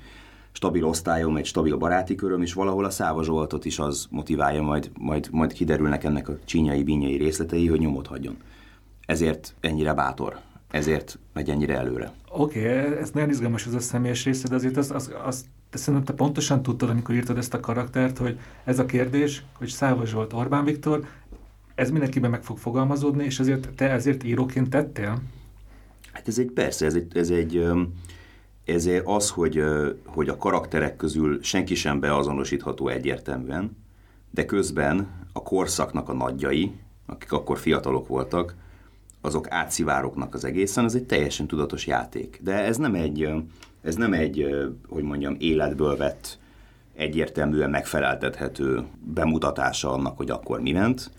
stabil 0.52 0.84
osztályom, 0.84 1.36
egy 1.36 1.46
stabil 1.46 1.76
baráti 1.76 2.14
köröm, 2.14 2.42
és 2.42 2.52
valahol 2.52 2.84
a 2.84 2.90
Száva 2.90 3.22
Zsoltot 3.22 3.64
is 3.64 3.78
az 3.78 4.06
motiválja, 4.10 4.62
majd, 4.62 4.90
majd, 4.98 5.28
majd 5.30 5.52
kiderülnek 5.52 6.04
ennek 6.04 6.28
a 6.28 6.38
csínyai, 6.44 6.82
bínyai 6.82 7.16
részletei, 7.16 7.66
hogy 7.66 7.80
nyomot 7.80 8.06
hagyjon. 8.06 8.36
Ezért 9.06 9.54
ennyire 9.60 9.94
bátor, 9.94 10.38
ezért 10.70 11.18
megy 11.32 11.50
ennyire 11.50 11.76
előre. 11.76 12.12
Oké, 12.28 12.58
okay, 12.58 12.96
ez 12.96 13.10
nagyon 13.10 13.28
izgalmas 13.28 13.66
az 13.66 13.74
a 13.74 13.80
személyes 13.80 14.24
része, 14.24 14.48
de 14.48 14.54
azért 14.54 14.76
az, 14.76 14.90
az, 14.90 15.14
az 15.24 15.44
de 15.70 15.78
szerintem 15.78 16.04
te 16.04 16.12
pontosan 16.22 16.62
tudtad, 16.62 16.90
amikor 16.90 17.14
írtad 17.14 17.36
ezt 17.36 17.54
a 17.54 17.60
karaktert, 17.60 18.18
hogy 18.18 18.38
ez 18.64 18.78
a 18.78 18.86
kérdés, 18.86 19.44
hogy 19.52 19.68
Száva 19.68 20.06
Zsolt, 20.06 20.32
Orbán 20.32 20.64
Viktor, 20.64 21.06
ez 21.74 21.90
mindenkiben 21.90 22.30
meg 22.30 22.42
fog 22.42 22.58
fogalmazódni, 22.58 23.24
és 23.24 23.38
ezért 23.38 23.68
te 23.74 23.90
ezért 23.90 24.24
íróként 24.24 24.70
tettél? 24.70 25.22
Hát 26.12 26.28
ez 26.28 26.38
egy, 26.38 26.50
persze, 26.50 26.86
ez 26.86 26.94
egy, 26.94 27.16
ez 27.16 27.30
egy 27.30 27.70
ez 28.70 28.88
az, 29.04 29.30
hogy, 29.30 29.62
hogy 30.06 30.28
a 30.28 30.36
karakterek 30.36 30.96
közül 30.96 31.42
senki 31.42 31.74
sem 31.74 32.00
beazonosítható 32.00 32.88
egyértelműen, 32.88 33.76
de 34.30 34.44
közben 34.44 35.08
a 35.32 35.42
korszaknak 35.42 36.08
a 36.08 36.12
nagyjai, 36.12 36.72
akik 37.06 37.32
akkor 37.32 37.58
fiatalok 37.58 38.08
voltak, 38.08 38.54
azok 39.20 39.50
átszivároknak 39.50 40.34
az 40.34 40.44
egészen, 40.44 40.84
ez 40.84 40.94
egy 40.94 41.04
teljesen 41.04 41.46
tudatos 41.46 41.86
játék. 41.86 42.40
De 42.42 42.64
ez 42.64 42.76
nem 42.76 42.94
egy, 42.94 43.28
ez 43.82 43.94
nem 43.94 44.12
egy, 44.12 44.46
hogy 44.88 45.02
mondjam, 45.02 45.36
életből 45.38 45.96
vett, 45.96 46.38
egyértelműen 46.94 47.70
megfeleltethető 47.70 48.84
bemutatása 49.14 49.92
annak, 49.92 50.16
hogy 50.16 50.30
akkor 50.30 50.60
mi 50.60 50.72
ment, 50.72 51.10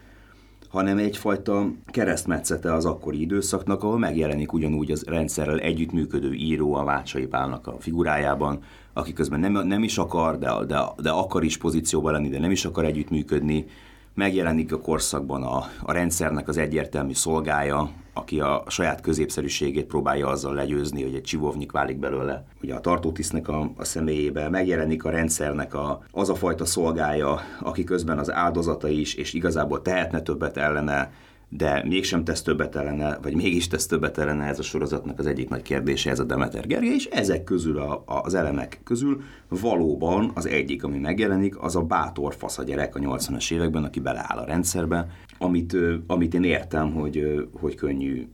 hanem 0.72 0.98
egyfajta 0.98 1.66
keresztmetszete 1.86 2.74
az 2.74 2.86
akkori 2.86 3.22
időszaknak, 3.22 3.84
ahol 3.84 3.98
megjelenik 3.98 4.54
ugyanúgy 4.54 4.92
az 4.92 5.04
rendszerrel 5.08 5.60
együttműködő 5.60 6.34
író 6.34 6.74
a 6.74 6.84
Vácsai 6.84 7.26
Pálnak 7.26 7.68
a 7.68 7.76
figurájában, 7.80 8.60
aki 8.94 9.14
közben 9.14 9.40
nem, 9.40 9.68
nem 9.68 9.84
is 9.84 9.98
akar, 9.98 10.38
de, 10.38 10.52
de, 10.68 10.80
de 11.02 11.10
akar 11.10 11.44
is 11.44 11.58
pozícióban 11.58 12.12
lenni, 12.12 12.30
de 12.30 12.40
nem 12.40 12.52
is 12.52 12.66
akar 12.66 12.86
együttműködni, 12.86 13.66
megjelenik 14.14 14.74
a 14.74 14.82
korszakban 14.82 15.44
a, 15.44 15.64
a 15.82 15.92
rendszernek 15.92 16.48
az 16.48 16.58
egyértelmű 16.58 17.14
szolgája, 17.14 17.90
aki 18.14 18.40
a 18.40 18.64
saját 18.68 19.02
középszerűségét 19.02 19.86
próbálja 19.86 20.28
azzal 20.28 20.54
legyőzni, 20.54 21.04
hogy 21.04 21.16
egy 21.16 21.22
csivovnyik 21.22 21.72
válik 21.72 21.98
belőle. 21.98 22.46
Ugye 22.62 22.74
a 22.74 22.82
tartótisztnek 22.82 23.48
a, 23.48 23.72
a 23.76 23.84
személyébe 23.84 24.50
megjelenik 24.50 25.04
a 25.04 25.10
rendszernek 25.10 25.74
a, 25.74 26.04
az 26.12 26.30
a 26.30 26.36
fajta 26.36 26.66
szolgája, 26.66 27.40
aki 27.60 27.84
közben 27.84 28.18
az 28.18 28.32
áldozata 28.32 28.88
is, 28.88 29.14
és 29.14 29.34
igazából 29.34 29.82
tehetne 29.82 30.22
többet 30.22 30.58
ellene, 30.58 31.12
de 31.54 31.84
mégsem 31.88 32.24
tesz 32.24 32.42
többet 32.42 32.76
ellene, 32.76 33.18
vagy 33.22 33.36
mégis 33.36 33.68
tesz 33.68 33.86
többet 33.86 34.18
ellene 34.18 34.46
ez 34.46 34.60
a 34.60 34.62
sorozatnak 34.62 35.20
az 35.20 35.26
egyik 35.26 35.50
nagy 35.50 35.62
kérdése, 35.62 36.10
ez 36.10 36.20
a 36.20 36.24
Demeter 36.24 36.68
Gergely, 36.68 36.94
és 36.94 37.06
ezek 37.06 37.44
közül, 37.44 37.78
a, 37.78 38.04
a, 38.06 38.22
az 38.24 38.34
elemek 38.34 38.80
közül 38.84 39.22
valóban 39.48 40.32
az 40.34 40.48
egyik, 40.48 40.84
ami 40.84 40.98
megjelenik, 40.98 41.62
az 41.64 41.76
a 41.76 41.82
bátor 41.82 42.34
fasz 42.34 42.58
a 42.58 42.64
gyerek 42.64 42.96
a 42.96 43.00
80-as 43.00 43.52
években, 43.52 43.84
aki 43.84 44.00
beleáll 44.00 44.38
a 44.38 44.46
rendszerbe, 44.46 45.08
amit, 45.38 45.78
amit 46.08 46.34
én 46.34 46.44
értem, 46.44 46.94
hogy, 46.94 47.48
hogy 47.60 47.76
könnyű 47.76 48.28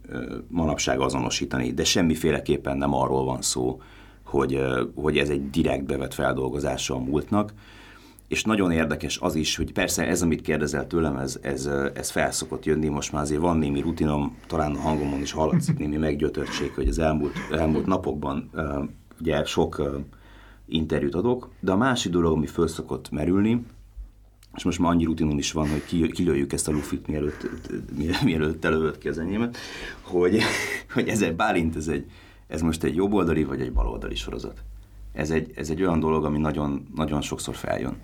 manapság 0.47 0.99
azonosítani, 0.99 1.71
de 1.71 1.83
semmiféleképpen 1.83 2.77
nem 2.77 2.93
arról 2.93 3.23
van 3.23 3.41
szó, 3.41 3.81
hogy, 4.23 4.61
hogy 4.95 5.17
ez 5.17 5.29
egy 5.29 5.49
direkt 5.49 5.85
bevett 5.85 6.13
feldolgozása 6.13 6.95
a 6.95 6.99
múltnak, 6.99 7.53
és 8.27 8.43
nagyon 8.43 8.71
érdekes 8.71 9.17
az 9.21 9.35
is, 9.35 9.55
hogy 9.55 9.71
persze 9.73 10.07
ez, 10.07 10.21
amit 10.21 10.41
kérdezel 10.41 10.87
tőlem, 10.87 11.17
ez, 11.17 11.39
ez, 11.41 11.69
ez 11.93 12.09
felszokott 12.09 12.65
jönni, 12.65 12.87
most 12.87 13.11
már 13.11 13.21
azért 13.21 13.41
van 13.41 13.57
némi 13.57 13.81
rutinom, 13.81 14.37
talán 14.47 14.75
a 14.75 14.79
hangomon 14.79 15.21
is 15.21 15.31
hallatszik 15.31 15.77
némi 15.77 15.97
meggyötörtség, 15.97 16.71
hogy 16.71 16.87
az 16.87 16.99
elmúlt, 16.99 17.35
elmúlt 17.51 17.85
napokban 17.85 18.49
ugye 19.21 19.45
sok 19.45 19.81
interjút 20.65 21.15
adok, 21.15 21.49
de 21.59 21.71
a 21.71 21.77
másik 21.77 22.11
dolog, 22.11 22.35
ami 22.35 22.45
föl 22.45 22.67
szokott 22.67 23.09
merülni, 23.09 23.65
és 24.55 24.63
most 24.63 24.79
már 24.79 24.91
annyi 24.91 25.05
rutinum 25.05 25.37
is 25.37 25.51
van, 25.51 25.69
hogy 25.69 26.11
kilőjük 26.11 26.53
ezt 26.53 26.67
a 26.67 26.71
lufit, 26.71 27.07
mielőtt, 27.07 27.49
mielőtt 28.23 28.65
előtt 28.65 28.97
ki 28.97 29.07
az 29.07 29.17
enyémet, 29.17 29.57
hogy, 30.01 30.41
hogy 30.93 31.07
ez 31.07 31.21
egy 31.21 31.35
Bálint, 31.35 31.75
ez, 31.75 31.87
egy, 31.87 32.05
ez 32.47 32.61
most 32.61 32.83
egy 32.83 32.95
jobboldali 32.95 33.43
vagy 33.43 33.61
egy 33.61 33.73
baloldali 33.73 34.15
sorozat. 34.15 34.63
Ez 35.17 35.29
egy, 35.29 35.51
ez 35.55 35.69
egy 35.69 35.81
olyan 35.81 35.99
dolog, 35.99 36.25
ami 36.25 36.37
nagyon, 36.37 36.87
nagyon 36.95 37.21
sokszor 37.21 37.55
feljön. 37.55 37.97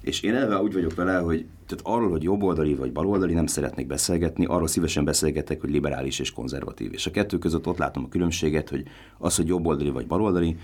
És 0.00 0.20
én 0.20 0.34
elve 0.34 0.60
úgy 0.60 0.72
vagyok 0.72 0.94
vele, 0.94 1.18
hogy 1.18 1.46
tehát 1.66 1.84
arról, 1.84 2.10
hogy 2.10 2.22
jobboldali 2.22 2.74
vagy 2.74 2.92
baloldali 2.92 3.32
nem 3.32 3.46
szeretnék 3.46 3.86
beszélgetni, 3.86 4.44
arról 4.44 4.66
szívesen 4.66 5.04
beszélgetek, 5.04 5.60
hogy 5.60 5.70
liberális 5.70 6.18
és 6.18 6.32
konzervatív. 6.32 6.92
És 6.92 7.06
a 7.06 7.10
kettő 7.10 7.38
között 7.38 7.66
ott 7.66 7.78
látom 7.78 8.04
a 8.04 8.08
különbséget, 8.08 8.68
hogy 8.68 8.82
az, 9.18 9.36
hogy 9.36 9.46
jobboldali 9.46 9.90
vagy 9.90 10.06
baloldali, 10.06 10.56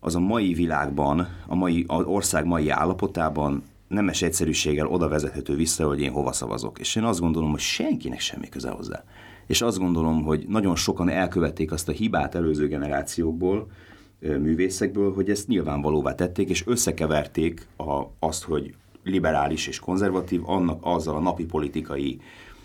az 0.00 0.14
a 0.14 0.20
mai 0.20 0.54
világban, 0.54 1.28
a 1.46 1.54
mai 1.54 1.84
a 1.86 1.94
ország 1.94 2.44
mai 2.44 2.68
állapotában 2.68 3.62
nemes 3.88 4.22
egyszerűséggel 4.22 4.86
oda 4.86 5.08
vezethető 5.08 5.54
vissza, 5.54 5.86
hogy 5.86 6.00
én 6.00 6.10
hova 6.10 6.32
szavazok. 6.32 6.78
És 6.78 6.96
én 6.96 7.04
azt 7.04 7.20
gondolom, 7.20 7.50
hogy 7.50 7.60
senkinek 7.60 8.20
semmi 8.20 8.48
köze 8.48 8.70
hozzá. 8.70 9.04
És 9.46 9.62
azt 9.62 9.78
gondolom, 9.78 10.22
hogy 10.22 10.44
nagyon 10.48 10.76
sokan 10.76 11.08
elkövették 11.08 11.72
azt 11.72 11.88
a 11.88 11.92
hibát 11.92 12.34
előző 12.34 12.66
generációkból, 12.66 13.68
művészekből, 14.20 15.14
hogy 15.14 15.30
ezt 15.30 15.48
nyilvánvalóvá 15.48 16.14
tették, 16.14 16.48
és 16.48 16.66
összekeverték 16.66 17.66
a, 17.76 18.02
azt, 18.18 18.44
hogy 18.44 18.74
liberális 19.04 19.66
és 19.66 19.78
konzervatív, 19.78 20.40
annak 20.44 20.78
azzal 20.82 21.16
a 21.16 21.20
napi 21.20 21.44
politikai 21.44 22.20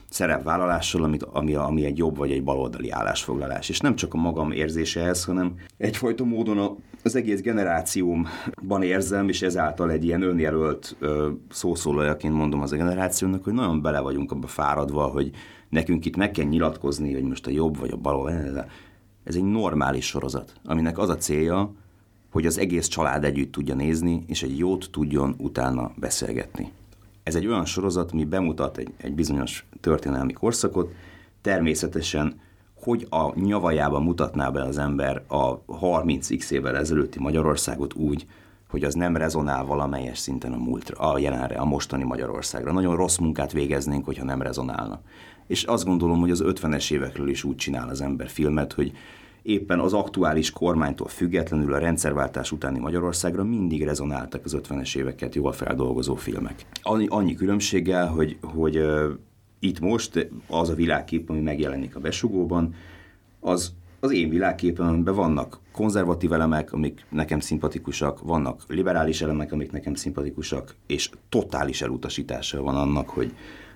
szerepvállalással, 0.10 1.04
amit, 1.04 1.24
ami, 1.24 1.56
ami 1.56 1.86
egy 1.86 1.97
jobb 1.97 2.18
vagy 2.18 2.32
egy 2.32 2.43
baloldali 2.43 2.91
állásfoglalás. 2.91 3.70
És 3.70 3.80
nem 3.80 3.95
csak 3.95 4.14
a 4.14 4.18
magam 4.18 4.51
érzése 4.51 5.01
ez, 5.01 5.26
hanem 5.26 5.54
egyfajta 5.78 6.24
módon 6.24 6.78
az 7.04 7.16
egész 7.16 7.41
generációmban 7.41 8.84
érzem, 8.84 9.30
és 9.30 9.41
ezáltal 9.41 9.91
egy 9.91 10.04
ilyen 10.04 10.22
önjelölt 10.22 10.95
szószólójaként 11.49 12.34
mondom 12.34 12.62
az 12.62 12.72
a 12.72 12.76
generációnak, 12.76 13.43
hogy 13.43 13.54
nagyon 13.54 13.82
bele 13.82 13.99
vagyunk 13.99 14.32
abba 14.32 14.47
fáradva, 14.47 15.04
hogy 15.04 15.32
nekünk 15.70 16.06
itt 16.06 16.16
meg 16.16 16.32
kell 16.32 16.45
nyilatkozni, 16.45 17.14
hogy 17.14 17.24
most 17.24 17.47
a 17.47 17.51
jobb 17.51 17.78
vagy 17.78 17.91
a 17.91 17.97
bal, 17.97 18.32
ez 19.24 19.36
egy 19.36 19.43
normális 19.43 20.05
sorozat, 20.05 20.53
aminek 20.65 20.97
az 20.97 21.09
a 21.09 21.17
célja, 21.17 21.71
hogy 22.32 22.45
az 22.45 22.57
egész 22.57 22.88
család 22.88 23.24
együtt 23.24 23.51
tudja 23.51 23.76
nézni, 23.76 24.24
és 24.28 24.43
egy 24.43 24.57
jót 24.57 24.88
tudjon 24.91 25.36
utána 25.38 25.91
beszélgetni. 25.95 26.71
Ez 27.24 27.36
egy 27.36 27.47
olyan 27.47 27.65
sorozat, 27.65 28.11
ami 28.11 28.26
bemutat 28.26 28.78
egy, 28.78 28.93
egy 28.97 29.13
bizonyos 29.13 29.65
történelmi 29.82 30.34
korszakot, 30.34 30.93
természetesen 31.41 32.41
hogy 32.84 33.07
a 33.09 33.39
nyavajába 33.39 33.99
mutatná 33.99 34.49
be 34.49 34.61
az 34.61 34.78
ember 34.78 35.24
a 35.28 35.59
30x 35.61 36.51
évvel 36.51 36.78
ezelőtti 36.78 37.19
Magyarországot 37.19 37.93
úgy, 37.93 38.28
hogy 38.69 38.84
az 38.84 38.93
nem 38.93 39.17
rezonál 39.17 39.65
valamelyes 39.65 40.17
szinten 40.17 40.53
a 40.53 40.57
múltra, 40.57 41.11
a 41.11 41.17
jelenre, 41.17 41.55
a 41.55 41.65
mostani 41.65 42.03
Magyarországra. 42.03 42.71
Nagyon 42.71 42.95
rossz 42.95 43.17
munkát 43.17 43.51
végeznénk, 43.51 44.05
hogyha 44.05 44.24
nem 44.24 44.41
rezonálna. 44.41 45.01
És 45.47 45.63
azt 45.63 45.85
gondolom, 45.85 46.19
hogy 46.19 46.31
az 46.31 46.43
50-es 46.45 46.91
évekről 46.91 47.29
is 47.29 47.43
úgy 47.43 47.55
csinál 47.55 47.89
az 47.89 48.01
ember 48.01 48.29
filmet, 48.29 48.73
hogy 48.73 48.91
éppen 49.41 49.79
az 49.79 49.93
aktuális 49.93 50.51
kormánytól 50.51 51.07
függetlenül 51.07 51.73
a 51.73 51.77
rendszerváltás 51.77 52.51
utáni 52.51 52.79
Magyarországra 52.79 53.43
mindig 53.43 53.83
rezonáltak 53.83 54.45
az 54.45 54.57
50-es 54.63 54.95
éveket 54.95 55.35
jól 55.35 55.51
feldolgozó 55.51 56.15
filmek. 56.15 56.65
Annyi, 56.81 57.05
annyi 57.09 57.35
különbséggel, 57.35 58.07
hogy, 58.07 58.37
hogy 58.41 58.77
uh, 58.77 59.11
itt 59.59 59.79
most 59.79 60.29
az 60.47 60.69
a 60.69 60.75
világkép, 60.75 61.29
ami 61.29 61.39
megjelenik 61.39 61.95
a 61.95 61.99
besugóban, 61.99 62.73
az 63.39 63.73
az 64.03 64.11
én 64.11 64.29
világképemben 64.29 65.15
vannak 65.15 65.59
konzervatív 65.71 66.33
elemek, 66.33 66.73
amik 66.73 67.05
nekem 67.09 67.39
szimpatikusak, 67.39 68.21
vannak 68.21 68.61
liberális 68.67 69.21
elemek, 69.21 69.51
amik 69.51 69.71
nekem 69.71 69.95
szimpatikusak, 69.95 70.75
és 70.87 71.09
totális 71.29 71.81
elutasítása 71.81 72.61
van 72.61 72.75
annak, 72.75 73.09
hogy 73.09 73.33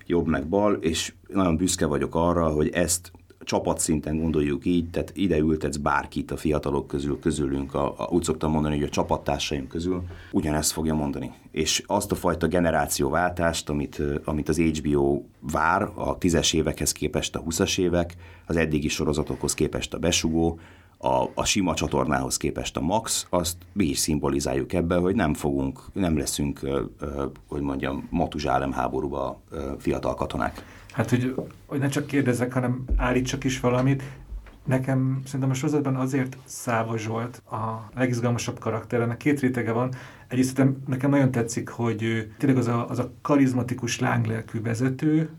jobb 0.07 0.27
meg 0.27 0.47
bal, 0.47 0.73
és 0.73 1.13
nagyon 1.27 1.57
büszke 1.57 1.85
vagyok 1.85 2.15
arra, 2.15 2.47
hogy 2.49 2.69
ezt 2.69 3.11
csapatszinten 3.47 4.17
gondoljuk 4.21 4.65
így, 4.65 4.89
tehát 4.89 5.11
ide 5.15 5.37
ültetsz 5.37 5.77
bárkit 5.77 6.31
a 6.31 6.37
fiatalok 6.37 6.87
közül, 6.87 7.19
közülünk, 7.19 7.73
a, 7.73 7.93
a, 7.97 8.07
úgy 8.09 8.23
szoktam 8.23 8.51
mondani, 8.51 8.75
hogy 8.75 8.83
a 8.83 8.89
csapattársaim 8.89 9.67
közül, 9.67 10.03
ugyanezt 10.31 10.71
fogja 10.71 10.93
mondani. 10.93 11.31
És 11.51 11.83
azt 11.85 12.11
a 12.11 12.15
fajta 12.15 12.47
generációváltást, 12.47 13.69
amit, 13.69 14.01
amit 14.23 14.49
az 14.49 14.57
HBO 14.59 15.21
vár 15.39 15.89
a 15.95 16.17
tízes 16.17 16.53
évekhez 16.53 16.91
képest 16.91 17.35
a 17.35 17.39
20 17.39 17.77
évek, 17.77 18.15
az 18.45 18.57
eddigi 18.57 18.87
sorozatokhoz 18.87 19.53
képest 19.53 19.93
a 19.93 19.99
besugó, 19.99 20.59
a, 20.97 21.23
a 21.33 21.45
sima 21.45 21.73
csatornához 21.73 22.37
képest 22.37 22.77
a 22.77 22.81
Max, 22.81 23.27
azt 23.29 23.57
mi 23.73 23.85
is 23.85 23.97
szimbolizáljuk 23.97 24.73
ebbe, 24.73 24.95
hogy 24.95 25.15
nem 25.15 25.33
fogunk, 25.33 25.79
nem 25.93 26.17
leszünk, 26.17 26.59
hogy 27.47 27.61
mondjam, 27.61 28.07
matuzsálem 28.09 28.71
háborúba 28.71 29.41
fiatal 29.77 30.13
katonák. 30.13 30.63
Hát, 30.91 31.09
hogy, 31.09 31.35
hogy 31.65 31.79
ne 31.79 31.87
csak 31.87 32.05
kérdezzek, 32.05 32.53
hanem 32.53 32.83
állítsak 32.95 33.43
is 33.43 33.59
valamit. 33.59 34.03
Nekem 34.65 35.21
szerintem 35.25 35.49
a 35.49 35.53
sorozatban 35.53 35.95
azért 35.95 36.37
Száva 36.45 36.97
Zsolt 36.97 37.41
a 37.51 37.89
legizgalmasabb 37.95 38.59
karakter, 38.59 39.01
ennek 39.01 39.17
két 39.17 39.39
rétege 39.39 39.71
van. 39.71 39.93
Egyrészt 40.27 40.63
nekem 40.87 41.09
nagyon 41.09 41.31
tetszik, 41.31 41.69
hogy 41.69 42.27
tényleg 42.37 42.57
az 42.57 42.67
a, 42.67 42.89
az 42.89 42.99
a 42.99 43.11
karizmatikus 43.21 43.99
lánglelkű 43.99 44.61
vezető, 44.61 45.29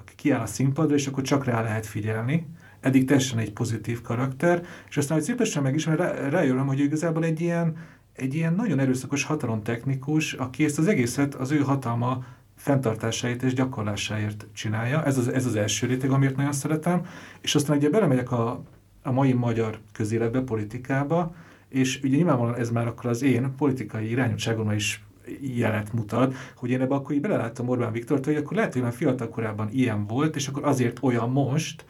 aki 0.00 0.14
kiáll 0.16 0.40
a 0.40 0.46
színpadra, 0.46 0.94
és 0.94 1.06
akkor 1.06 1.22
csak 1.22 1.44
rá 1.44 1.62
lehet 1.62 1.86
figyelni. 1.86 2.46
Eddig 2.84 3.04
teljesen 3.04 3.38
egy 3.38 3.52
pozitív 3.52 4.00
karakter, 4.00 4.62
és 4.88 4.96
aztán, 4.96 5.16
hogy 5.16 5.26
szépesen 5.26 5.62
megismerem, 5.62 6.06
rá, 6.06 6.28
rájövöm, 6.28 6.66
hogy 6.66 6.78
igazából 6.78 7.24
egy 7.24 7.40
ilyen, 7.40 7.76
egy 8.12 8.34
ilyen 8.34 8.54
nagyon 8.54 8.78
erőszakos 8.78 9.24
hatalomtechnikus, 9.24 10.32
aki 10.32 10.64
ezt 10.64 10.78
az 10.78 10.86
egészet 10.86 11.34
az 11.34 11.50
ő 11.50 11.58
hatalma 11.58 12.24
fenntartásáért 12.56 13.42
és 13.42 13.54
gyakorlásáért 13.54 14.46
csinálja. 14.52 15.04
Ez 15.04 15.18
az, 15.18 15.28
ez 15.28 15.46
az 15.46 15.56
első 15.56 15.86
réteg, 15.86 16.10
amiért 16.10 16.36
nagyon 16.36 16.52
szeretem. 16.52 17.06
És 17.40 17.54
aztán 17.54 17.76
ugye 17.76 17.90
belemegyek 17.90 18.32
a, 18.32 18.62
a 19.02 19.12
mai 19.12 19.32
magyar 19.32 19.78
közéletbe, 19.92 20.40
politikába, 20.40 21.34
és 21.68 22.00
ugye 22.02 22.16
nyilvánvalóan 22.16 22.58
ez 22.58 22.70
már 22.70 22.86
akkor 22.86 23.10
az 23.10 23.22
én 23.22 23.54
politikai 23.56 24.10
irányultságomra 24.10 24.74
is 24.74 25.04
jelet 25.40 25.92
mutat, 25.92 26.34
hogy 26.56 26.70
én 26.70 26.80
ebbe 26.80 26.94
akkor 26.94 27.14
így 27.14 27.20
beleláttam 27.20 27.68
Orbán 27.68 27.92
Viktort, 27.92 28.24
hogy 28.24 28.36
akkor 28.36 28.56
lehet, 28.56 28.72
hogy 28.72 28.82
már 28.82 28.92
fiatal 28.92 29.28
korában 29.28 29.68
ilyen 29.72 30.06
volt, 30.06 30.36
és 30.36 30.48
akkor 30.48 30.64
azért 30.64 30.98
olyan 31.02 31.30
most, 31.30 31.84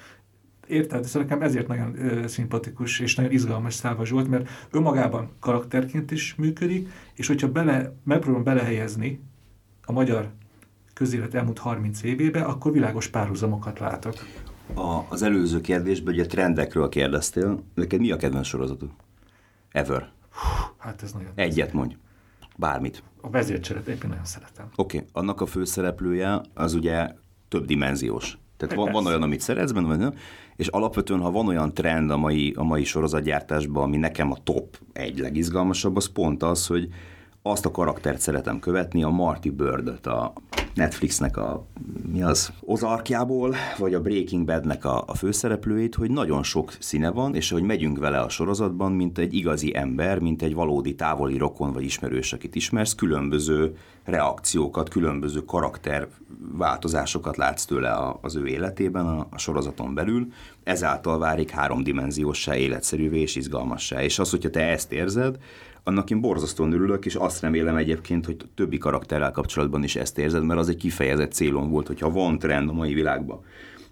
Érted? 0.67 1.05
Szóval 1.05 1.23
nekem 1.23 1.43
ezért 1.43 1.69
nagyon 1.69 1.99
ö, 1.99 2.27
szimpatikus 2.27 3.01
és 3.01 3.15
nagyon 3.15 3.33
izgalmas 3.33 3.75
Száva 3.75 4.05
Zsolt, 4.05 4.29
mert 4.29 4.49
önmagában 4.71 5.31
karakterként 5.41 6.11
is 6.11 6.35
működik, 6.35 6.89
és 7.15 7.27
hogyha 7.27 7.49
bele, 7.49 7.95
megpróbálom 8.05 8.45
belehelyezni 8.45 9.21
a 9.85 9.93
magyar 9.93 10.31
közélet 10.95 11.35
elmúlt 11.35 11.59
30 11.59 12.03
évébe, 12.03 12.41
akkor 12.41 12.73
világos 12.73 13.09
párhuzamokat 13.09 13.79
látok. 13.79 14.15
A, 14.75 15.01
az 15.09 15.23
előző 15.23 15.61
kérdésben 15.61 16.15
ugye 16.15 16.27
trendekről 16.27 16.89
kérdeztél. 16.89 17.63
Neked 17.75 18.01
mi 18.01 18.11
a 18.11 18.17
kedvenc 18.17 18.47
sorozatod? 18.47 18.91
Ever. 19.71 20.13
Hát 20.79 21.03
ez 21.03 21.13
nagyon... 21.13 21.31
Egyet 21.35 21.73
mondj. 21.73 21.97
Bármit. 22.57 23.03
A 23.21 23.31
vezércseret 23.31 23.89
éppen 23.89 24.09
nagyon 24.09 24.25
szeretem. 24.25 24.67
Oké, 24.77 24.97
okay. 24.97 25.09
annak 25.13 25.41
a 25.41 25.47
főszereplője 25.47 26.41
az 26.55 26.75
ugye 26.75 27.09
több 27.49 27.65
dimenziós. 27.65 28.39
Tehát 28.57 28.75
van, 28.75 28.93
van 28.93 29.07
olyan, 29.07 29.23
amit 29.23 29.41
szeretsz 29.41 29.71
benne, 29.71 30.13
és 30.57 30.67
alapvetően, 30.67 31.21
ha 31.21 31.31
van 31.31 31.47
olyan 31.49 31.75
trend 31.75 32.11
a 32.11 32.17
mai, 32.17 32.53
a 32.57 32.63
mai 32.63 32.85
sorozatgyártásban, 32.85 33.83
ami 33.83 33.97
nekem 33.97 34.31
a 34.31 34.37
top 34.43 34.79
egy 34.93 35.19
legizgalmasabb, 35.19 35.97
az 35.97 36.07
pont 36.07 36.43
az, 36.43 36.67
hogy 36.67 36.89
azt 37.47 37.67
a 37.67 37.71
karaktert 37.71 38.21
szeretem 38.21 38.59
követni, 38.59 39.03
a 39.03 39.09
Marty 39.09 39.51
bird 39.51 40.07
a 40.07 40.33
Netflixnek 40.75 41.37
a, 41.37 41.67
mi 42.13 42.23
az, 42.23 42.53
Ozarkjából, 42.61 43.55
vagy 43.79 43.95
a 43.95 44.01
Breaking 44.01 44.45
Badnek 44.45 44.85
a, 44.85 45.05
a 45.07 45.15
főszereplőit, 45.15 45.95
hogy 45.95 46.11
nagyon 46.11 46.43
sok 46.43 46.73
színe 46.79 47.11
van, 47.11 47.35
és 47.35 47.51
hogy 47.51 47.63
megyünk 47.63 47.99
vele 47.99 48.21
a 48.21 48.29
sorozatban, 48.29 48.93
mint 48.93 49.19
egy 49.19 49.35
igazi 49.35 49.77
ember, 49.77 50.19
mint 50.19 50.43
egy 50.43 50.55
valódi 50.55 50.95
távoli 50.95 51.37
rokon 51.37 51.73
vagy 51.73 51.85
ismerős, 51.85 52.33
akit 52.33 52.55
ismersz, 52.55 52.95
különböző 52.95 53.77
reakciókat, 54.05 54.89
különböző 54.89 55.45
karakter 55.45 56.09
változásokat 56.53 57.37
látsz 57.37 57.65
tőle 57.65 58.17
az 58.21 58.37
ő 58.37 58.47
életében 58.47 59.07
a, 59.07 59.27
a 59.31 59.39
sorozaton 59.39 59.95
belül, 59.95 60.27
ezáltal 60.63 61.19
várik 61.19 61.51
háromdimenziósá, 61.51 62.57
életszerűvé 62.57 63.21
és 63.21 63.37
izgalmassá. 63.37 64.03
És 64.03 64.19
az, 64.19 64.31
hogyha 64.31 64.51
te 64.51 64.63
ezt 64.69 64.93
érzed, 64.93 65.39
annak 65.85 66.11
én 66.11 66.21
borzasztóan 66.21 66.73
örülök, 66.73 67.07
és 67.07 67.15
azt 67.15 67.41
remélem 67.41 67.77
egyébként, 67.77 68.27
hogy 68.27 68.37
többi 68.55 68.79
karakterrel 68.79 69.31
kapcsolatban 69.31 69.83
is 69.83 69.97
ezt 69.97 70.19
érzed, 70.19 70.45
mert 70.45 70.61
az 70.61 70.69
egy 70.69 70.77
kifejezett 70.77 71.33
célom 71.33 71.71
volt, 71.71 71.87
hogyha 71.87 72.11
van 72.11 72.39
trend 72.39 72.69
a 72.69 72.73
mai 72.73 72.95
világban, 72.95 73.41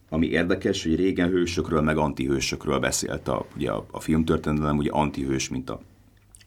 ami 0.09 0.27
érdekes, 0.27 0.83
hogy 0.83 0.97
régen 0.97 1.29
hősökről, 1.29 1.81
meg 1.81 1.97
antihősökről 1.97 2.79
beszélt 2.79 3.29
a, 3.29 3.47
ugye 3.57 3.71
a, 3.71 3.87
a 3.91 4.01
filmtörténelem, 4.01 4.77
ugye 4.77 4.91
antihős, 4.91 5.49
mint 5.49 5.71
a 5.71 5.81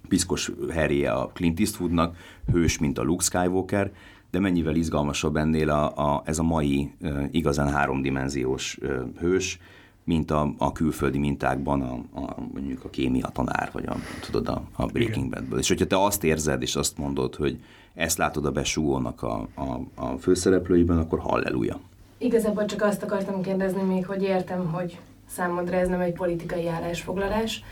piszkos 0.07 0.51
herje 0.69 1.11
a 1.11 1.31
Clint 1.33 1.59
Eastwoodnak, 1.59 2.17
hős, 2.51 2.77
mint 2.77 2.97
a 2.97 3.03
Luke 3.03 3.23
Skywalker, 3.23 3.91
de 4.31 4.39
mennyivel 4.39 4.75
izgalmasabb 4.75 5.35
ennél 5.35 5.69
a, 5.69 6.13
a, 6.13 6.21
ez 6.25 6.39
a 6.39 6.43
mai 6.43 6.91
uh, 7.01 7.23
igazán 7.31 7.71
háromdimenziós 7.71 8.77
uh, 8.81 9.01
hős, 9.19 9.59
mint 10.05 10.31
a, 10.31 10.53
a 10.57 10.71
külföldi 10.71 11.17
mintákban 11.17 11.81
a, 11.81 12.19
a, 12.19 12.35
mondjuk 12.53 12.83
a 12.83 12.89
kémia 12.89 13.27
tanár, 13.27 13.69
vagy 13.73 13.85
a, 13.85 13.95
tudod, 14.21 14.47
a, 14.47 14.61
a 14.75 14.85
Breaking 14.85 15.29
Badből. 15.29 15.59
És 15.59 15.67
hogyha 15.67 15.85
te 15.85 16.03
azt 16.03 16.23
érzed, 16.23 16.61
és 16.61 16.75
azt 16.75 16.97
mondod, 16.97 17.35
hogy 17.35 17.59
ezt 17.93 18.17
látod 18.17 18.45
a 18.45 18.51
besúgónak 18.51 19.23
a, 19.23 19.47
a, 19.55 19.79
a 19.95 20.17
főszereplőiben, 20.17 20.97
akkor 20.97 21.19
halleluja. 21.19 21.79
Igazából 22.17 22.65
csak 22.65 22.81
azt 22.81 23.03
akartam 23.03 23.41
kérdezni 23.41 23.81
még, 23.81 24.05
hogy 24.05 24.23
értem, 24.23 24.71
hogy 24.71 24.99
számodra 25.29 25.75
ez 25.75 25.87
nem 25.87 25.99
egy 25.99 26.13
politikai 26.13 26.67
állásfoglalás, 26.67 27.63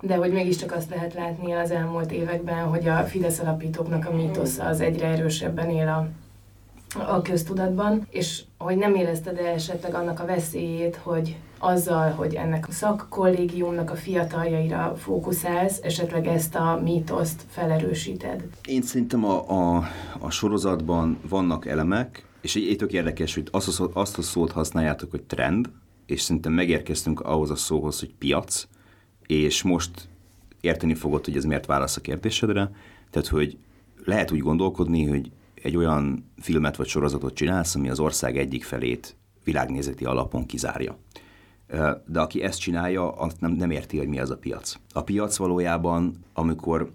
de 0.00 0.14
hogy 0.14 0.32
mégiscsak 0.32 0.72
azt 0.72 0.90
lehet 0.90 1.14
látni 1.14 1.52
az 1.52 1.70
elmúlt 1.70 2.12
években, 2.12 2.64
hogy 2.64 2.88
a 2.88 2.96
Fidesz 2.96 3.38
alapítóknak 3.38 4.06
a 4.06 4.14
mítosza 4.16 4.64
az 4.64 4.80
egyre 4.80 5.06
erősebben 5.06 5.70
él 5.70 5.88
a, 5.88 6.08
a 6.98 7.22
köztudatban, 7.22 8.06
és 8.10 8.42
hogy 8.58 8.76
nem 8.76 8.94
érezted 8.94 9.38
-e 9.38 9.52
esetleg 9.52 9.94
annak 9.94 10.20
a 10.20 10.26
veszélyét, 10.26 10.96
hogy 10.96 11.36
azzal, 11.62 12.10
hogy 12.10 12.34
ennek 12.34 12.68
a 12.68 12.72
szakkollégiumnak 12.72 13.90
a 13.90 13.94
fiataljaira 13.94 14.94
fókuszálsz, 14.96 15.80
esetleg 15.82 16.26
ezt 16.26 16.54
a 16.54 16.80
mítoszt 16.82 17.44
felerősíted? 17.48 18.44
Én 18.64 18.82
szerintem 18.82 19.24
a, 19.24 19.50
a, 19.50 19.84
a 20.18 20.30
sorozatban 20.30 21.18
vannak 21.28 21.66
elemek, 21.66 22.26
és 22.40 22.56
egy 22.56 22.76
tök 22.76 22.92
érdekes, 22.92 23.34
hogy 23.34 23.48
azt 23.50 23.80
a, 23.80 23.90
azt 23.92 24.18
a 24.18 24.22
szót 24.22 24.52
használjátok, 24.52 25.10
hogy 25.10 25.22
trend, 25.22 25.70
és 26.06 26.20
szerintem 26.20 26.52
megérkeztünk 26.52 27.20
ahhoz 27.20 27.50
a 27.50 27.56
szóhoz, 27.56 27.98
hogy 27.98 28.14
piac, 28.18 28.66
és 29.26 29.62
most 29.62 30.08
érteni 30.60 30.94
fogod, 30.94 31.24
hogy 31.24 31.36
ez 31.36 31.44
miért 31.44 31.66
válasz 31.66 31.96
a 31.96 32.00
kérdésedre. 32.00 32.70
Tehát, 33.10 33.28
hogy 33.28 33.56
lehet 34.04 34.30
úgy 34.30 34.40
gondolkodni, 34.40 35.04
hogy 35.04 35.30
egy 35.62 35.76
olyan 35.76 36.32
filmet 36.38 36.76
vagy 36.76 36.86
sorozatot 36.86 37.34
csinálsz, 37.34 37.74
ami 37.74 37.88
az 37.88 37.98
ország 37.98 38.38
egyik 38.38 38.64
felét 38.64 39.16
világnézeti 39.44 40.04
alapon 40.04 40.46
kizárja. 40.46 40.98
De 42.06 42.20
aki 42.20 42.42
ezt 42.42 42.60
csinálja, 42.60 43.12
azt 43.12 43.40
nem, 43.40 43.52
nem 43.52 43.70
érti, 43.70 43.98
hogy 43.98 44.08
mi 44.08 44.18
az 44.18 44.30
a 44.30 44.36
piac. 44.36 44.74
A 44.92 45.02
piac 45.02 45.36
valójában, 45.36 46.24
amikor 46.32 46.90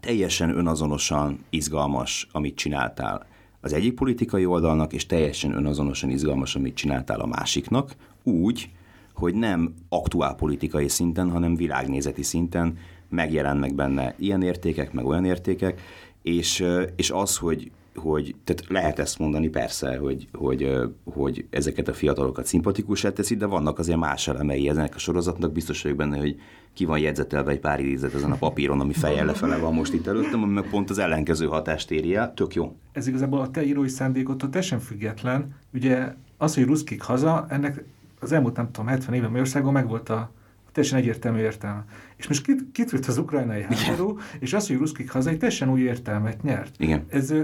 teljesen 0.00 0.56
önazonosan 0.56 1.38
izgalmas, 1.50 2.28
amit 2.32 2.56
csináltál 2.56 3.26
az 3.60 3.72
egyik 3.72 3.94
politikai 3.94 4.46
oldalnak, 4.46 4.92
és 4.92 5.06
teljesen 5.06 5.52
önazonosan 5.52 6.10
izgalmas, 6.10 6.54
amit 6.54 6.74
csináltál 6.74 7.20
a 7.20 7.26
másiknak, 7.26 7.94
úgy, 8.22 8.70
hogy 9.14 9.34
nem 9.34 9.74
aktuál 9.88 10.34
politikai 10.34 10.88
szinten, 10.88 11.30
hanem 11.30 11.56
világnézeti 11.56 12.22
szinten 12.22 12.78
megjelennek 13.08 13.74
benne 13.74 14.14
ilyen 14.18 14.42
értékek, 14.42 14.92
meg 14.92 15.04
olyan 15.04 15.24
értékek, 15.24 15.80
és, 16.22 16.64
és 16.96 17.10
az, 17.10 17.36
hogy, 17.36 17.70
hogy 17.94 18.34
tehát 18.44 18.64
lehet 18.68 18.98
ezt 18.98 19.18
mondani 19.18 19.48
persze, 19.48 19.96
hogy, 19.96 20.28
hogy, 20.32 20.72
hogy 21.04 21.46
ezeket 21.50 21.88
a 21.88 21.92
fiatalokat 21.92 22.46
szimpatikusá 22.46 23.10
teszi, 23.10 23.36
de 23.36 23.46
vannak 23.46 23.78
azért 23.78 23.98
más 23.98 24.28
elemei 24.28 24.68
ennek 24.68 24.94
a 24.94 24.98
sorozatnak, 24.98 25.52
biztos 25.52 25.82
vagyok 25.82 25.96
benne, 25.96 26.18
hogy 26.18 26.40
ki 26.74 26.84
van 26.84 26.98
jegyzetelve 26.98 27.50
egy 27.50 27.60
pár 27.60 27.80
idézet 27.80 28.14
ezen 28.14 28.32
a 28.32 28.36
papíron, 28.36 28.80
ami 28.80 28.92
fejjel 28.92 29.26
lefele 29.26 29.56
van 29.56 29.74
most 29.74 29.92
itt 29.92 30.06
előttem, 30.06 30.42
ami 30.42 30.52
meg 30.52 30.68
pont 30.70 30.90
az 30.90 30.98
ellenkező 30.98 31.46
hatást 31.46 31.90
éri 31.90 32.14
el, 32.14 32.34
tök 32.34 32.54
jó. 32.54 32.76
Ez 32.92 33.06
igazából 33.06 33.40
a 33.40 33.50
te 33.50 33.64
írói 33.64 33.88
szándékottól 33.88 34.50
teljesen 34.50 34.80
független. 34.80 35.54
Ugye 35.74 36.14
az, 36.36 36.54
hogy 36.54 36.64
ruszkik 36.64 37.02
haza, 37.02 37.46
ennek 37.48 37.84
az 38.20 38.32
elmúlt 38.32 38.56
nem 38.56 38.70
tudom, 38.70 38.86
70 38.86 39.14
éve 39.14 39.26
Magyarországon 39.26 39.72
megvolt 39.72 40.08
a 40.08 40.30
teljesen 40.72 40.98
egyértelmű 40.98 41.38
értelme. 41.38 41.84
És 42.16 42.28
most 42.28 42.42
kit, 42.42 42.64
kitűnt 42.72 43.06
az 43.06 43.18
ukrajnai 43.18 43.62
háború, 43.62 44.18
és 44.38 44.52
az, 44.52 44.66
hogy 44.66 44.76
ruszkik 44.76 45.10
haza, 45.10 45.30
egy 45.30 45.38
teljesen 45.38 45.70
új 45.70 45.80
értelmet 45.80 46.42
nyert. 46.42 46.74
Igen. 46.78 47.04
Ez, 47.08 47.34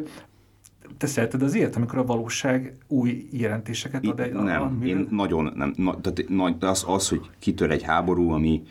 te 0.96 1.06
szereted 1.06 1.42
az 1.42 1.54
ilyet, 1.54 1.76
amikor 1.76 1.98
a 1.98 2.04
valóság 2.04 2.76
új 2.86 3.28
jelentéseket 3.30 4.06
ad 4.06 4.20
egy... 4.20 4.32
Nem, 4.32 4.62
a, 4.62 4.84
én 4.84 5.06
nagyon 5.10 5.52
nem. 5.56 5.72
Na, 5.76 6.00
tehát, 6.00 6.24
az, 6.60 6.84
az, 6.86 7.08
hogy 7.08 7.20
kitör 7.38 7.70
egy 7.70 7.82
háború, 7.82 8.30
ami, 8.30 8.62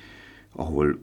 ahol 0.55 0.99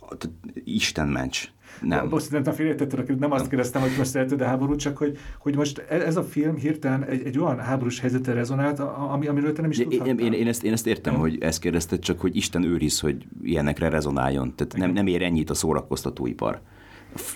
tehát, 0.00 0.30
Isten 0.64 1.08
ments, 1.08 1.50
nem. 1.80 2.08
Most 2.08 2.30
nem 2.30 2.42
félretetted, 2.42 3.18
nem 3.18 3.32
azt 3.32 3.48
kérdeztem, 3.48 3.80
hogy 3.82 3.90
most 3.98 4.10
szereted 4.10 4.40
a 4.40 4.44
háborút, 4.44 4.78
csak 4.78 4.96
hogy, 4.96 5.18
hogy 5.38 5.56
most 5.56 5.84
e- 5.88 5.94
ez 5.94 6.16
a 6.16 6.22
film 6.22 6.56
hirtelen 6.56 7.04
egy, 7.04 7.26
egy 7.26 7.38
olyan 7.38 7.58
háborús 7.58 8.00
helyzetre 8.00 8.32
rezonált, 8.32 8.78
ami, 8.78 9.26
amiről 9.26 9.52
te 9.52 9.60
nem 9.60 9.70
is 9.70 9.76
tudhattál. 9.76 10.06
Én, 10.06 10.18
én, 10.18 10.32
én, 10.32 10.46
ezt, 10.46 10.64
én 10.64 10.72
ezt 10.72 10.86
értem, 10.86 11.12
ja. 11.12 11.18
hogy 11.18 11.38
ezt 11.40 11.60
kérdezted, 11.60 11.98
csak 11.98 12.20
hogy 12.20 12.36
Isten 12.36 12.62
őriz, 12.62 13.00
hogy 13.00 13.26
ilyenekre 13.42 13.88
rezonáljon. 13.88 14.54
Tehát 14.54 14.76
nem, 14.76 14.90
nem 14.92 15.06
ér 15.06 15.22
ennyit 15.22 15.50
a 15.50 15.54
szórakoztatóipar. 15.54 16.60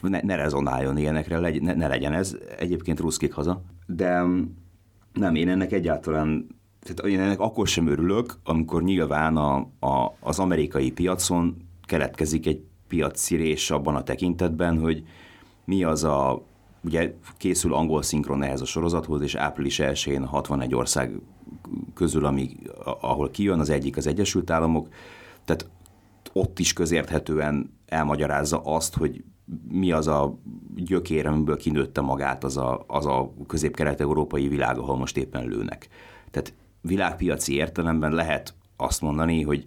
Ne, 0.03 0.21
ne 0.23 0.35
rezonáljon 0.35 0.97
ilyenekre, 0.97 1.39
legy, 1.39 1.63
ne, 1.63 1.75
ne 1.75 1.87
legyen 1.87 2.13
ez. 2.13 2.37
Egyébként 2.59 3.01
ruszkik 3.01 3.33
haza. 3.33 3.63
De 3.87 4.25
mm, 4.25 4.43
nem, 5.13 5.35
én 5.35 5.49
ennek 5.49 5.73
egyáltalán 5.73 6.47
tehát 6.83 7.13
én 7.13 7.21
ennek 7.21 7.41
akkor 7.41 7.69
sem 7.69 7.87
örülök, 7.87 8.39
amikor 8.45 8.83
nyilván 8.83 9.37
a, 9.37 9.57
a, 9.81 10.17
az 10.21 10.39
amerikai 10.39 10.91
piacon 10.91 11.57
keletkezik 11.83 12.47
egy 12.47 12.63
piacszirés 12.89 13.71
abban 13.71 13.97
a 13.97 14.03
tekintetben, 14.03 14.79
hogy 14.79 15.05
mi 15.65 15.85
az 15.85 16.05
a, 16.05 16.43
ugye 16.85 17.15
készül 17.37 17.75
angol 17.75 18.03
szinkron 18.03 18.43
ehhez 18.43 18.61
a 18.61 18.65
sorozathoz, 18.65 19.23
és 19.23 19.35
április 19.35 19.81
1-én 19.83 20.25
61 20.25 20.75
ország 20.75 21.21
közül, 21.95 22.25
ami, 22.25 22.57
ahol 23.01 23.31
kijön, 23.31 23.61
az 23.61 23.71
egyik 23.71 23.97
az 23.97 24.07
Egyesült 24.07 24.51
Államok, 24.51 24.89
tehát 25.45 25.69
ott 26.33 26.59
is 26.59 26.73
közérthetően 26.73 27.79
elmagyarázza 27.87 28.61
azt, 28.65 28.97
hogy 28.97 29.25
mi 29.69 29.93
az 29.93 30.07
a 30.07 30.39
gyökér, 30.77 31.27
amiből 31.27 31.57
kinőtte 31.57 32.01
magát 32.01 32.45
az 32.45 32.57
a, 32.57 32.85
az 32.87 33.07
a 33.07 33.33
közép-kelet-európai 33.47 34.49
világ, 34.49 34.79
ahol 34.79 34.97
most 34.97 35.17
éppen 35.17 35.49
lőnek. 35.49 35.89
Tehát 36.31 36.55
világpiaci 36.81 37.55
értelemben 37.55 38.13
lehet 38.13 38.55
azt 38.77 39.01
mondani, 39.01 39.43
hogy 39.43 39.65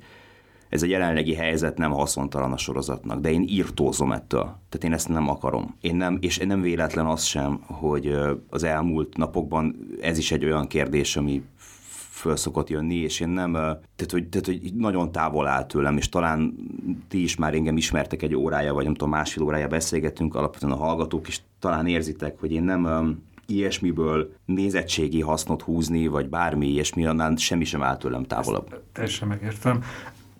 ez 0.69 0.83
a 0.83 0.85
jelenlegi 0.85 1.33
helyzet 1.33 1.77
nem 1.77 1.91
haszontalan 1.91 2.51
a 2.51 2.57
sorozatnak, 2.57 3.19
de 3.19 3.31
én 3.31 3.45
írtózom 3.47 4.11
ettől. 4.11 4.43
Tehát 4.43 4.83
én 4.83 4.93
ezt 4.93 5.09
nem 5.09 5.29
akarom. 5.29 5.75
Én 5.81 5.95
nem, 5.95 6.17
és 6.21 6.37
nem 6.37 6.61
véletlen 6.61 7.05
az 7.05 7.23
sem, 7.23 7.59
hogy 7.65 8.15
az 8.49 8.63
elmúlt 8.63 9.17
napokban 9.17 9.75
ez 10.01 10.17
is 10.17 10.31
egy 10.31 10.45
olyan 10.45 10.67
kérdés, 10.67 11.15
ami 11.15 11.43
föl 12.23 12.35
szokott 12.35 12.69
jönni, 12.69 12.95
és 12.95 13.19
én 13.19 13.29
nem, 13.29 13.51
tehát 13.53 14.11
hogy, 14.11 14.27
tehát, 14.29 14.45
hogy 14.45 14.73
nagyon 14.75 15.11
távol 15.11 15.47
áll 15.47 15.65
tőlem, 15.65 15.97
és 15.97 16.09
talán 16.09 16.55
ti 17.07 17.23
is 17.23 17.35
már 17.35 17.53
engem 17.53 17.77
ismertek 17.77 18.21
egy 18.21 18.35
órája, 18.35 18.73
vagy 18.73 18.83
nem 18.83 18.93
tudom, 18.93 19.09
másfél 19.09 19.43
órája 19.43 19.67
beszélgetünk, 19.67 20.35
alapvetően 20.35 20.71
a 20.71 20.75
hallgatók, 20.75 21.27
és 21.27 21.39
talán 21.59 21.87
érzitek, 21.87 22.39
hogy 22.39 22.51
én 22.51 22.63
nem 22.63 23.17
ilyesmiből 23.45 24.33
nézettségi 24.45 25.21
hasznot 25.21 25.61
húzni, 25.61 26.07
vagy 26.07 26.29
bármi 26.29 26.67
ilyesmi, 26.67 27.05
annál 27.05 27.35
semmi 27.35 27.63
sem 27.63 27.83
áll 27.83 27.97
tőlem 27.97 28.23
távolabb. 28.23 28.67
Ezt 28.71 28.81
teljesen 28.91 29.27
megértem 29.27 29.83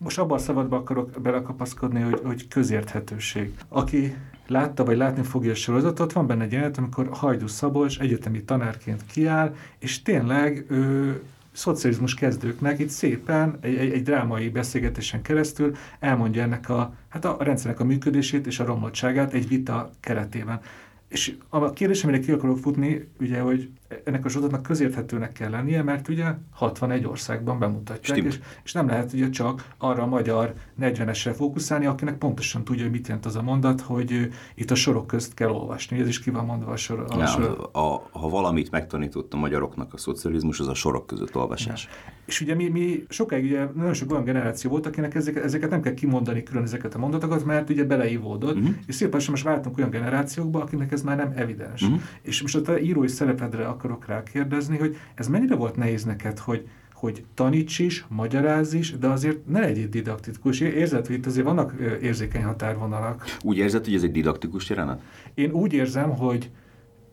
most 0.03 0.19
abban 0.19 0.37
a 0.37 0.41
szabadba 0.41 0.75
akarok 0.75 1.21
belekapaszkodni, 1.21 2.01
hogy, 2.01 2.21
hogy 2.23 2.47
közérthetőség. 2.47 3.53
Aki 3.67 4.15
látta, 4.47 4.85
vagy 4.85 4.97
látni 4.97 5.23
fogja 5.23 5.51
a 5.51 5.55
sorozatot, 5.55 6.13
van 6.13 6.27
benne 6.27 6.43
egy 6.43 6.51
jelenet, 6.51 6.77
amikor 6.77 7.09
Hajdú 7.11 7.47
Szabolcs 7.47 7.99
egyetemi 7.99 8.43
tanárként 8.43 9.05
kiáll, 9.05 9.55
és 9.79 10.01
tényleg 10.01 10.65
ő, 10.69 11.21
szocializmus 11.53 12.13
kezdőknek 12.13 12.79
itt 12.79 12.89
szépen 12.89 13.57
egy, 13.61 13.75
egy, 13.75 13.91
egy 13.91 14.03
drámai 14.03 14.49
beszélgetésen 14.49 15.21
keresztül 15.21 15.75
elmondja 15.99 16.41
ennek 16.41 16.69
a, 16.69 16.93
hát 17.09 17.25
a 17.25 17.37
rendszernek 17.39 17.79
a 17.79 17.83
működését 17.83 18.47
és 18.47 18.59
a 18.59 18.65
romlottságát 18.65 19.33
egy 19.33 19.47
vita 19.47 19.89
keretében. 19.99 20.59
És 21.07 21.35
a 21.49 21.73
kérdés, 21.73 22.03
amire 22.03 22.19
ki 22.19 22.31
akarok 22.31 22.57
futni, 22.57 23.07
ugye, 23.19 23.39
hogy 23.39 23.69
ennek 24.03 24.25
a 24.25 24.29
sorozatnak 24.29 24.63
közérthetőnek 24.63 25.31
kell 25.31 25.49
lennie, 25.49 25.83
mert 25.83 26.07
ugye 26.07 26.25
61 26.51 27.05
országban 27.05 27.59
bemutatják, 27.59 28.17
és, 28.17 28.39
és 28.63 28.73
nem 28.73 28.87
lehet 28.87 29.13
ugye 29.13 29.29
csak 29.29 29.67
arra 29.77 30.03
a 30.03 30.05
magyar 30.05 30.53
40-esre 30.81 31.33
fókuszálni, 31.35 31.85
akinek 31.85 32.17
pontosan 32.17 32.63
tudja, 32.63 32.83
hogy 32.83 32.91
mit 32.91 33.07
jelent 33.07 33.25
az 33.25 33.35
a 33.35 33.41
mondat, 33.41 33.81
hogy 33.81 34.29
itt 34.55 34.71
a 34.71 34.75
sorok 34.75 35.07
közt 35.07 35.33
kell 35.33 35.49
olvasni. 35.49 35.99
Ez 35.99 36.07
is 36.07 36.19
ki 36.19 36.29
van 36.29 36.45
mondva 36.45 36.71
a 36.71 36.75
sor. 36.75 37.05
A 37.09 37.17
ja, 37.17 37.25
sor. 37.25 37.69
A, 37.71 37.79
a, 37.79 38.09
ha 38.11 38.29
valamit 38.29 38.71
megtanított 38.71 39.33
a 39.33 39.37
magyaroknak 39.37 39.93
a 39.93 39.97
szocializmus, 39.97 40.59
az 40.59 40.67
a 40.67 40.73
sorok 40.73 41.07
között 41.07 41.35
olvasás. 41.35 41.83
Ja. 41.83 42.11
És 42.25 42.41
ugye 42.41 42.55
mi, 42.55 42.67
mi 42.67 43.05
sokáig 43.09 43.43
ugye 43.43 43.67
nagyon 43.75 43.93
sok 43.93 44.11
olyan 44.11 44.23
generáció 44.23 44.69
volt, 44.69 44.85
akinek 44.85 45.15
ezeket, 45.15 45.43
ezeket 45.43 45.69
nem 45.69 45.81
kell 45.81 45.93
kimondani 45.93 46.43
külön 46.43 46.63
ezeket 46.63 46.95
a 46.95 46.97
mondatokat, 46.97 47.45
mert 47.45 47.69
ugye 47.69 47.83
beleívódott, 47.83 48.55
uh-huh. 48.55 48.75
és 48.85 48.95
szépen 48.95 49.19
sem 49.19 49.31
most 49.31 49.43
váltunk 49.43 49.77
olyan 49.77 49.89
generációkba, 49.89 50.61
akinek 50.61 50.91
ez 50.91 51.01
már 51.01 51.17
nem 51.17 51.31
evidens. 51.35 51.81
Uh-huh. 51.81 52.01
És 52.21 52.41
most 52.41 52.55
a 52.55 52.61
te 52.61 52.81
írói 52.81 53.07
szerepedre 53.07 53.65
akarok 53.83 54.05
rákérdezni, 54.05 54.77
hogy 54.77 54.97
ez 55.15 55.27
mennyire 55.27 55.55
volt 55.55 55.75
nehéz 55.75 56.03
neked, 56.03 56.39
hogy, 56.39 56.67
hogy 56.93 57.25
taníts 57.33 57.79
is, 57.79 58.05
magyarázz 58.07 58.73
is, 58.73 58.97
de 58.97 59.07
azért 59.07 59.47
ne 59.47 59.59
legyél 59.59 59.87
didaktikus. 59.87 60.59
Érzed, 60.59 61.07
hogy 61.07 61.15
itt 61.15 61.25
azért 61.25 61.45
vannak 61.45 61.73
érzékeny 62.01 62.43
határvonalak. 62.43 63.23
Úgy 63.41 63.57
érzed, 63.57 63.83
hogy 63.85 63.93
ez 63.93 64.03
egy 64.03 64.11
didaktikus 64.11 64.69
jelenet? 64.69 65.01
Én 65.33 65.51
úgy 65.51 65.73
érzem, 65.73 66.09
hogy 66.09 66.49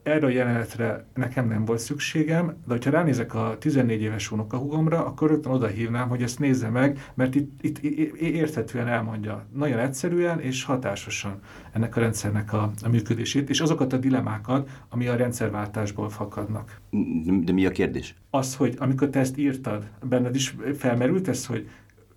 erre 0.02 0.26
a 0.26 0.28
jelenetre 0.28 1.04
nekem 1.14 1.48
nem 1.48 1.64
volt 1.64 1.78
szükségem, 1.78 2.46
de 2.46 2.72
hogyha 2.72 2.90
ránézek 2.90 3.34
a 3.34 3.56
14 3.58 4.00
éves 4.00 4.32
unokahúgomra, 4.32 5.06
akkor 5.06 5.28
rögtön 5.28 5.52
oda 5.52 5.66
hívnám, 5.66 6.08
hogy 6.08 6.22
ezt 6.22 6.38
nézze 6.38 6.68
meg, 6.68 7.10
mert 7.14 7.34
itt, 7.34 7.62
itt 7.62 7.78
érthetően 8.18 8.88
elmondja, 8.88 9.46
nagyon 9.54 9.78
egyszerűen 9.78 10.40
és 10.40 10.64
hatásosan 10.64 11.40
ennek 11.72 11.96
a 11.96 12.00
rendszernek 12.00 12.52
a, 12.52 12.72
a 12.82 12.88
működését, 12.88 13.48
és 13.48 13.60
azokat 13.60 13.92
a 13.92 13.96
dilemákat, 13.96 14.70
ami 14.88 15.06
a 15.06 15.16
rendszerváltásból 15.16 16.08
fakadnak. 16.08 16.80
De 17.44 17.52
mi 17.52 17.66
a 17.66 17.70
kérdés? 17.70 18.14
Az, 18.30 18.56
hogy 18.56 18.74
amikor 18.78 19.08
te 19.08 19.18
ezt 19.18 19.38
írtad, 19.38 19.90
benned 20.02 20.34
is 20.34 20.56
felmerült 20.76 21.28
ez, 21.28 21.46
hogy 21.46 21.68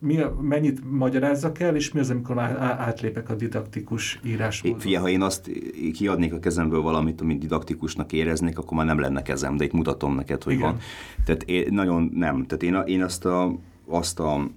mi 0.03 0.19
a, 0.19 0.35
mennyit 0.41 0.91
magyarázzak 0.91 1.59
el, 1.59 1.75
és 1.75 1.91
mi 1.91 1.99
az, 1.99 2.09
amikor 2.09 2.35
már 2.35 2.57
átlépek 2.57 3.29
a 3.29 3.35
didaktikus 3.35 4.19
írásmódba? 4.25 4.79
Fia, 4.79 4.99
ha 4.99 5.09
én 5.09 5.21
azt 5.21 5.49
kiadnék 5.93 6.33
a 6.33 6.39
kezemből 6.39 6.81
valamit, 6.81 7.21
amit 7.21 7.39
didaktikusnak 7.39 8.11
éreznék, 8.11 8.57
akkor 8.57 8.77
már 8.77 8.85
nem 8.85 8.99
lenne 8.99 9.21
kezem, 9.21 9.57
de 9.57 9.63
itt 9.63 9.71
mutatom 9.71 10.15
neked, 10.15 10.43
hogy 10.43 10.53
Igen. 10.53 10.65
van. 10.65 10.79
Tehát 11.25 11.43
én, 11.43 11.67
nagyon 11.69 12.11
nem. 12.13 12.45
Tehát 12.45 12.63
én, 12.63 12.95
én 12.95 13.03
azt 13.03 13.25
a, 13.25 13.55
azt 13.87 14.19
a 14.19 14.49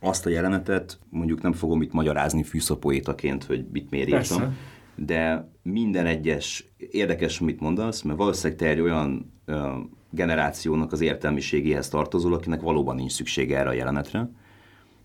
azt 0.00 0.26
a 0.26 0.30
jelenetet 0.30 0.98
mondjuk 1.08 1.42
nem 1.42 1.52
fogom 1.52 1.82
itt 1.82 1.92
magyarázni 1.92 2.42
fűszapoétaként, 2.42 3.44
hogy 3.44 3.64
mit 3.72 3.90
miért 3.90 4.08
írtam, 4.08 4.56
de 4.94 5.50
minden 5.62 6.06
egyes, 6.06 6.64
érdekes, 6.90 7.40
amit 7.40 7.60
mondasz, 7.60 8.02
mert 8.02 8.18
valószínűleg 8.18 8.58
te 8.58 8.68
egy 8.68 8.80
olyan 8.80 9.32
ö, 9.44 9.68
generációnak 10.10 10.92
az 10.92 11.00
értelmiségéhez 11.00 11.88
tartozol, 11.88 12.34
akinek 12.34 12.60
valóban 12.60 12.94
nincs 12.94 13.12
szüksége 13.12 13.58
erre 13.58 13.68
a 13.68 13.72
jelenetre, 13.72 14.30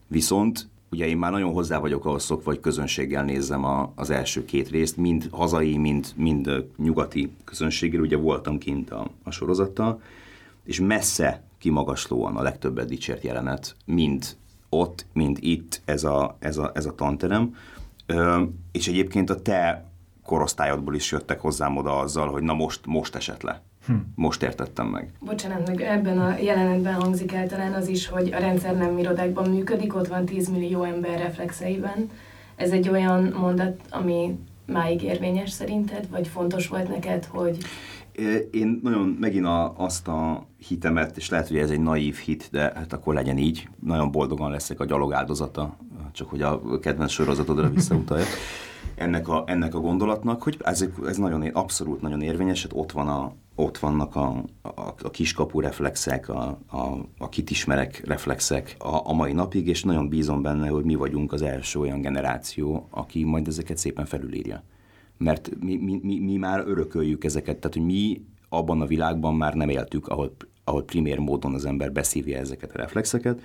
Viszont 0.08 0.68
ugye 0.92 1.08
én 1.08 1.18
már 1.18 1.32
nagyon 1.32 1.54
hozzá 1.54 1.78
vagyok 1.78 2.06
ahhoz 2.06 2.24
szokva, 2.24 2.50
hogy 2.50 2.60
közönséggel 2.60 3.24
nézzem 3.24 3.64
a, 3.64 3.92
az 3.96 4.10
első 4.10 4.46
két 4.46 4.70
részt, 4.70 4.98
mind 4.98 5.28
hazai, 5.32 5.78
mind, 5.78 6.14
mind 6.16 6.66
nyugati 6.78 7.32
közönséggel, 7.44 8.02
ugye 8.02 8.18
voltam 8.18 8.58
kint 8.58 8.92
a, 8.92 9.08
a 9.24 9.32
sorozattal, 9.32 10.02
és 10.64 10.80
messze 10.80 11.44
kimagaslóan 11.58 12.36
a 12.36 12.42
legtöbbet 12.42 12.88
dicsért 12.88 13.24
jelenet, 13.24 13.76
mind 13.86 14.38
ott, 14.70 15.06
mind 15.14 15.38
itt 15.42 15.82
ez 15.86 16.04
a, 16.04 16.36
ez 16.40 16.58
a, 16.58 16.72
ez 16.74 16.86
a 16.86 16.96
tanterem, 16.96 17.56
Ö, 18.06 18.44
és 18.72 18.88
egyébként 18.88 19.30
a 19.30 19.42
te 19.42 19.86
korosztályodból 20.24 20.96
is 20.96 21.12
jöttek 21.12 21.40
hozzám 21.40 21.78
oda 21.78 22.00
azzal, 22.00 22.32
hogy 22.32 22.44
na 22.44 22.54
most, 22.54 22.86
most 22.86 23.16
esett 23.16 23.42
le. 23.42 23.62
Hm. 23.86 23.94
Most 24.16 24.44
értettem 24.44 24.88
meg. 24.88 25.12
Bocsánat, 25.20 25.68
meg 25.68 25.82
ebben 25.82 26.20
a 26.20 26.38
jelenetben 26.38 26.94
hangzik 26.94 27.34
el 27.34 27.48
talán 27.48 27.74
az 27.74 27.88
is, 27.88 28.08
hogy 28.08 28.34
a 28.34 28.40
rendszer 28.40 28.78
nem 28.78 28.98
irodákban 28.98 29.50
működik, 29.50 29.96
ott 29.96 30.08
van 30.08 30.26
10 30.26 30.50
millió 30.50 30.84
ember 30.84 31.20
reflexeiben. 31.20 32.10
Ez 32.56 32.72
egy 32.72 32.90
olyan 32.90 33.34
mondat, 33.40 33.82
ami 33.90 34.40
máig 34.66 35.04
érvényes 35.04 35.50
szerinted, 35.50 36.10
vagy 36.10 36.28
fontos 36.28 36.68
volt 36.68 36.88
neked, 36.88 37.26
hogy... 37.26 37.58
Én 38.52 38.80
nagyon 38.84 39.18
megint 39.20 39.46
a, 39.46 39.74
azt 39.78 40.08
a 40.08 40.46
hitemet, 40.68 41.18
és 41.18 41.30
lehet, 41.30 41.48
hogy 41.48 41.58
ez 41.58 41.70
egy 41.70 41.80
naív 41.80 42.16
hit, 42.16 42.48
de 42.52 42.62
hát 42.76 42.94
akkor 42.94 43.14
legyen 43.14 43.38
így. 43.38 43.70
Nagyon 43.80 44.12
boldogan 44.12 44.52
leszek 44.52 44.80
a 44.80 44.86
gyalog 44.86 45.14
áldozata, 45.14 45.78
csak 46.12 46.30
hogy 46.30 46.42
a 46.42 46.80
kedvenc 46.80 47.12
sorozatodra 47.12 47.70
visszautaljak 47.70 48.28
ennek 48.96 49.28
a, 49.28 49.44
ennek 49.48 49.76
a 49.76 49.80
gondolatnak, 49.80 50.44
hogy 50.44 50.58
ez, 50.64 50.86
ez 51.06 51.18
nagyon, 51.18 51.42
abszolút 51.42 52.02
nagyon 52.02 52.22
érvényes, 52.22 52.62
hát 52.62 52.72
ott, 52.76 52.92
van 52.92 53.08
a, 53.08 53.34
ott 53.56 53.78
vannak 53.78 54.16
a, 54.16 54.44
a, 54.62 54.94
a 55.02 55.10
kiskapu 55.12 55.60
reflexek, 55.60 56.30
a, 56.30 56.60
a, 56.68 57.06
a 57.18 57.30
kitismerek 57.30 58.02
reflexek 58.06 58.76
a, 58.78 59.10
a 59.10 59.14
mai 59.14 59.34
napig, 59.34 59.68
és 59.68 59.84
nagyon 59.84 60.10
bízom 60.10 60.42
benne, 60.42 60.68
hogy 60.68 60.84
mi 60.84 60.96
vagyunk 60.96 61.34
az 61.34 61.42
első 61.42 61.80
olyan 61.80 62.02
generáció, 62.02 62.88
aki 62.90 63.24
majd 63.24 63.48
ezeket 63.48 63.78
szépen 63.78 64.06
felülírja. 64.06 64.64
Mert 65.18 65.50
mi, 65.60 65.76
mi, 65.76 66.00
mi, 66.04 66.20
mi 66.20 66.38
már 66.38 66.64
örököljük 66.68 67.24
ezeket, 67.24 67.58
tehát 67.58 67.76
hogy 67.76 67.86
mi 67.86 68.26
abban 68.50 68.82
a 68.82 68.86
világban 68.86 69.36
már 69.36 69.54
nem 69.54 69.70
éltük, 69.70 70.08
ahol, 70.08 70.36
ahol 70.64 70.84
primér 70.84 71.20
módon 71.20 71.54
az 71.54 71.66
ember 71.66 71.92
beszívja 71.92 72.38
ezeket 72.38 72.72
a 72.74 72.78
reflexeket, 72.78 73.42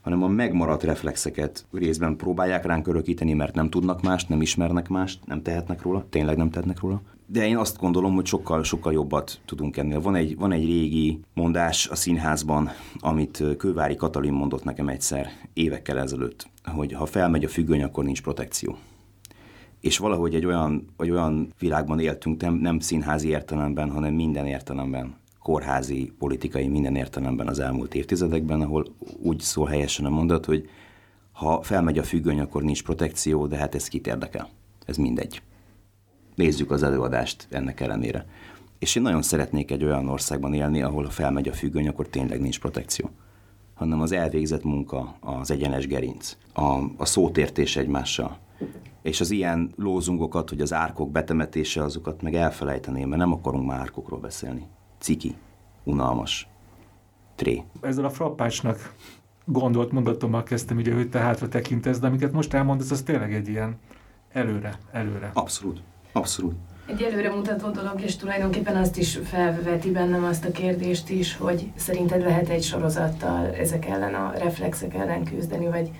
hanem 0.00 0.22
a 0.22 0.28
megmaradt 0.28 0.82
reflexeket 0.82 1.66
részben 1.72 2.16
próbálják 2.16 2.66
ránk 2.66 2.86
örökíteni, 2.86 3.32
mert 3.32 3.54
nem 3.54 3.70
tudnak 3.70 4.02
mást, 4.02 4.28
nem 4.28 4.40
ismernek 4.40 4.88
mást, 4.88 5.26
nem 5.26 5.42
tehetnek 5.42 5.82
róla, 5.82 6.06
tényleg 6.08 6.36
nem 6.36 6.50
tehetnek 6.50 6.80
róla. 6.80 7.02
De 7.30 7.46
én 7.46 7.56
azt 7.56 7.78
gondolom, 7.78 8.14
hogy 8.14 8.26
sokkal, 8.26 8.62
sokkal 8.62 8.92
jobbat 8.92 9.40
tudunk 9.44 9.76
ennél. 9.76 10.00
Van 10.00 10.14
egy, 10.14 10.36
van 10.36 10.52
egy 10.52 10.64
régi 10.64 11.20
mondás 11.34 11.88
a 11.88 11.94
színházban, 11.94 12.70
amit 12.98 13.42
Kővári 13.58 13.96
Katalin 13.96 14.32
mondott 14.32 14.64
nekem 14.64 14.88
egyszer 14.88 15.30
évekkel 15.52 15.98
ezelőtt, 15.98 16.48
hogy 16.64 16.92
ha 16.92 17.06
felmegy 17.06 17.44
a 17.44 17.48
függöny, 17.48 17.82
akkor 17.82 18.04
nincs 18.04 18.22
protekció. 18.22 18.76
És 19.80 19.98
valahogy 19.98 20.34
egy 20.34 20.46
olyan, 20.46 20.86
egy 20.98 21.10
olyan 21.10 21.52
világban 21.58 22.00
éltünk, 22.00 22.40
nem, 22.40 22.54
nem 22.54 22.80
színházi 22.80 23.28
értelemben, 23.28 23.90
hanem 23.90 24.14
minden 24.14 24.46
értelemben, 24.46 25.14
kórházi, 25.42 26.12
politikai 26.18 26.68
minden 26.68 26.96
értelemben 26.96 27.48
az 27.48 27.58
elmúlt 27.58 27.94
évtizedekben, 27.94 28.60
ahol 28.60 28.86
úgy 29.22 29.40
szól 29.40 29.66
helyesen 29.66 30.04
a 30.04 30.10
mondat, 30.10 30.44
hogy 30.44 30.68
ha 31.32 31.62
felmegy 31.62 31.98
a 31.98 32.02
függöny, 32.02 32.40
akkor 32.40 32.62
nincs 32.62 32.82
protekció, 32.82 33.46
de 33.46 33.56
hát 33.56 33.74
ez 33.74 33.88
kit 33.88 34.06
érdekel. 34.06 34.48
Ez 34.86 34.96
mindegy. 34.96 35.42
Nézzük 36.38 36.70
az 36.70 36.82
előadást 36.82 37.46
ennek 37.50 37.80
ellenére. 37.80 38.26
És 38.78 38.94
én 38.94 39.02
nagyon 39.02 39.22
szeretnék 39.22 39.70
egy 39.70 39.84
olyan 39.84 40.08
országban 40.08 40.54
élni, 40.54 40.82
ahol 40.82 41.04
ha 41.04 41.10
felmegy 41.10 41.48
a 41.48 41.52
függöny, 41.52 41.88
akkor 41.88 42.08
tényleg 42.08 42.40
nincs 42.40 42.60
protekció. 42.60 43.10
Hanem 43.74 44.00
az 44.00 44.12
elvégzett 44.12 44.64
munka, 44.64 45.16
az 45.20 45.50
egyenes 45.50 45.86
gerinc, 45.86 46.36
a, 46.52 46.62
a 46.96 47.04
szótértés 47.04 47.76
egymással, 47.76 48.38
és 49.02 49.20
az 49.20 49.30
ilyen 49.30 49.72
lózungokat, 49.76 50.48
hogy 50.48 50.60
az 50.60 50.72
árkok 50.72 51.10
betemetése, 51.10 51.82
azokat 51.82 52.22
meg 52.22 52.34
elfelejteném, 52.34 53.08
mert 53.08 53.20
nem 53.20 53.32
akarunk 53.32 53.66
már 53.66 53.78
árkokról 53.78 54.20
beszélni 54.20 54.66
ciki, 54.98 55.34
unalmas, 55.84 56.48
tré. 57.34 57.62
Ezzel 57.80 58.04
a 58.04 58.10
frappásnak 58.10 58.94
gondolt 59.44 59.92
mondatommal 59.92 60.42
kezdtem, 60.42 60.76
ugye, 60.76 60.94
hogy 60.94 61.08
te 61.08 61.18
hátra 61.18 61.48
tekintesz, 61.48 61.98
de 61.98 62.06
amiket 62.06 62.32
most 62.32 62.54
elmondasz, 62.54 62.90
az 62.90 63.02
tényleg 63.02 63.34
egy 63.34 63.48
ilyen 63.48 63.78
előre, 64.32 64.78
előre. 64.92 65.30
Abszolút, 65.34 65.82
abszolút. 66.12 66.54
Egy 66.88 67.02
előre 67.02 67.30
mutató 67.30 67.70
dolog, 67.70 68.00
és 68.00 68.16
tulajdonképpen 68.16 68.76
azt 68.76 68.96
is 68.98 69.18
felveti 69.24 69.90
bennem 69.90 70.24
azt 70.24 70.44
a 70.44 70.50
kérdést 70.50 71.10
is, 71.10 71.36
hogy 71.36 71.70
szerinted 71.74 72.20
lehet 72.20 72.48
egy 72.48 72.62
sorozattal 72.62 73.46
ezek 73.46 73.86
ellen 73.86 74.14
a 74.14 74.32
reflexek 74.38 74.94
ellen 74.94 75.24
küzdeni, 75.24 75.66
vagy 75.66 75.90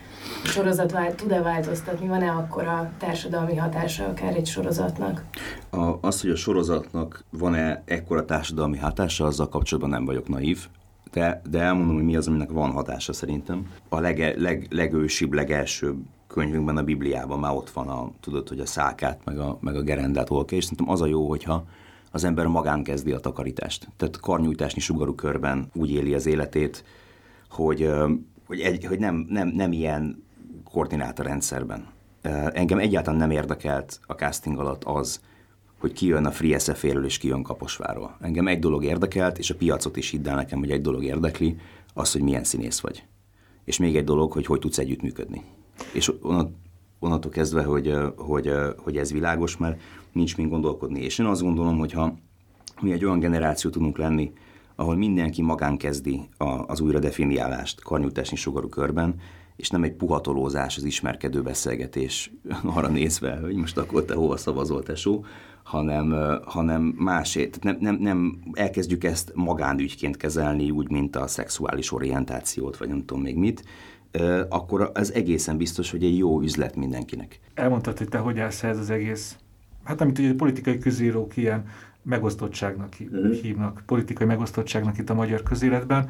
a 0.45 0.47
sorozat 0.47 0.93
vált, 0.93 1.15
tud-e 1.15 1.43
változtatni, 1.43 2.07
van-e 2.07 2.31
a 2.31 2.91
társadalmi 2.99 3.57
hatása 3.57 4.05
akár 4.07 4.37
egy 4.37 4.47
sorozatnak? 4.47 5.25
A, 5.71 6.07
az, 6.07 6.21
hogy 6.21 6.31
a 6.31 6.37
sorozatnak 6.37 7.25
van-e 7.31 7.83
ekkora 7.85 8.25
társadalmi 8.25 8.79
hatása, 8.79 9.25
azzal 9.25 9.49
kapcsolatban 9.49 9.93
nem 9.93 10.05
vagyok 10.05 10.29
naív, 10.29 10.67
de, 11.13 11.43
de 11.51 11.61
elmondom, 11.61 11.95
hogy 11.95 12.05
mi 12.05 12.17
az, 12.17 12.29
aminek 12.29 12.51
van 12.51 12.71
hatása 12.71 13.13
szerintem. 13.13 13.67
A 13.89 14.01
lege, 14.01 14.35
leg, 14.37 14.67
legősibb, 14.71 15.33
legelsőbb 15.33 15.97
könyvünkben, 16.29 16.77
a 16.77 16.83
Bibliában 16.83 17.39
már 17.39 17.55
ott 17.55 17.71
van 17.71 17.89
a, 17.89 18.11
tudod, 18.21 18.49
hogy 18.49 18.61
a 18.61 18.67
szákát, 18.67 19.25
meg 19.25 19.39
a, 19.39 19.59
meg 19.61 19.77
a 19.77 19.83
gerendát 19.83 20.31
olka, 20.31 20.57
és 20.57 20.65
szerintem 20.65 20.91
az 20.91 21.01
a 21.01 21.07
jó, 21.07 21.29
hogyha 21.29 21.65
az 22.11 22.25
ember 22.25 22.47
magán 22.47 22.83
kezdi 22.83 23.13
a 23.13 23.19
takarítást. 23.19 23.89
Tehát 23.97 24.21
karnyújtásni 24.21 24.81
sugarú 24.81 25.15
körben 25.15 25.71
úgy 25.75 25.91
éli 25.91 26.15
az 26.15 26.27
életét, 26.27 26.85
hogy, 27.51 27.91
hogy, 28.47 28.61
egy, 28.61 28.85
hogy 28.85 28.99
nem, 28.99 29.27
nem, 29.29 29.49
nem 29.49 29.73
ilyen 29.73 30.25
koordinátorrendszerben. 30.65 31.87
Engem 32.53 32.79
egyáltalán 32.79 33.19
nem 33.19 33.31
érdekelt 33.31 34.01
a 34.07 34.13
casting 34.13 34.59
alatt 34.59 34.85
az, 34.85 35.21
hogy 35.79 35.93
ki 35.93 36.07
jön 36.07 36.25
a 36.25 36.31
Free 36.31 36.59
sf 36.59 36.85
és 36.85 37.19
ki 37.19 37.29
jön 37.29 37.43
Kaposváról. 37.43 38.17
Engem 38.21 38.49
egy 38.49 38.59
dolog 38.59 38.85
érdekelt, 38.85 39.39
és 39.39 39.51
a 39.51 39.55
piacot 39.55 39.97
is 39.97 40.11
hidd 40.11 40.29
el 40.29 40.35
nekem, 40.35 40.59
hogy 40.59 40.71
egy 40.71 40.81
dolog 40.81 41.05
érdekli, 41.05 41.57
az, 41.95 42.13
hogy 42.13 42.23
milyen 42.23 42.45
színész 42.45 42.81
vagy. 42.81 43.05
És 43.65 43.79
még 43.79 43.97
egy 43.97 44.05
dolog, 44.05 44.33
hogy 44.33 44.47
hogy 44.47 44.59
tudsz 44.59 44.79
együttműködni. 44.79 45.45
És 45.93 46.13
onnantól 46.99 47.31
kezdve, 47.31 47.63
hogy, 47.63 47.95
hogy, 48.17 48.53
hogy 48.77 48.97
ez 48.97 49.13
világos, 49.13 49.57
mert 49.57 49.81
nincs 50.13 50.37
mind 50.37 50.51
gondolkodni. 50.51 51.01
És 51.01 51.19
én 51.19 51.27
azt 51.27 51.43
gondolom, 51.43 51.79
hogy 51.79 51.93
ha 51.93 52.15
mi 52.81 52.93
egy 52.93 53.05
olyan 53.05 53.19
generáció 53.19 53.71
tudunk 53.71 53.99
lenni, 53.99 54.33
ahol 54.75 54.97
mindenki 54.97 55.43
magán 55.43 55.77
kezdi 55.77 56.29
az 56.67 56.81
újra 56.81 56.99
definiálást 56.99 57.83
karnyújtásni 57.83 58.37
sugarú 58.37 58.69
körben, 58.69 59.21
és 59.57 59.71
nem 59.71 59.83
egy 59.83 59.93
puhatolózás, 59.93 60.77
az 60.77 60.85
ismerkedő 60.85 61.43
beszélgetés 61.43 62.33
arra 62.75 62.89
nézve, 62.89 63.39
hogy 63.43 63.55
most 63.55 63.79
akkor 63.79 64.05
te 64.05 64.15
hova 64.15 64.37
szavazol, 64.37 64.83
tesó, 64.83 65.25
hanem, 65.63 66.15
hanem 66.45 66.83
másét. 66.83 67.63
Nem, 67.63 67.77
nem, 67.81 67.97
nem 68.01 68.39
elkezdjük 68.53 69.05
ezt 69.05 69.33
magánügyként 69.35 70.17
kezelni, 70.17 70.71
úgy, 70.71 70.91
mint 70.91 71.17
a 71.17 71.27
szexuális 71.27 71.93
orientációt, 71.93 72.77
vagy 72.77 72.89
nem 72.89 73.05
tudom 73.05 73.23
még 73.23 73.37
mit, 73.37 73.65
akkor 74.49 74.91
az 74.95 75.15
egészen 75.15 75.57
biztos, 75.57 75.91
hogy 75.91 76.05
egy 76.05 76.19
jó 76.19 76.41
üzlet 76.41 76.77
mindenkinek. 76.77 77.41
Elmondtad, 77.55 77.99
hogy 77.99 78.09
te 78.09 78.19
hogy 78.19 78.39
állsz 78.39 78.63
ez 78.63 78.79
az 78.79 78.91
egész, 78.91 79.37
hát 79.85 80.01
amit 80.01 80.19
ugye 80.19 80.35
politikai 80.35 80.79
közírók 80.79 81.37
ilyen 81.37 81.65
megosztottságnak 82.03 82.97
mhm. 82.99 83.31
hívnak, 83.31 83.83
politikai 83.87 84.27
megosztottságnak 84.27 84.99
itt 84.99 85.11
a 85.11 85.15
magyar 85.15 85.43
közéletben. 85.43 86.09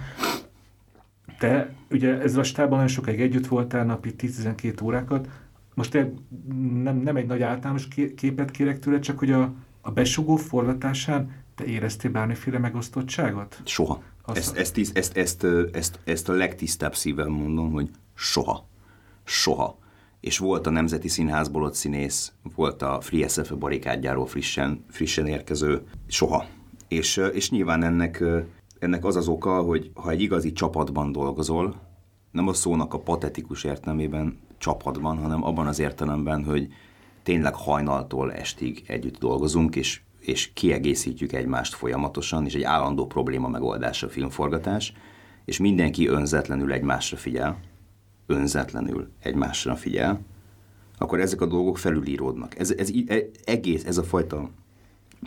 Te 1.39 1.75
ugye 1.91 2.21
ezzel 2.21 2.41
a 2.41 2.45
stábban 2.45 2.73
nagyon 2.73 2.89
sokáig 2.89 3.21
együtt 3.21 3.47
voltál, 3.47 3.85
napi 3.85 4.15
10-12 4.19 4.85
órákat. 4.85 5.29
Most 5.75 5.91
te 5.91 6.11
nem, 6.83 6.97
nem 6.97 7.17
egy 7.17 7.27
nagy 7.27 7.43
általános 7.43 7.89
képet 8.17 8.51
kérek 8.51 8.79
tőle, 8.79 8.99
csak 8.99 9.19
hogy 9.19 9.33
a, 9.33 9.53
a 9.81 9.91
besugó 9.91 10.37
forgatásán 10.37 11.31
te 11.55 11.65
éreztél 11.65 12.11
bármiféle 12.11 12.59
megosztottságot? 12.59 13.63
Soha. 13.65 14.03
Ezt, 14.35 14.57
ezt, 14.57 14.79
ezt, 14.95 15.17
ezt, 15.17 15.45
ezt, 15.73 15.99
ezt, 16.05 16.29
a 16.29 16.33
legtisztább 16.33 16.95
szívem 16.95 17.31
mondom, 17.31 17.73
hogy 17.73 17.91
soha. 18.15 18.67
Soha. 19.25 19.79
És 20.21 20.39
volt 20.39 20.67
a 20.67 20.71
Nemzeti 20.71 21.09
Színházból 21.09 21.63
ott 21.63 21.75
színész, 21.75 22.33
volt 22.55 22.83
a 22.83 23.01
Free 23.01 23.29
SF 23.29 23.53
barikádjáról 23.53 24.27
frissen, 24.27 24.85
frissen 24.91 25.27
érkező, 25.27 25.83
soha. 26.07 26.47
És, 26.89 27.17
és 27.33 27.51
nyilván 27.51 27.83
ennek, 27.83 28.25
ennek 28.79 29.05
az 29.05 29.17
az 29.17 29.29
oka, 29.29 29.63
hogy 29.63 29.91
ha 29.95 30.11
egy 30.11 30.21
igazi 30.21 30.53
csapatban 30.53 31.13
dolgozol, 31.13 31.81
nem 32.31 32.49
a 32.49 32.53
szónak 32.53 32.95
a 32.95 33.01
patetikus 33.01 33.65
értelmében 33.65 34.39
csapatban, 34.59 35.19
hanem 35.19 35.45
abban 35.45 35.67
az 35.67 35.79
értelemben, 35.79 36.45
hogy 36.45 36.69
tényleg 37.23 37.55
hajnaltól 37.55 38.33
estig 38.33 38.83
együtt 38.87 39.19
dolgozunk, 39.19 39.77
és, 39.77 40.01
és 40.29 40.51
kiegészítjük 40.53 41.33
egymást 41.33 41.75
folyamatosan, 41.75 42.45
és 42.45 42.55
egy 42.55 42.63
állandó 42.63 43.07
probléma 43.07 43.49
megoldása 43.49 44.07
a 44.07 44.11
filmforgatás, 44.11 44.93
és 45.45 45.59
mindenki 45.59 46.07
önzetlenül 46.07 46.73
egymásra 46.73 47.17
figyel, 47.17 47.61
önzetlenül 48.27 49.09
egymásra 49.23 49.77
figyel, 49.77 50.21
akkor 50.99 51.21
ezek 51.21 51.41
a 51.41 51.47
dolgok 51.47 51.79
felülíródnak. 51.79 52.59
Ez, 52.59 52.71
ez 52.71 52.91
e, 53.07 53.17
egész, 53.45 53.85
ez 53.85 53.99
a 53.99 54.03
fajta 54.03 54.51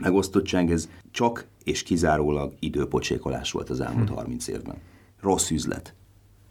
megosztottság, 0.01 0.71
ez 0.71 0.89
csak 1.11 1.45
és 1.63 1.83
kizárólag 1.83 2.53
időpocsékolás 2.59 3.51
volt 3.51 3.69
az 3.69 3.79
elmúlt 3.79 4.09
hm. 4.09 4.15
30 4.15 4.47
évben. 4.47 4.75
Rossz 5.21 5.49
üzlet. 5.49 5.93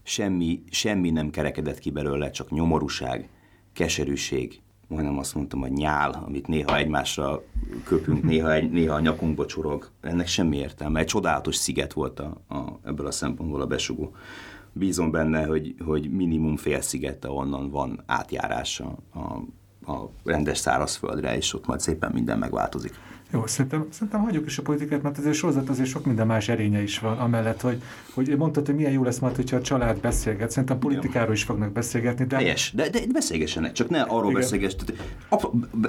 Semmi, 0.03 0.63
semmi 0.71 1.11
nem 1.11 1.31
kerekedett 1.31 1.79
ki 1.79 1.91
belőle, 1.91 2.31
csak 2.31 2.51
nyomorúság, 2.51 3.29
keserűség, 3.73 4.61
majdnem 4.91 5.19
azt 5.19 5.35
mondtam, 5.35 5.61
hogy 5.61 5.73
nyál, 5.73 6.23
amit 6.27 6.47
néha 6.47 6.77
egymásra 6.77 7.43
köpünk, 7.85 8.23
néha, 8.23 8.53
egy, 8.53 8.71
néha 8.71 8.95
a 8.95 9.01
nyakunkba 9.01 9.47
csorog. 9.47 9.91
Ennek 10.01 10.27
semmi 10.27 10.57
értelme. 10.57 11.01
Egy 11.01 11.07
csodálatos 11.07 11.57
sziget 11.57 11.93
volt 11.93 12.21
a, 12.21 12.41
a, 12.49 12.79
ebből 12.85 13.07
a 13.07 13.11
szempontból 13.11 13.61
a 13.61 13.67
besugó. 13.67 14.15
Bízom 14.73 15.11
benne, 15.11 15.45
hogy, 15.45 15.75
hogy 15.85 16.11
minimum 16.11 16.57
fél 16.57 16.81
sziget, 16.81 17.25
ahonnan 17.25 17.71
van 17.71 18.03
átjárása 18.07 18.97
a, 19.13 19.19
a 19.93 20.11
rendes 20.25 20.59
szárazföldre, 20.59 21.37
és 21.37 21.55
ott 21.55 21.67
majd 21.67 21.81
szépen 21.81 22.13
minden 22.13 22.39
megváltozik. 22.39 22.95
Jó, 23.33 23.47
szerintem, 23.47 23.87
szerintem 23.91 24.21
hagyjuk 24.21 24.47
is 24.47 24.59
a 24.59 24.63
politikát, 24.63 25.03
mert 25.03 25.19
azért 25.19 25.35
sorozat 25.35 25.69
azért 25.69 25.89
sok 25.89 26.05
minden 26.05 26.27
más 26.27 26.49
erénye 26.49 26.83
is 26.83 26.99
van, 26.99 27.19
amellett, 27.19 27.61
hogy, 27.61 27.83
hogy 28.15 28.37
mondtad, 28.37 28.67
hogy 28.67 28.75
milyen 28.75 28.93
jó 28.93 29.03
lesz 29.03 29.19
majd, 29.19 29.37
hogyha 29.37 29.57
a 29.57 29.61
család 29.61 30.01
beszélget. 30.01 30.51
Szerintem 30.51 30.79
politikáról 30.79 31.33
is 31.33 31.43
fognak 31.43 31.73
beszélgetni. 31.73 32.25
De... 32.25 32.37
Helyes, 32.37 32.73
de, 32.75 32.89
de 32.89 33.01
beszélgessenek, 33.13 33.73
csak 33.73 33.89
ne 33.89 34.01
arról 34.01 34.33
beszélgessenek. 34.33 34.95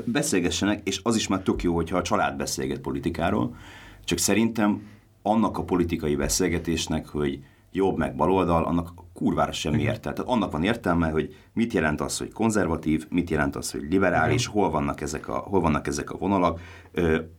Beszélgessenek, 0.06 0.88
és 0.88 1.00
az 1.04 1.16
is 1.16 1.28
már 1.28 1.40
tök 1.40 1.64
jó, 1.64 1.76
hogyha 1.76 1.98
a 1.98 2.02
család 2.02 2.38
beszélget 2.38 2.80
politikáról, 2.80 3.56
csak 4.04 4.18
szerintem 4.18 4.82
annak 5.22 5.58
a 5.58 5.64
politikai 5.64 6.16
beszélgetésnek, 6.16 7.08
hogy 7.08 7.40
jobb 7.72 7.98
meg 7.98 8.16
baloldal, 8.16 8.64
annak 8.64 8.94
kurvára 9.14 9.52
semmi 9.52 9.82
értelme. 9.82 10.18
Tehát 10.18 10.32
annak 10.32 10.52
van 10.52 10.64
értelme, 10.64 11.10
hogy 11.10 11.36
mit 11.54 11.74
jelent 11.74 12.02
az, 12.02 12.18
hogy 12.18 12.32
konzervatív, 12.32 13.08
mit 13.10 13.30
jelent 13.30 13.56
az, 13.56 13.72
hogy 13.72 13.86
liberális, 13.90 14.46
hol 14.46 14.70
vannak 14.70 15.02
ezek 15.02 15.28
a, 15.28 15.38
hol 15.38 15.60
vannak 15.62 15.88
ezek 15.88 16.12
a 16.12 16.18
vonalak, 16.18 16.60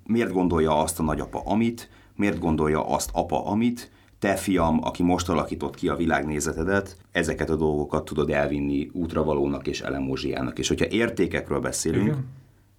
miért 0.06 0.32
gondolja 0.32 0.78
azt 0.78 0.98
a 0.98 1.02
nagyapa 1.02 1.42
amit, 1.44 1.90
miért 2.16 2.38
gondolja 2.38 2.88
azt 2.88 3.10
apa 3.12 3.46
amit, 3.46 3.90
te 4.18 4.36
fiam, 4.36 4.78
aki 4.82 5.02
most 5.02 5.28
alakított 5.28 5.74
ki 5.74 5.88
a 5.88 5.96
világnézetedet, 5.96 6.96
ezeket 7.12 7.50
a 7.50 7.56
dolgokat 7.56 8.04
tudod 8.04 8.30
elvinni 8.30 8.90
útravalónak 8.92 9.66
és 9.66 9.80
elemózsiának. 9.80 10.58
És 10.58 10.68
hogyha 10.68 10.86
értékekről 10.86 11.60
beszélünk, 11.60 12.06
Igen. 12.06 12.28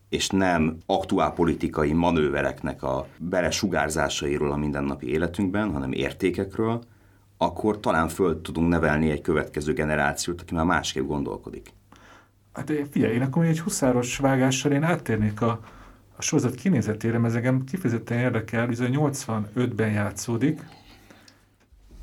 és 0.09 0.29
nem 0.29 0.77
aktuál 0.85 1.33
politikai 1.33 1.93
manővereknek 1.93 2.83
a 2.83 3.07
belesugárzásairól 3.17 4.51
a 4.51 4.57
mindennapi 4.57 5.07
életünkben, 5.07 5.71
hanem 5.71 5.91
értékekről, 5.91 6.81
akkor 7.43 7.79
talán 7.79 8.07
föl 8.07 8.41
tudunk 8.41 8.69
nevelni 8.69 9.09
egy 9.09 9.21
következő 9.21 9.73
generációt, 9.73 10.41
aki 10.41 10.53
már 10.53 10.65
másképp 10.65 11.07
gondolkodik. 11.07 11.73
Hát 12.53 12.71
figyelj, 12.91 13.13
én 13.13 13.21
akkor 13.21 13.45
egy 13.45 13.59
huszáros 13.59 14.17
vágással 14.17 14.71
én 14.71 14.83
áttérnék 14.83 15.41
a, 15.41 15.59
a 16.15 16.21
sorozat 16.21 16.55
kinézetére, 16.55 17.17
mert 17.17 17.35
engem 17.35 17.63
kifejezetten 17.63 18.17
érdekel, 18.17 18.65
hogy 18.65 18.77
85-ben 18.79 19.91
játszódik, 19.91 20.61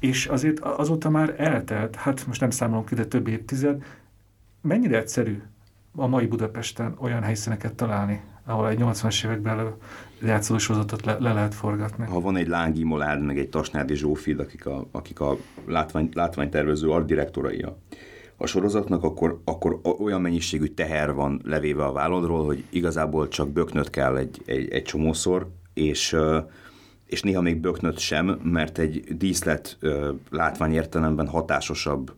és 0.01 0.27
azért 0.27 0.61
azóta 0.61 1.11
már 1.11 1.35
eltelt, 1.37 1.97
hát 1.97 2.27
most 2.27 2.41
nem 2.41 2.51
számolom 2.51 2.85
ki, 2.85 2.95
de 2.95 3.05
több 3.05 3.29
évtized, 3.29 3.85
mennyire 4.61 4.99
egyszerű 4.99 5.43
a 5.95 6.07
mai 6.07 6.27
Budapesten 6.27 6.97
olyan 6.99 7.23
helyszíneket 7.23 7.75
találni, 7.75 8.21
ahol 8.45 8.69
egy 8.69 8.79
80-as 8.81 9.25
években 9.25 9.75
játszósorozatot 10.23 11.05
le, 11.05 11.17
le 11.19 11.33
lehet 11.33 11.55
forgatni. 11.55 12.07
Ha 12.07 12.21
van 12.21 12.37
egy 12.37 12.49
Lángi 12.49 12.85
Molád, 12.85 13.23
meg 13.23 13.39
egy 13.39 13.49
Tasnádi 13.49 13.95
Zsófid, 13.95 14.41
akik 14.41 14.67
a, 14.67 14.87
akik 14.91 15.21
a 15.21 15.37
látvány, 15.67 16.09
látványtervező 16.13 16.91
artdirektorai 16.91 17.63
a, 17.63 17.79
a 18.37 18.47
sorozatnak, 18.47 19.05
akkor, 19.05 19.41
akkor 19.45 19.81
olyan 19.99 20.21
mennyiségű 20.21 20.67
teher 20.67 21.15
van 21.15 21.41
levéve 21.45 21.85
a 21.85 21.93
válladról, 21.93 22.45
hogy 22.45 22.65
igazából 22.71 23.29
csak 23.29 23.51
böknöt 23.51 23.91
kell 23.91 24.17
egy, 24.17 24.43
egy, 24.47 24.71
egy 24.71 24.83
csomószor, 24.83 25.51
és 25.75 26.17
és 27.11 27.23
néha 27.23 27.41
még 27.41 27.61
böknöt 27.61 27.99
sem, 27.99 28.41
mert 28.43 28.79
egy 28.79 29.17
díszlet 29.17 29.79
látvány 30.31 30.73
értelemben 30.73 31.29
hatásosabb 31.29 32.13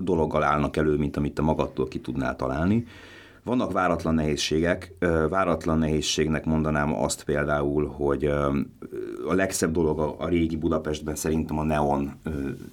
dologgal 0.00 0.42
állnak 0.42 0.76
elő, 0.76 0.96
mint 0.96 1.16
amit 1.16 1.34
te 1.34 1.42
magadtól 1.42 1.88
ki 1.88 2.00
tudnál 2.00 2.36
találni. 2.36 2.86
Vannak 3.46 3.72
váratlan 3.72 4.14
nehézségek. 4.14 4.94
Váratlan 5.28 5.78
nehézségnek 5.78 6.44
mondanám 6.44 6.94
azt 6.94 7.24
például, 7.24 7.86
hogy 7.86 8.24
a 9.28 9.34
legszebb 9.34 9.72
dolog 9.72 9.98
a, 9.98 10.14
a 10.18 10.28
régi 10.28 10.56
Budapestben 10.56 11.14
szerintem 11.14 11.58
a 11.58 11.62
neon 11.62 12.12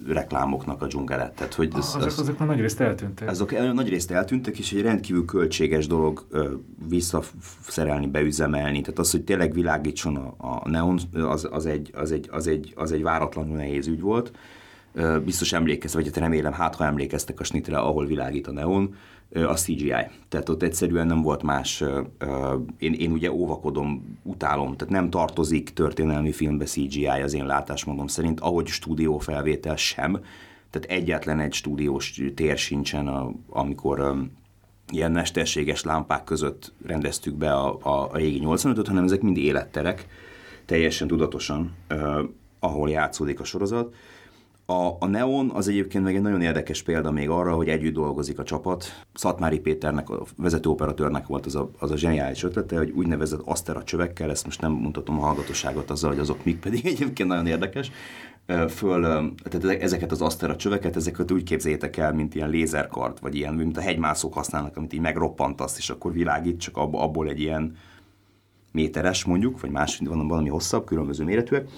reklámoknak 0.08 0.82
a 0.82 0.86
dzsungele. 0.86 1.32
Tehát, 1.36 1.54
hogy 1.54 1.72
ez, 1.76 1.94
azok, 1.94 2.06
az, 2.06 2.18
azok 2.18 2.38
már 2.38 2.48
nagyrészt 2.48 2.80
eltűntek. 2.80 3.28
Azok 3.28 3.72
nagyrészt 3.72 4.10
eltűntek, 4.10 4.58
és 4.58 4.72
egy 4.72 4.82
rendkívül 4.82 5.24
költséges 5.24 5.86
dolog 5.86 6.26
visszaszerelni, 6.88 8.06
beüzemelni. 8.06 8.80
Tehát 8.80 8.98
az, 8.98 9.10
hogy 9.10 9.24
tényleg 9.24 9.52
világítson 9.52 10.16
a, 10.16 10.34
a 10.36 10.68
neon, 10.68 10.98
az, 11.12 11.48
az, 11.50 11.66
egy, 11.66 11.90
az, 11.94 12.12
egy, 12.12 12.28
az, 12.32 12.46
egy, 12.46 12.72
az 12.76 12.92
egy 12.92 13.02
váratlanul 13.02 13.56
nehéz 13.56 13.86
ügy 13.86 14.00
volt 14.00 14.32
biztos 15.24 15.52
emlékeztek, 15.52 16.02
vagy 16.02 16.12
hát 16.12 16.22
remélem, 16.22 16.52
hát 16.52 16.74
ha 16.74 16.84
emlékeztek 16.84 17.40
a 17.40 17.44
snitre, 17.44 17.78
ahol 17.78 18.06
világít 18.06 18.46
a 18.46 18.52
neon, 18.52 18.94
a 19.34 19.54
CGI. 19.54 20.06
Tehát 20.28 20.48
ott 20.48 20.62
egyszerűen 20.62 21.06
nem 21.06 21.22
volt 21.22 21.42
más, 21.42 21.84
én, 22.78 22.92
én 22.92 23.12
ugye 23.12 23.32
óvakodom, 23.32 24.18
utálom, 24.22 24.76
tehát 24.76 24.92
nem 24.92 25.10
tartozik 25.10 25.70
történelmi 25.70 26.32
filmbe 26.32 26.64
CGI 26.64 27.06
az 27.06 27.34
én 27.34 27.46
látásmódom 27.46 28.06
szerint, 28.06 28.40
ahogy 28.40 28.66
stúdiófelvétel 28.66 29.76
sem, 29.76 30.20
tehát 30.70 31.00
egyetlen 31.00 31.40
egy 31.40 31.52
stúdiós 31.52 32.20
tér 32.34 32.58
sincsen, 32.58 33.34
amikor 33.48 34.14
ilyen 34.92 35.12
mesterséges 35.12 35.82
lámpák 35.82 36.24
között 36.24 36.72
rendeztük 36.86 37.34
be 37.34 37.52
a, 37.52 37.78
a, 37.82 38.08
a 38.12 38.16
régi 38.16 38.40
85-öt, 38.44 38.86
hanem 38.86 39.04
ezek 39.04 39.20
mind 39.20 39.36
életterek, 39.36 40.06
teljesen 40.64 41.08
tudatosan, 41.08 41.74
ahol 42.58 42.90
játszódik 42.90 43.40
a 43.40 43.44
sorozat. 43.44 43.94
A, 44.66 44.96
a 44.98 45.06
Neon 45.06 45.50
az 45.50 45.68
egyébként 45.68 46.04
meg 46.04 46.14
egy 46.14 46.22
nagyon 46.22 46.42
érdekes 46.42 46.82
példa 46.82 47.10
még 47.10 47.28
arra, 47.28 47.54
hogy 47.54 47.68
együtt 47.68 47.94
dolgozik 47.94 48.38
a 48.38 48.42
csapat. 48.42 49.04
Szatmári 49.14 49.58
Péternek, 49.58 50.10
a 50.10 50.22
vezető 50.36 50.68
operatőrnek 50.68 51.26
volt 51.26 51.46
az 51.46 51.54
a, 51.54 51.70
az 51.78 51.90
a 51.90 51.96
zseniális 51.96 52.42
ötlete, 52.42 52.76
hogy 52.76 52.90
úgynevezett 52.90 53.40
asztera 53.44 53.82
csövekkel, 53.82 54.30
ezt 54.30 54.44
most 54.44 54.60
nem 54.60 54.72
mutatom 54.72 55.18
a 55.18 55.22
hallgatóságot 55.22 55.90
azzal, 55.90 56.10
hogy 56.10 56.18
azok 56.18 56.44
mik 56.44 56.60
pedig 56.60 56.86
egyébként 56.92 57.28
nagyon 57.28 57.46
érdekes, 57.46 57.90
föl, 58.68 59.02
tehát 59.42 59.82
ezeket 59.82 60.12
az 60.12 60.22
asztera 60.22 60.56
csöveket, 60.56 60.96
ezeket 60.96 61.30
úgy 61.30 61.42
képzeljétek 61.42 61.96
el, 61.96 62.12
mint 62.12 62.34
ilyen 62.34 62.48
lézerkart, 62.48 63.18
vagy 63.18 63.34
ilyen, 63.34 63.54
mint 63.54 63.76
a 63.76 63.80
hegymászók 63.80 64.34
használnak, 64.34 64.76
amit 64.76 64.92
így 64.92 65.00
megroppantasz, 65.00 65.78
és 65.78 65.90
akkor 65.90 66.12
világít, 66.12 66.60
csak 66.60 66.76
abból 66.76 67.28
egy 67.28 67.40
ilyen 67.40 67.76
méteres 68.72 69.24
mondjuk, 69.24 69.60
vagy 69.60 69.70
más, 69.70 70.00
van 70.04 70.28
valami 70.28 70.48
hosszabb, 70.48 70.84
különböző 70.84 71.24
méretűek, 71.24 71.68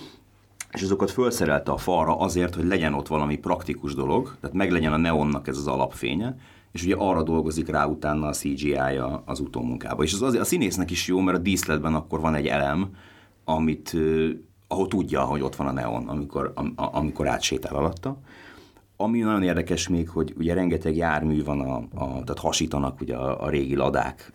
és 0.73 0.83
azokat 0.83 1.11
felszerelte 1.11 1.73
a 1.73 1.77
falra 1.77 2.19
azért, 2.19 2.55
hogy 2.55 2.65
legyen 2.65 2.95
ott 2.95 3.09
valami 3.09 3.37
praktikus 3.37 3.95
dolog, 3.95 4.37
tehát 4.41 4.57
meg 4.57 4.71
legyen 4.71 4.93
a 4.93 4.97
neonnak 4.97 5.49
ez 5.49 5.57
az 5.57 5.67
alapfénye, 5.67 6.37
és 6.73 6.85
ugye 6.85 6.95
arra 6.95 7.23
dolgozik 7.23 7.69
rá 7.69 7.85
utána 7.85 8.27
a 8.27 8.33
CGI-ja 8.33 9.23
az 9.27 9.41
utómunkába. 9.41 10.03
És 10.03 10.13
az 10.13 10.23
azért 10.23 10.43
a 10.43 10.47
színésznek 10.47 10.91
is 10.91 11.07
jó, 11.07 11.21
mert 11.21 11.39
a 11.39 11.41
díszletben 11.41 11.95
akkor 11.95 12.21
van 12.21 12.35
egy 12.35 12.47
elem, 12.47 12.91
amit, 13.45 13.97
ahol 14.69 14.89
tudja, 14.89 15.21
hogy 15.21 15.43
ott 15.43 15.57
van 15.57 15.67
a 15.67 15.73
neon, 15.73 16.09
amikor, 16.09 16.53
am, 16.55 16.73
amikor 16.77 17.29
átsétál 17.29 17.75
alatta. 17.75 18.19
Ami 18.97 19.19
nagyon 19.19 19.43
érdekes 19.43 19.89
még, 19.89 20.09
hogy 20.09 20.35
ugye 20.39 20.55
rengeteg 20.55 20.97
jármű 20.97 21.45
van, 21.45 21.61
a, 21.61 21.77
a, 21.77 22.07
tehát 22.09 22.39
hasítanak 22.39 23.01
ugye 23.01 23.17
a, 23.17 23.45
a 23.45 23.51
régi 23.51 23.77
ladák. 23.77 24.31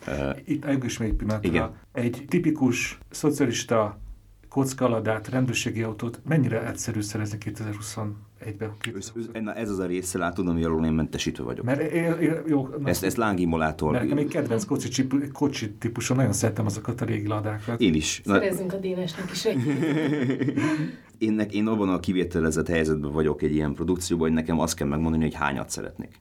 Itt 0.46 0.66
elgős 0.66 0.98
még 0.98 1.14
pillanatra. 1.14 1.50
Igen. 1.50 1.72
Egy 1.92 2.26
tipikus 2.28 3.00
szocialista 3.10 4.00
kockaladát, 4.52 5.28
rendőrségi 5.28 5.82
autót 5.82 6.20
mennyire 6.28 6.68
egyszerű 6.68 7.02
szerezni 7.02 7.38
2021-ben? 7.46 9.56
Ez 9.56 9.70
az 9.70 9.80
a 9.80 9.86
része, 9.86 10.18
látod, 10.18 10.48
ami 10.48 10.64
alól 10.64 10.86
én 10.86 10.92
mentesítve 10.92 11.44
vagyok. 11.44 11.66
Mert 11.66 11.92
én, 11.92 12.14
én, 12.20 12.42
jó, 12.46 12.70
ezt, 12.84 13.04
ezt 13.04 13.18
lángimulátor. 13.18 13.92
Mert 13.92 14.14
még 14.14 14.28
kedvenc 14.28 14.64
kocsi, 14.64 15.08
kocsi 15.34 15.72
típuson, 15.72 16.18
nagyon 16.18 16.34
szeretem 16.34 16.66
azokat 16.66 17.02
a 17.02 17.06
régi 17.06 17.28
ladákat. 17.28 17.82
Én 17.82 17.94
is. 17.94 18.22
Szerezzünk 18.26 18.74
a 18.74 18.78
Dénesnek 18.78 19.32
is 19.32 19.46
egy. 19.46 19.64
én, 21.18 21.40
én 21.40 21.68
abban 21.68 21.90
a 21.90 22.00
kivételezett 22.00 22.68
helyzetben 22.68 23.12
vagyok 23.12 23.42
egy 23.42 23.54
ilyen 23.54 23.74
produkcióban, 23.74 24.28
hogy 24.28 24.38
nekem 24.38 24.60
azt 24.60 24.76
kell 24.76 24.88
megmondani, 24.88 25.24
hogy 25.24 25.34
hányat 25.34 25.70
szeretnék 25.70 26.20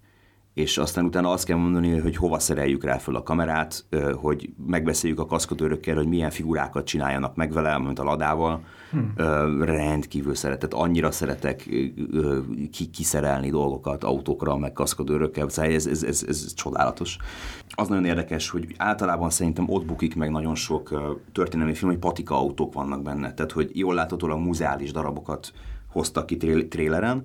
és 0.55 0.79
aztán 0.79 1.05
utána 1.05 1.31
azt 1.31 1.45
kell 1.45 1.57
mondani, 1.57 1.99
hogy 1.99 2.17
hova 2.17 2.39
szereljük 2.39 2.85
rá 2.85 2.99
föl 2.99 3.17
a 3.17 3.23
kamerát, 3.23 3.85
hogy 4.15 4.51
megbeszéljük 4.67 5.19
a 5.19 5.27
kaszkadőrökkel, 5.27 5.97
hogy 5.97 6.07
milyen 6.07 6.31
figurákat 6.31 6.87
csináljanak 6.87 7.35
meg 7.37 7.53
vele, 7.53 7.79
mint 7.79 7.99
a 7.99 8.05
ladával. 8.05 8.61
Hmm. 8.91 9.15
Rendkívül 9.63 10.35
szeretett, 10.35 10.75
annyira 10.75 11.11
szeretek 11.11 11.69
kiszerelni 12.93 13.51
dolgokat 13.51 14.05
autókra, 14.05 14.57
meg 14.57 14.73
kaszkadőrökkel, 14.73 15.49
szóval 15.49 15.73
ez, 15.73 15.87
ez, 15.87 16.03
ez, 16.03 16.25
ez 16.29 16.55
csodálatos. 16.55 17.17
Az 17.69 17.89
nagyon 17.89 18.05
érdekes, 18.05 18.51
hogy 18.51 18.75
általában 18.77 19.31
szerintem 19.31 19.65
ott 19.69 19.85
bukik 19.85 20.17
meg 20.17 20.31
nagyon 20.31 20.55
sok 20.55 21.15
történelmi 21.33 21.75
film, 21.75 21.91
hogy 21.91 22.01
patika 22.01 22.37
autók 22.37 22.75
vannak 22.75 23.03
benne, 23.03 23.35
tehát 23.35 23.53
hogy 23.53 23.71
jól 23.73 23.95
láthatólag 23.95 24.39
muzeális 24.39 24.93
darabokat 24.93 25.53
hoztak 25.93 26.27
ki 26.27 26.37
tréleren, 26.69 27.25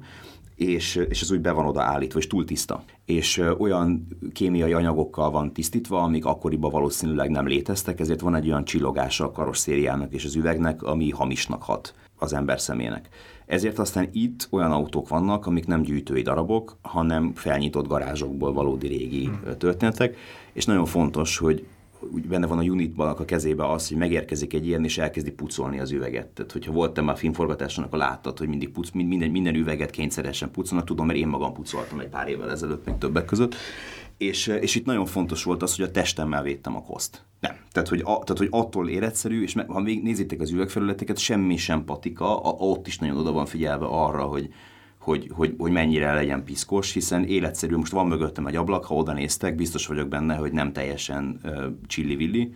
és, 0.56 0.96
és 1.10 1.22
ez 1.22 1.32
úgy 1.32 1.42
be 1.42 1.52
van 1.52 1.66
odaállítva, 1.66 2.20
és 2.20 2.28
túl 2.28 2.46
tiszta. 2.46 2.84
És 3.06 3.44
olyan 3.58 4.08
kémiai 4.34 4.74
anyagokkal 4.74 5.32
van 5.32 5.54
tisztítva, 5.54 6.02
amik 6.02 6.26
akkoriban 6.26 6.72
valószínűleg 6.72 7.30
nem 7.30 7.48
léteztek, 7.48 8.00
ezért 8.00 8.22
van 8.22 8.36
egy 8.36 8.48
olyan 8.48 8.66
csillogása 8.66 9.26
a 9.26 9.32
karosszériának 9.32 10.14
és 10.14 10.26
az 10.26 10.36
üvegnek, 10.36 10.84
ami 10.84 11.10
hamisnak 11.10 11.64
hat 11.64 11.94
az 12.18 12.34
ember 12.34 12.60
szemének. 12.60 13.10
Ezért 13.46 13.80
aztán 13.80 14.10
itt 14.12 14.48
olyan 14.50 14.72
autók 14.72 15.08
vannak, 15.08 15.46
amik 15.46 15.68
nem 15.68 15.82
gyűjtői 15.82 16.22
darabok, 16.22 16.78
hanem 16.82 17.34
felnyitott 17.34 17.88
garázsokból 17.88 18.54
valódi 18.54 18.88
régi 18.88 19.30
történetek, 19.58 20.18
és 20.54 20.66
nagyon 20.66 20.86
fontos, 20.86 21.38
hogy 21.38 21.66
úgy 22.00 22.28
benne 22.28 22.48
van 22.48 22.58
a 22.58 22.64
unitban 22.64 23.08
a 23.08 23.26
kezébe 23.26 23.72
az, 23.72 23.88
hogy 23.88 23.98
megérkezik 23.98 24.54
egy 24.54 24.68
ilyen, 24.68 24.84
és 24.84 24.98
elkezdi 24.98 25.32
pucolni 25.32 25.80
az 25.80 25.92
üveget. 25.92 26.28
Tehát, 26.28 26.52
hogyha 26.52 26.72
voltam 26.72 27.06
már 27.06 27.18
filmforgatáson, 27.18 27.84
akkor 27.84 27.98
láttad, 27.98 28.38
hogy 28.38 28.48
mindig 28.48 28.70
puc, 28.70 28.92
minden, 28.92 29.30
minden 29.30 29.56
üveget 29.56 29.90
kényszeresen 29.90 30.52
pucolnak, 30.52 30.88
tudom, 30.88 31.06
mert 31.06 31.20
én 31.20 31.28
magam 31.28 31.54
pucoltam 31.54 32.00
egy 32.00 32.08
pár 32.08 32.28
évvel 32.28 32.52
ezelőtt, 32.52 32.86
még 32.86 32.98
többek 32.98 33.26
között. 33.26 33.56
És, 34.18 34.48
és 34.48 34.76
itt 34.76 34.86
nagyon 34.86 35.06
fontos 35.06 35.44
volt 35.44 35.64
az, 35.64 35.76
hogy 35.76 35.86
a 35.86 35.92
testemmel 35.92 36.44
védtem 36.44 36.76
a 36.76 36.82
koszt. 36.82 37.26
Nem. 37.40 37.56
Tehát, 37.72 37.90
hogy, 37.90 38.00
a, 38.00 38.04
tehát, 38.04 38.38
hogy 38.38 38.48
attól 38.52 38.90
életszerű, 38.90 39.42
és 39.44 39.56
ha 39.68 39.80
még 39.80 40.04
nézitek 40.04 40.42
az 40.42 40.52
üvegfelületeket, 40.52 41.18
semmi 41.18 41.58
sem 41.58 41.86
patika, 41.86 42.42
a, 42.42 42.50
ott 42.50 42.88
is 42.88 42.98
nagyon 42.98 43.18
oda 43.18 43.32
van 43.32 43.46
figyelve 43.46 43.86
arra, 43.86 44.24
hogy, 44.24 44.54
hogy, 45.06 45.30
hogy, 45.34 45.54
hogy 45.58 45.72
mennyire 45.72 46.14
legyen 46.14 46.44
piszkos, 46.44 46.94
hiszen 46.94 47.24
életszerű, 47.24 47.76
most 47.76 47.92
van 47.92 48.08
mögöttem 48.08 48.48
egy 48.48 48.56
ablak, 48.56 48.86
ha 48.86 48.96
oda 48.96 49.14
néztek, 49.14 49.56
biztos 49.56 49.88
vagyok 49.88 50.08
benne, 50.08 50.36
hogy 50.36 50.52
nem 50.52 50.74
teljesen 50.74 51.40
uh, 51.44 51.66
csilli-villi, 51.88 52.54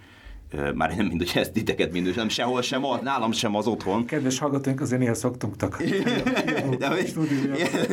már 0.75 0.95
nem 0.95 1.05
mind, 1.05 1.19
hogy 1.19 1.41
ezt 1.41 1.53
titeket 1.53 1.91
mind, 1.91 2.15
nem 2.15 2.29
sehol 2.29 2.61
sem, 2.61 2.85
az, 2.85 2.99
nálam 3.03 3.31
sem 3.31 3.55
az 3.55 3.67
otthon. 3.67 4.05
Kedves 4.05 4.39
hallgatóink, 4.39 4.81
azért 4.81 5.01
néha 5.01 5.13
szoktunk 5.13 5.55
takarni. 5.55 5.89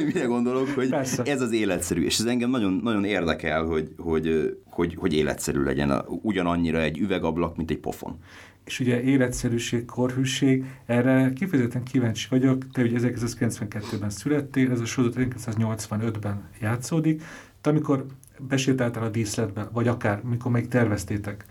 mire 0.04 0.24
gondolok, 0.24 0.68
hogy 0.68 0.88
Persze. 0.88 1.22
ez 1.22 1.40
az 1.40 1.52
életszerű, 1.52 2.04
és 2.04 2.18
ez 2.18 2.24
engem 2.24 2.50
nagyon, 2.50 2.80
nagyon 2.82 3.04
érdekel, 3.04 3.64
hogy, 3.64 3.88
hogy, 3.96 4.56
hogy, 4.70 4.94
hogy 4.98 5.14
életszerű 5.14 5.62
legyen 5.62 6.04
ugyanannyira 6.22 6.80
egy 6.80 6.98
üvegablak, 6.98 7.56
mint 7.56 7.70
egy 7.70 7.78
pofon 7.78 8.18
és 8.66 8.80
ugye 8.80 9.02
életszerűség, 9.02 9.84
korhűség, 9.84 10.64
erre 10.86 11.32
kifejezetten 11.32 11.82
kíváncsi 11.82 12.26
vagyok, 12.30 12.70
te 12.72 12.82
ugye 12.82 12.98
1992-ben 13.02 14.10
születtél, 14.10 14.70
ez 14.70 14.80
a 14.80 14.84
sorozat 14.84 15.26
1985-ben 15.38 16.42
játszódik, 16.60 17.22
te 17.60 17.70
amikor 17.70 18.06
besétáltál 18.38 19.02
a 19.02 19.08
díszletbe, 19.08 19.68
vagy 19.72 19.88
akár 19.88 20.22
mikor 20.22 20.52
még 20.52 20.68
terveztétek, 20.68 21.44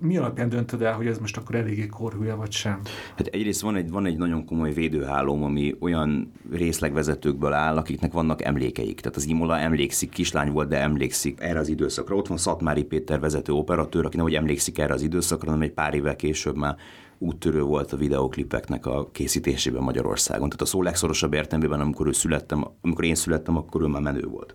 mi 0.00 0.16
alapján 0.16 0.48
döntöd 0.48 0.82
el, 0.82 0.92
hogy 0.92 1.06
ez 1.06 1.18
most 1.18 1.36
akkor 1.36 1.54
eléggé 1.54 1.86
korhúja, 1.86 2.36
vagy 2.36 2.52
sem? 2.52 2.80
Hát 3.16 3.26
egyrészt 3.26 3.60
van 3.60 3.76
egy, 3.76 3.90
van 3.90 4.06
egy 4.06 4.16
nagyon 4.16 4.44
komoly 4.44 4.72
védőhálóm, 4.72 5.42
ami 5.42 5.74
olyan 5.80 6.32
részlegvezetőkből 6.52 7.52
áll, 7.52 7.76
akiknek 7.76 8.12
vannak 8.12 8.42
emlékeik. 8.42 9.00
Tehát 9.00 9.16
az 9.16 9.26
Imola 9.26 9.58
emlékszik, 9.58 10.10
kislány 10.10 10.52
volt, 10.52 10.68
de 10.68 10.80
emlékszik 10.80 11.40
erre 11.40 11.58
az 11.58 11.68
időszakra. 11.68 12.16
Ott 12.16 12.26
van 12.26 12.36
Szatmári 12.36 12.84
Péter 12.84 13.20
vezető 13.20 13.52
operatőr, 13.52 14.04
aki 14.04 14.16
nem 14.16 14.24
hogy 14.24 14.34
emlékszik 14.34 14.78
erre 14.78 14.92
az 14.92 15.02
időszakra, 15.02 15.50
hanem 15.50 15.62
egy 15.62 15.72
pár 15.72 15.94
évvel 15.94 16.16
később 16.16 16.56
már 16.56 16.76
úttörő 17.18 17.62
volt 17.62 17.92
a 17.92 17.96
videoklipeknek 17.96 18.86
a 18.86 19.10
készítésében 19.12 19.82
Magyarországon. 19.82 20.48
Tehát 20.48 20.62
a 20.62 20.66
szó 20.66 20.82
legszorosabb 20.82 21.32
értelmében, 21.32 21.80
amikor 21.80 22.06
ő 22.06 22.12
születtem, 22.12 22.64
amikor 22.80 23.04
én 23.04 23.14
születtem, 23.14 23.56
akkor 23.56 23.82
ő 23.82 23.86
már 23.86 24.02
menő 24.02 24.24
volt. 24.24 24.54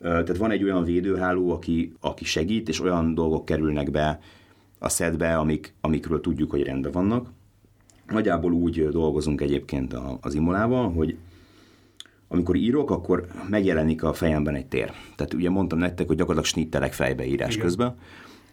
Tehát 0.00 0.36
van 0.36 0.50
egy 0.50 0.64
olyan 0.64 0.84
védőháló, 0.84 1.52
aki, 1.52 1.92
aki 2.00 2.24
segít, 2.24 2.68
és 2.68 2.80
olyan 2.80 3.14
dolgok 3.14 3.44
kerülnek 3.44 3.90
be 3.90 4.20
a 4.78 4.88
szedbe, 4.88 5.36
amik, 5.36 5.74
amikről 5.80 6.20
tudjuk, 6.20 6.50
hogy 6.50 6.62
rendben 6.62 6.92
vannak. 6.92 7.30
Nagyjából 8.06 8.52
úgy 8.52 8.88
dolgozunk 8.88 9.40
egyébként 9.40 9.94
az 10.20 10.34
Imolával, 10.34 10.92
hogy 10.92 11.16
amikor 12.28 12.56
írok, 12.56 12.90
akkor 12.90 13.26
megjelenik 13.48 14.02
a 14.02 14.12
fejemben 14.12 14.54
egy 14.54 14.66
tér. 14.66 14.92
Tehát 15.16 15.34
ugye 15.34 15.50
mondtam 15.50 15.78
nektek, 15.78 16.06
hogy 16.06 16.16
gyakorlatilag 16.16 16.54
snittelek 16.54 16.92
fejbe 16.92 17.26
írás 17.26 17.54
Igen. 17.54 17.64
közben. 17.64 17.96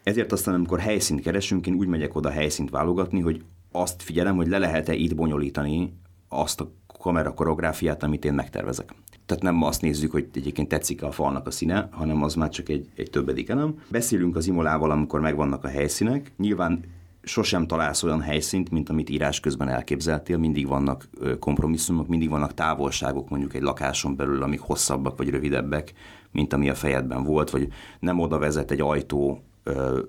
Ezért 0.04 0.32
aztán, 0.32 0.54
amikor 0.54 0.80
helyszínt 0.80 1.22
keresünk, 1.22 1.68
én 1.68 1.74
úgy 1.74 1.88
megyek 1.88 2.16
oda 2.16 2.30
helyszínt 2.30 2.70
válogatni, 2.70 3.22
hogy 3.22 3.44
azt 3.72 4.02
figyelem, 4.02 4.36
hogy 4.36 4.48
le 4.48 4.58
lehet-e 4.58 4.94
itt 4.94 5.16
bonyolítani 5.16 5.94
azt 6.30 6.62
a 6.62 6.72
kamera 7.00 7.34
koreográfiát, 7.34 8.04
amit 8.04 8.26
én 8.26 8.34
megtervezek. 8.34 8.94
Tehát 9.26 9.44
nem 9.44 9.64
azt 9.64 9.82
nézzük, 9.82 10.12
hogy 10.12 10.28
egyébként 10.34 10.68
tetszik 10.68 11.04
a 11.04 11.12
falnak 11.12 11.48
a 11.48 11.52
színe, 11.52 11.90
hanem 11.92 12.24
az 12.24 12.34
már 12.34 12.50
csak 12.50 12.70
egy, 12.70 12.88
egy 12.96 13.10
többedik 13.10 13.50
elem. 13.50 13.80
Beszélünk 13.90 14.36
az 14.36 14.48
imolával, 14.48 14.92
amikor 14.92 15.20
megvannak 15.20 15.64
a 15.64 15.68
helyszínek. 15.68 16.32
Nyilván 16.38 16.84
sosem 17.24 17.68
találsz 17.68 18.04
olyan 18.04 18.22
helyszínt, 18.22 18.70
mint 18.70 18.90
amit 18.90 19.10
írás 19.10 19.40
közben 19.40 19.68
elképzeltél, 19.68 20.38
mindig 20.38 20.68
vannak 20.68 21.10
kompromisszumok, 21.40 22.08
mindig 22.08 22.30
vannak 22.30 22.54
távolságok 22.54 23.30
mondjuk 23.30 23.54
egy 23.54 23.62
lakáson 23.62 24.16
belül, 24.16 24.44
amik 24.44 24.60
hosszabbak 24.60 25.18
vagy 25.18 25.30
rövidebbek, 25.30 25.94
mint 26.32 26.54
ami 26.54 26.70
a 26.70 26.76
fejedben 26.76 27.24
volt, 27.24 27.50
vagy 27.50 27.68
nem 28.00 28.20
oda 28.20 28.38
vezet 28.38 28.72
egy 28.72 28.82
ajtó, 28.82 29.44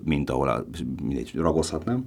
mint 0.03 0.29
ahol 0.29 0.47
a, 0.47 0.65
mindegy, 1.03 1.31
ragozhatnám. 1.35 2.05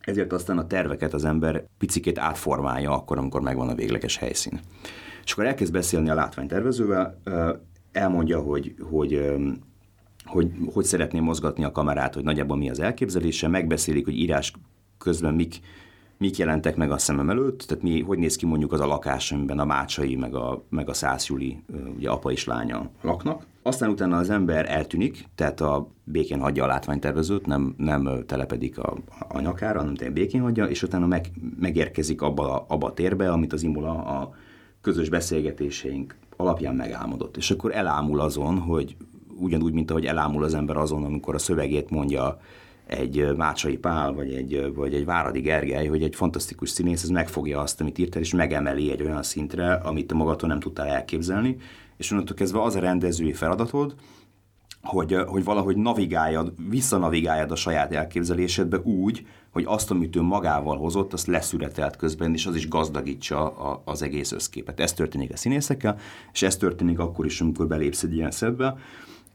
Ezért 0.00 0.32
aztán 0.32 0.58
a 0.58 0.66
terveket 0.66 1.14
az 1.14 1.24
ember 1.24 1.64
picikét 1.78 2.18
átformálja 2.18 2.90
akkor, 2.90 3.18
amikor 3.18 3.40
megvan 3.40 3.68
a 3.68 3.74
végleges 3.74 4.16
helyszín. 4.16 4.60
És 5.30 5.36
akkor 5.36 5.48
elkezd 5.48 5.72
beszélni 5.72 6.10
a 6.10 6.14
látványtervezővel, 6.14 7.20
elmondja, 7.92 8.40
hogy, 8.40 8.74
hogy 8.90 9.34
hogy, 10.24 10.50
hogy 10.72 10.84
szeretné 10.84 11.20
mozgatni 11.20 11.64
a 11.64 11.72
kamerát, 11.72 12.14
hogy 12.14 12.24
nagyjából 12.24 12.56
mi 12.56 12.70
az 12.70 12.80
elképzelése, 12.80 13.48
megbeszélik, 13.48 14.04
hogy 14.04 14.18
írás 14.18 14.52
közben 14.98 15.34
mik, 15.34 15.60
mik 16.18 16.36
jelentek 16.36 16.76
meg 16.76 16.90
a 16.90 16.98
szemem 16.98 17.30
előtt, 17.30 17.60
tehát 17.60 17.82
mi, 17.82 18.00
hogy 18.00 18.18
néz 18.18 18.36
ki 18.36 18.46
mondjuk 18.46 18.72
az 18.72 18.80
a 18.80 18.86
lakás, 18.86 19.32
amiben 19.32 19.58
a 19.58 19.64
Mácsai, 19.64 20.16
meg 20.16 20.34
a, 20.34 20.64
meg 20.68 20.88
a 20.88 20.92
Szász 20.92 21.26
Juli, 21.26 21.62
ugye 21.96 22.10
apa 22.10 22.30
és 22.30 22.44
lánya 22.44 22.90
laknak. 23.00 23.46
Aztán 23.62 23.90
utána 23.90 24.16
az 24.16 24.30
ember 24.30 24.70
eltűnik, 24.70 25.24
tehát 25.34 25.60
a 25.60 25.90
békén 26.04 26.40
hagyja 26.40 26.64
a 26.64 26.66
látványtervezőt, 26.66 27.46
nem, 27.46 27.74
nem 27.76 28.24
telepedik 28.26 28.78
a, 28.78 28.96
a 29.28 29.40
nyakára, 29.40 29.78
hanem 29.78 30.12
békén 30.12 30.40
hagyja, 30.40 30.64
és 30.64 30.82
utána 30.82 31.06
meg, 31.06 31.30
megérkezik 31.60 32.22
abba, 32.22 32.64
abba 32.68 32.86
a 32.86 32.94
térbe, 32.94 33.32
amit 33.32 33.52
az 33.52 33.62
Imula 33.62 34.04
a 34.04 34.34
közös 34.80 35.08
beszélgetéseink 35.08 36.16
alapján 36.36 36.74
megálmodott. 36.74 37.36
És 37.36 37.50
akkor 37.50 37.74
elámul 37.74 38.20
azon, 38.20 38.58
hogy 38.58 38.96
ugyanúgy, 39.38 39.72
mint 39.72 39.90
ahogy 39.90 40.06
elámul 40.06 40.44
az 40.44 40.54
ember 40.54 40.76
azon, 40.76 41.04
amikor 41.04 41.34
a 41.34 41.38
szövegét 41.38 41.90
mondja 41.90 42.40
egy 42.86 43.36
Mácsai 43.36 43.76
Pál, 43.76 44.12
vagy 44.12 44.34
egy, 44.34 44.72
vagy 44.74 44.94
egy 44.94 45.04
Váradi 45.04 45.40
Gergely, 45.40 45.86
hogy 45.86 46.02
egy 46.02 46.14
fantasztikus 46.14 46.70
színész, 46.70 47.02
ez 47.02 47.08
megfogja 47.08 47.60
azt, 47.60 47.80
amit 47.80 47.98
írtál, 47.98 48.22
és 48.22 48.34
megemeli 48.34 48.90
egy 48.90 49.02
olyan 49.02 49.22
szintre, 49.22 49.72
amit 49.72 50.06
te 50.06 50.14
magadtól 50.14 50.48
nem 50.48 50.60
tudtál 50.60 50.86
elképzelni, 50.86 51.56
és 51.96 52.10
onnantól 52.10 52.36
kezdve 52.36 52.62
az 52.62 52.74
a 52.74 52.80
rendezői 52.80 53.32
feladatod, 53.32 53.94
hogy, 54.82 55.16
hogy 55.26 55.44
valahogy 55.44 55.76
navigáljad, 55.76 56.52
visszanavigáljad 56.68 57.50
a 57.50 57.56
saját 57.56 57.92
elképzelésedbe 57.92 58.78
úgy, 58.78 59.26
hogy 59.50 59.64
azt, 59.66 59.90
amit 59.90 60.16
ő 60.16 60.20
magával 60.20 60.76
hozott, 60.76 61.12
azt 61.12 61.26
leszületelt 61.26 61.96
közben, 61.96 62.32
és 62.32 62.46
az 62.46 62.54
is 62.54 62.68
gazdagítsa 62.68 63.56
a, 63.56 63.82
az 63.84 64.02
egész 64.02 64.32
összképet. 64.32 64.80
Ez 64.80 64.92
történik 64.92 65.32
a 65.32 65.36
színészekkel, 65.36 65.98
és 66.32 66.42
ez 66.42 66.56
történik 66.56 66.98
akkor 66.98 67.26
is, 67.26 67.40
amikor 67.40 67.66
belépsz 67.66 68.02
egy 68.02 68.14
ilyen 68.14 68.30
szedbe, 68.30 68.76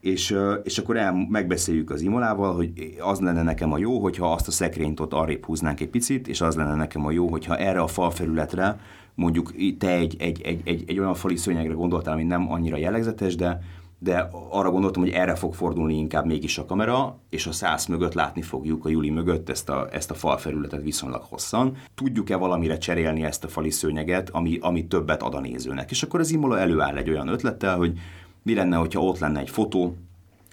és, 0.00 0.36
és 0.62 0.78
akkor 0.78 0.96
el, 0.96 1.26
megbeszéljük 1.28 1.90
az 1.90 2.00
Imolával, 2.00 2.54
hogy 2.54 2.96
az 3.00 3.20
lenne 3.20 3.42
nekem 3.42 3.72
a 3.72 3.78
jó, 3.78 3.98
hogyha 3.98 4.32
azt 4.32 4.48
a 4.48 4.50
szekrényt 4.50 5.00
ott 5.00 5.12
arrébb 5.12 5.44
húznánk 5.44 5.80
egy 5.80 5.88
picit, 5.88 6.28
és 6.28 6.40
az 6.40 6.54
lenne 6.54 6.74
nekem 6.74 7.06
a 7.06 7.10
jó, 7.10 7.28
hogyha 7.28 7.56
erre 7.56 7.80
a 7.80 7.86
falfelületre 7.86 8.78
mondjuk 9.16 9.54
te 9.78 9.90
egy, 9.90 10.16
egy, 10.18 10.42
egy, 10.42 10.60
egy, 10.64 10.84
egy 10.86 10.98
olyan 10.98 11.14
fali 11.14 11.36
szőnyegre 11.36 11.72
gondoltál, 11.72 12.14
ami 12.14 12.24
nem 12.24 12.52
annyira 12.52 12.76
jellegzetes, 12.76 13.36
de 13.36 13.60
de 13.98 14.28
arra 14.50 14.70
gondoltam, 14.70 15.02
hogy 15.02 15.12
erre 15.12 15.34
fog 15.34 15.54
fordulni 15.54 15.96
inkább 15.96 16.26
mégis 16.26 16.58
a 16.58 16.66
kamera, 16.66 17.18
és 17.30 17.46
a 17.46 17.52
száz 17.52 17.86
mögött 17.86 18.14
látni 18.14 18.42
fogjuk 18.42 18.84
a 18.84 18.88
Juli 18.88 19.10
mögött 19.10 19.48
ezt 19.48 19.68
a, 19.68 19.88
ezt 19.92 20.10
a 20.10 20.14
falfelületet 20.14 20.82
viszonylag 20.82 21.22
hosszan. 21.22 21.76
Tudjuk-e 21.94 22.36
valamire 22.36 22.78
cserélni 22.78 23.24
ezt 23.24 23.44
a 23.44 23.48
fali 23.48 23.70
szőnyeget, 23.70 24.30
ami, 24.30 24.58
ami 24.60 24.86
többet 24.86 25.22
ad 25.22 25.34
a 25.34 25.40
nézőnek? 25.40 25.90
És 25.90 26.02
akkor 26.02 26.20
az 26.20 26.30
Imola 26.30 26.58
előáll 26.58 26.96
egy 26.96 27.10
olyan 27.10 27.28
ötlettel, 27.28 27.76
hogy 27.76 27.98
mi 28.42 28.54
lenne, 28.54 28.76
hogyha 28.76 29.00
ott 29.00 29.18
lenne 29.18 29.40
egy 29.40 29.50
fotó, 29.50 29.96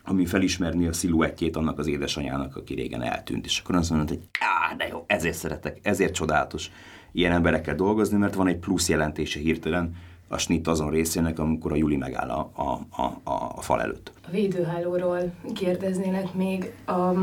ami 0.03 0.25
felismerni 0.25 0.87
a 0.87 0.93
sziluettjét 0.93 1.55
annak 1.55 1.79
az 1.79 1.87
édesanyának, 1.87 2.55
aki 2.55 2.73
régen 2.73 3.01
eltűnt. 3.01 3.45
És 3.45 3.59
akkor 3.59 3.75
azt 3.75 3.89
mondod, 3.89 4.07
hogy 4.07 4.19
á, 4.39 4.75
de 4.75 4.87
jó, 4.87 5.03
ezért 5.07 5.37
szeretek, 5.37 5.79
ezért 5.81 6.13
csodálatos 6.13 6.71
ilyen 7.11 7.31
emberekkel 7.31 7.75
dolgozni, 7.75 8.17
mert 8.17 8.33
van 8.33 8.47
egy 8.47 8.57
plusz 8.57 8.89
jelentése 8.89 9.39
hirtelen, 9.39 9.95
a 10.27 10.37
snit 10.37 10.67
azon 10.67 10.89
részének, 10.89 11.39
amikor 11.39 11.71
a 11.71 11.75
Juli 11.75 11.95
megáll 11.95 12.29
a, 12.29 12.51
a, 12.55 13.01
a, 13.01 13.31
a 13.55 13.61
fal 13.61 13.81
előtt. 13.81 14.11
A 14.27 14.31
védőhálóról 14.31 15.33
kérdeznének 15.53 16.33
még 16.33 16.73
a 16.85 17.13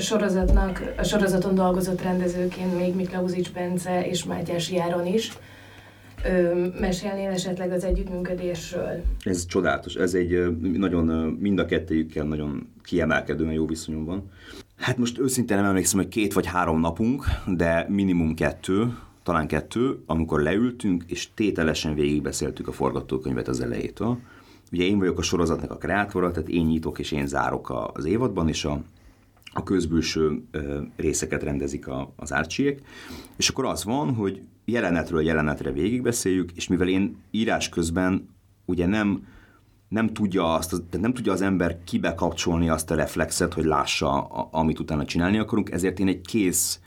sorozatnak, 0.00 0.94
a 0.98 1.02
sorozaton 1.02 1.54
dolgozott 1.54 2.02
rendezőként 2.02 2.78
még 2.78 2.94
Miklauzics 2.94 3.52
Bence 3.52 4.06
és 4.06 4.24
Mátyás 4.24 4.70
Járon 4.70 5.06
is. 5.06 5.32
Ö, 6.24 6.66
mesélnél 6.80 7.30
esetleg 7.30 7.72
az 7.72 7.84
együttműködésről? 7.84 9.02
Ez 9.24 9.46
csodálatos, 9.46 9.94
ez 9.94 10.14
egy 10.14 10.58
nagyon, 10.60 11.06
mind 11.40 11.58
a 11.58 11.64
kettőjükkel 11.64 12.24
nagyon 12.24 12.68
kiemelkedően 12.82 13.52
jó 13.52 13.66
viszonyom 13.66 14.04
van. 14.04 14.30
Hát 14.76 14.96
most 14.96 15.18
őszintén 15.18 15.56
nem 15.56 15.66
emlékszem, 15.66 15.98
hogy 15.98 16.08
két 16.08 16.32
vagy 16.32 16.46
három 16.46 16.80
napunk, 16.80 17.24
de 17.46 17.86
minimum 17.88 18.34
kettő, 18.34 18.96
talán 19.24 19.46
kettő, 19.46 20.02
amikor 20.06 20.40
leültünk, 20.40 21.04
és 21.06 21.28
tételesen 21.34 21.94
végigbeszéltük 21.94 22.68
a 22.68 22.72
forgatókönyvet 22.72 23.48
az 23.48 23.60
elejétől. 23.60 24.18
Ugye 24.72 24.84
én 24.84 24.98
vagyok 24.98 25.18
a 25.18 25.22
sorozatnak 25.22 25.70
a 25.70 25.76
kreátora, 25.76 26.30
tehát 26.30 26.48
én 26.48 26.66
nyitok 26.66 26.98
és 26.98 27.12
én 27.12 27.26
zárok 27.26 27.90
az 27.92 28.04
évadban, 28.04 28.48
és 28.48 28.64
a, 28.64 28.82
a 29.52 29.62
közbülső 29.62 30.44
részeket 30.96 31.42
rendezik 31.42 31.88
a, 31.88 32.12
az 32.16 32.32
árcsiek, 32.32 32.82
és 33.36 33.48
akkor 33.48 33.64
az 33.64 33.84
van, 33.84 34.14
hogy 34.14 34.42
jelenetről 34.64 35.22
jelenetre 35.22 35.72
végigbeszéljük, 35.72 36.52
és 36.52 36.68
mivel 36.68 36.88
én 36.88 37.16
írás 37.30 37.68
közben 37.68 38.28
ugye 38.64 38.86
nem, 38.86 39.26
nem 39.88 40.12
tudja, 40.12 40.54
azt, 40.54 40.70
tehát 40.70 41.00
nem 41.00 41.14
tudja 41.14 41.32
az 41.32 41.40
ember 41.40 41.78
kibekapcsolni 41.84 42.68
azt 42.68 42.90
a 42.90 42.94
reflexet, 42.94 43.54
hogy 43.54 43.64
lássa, 43.64 44.22
amit 44.50 44.78
utána 44.78 45.04
csinálni 45.04 45.38
akarunk, 45.38 45.70
ezért 45.70 45.98
én 45.98 46.08
egy 46.08 46.20
kész 46.20 46.80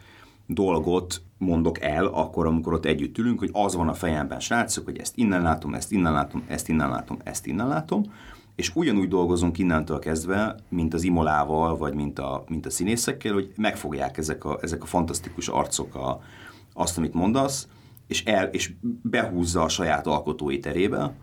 dolgot 0.45 1.21
mondok 1.37 1.81
el 1.81 2.05
akkor, 2.05 2.45
amikor 2.45 2.73
ott 2.73 2.85
együtt 2.85 3.17
ülünk, 3.17 3.39
hogy 3.39 3.49
az 3.53 3.75
van 3.75 3.87
a 3.87 3.93
fejemben, 3.93 4.39
srácok, 4.39 4.85
hogy 4.85 4.97
ezt 4.97 5.17
innen 5.17 5.41
látom, 5.41 5.73
ezt 5.73 5.91
innen 5.91 6.13
látom, 6.13 6.43
ezt 6.47 6.69
innen 6.69 6.89
látom, 6.89 7.17
ezt 7.23 7.45
innen 7.45 7.67
látom, 7.67 8.03
és 8.55 8.75
ugyanúgy 8.75 9.07
dolgozunk 9.07 9.57
innentől 9.57 9.99
kezdve, 9.99 10.55
mint 10.69 10.93
az 10.93 11.03
Imolával, 11.03 11.77
vagy 11.77 11.93
mint 11.93 12.19
a, 12.19 12.43
mint 12.47 12.65
a 12.65 12.69
színészekkel, 12.69 13.33
hogy 13.33 13.51
megfogják 13.55 14.17
ezek 14.17 14.45
a, 14.45 14.57
ezek 14.61 14.83
a 14.83 14.85
fantasztikus 14.85 15.47
arcok 15.47 15.95
a, 15.95 16.21
azt, 16.73 16.97
amit 16.97 17.13
mondasz, 17.13 17.67
és, 18.07 18.23
el, 18.23 18.45
és 18.45 18.73
behúzza 19.01 19.63
a 19.63 19.69
saját 19.69 20.07
alkotói 20.07 20.59
terébe, 20.59 21.13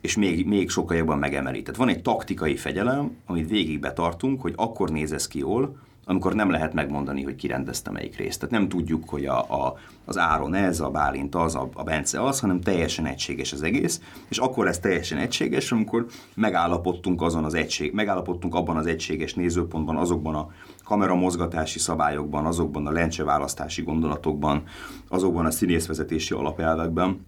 és 0.00 0.16
még, 0.16 0.46
még 0.46 0.70
sokkal 0.70 0.96
jobban 0.96 1.18
megemeli. 1.18 1.62
Tehát 1.62 1.80
van 1.80 1.88
egy 1.88 2.02
taktikai 2.02 2.56
fegyelem, 2.56 3.16
amit 3.26 3.48
végig 3.48 3.80
betartunk, 3.80 4.40
hogy 4.40 4.52
akkor 4.56 4.90
néz 4.90 5.26
ki 5.26 5.38
jól, 5.38 5.78
amikor 6.04 6.34
nem 6.34 6.50
lehet 6.50 6.74
megmondani, 6.74 7.22
hogy 7.22 7.34
ki 7.34 7.46
rendezte 7.46 7.90
melyik 7.90 8.16
részt. 8.16 8.38
Tehát 8.38 8.54
nem 8.54 8.68
tudjuk, 8.68 9.08
hogy 9.08 9.26
a, 9.26 9.38
a, 9.38 9.76
az 10.04 10.18
Áron 10.18 10.54
ez, 10.54 10.80
a 10.80 10.90
Bálint 10.90 11.34
az, 11.34 11.54
a, 11.54 11.68
a 11.74 11.82
Bence 11.82 12.22
az, 12.22 12.40
hanem 12.40 12.60
teljesen 12.60 13.06
egységes 13.06 13.52
az 13.52 13.62
egész, 13.62 14.00
és 14.28 14.38
akkor 14.38 14.66
ez 14.66 14.78
teljesen 14.78 15.18
egységes, 15.18 15.72
amikor 15.72 16.06
megállapodtunk 16.34 17.22
azon 17.22 17.44
az 17.44 17.54
egység, 17.54 17.92
megállapodtunk 17.92 18.54
abban 18.54 18.76
az 18.76 18.86
egységes 18.86 19.34
nézőpontban, 19.34 19.96
azokban 19.96 20.34
a 20.34 20.50
kameramozgatási 20.84 21.78
szabályokban, 21.78 22.46
azokban 22.46 22.86
a 22.86 22.90
lencseválasztási 22.90 23.82
gondolatokban, 23.82 24.62
azokban 25.08 25.46
a 25.46 25.50
színészvezetési 25.50 26.34
alapelvekben, 26.34 27.26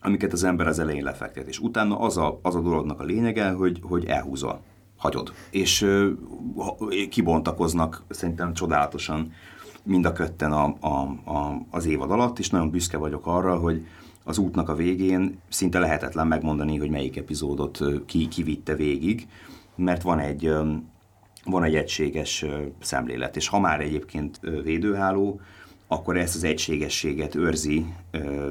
amiket 0.00 0.32
az 0.32 0.44
ember 0.44 0.66
az 0.66 0.78
elején 0.78 1.04
lefektet. 1.04 1.48
És 1.48 1.58
utána 1.58 1.98
az 1.98 2.16
a, 2.16 2.38
az 2.42 2.54
a 2.54 2.60
dolognak 2.60 3.00
a 3.00 3.04
lényege, 3.04 3.50
hogy, 3.50 3.80
hogy 3.82 4.04
elhúzza 4.04 4.60
hagyod. 5.02 5.32
És 5.50 5.86
kibontakoznak 7.10 8.02
szerintem 8.08 8.54
csodálatosan 8.54 9.32
mind 9.82 10.04
a 10.04 10.12
kötten 10.12 10.52
a, 10.52 10.74
a, 10.80 10.88
a, 11.30 11.62
az 11.70 11.86
évad 11.86 12.10
alatt, 12.10 12.38
és 12.38 12.50
nagyon 12.50 12.70
büszke 12.70 12.96
vagyok 12.96 13.26
arra, 13.26 13.56
hogy 13.58 13.86
az 14.24 14.38
útnak 14.38 14.68
a 14.68 14.74
végén 14.74 15.38
szinte 15.48 15.78
lehetetlen 15.78 16.26
megmondani, 16.26 16.76
hogy 16.76 16.90
melyik 16.90 17.16
epizódot 17.16 17.80
ki 18.06 18.28
kivitte 18.28 18.74
végig, 18.74 19.28
mert 19.74 20.02
van 20.02 20.18
egy, 20.18 20.52
van 21.44 21.64
egy 21.64 21.74
egységes 21.74 22.44
szemlélet, 22.80 23.36
és 23.36 23.48
ha 23.48 23.60
már 23.60 23.80
egyébként 23.80 24.40
védőháló, 24.62 25.40
akkor 25.86 26.16
ezt 26.16 26.34
az 26.34 26.44
egységességet 26.44 27.34
őrzi 27.34 27.94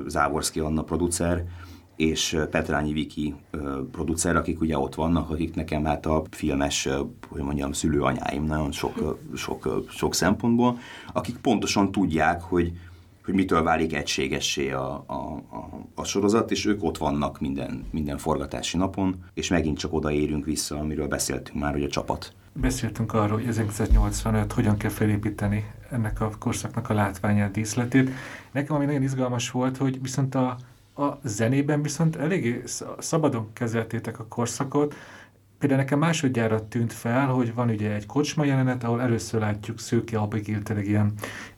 Závorszki 0.07 0.59
Anna 0.59 0.83
producer, 0.83 1.45
és 2.01 2.37
Petrányi 2.51 2.93
Viki 2.93 3.35
producer, 3.91 4.35
akik 4.35 4.61
ugye 4.61 4.77
ott 4.77 4.95
vannak, 4.95 5.29
akik 5.29 5.55
nekem 5.55 5.85
hát 5.85 6.05
a 6.05 6.23
filmes, 6.31 6.87
hogy 7.29 7.41
mondjam, 7.41 7.71
szülőanyáim 7.71 8.43
nagyon 8.43 8.71
sok, 8.71 9.19
sok, 9.35 9.85
sok 9.89 10.15
szempontból, 10.15 10.77
akik 11.13 11.37
pontosan 11.37 11.91
tudják, 11.91 12.41
hogy, 12.41 12.71
hogy 13.25 13.33
mitől 13.33 13.63
válik 13.63 13.93
egységessé 13.93 14.71
a, 14.71 15.03
a, 15.07 15.13
a, 15.49 15.69
a 15.95 16.03
sorozat, 16.03 16.51
és 16.51 16.65
ők 16.65 16.83
ott 16.83 16.97
vannak 16.97 17.39
minden, 17.39 17.85
minden 17.91 18.17
forgatási 18.17 18.77
napon, 18.77 19.23
és 19.33 19.49
megint 19.49 19.77
csak 19.77 19.93
odaérünk 19.93 20.45
vissza, 20.45 20.77
amiről 20.77 21.07
beszéltünk 21.07 21.59
már, 21.59 21.73
hogy 21.73 21.83
a 21.83 21.89
csapat. 21.89 22.33
Beszéltünk 22.53 23.13
arról, 23.13 23.37
hogy 23.37 23.47
1985 23.47 24.51
hogyan 24.51 24.77
kell 24.77 24.89
felépíteni 24.89 25.71
ennek 25.89 26.21
a 26.21 26.31
korszaknak 26.39 26.89
a 26.89 26.93
látványát, 26.93 27.51
díszletét. 27.51 28.09
Nekem 28.51 28.75
ami 28.75 28.85
nagyon 28.85 29.03
izgalmas 29.03 29.51
volt, 29.51 29.77
hogy 29.77 30.01
viszont 30.01 30.35
a, 30.35 30.57
a 30.95 31.09
zenében 31.23 31.81
viszont 31.81 32.15
eléggé 32.15 32.63
szabadon 32.99 33.49
kezeltétek 33.53 34.19
a 34.19 34.25
korszakot. 34.27 34.95
Például 35.59 35.81
nekem 35.81 35.99
másodjára 35.99 36.67
tűnt 36.67 36.93
fel, 36.93 37.27
hogy 37.27 37.53
van 37.53 37.69
ugye 37.69 37.93
egy 37.93 38.05
kocsma 38.05 38.45
jelenet, 38.45 38.83
ahol 38.83 39.01
először 39.01 39.39
látjuk 39.39 39.79
Szőki 39.79 40.15
Abigail 40.15 40.63
tényleg 40.63 40.87
ilyen 40.87 41.13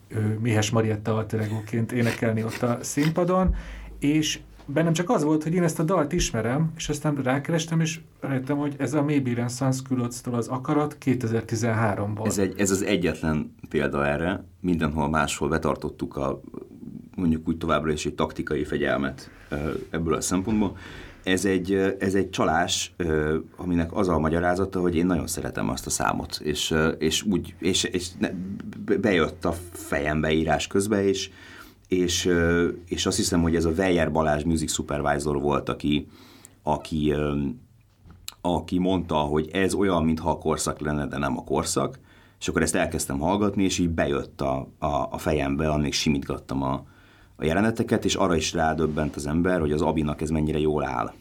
ő, 0.08 0.38
Mihes 0.40 0.70
Marietta 0.70 1.14
alteregóként 1.14 1.92
énekelni 1.92 2.44
ott 2.44 2.62
a 2.62 2.78
színpadon, 2.80 3.54
és 3.98 4.40
bennem 4.66 4.92
csak 4.92 5.10
az 5.10 5.24
volt, 5.24 5.42
hogy 5.42 5.54
én 5.54 5.62
ezt 5.62 5.78
a 5.78 5.82
dalt 5.82 6.12
ismerem, 6.12 6.72
és 6.76 6.88
aztán 6.88 7.14
rákerestem, 7.14 7.80
és 7.80 8.00
rájöttem, 8.20 8.56
hogy 8.56 8.74
ez 8.78 8.94
a 8.94 9.02
Maybe 9.02 9.34
Renaissance 9.34 9.80
Külöctől 9.88 10.34
az 10.34 10.48
akarat 10.48 10.96
2013-ban. 11.04 12.26
Ez, 12.26 12.38
egy, 12.38 12.54
ez 12.58 12.70
az 12.70 12.82
egyetlen 12.82 13.54
példa 13.68 14.06
erre, 14.06 14.44
mindenhol 14.60 15.08
máshol 15.08 15.48
betartottuk 15.48 16.16
a 16.16 16.40
mondjuk 17.16 17.48
úgy 17.48 17.58
továbbra 17.58 17.92
is 17.92 18.06
egy 18.06 18.14
taktikai 18.14 18.64
fegyelmet 18.64 19.30
ebből 19.90 20.14
a 20.14 20.20
szempontból. 20.20 20.76
Ez 21.22 21.44
egy, 21.44 21.72
ez 21.98 22.14
egy 22.14 22.30
csalás, 22.30 22.94
aminek 23.56 23.96
az 23.96 24.08
a 24.08 24.18
magyarázata, 24.18 24.80
hogy 24.80 24.96
én 24.96 25.06
nagyon 25.06 25.26
szeretem 25.26 25.68
azt 25.68 25.86
a 25.86 25.90
számot, 25.90 26.40
és, 26.42 26.74
és, 26.98 27.22
úgy, 27.22 27.54
és, 27.58 27.84
és 27.84 28.08
bejött 29.00 29.44
a 29.44 29.54
fejembe 29.72 30.32
írás 30.32 30.66
közben, 30.66 31.00
és, 31.00 31.30
és, 31.88 32.30
és 32.88 33.06
azt 33.06 33.16
hiszem, 33.16 33.42
hogy 33.42 33.56
ez 33.56 33.64
a 33.64 33.70
Weyer 33.70 34.12
Balázs 34.12 34.42
Music 34.42 34.72
Supervisor 34.72 35.40
volt, 35.40 35.68
aki, 35.68 36.08
aki, 36.62 37.14
aki 38.40 38.78
mondta, 38.78 39.14
hogy 39.14 39.48
ez 39.52 39.74
olyan, 39.74 40.04
mintha 40.04 40.30
a 40.30 40.38
korszak 40.38 40.80
lenne, 40.80 41.06
de 41.06 41.18
nem 41.18 41.38
a 41.38 41.44
korszak, 41.44 41.98
és 42.40 42.48
akkor 42.48 42.62
ezt 42.62 42.74
elkezdtem 42.74 43.18
hallgatni, 43.18 43.64
és 43.64 43.78
így 43.78 43.90
bejött 43.90 44.40
a, 44.40 44.68
a, 44.78 45.08
a 45.10 45.18
fejembe, 45.18 45.68
amíg 45.68 45.92
simítgattam 45.92 46.62
a, 46.62 46.86
a 47.36 47.44
jeleneteket, 47.44 48.04
és 48.04 48.14
arra 48.14 48.36
is 48.36 48.52
rádöbbent 48.52 49.16
az 49.16 49.26
ember, 49.26 49.60
hogy 49.60 49.72
az 49.72 49.82
Abinak 49.82 50.20
ez 50.20 50.30
mennyire 50.30 50.58
jól 50.58 50.84
áll. 50.84 51.12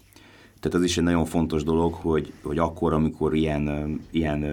Tehát 0.60 0.78
az 0.78 0.84
is 0.84 0.98
egy 0.98 1.04
nagyon 1.04 1.26
fontos 1.26 1.64
dolog, 1.64 1.94
hogy, 1.94 2.34
hogy 2.44 2.58
akkor, 2.58 2.94
amikor 2.94 3.36
ilyen, 3.36 4.00
ilyen 4.12 4.46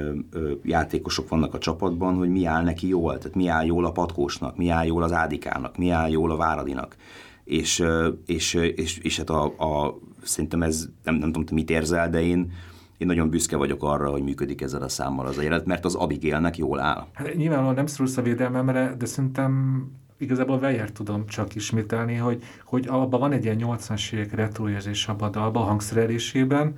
játékosok 0.63 1.29
vannak 1.29 1.55
a 1.55 1.59
csapatban, 1.59 2.15
hogy 2.15 2.29
mi 2.29 2.45
áll 2.45 2.63
neki 2.63 2.89
jól, 2.89 3.19
tehát 3.19 3.37
mi 3.37 3.49
áll 3.49 3.65
jól 3.65 3.85
a 3.85 3.93
patkósnak, 3.93 4.57
mi 4.57 4.69
áll 4.69 4.87
jól 4.87 5.03
az 5.03 5.13
ádikának, 5.13 5.77
mi 5.77 5.91
áll 5.91 6.11
jól 6.11 6.31
a 6.31 6.37
váradinak. 6.37 6.97
És, 7.45 7.85
és, 8.27 8.55
és, 8.55 8.99
és 8.99 9.17
hát 9.17 9.31
a, 9.31 9.45
a, 9.45 9.99
szerintem 10.23 10.63
ez, 10.63 10.89
nem, 11.05 11.15
nem 11.15 11.33
tudom, 11.33 11.45
te 11.45 11.55
mit 11.55 11.71
érzel, 11.71 12.11
de 12.11 12.23
én, 12.23 12.53
én 12.99 13.07
nagyon 13.07 13.31
büszke 13.31 13.57
vagyok 13.57 13.83
arra, 13.83 14.11
hogy 14.11 14.23
működik 14.23 14.61
ezzel 14.61 14.83
a 14.83 14.89
számmal 14.89 15.27
az 15.27 15.43
jelenet, 15.43 15.67
mert 15.67 15.85
az 15.85 15.95
Abigailnek 15.95 16.59
jól 16.59 16.81
áll. 16.81 17.07
Hát, 17.13 17.35
nyilvánvalóan 17.35 17.75
nem 17.75 17.87
szorulsz 17.87 18.17
a 18.17 18.23
védelmemre, 18.23 18.95
de 18.99 19.07
szerintem 19.07 19.85
igazából 20.21 20.59
Weyer 20.59 20.93
tudom 20.93 21.27
csak 21.27 21.55
ismételni, 21.55 22.15
hogy, 22.15 22.43
hogy 22.65 22.87
abban 22.89 23.21
van 23.21 23.33
egy 23.33 23.45
ilyen 23.45 23.59
80-as 23.61 24.13
évek 24.13 24.35
retroérzés 24.35 25.09
abban 25.09 25.29
a 25.29 25.31
dalban, 25.31 25.63
a 25.63 25.67
hangszerelésében, 25.67 26.75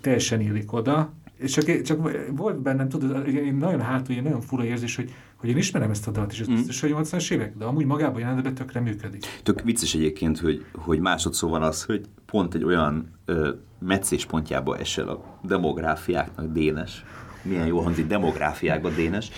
teljesen 0.00 0.40
illik 0.40 0.72
oda, 0.72 1.12
és 1.36 1.52
csak, 1.52 1.82
csak 1.82 2.10
volt 2.30 2.60
bennem, 2.60 2.88
tudod, 2.88 3.28
én 3.28 3.54
nagyon 3.54 3.80
hátul, 3.80 4.16
nagyon 4.16 4.40
fura 4.40 4.64
érzés, 4.64 4.96
hogy, 4.96 5.12
hogy 5.36 5.48
én 5.48 5.56
ismerem 5.56 5.90
ezt 5.90 6.06
a 6.06 6.10
dalt, 6.10 6.32
és 6.32 6.40
ez 6.40 6.48
mm. 6.48 6.54
biztos, 6.54 6.80
hogy 6.80 6.94
80-as 6.94 7.30
évek, 7.30 7.56
de 7.56 7.64
amúgy 7.64 7.84
magában 7.84 8.20
jelenetben 8.20 8.54
tökre 8.54 8.80
működik. 8.80 9.26
Tök 9.42 9.60
vicces 9.60 9.94
egyébként, 9.94 10.38
hogy, 10.38 10.64
hogy 10.72 10.98
másodszor 10.98 11.50
van 11.50 11.62
az, 11.62 11.84
hogy 11.84 12.04
pont 12.26 12.54
egy 12.54 12.64
olyan 12.64 13.10
ö, 13.24 13.50
meccéspontjába 13.78 14.76
esel 14.78 15.08
a 15.08 15.38
demográfiáknak 15.42 16.52
Dénes, 16.52 17.04
milyen 17.42 17.66
jól 17.66 17.82
hangzik 17.82 18.06
demográfiákba 18.06 18.90
Dénes, 18.90 19.30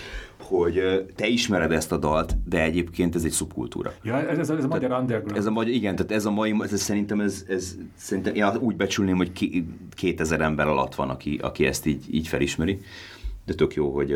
hogy 0.47 1.05
te 1.15 1.27
ismered 1.27 1.71
ezt 1.71 1.91
a 1.91 1.97
dalt, 1.97 2.35
de 2.45 2.63
egyébként 2.63 3.15
ez 3.15 3.23
egy 3.23 3.31
szubkultúra. 3.31 3.93
Ja, 4.03 4.29
ez, 4.29 4.37
ez, 4.37 4.49
ez 4.49 4.63
a 4.63 4.67
magyar 4.67 4.91
underground. 4.91 5.37
Ez 5.37 5.45
a 5.45 5.51
magyar, 5.51 5.73
igen, 5.73 5.95
tehát 5.95 6.11
ez 6.11 6.25
a 6.25 6.31
mai, 6.31 6.55
ez, 6.59 6.81
szerintem 6.81 7.19
ez, 7.19 7.45
ez 7.47 7.77
szerintem 7.95 8.35
én 8.35 8.45
úgy 8.59 8.75
becsülném, 8.75 9.17
hogy 9.17 9.31
ki, 9.31 9.67
2000 9.95 10.41
ember 10.41 10.67
alatt 10.67 10.95
van, 10.95 11.09
aki, 11.09 11.39
aki 11.41 11.65
ezt 11.65 11.85
így, 11.85 12.15
így 12.15 12.27
felismeri, 12.27 12.79
de 13.45 13.53
tök 13.53 13.73
jó, 13.73 13.93
hogy 13.93 14.07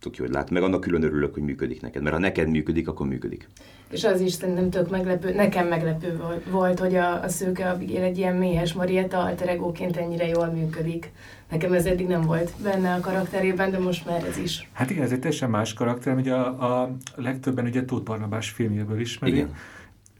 tök 0.00 0.16
jó, 0.16 0.24
hogy 0.24 0.34
lát, 0.34 0.50
meg 0.50 0.62
annak 0.62 0.80
külön 0.80 1.02
örülök, 1.02 1.34
hogy 1.34 1.42
működik 1.42 1.80
neked, 1.80 2.02
mert 2.02 2.14
ha 2.14 2.20
neked 2.20 2.48
működik, 2.48 2.88
akkor 2.88 3.06
működik. 3.06 3.48
És 3.90 4.04
az 4.04 4.20
is 4.20 4.32
szerintem 4.32 4.70
tök 4.70 4.90
meglepő, 4.90 5.34
nekem 5.34 5.66
meglepő 5.66 6.20
volt, 6.50 6.78
hogy 6.78 6.94
a, 6.94 7.22
a 7.22 7.28
Szőke 7.28 7.70
Abigail 7.70 8.02
egy 8.02 8.18
ilyen 8.18 8.36
méhes 8.36 8.72
Marietta 8.72 9.18
alter 9.18 9.48
egóként 9.48 9.96
ennyire 9.96 10.26
jól 10.26 10.46
működik. 10.46 11.12
Nekem 11.50 11.72
ez 11.72 11.86
eddig 11.86 12.06
nem 12.06 12.22
volt 12.22 12.52
benne 12.62 12.94
a 12.94 13.00
karakterében, 13.00 13.70
de 13.70 13.78
most 13.78 14.06
már 14.06 14.24
ez 14.24 14.38
is. 14.38 14.68
Hát 14.72 14.90
igen, 14.90 15.02
ez 15.02 15.12
egy 15.12 15.20
teljesen 15.20 15.50
más 15.50 15.72
karakter, 15.72 16.16
ugye 16.16 16.34
a, 16.34 16.82
a 16.82 16.96
legtöbben 17.14 17.64
ugye 17.64 17.84
Tóth 17.84 18.04
Barnabás 18.04 18.50
filmjéből 18.50 19.00
ismerik. 19.00 19.34
Igen 19.34 19.54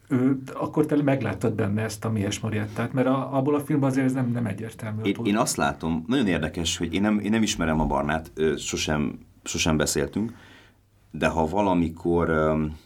ő, 0.08 0.38
akkor 0.52 0.86
te 0.86 1.02
megláttad 1.02 1.54
benne 1.54 1.82
ezt 1.82 2.04
a 2.04 2.10
Mies 2.10 2.40
Mariettát, 2.40 2.92
mert 2.92 3.06
a, 3.06 3.36
abból 3.36 3.54
a 3.54 3.60
filmben 3.60 3.90
azért 3.90 4.06
ez 4.06 4.12
nem, 4.12 4.30
nem 4.30 4.46
egyértelmű. 4.46 5.02
Én, 5.02 5.16
én 5.24 5.36
azt 5.36 5.56
látom, 5.56 6.04
nagyon 6.06 6.26
érdekes, 6.26 6.76
hogy 6.76 6.94
én 6.94 7.00
nem, 7.00 7.18
én 7.18 7.30
nem 7.30 7.42
ismerem 7.42 7.80
a 7.80 7.86
Barnát, 7.86 8.32
sosem, 8.56 9.18
sosem 9.44 9.76
beszéltünk, 9.76 10.32
de 11.18 11.26
ha 11.26 11.46
valamikor, 11.46 12.28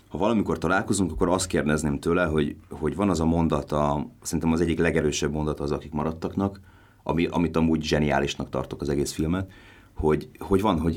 ha 0.09 0.19
valamikor 0.19 0.59
találkozunk, 0.59 1.13
akkor 1.13 1.29
azt 1.29 1.47
kérdezném 1.47 1.99
tőle, 1.99 2.25
hogy, 2.25 2.57
hogy 2.71 2.95
van 2.95 3.11
az 3.11 3.21
a 3.21 3.25
mondata, 3.25 4.07
szerintem 4.23 4.53
az 4.53 4.61
egyik 4.61 4.79
legerősebb 4.79 5.33
mondata 5.33 5.63
az, 5.63 5.71
akik 5.73 5.93
maradtaknak, 5.93 6.61
ami, 7.03 7.27
amit 7.27 7.57
amúgy 7.57 7.83
zseniálisnak 7.83 8.51
tartok 8.51 8.81
az 8.81 8.89
egész 8.89 9.13
filmet, 9.13 9.51
hogy, 9.95 10.29
hogy 10.39 10.61
van, 10.61 10.81
hogy 10.81 10.95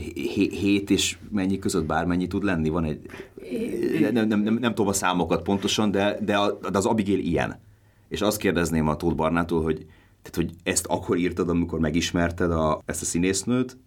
hét 0.52 0.90
és 0.90 1.18
mennyi 1.30 1.60
között 1.60 1.86
bármennyi 1.86 2.28
tud 2.28 2.44
lenni, 2.44 2.70
van 2.70 2.84
egy, 2.84 3.00
nem, 4.12 4.28
nem, 4.28 4.40
nem, 4.40 4.54
nem 4.54 4.76
tudom 4.76 4.88
a 4.88 4.94
számokat 4.94 5.44
pontosan, 5.44 5.92
de, 5.92 6.18
de, 6.22 6.38
a, 6.38 6.58
de 6.72 6.78
az 6.78 6.86
Abigail 6.86 7.20
ilyen. 7.20 7.60
És 8.08 8.22
azt 8.22 8.38
kérdezném 8.38 8.88
a 8.88 8.96
Tóth 8.96 9.16
Barnától, 9.16 9.64
hogy, 9.64 9.86
tehát, 10.22 10.36
hogy 10.36 10.52
ezt 10.64 10.86
akkor 10.86 11.18
írtad, 11.18 11.50
amikor 11.50 11.80
megismerted 11.80 12.52
a, 12.52 12.82
ezt 12.86 13.02
a 13.02 13.06
színésznőt, 13.06 13.78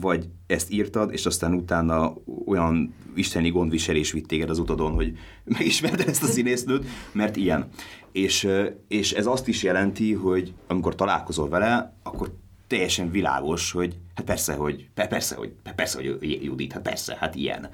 vagy 0.00 0.28
ezt 0.46 0.70
írtad, 0.70 1.12
és 1.12 1.26
aztán 1.26 1.54
utána 1.54 2.14
olyan 2.46 2.94
isteni 3.14 3.50
gondviselés 3.50 4.12
vitt 4.12 4.26
téged 4.26 4.50
az 4.50 4.58
utadon, 4.58 4.92
hogy 4.92 5.18
megismerted 5.44 6.08
ezt 6.08 6.22
a 6.22 6.26
színésznőt, 6.26 6.86
mert 7.12 7.36
ilyen. 7.36 7.68
És, 8.12 8.48
és 8.88 9.12
ez 9.12 9.26
azt 9.26 9.48
is 9.48 9.62
jelenti, 9.62 10.12
hogy 10.12 10.52
amikor 10.66 10.94
találkozol 10.94 11.48
vele, 11.48 11.96
akkor 12.02 12.34
teljesen 12.66 13.10
világos, 13.10 13.72
hogy 13.72 13.96
hát 14.14 14.24
persze, 14.24 14.54
hogy 14.54 14.88
persze, 14.94 15.34
hogy 15.34 15.52
persze, 15.76 15.98
hogy 15.98 16.38
Judit, 16.42 16.72
hát 16.72 16.82
persze, 16.82 17.16
hát 17.20 17.34
ilyen. 17.34 17.68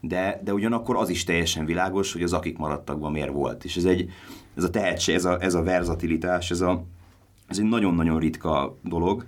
De, 0.00 0.40
de 0.44 0.52
ugyanakkor 0.52 0.96
az 0.96 1.08
is 1.08 1.24
teljesen 1.24 1.64
világos, 1.64 2.12
hogy 2.12 2.22
az 2.22 2.32
akik 2.32 2.58
maradtakban 2.58 3.12
miért 3.12 3.32
volt. 3.32 3.64
És 3.64 3.76
ez 3.76 3.84
egy, 3.84 4.10
ez 4.56 4.64
a 4.64 4.70
tehetség, 4.70 5.14
ez 5.14 5.24
a, 5.24 5.42
ez 5.42 5.54
a 5.54 5.62
verzatilitás, 5.62 6.50
ez, 6.50 6.60
a, 6.60 6.84
ez 7.48 7.58
egy 7.58 7.64
nagyon-nagyon 7.64 8.18
ritka 8.18 8.76
dolog, 8.82 9.26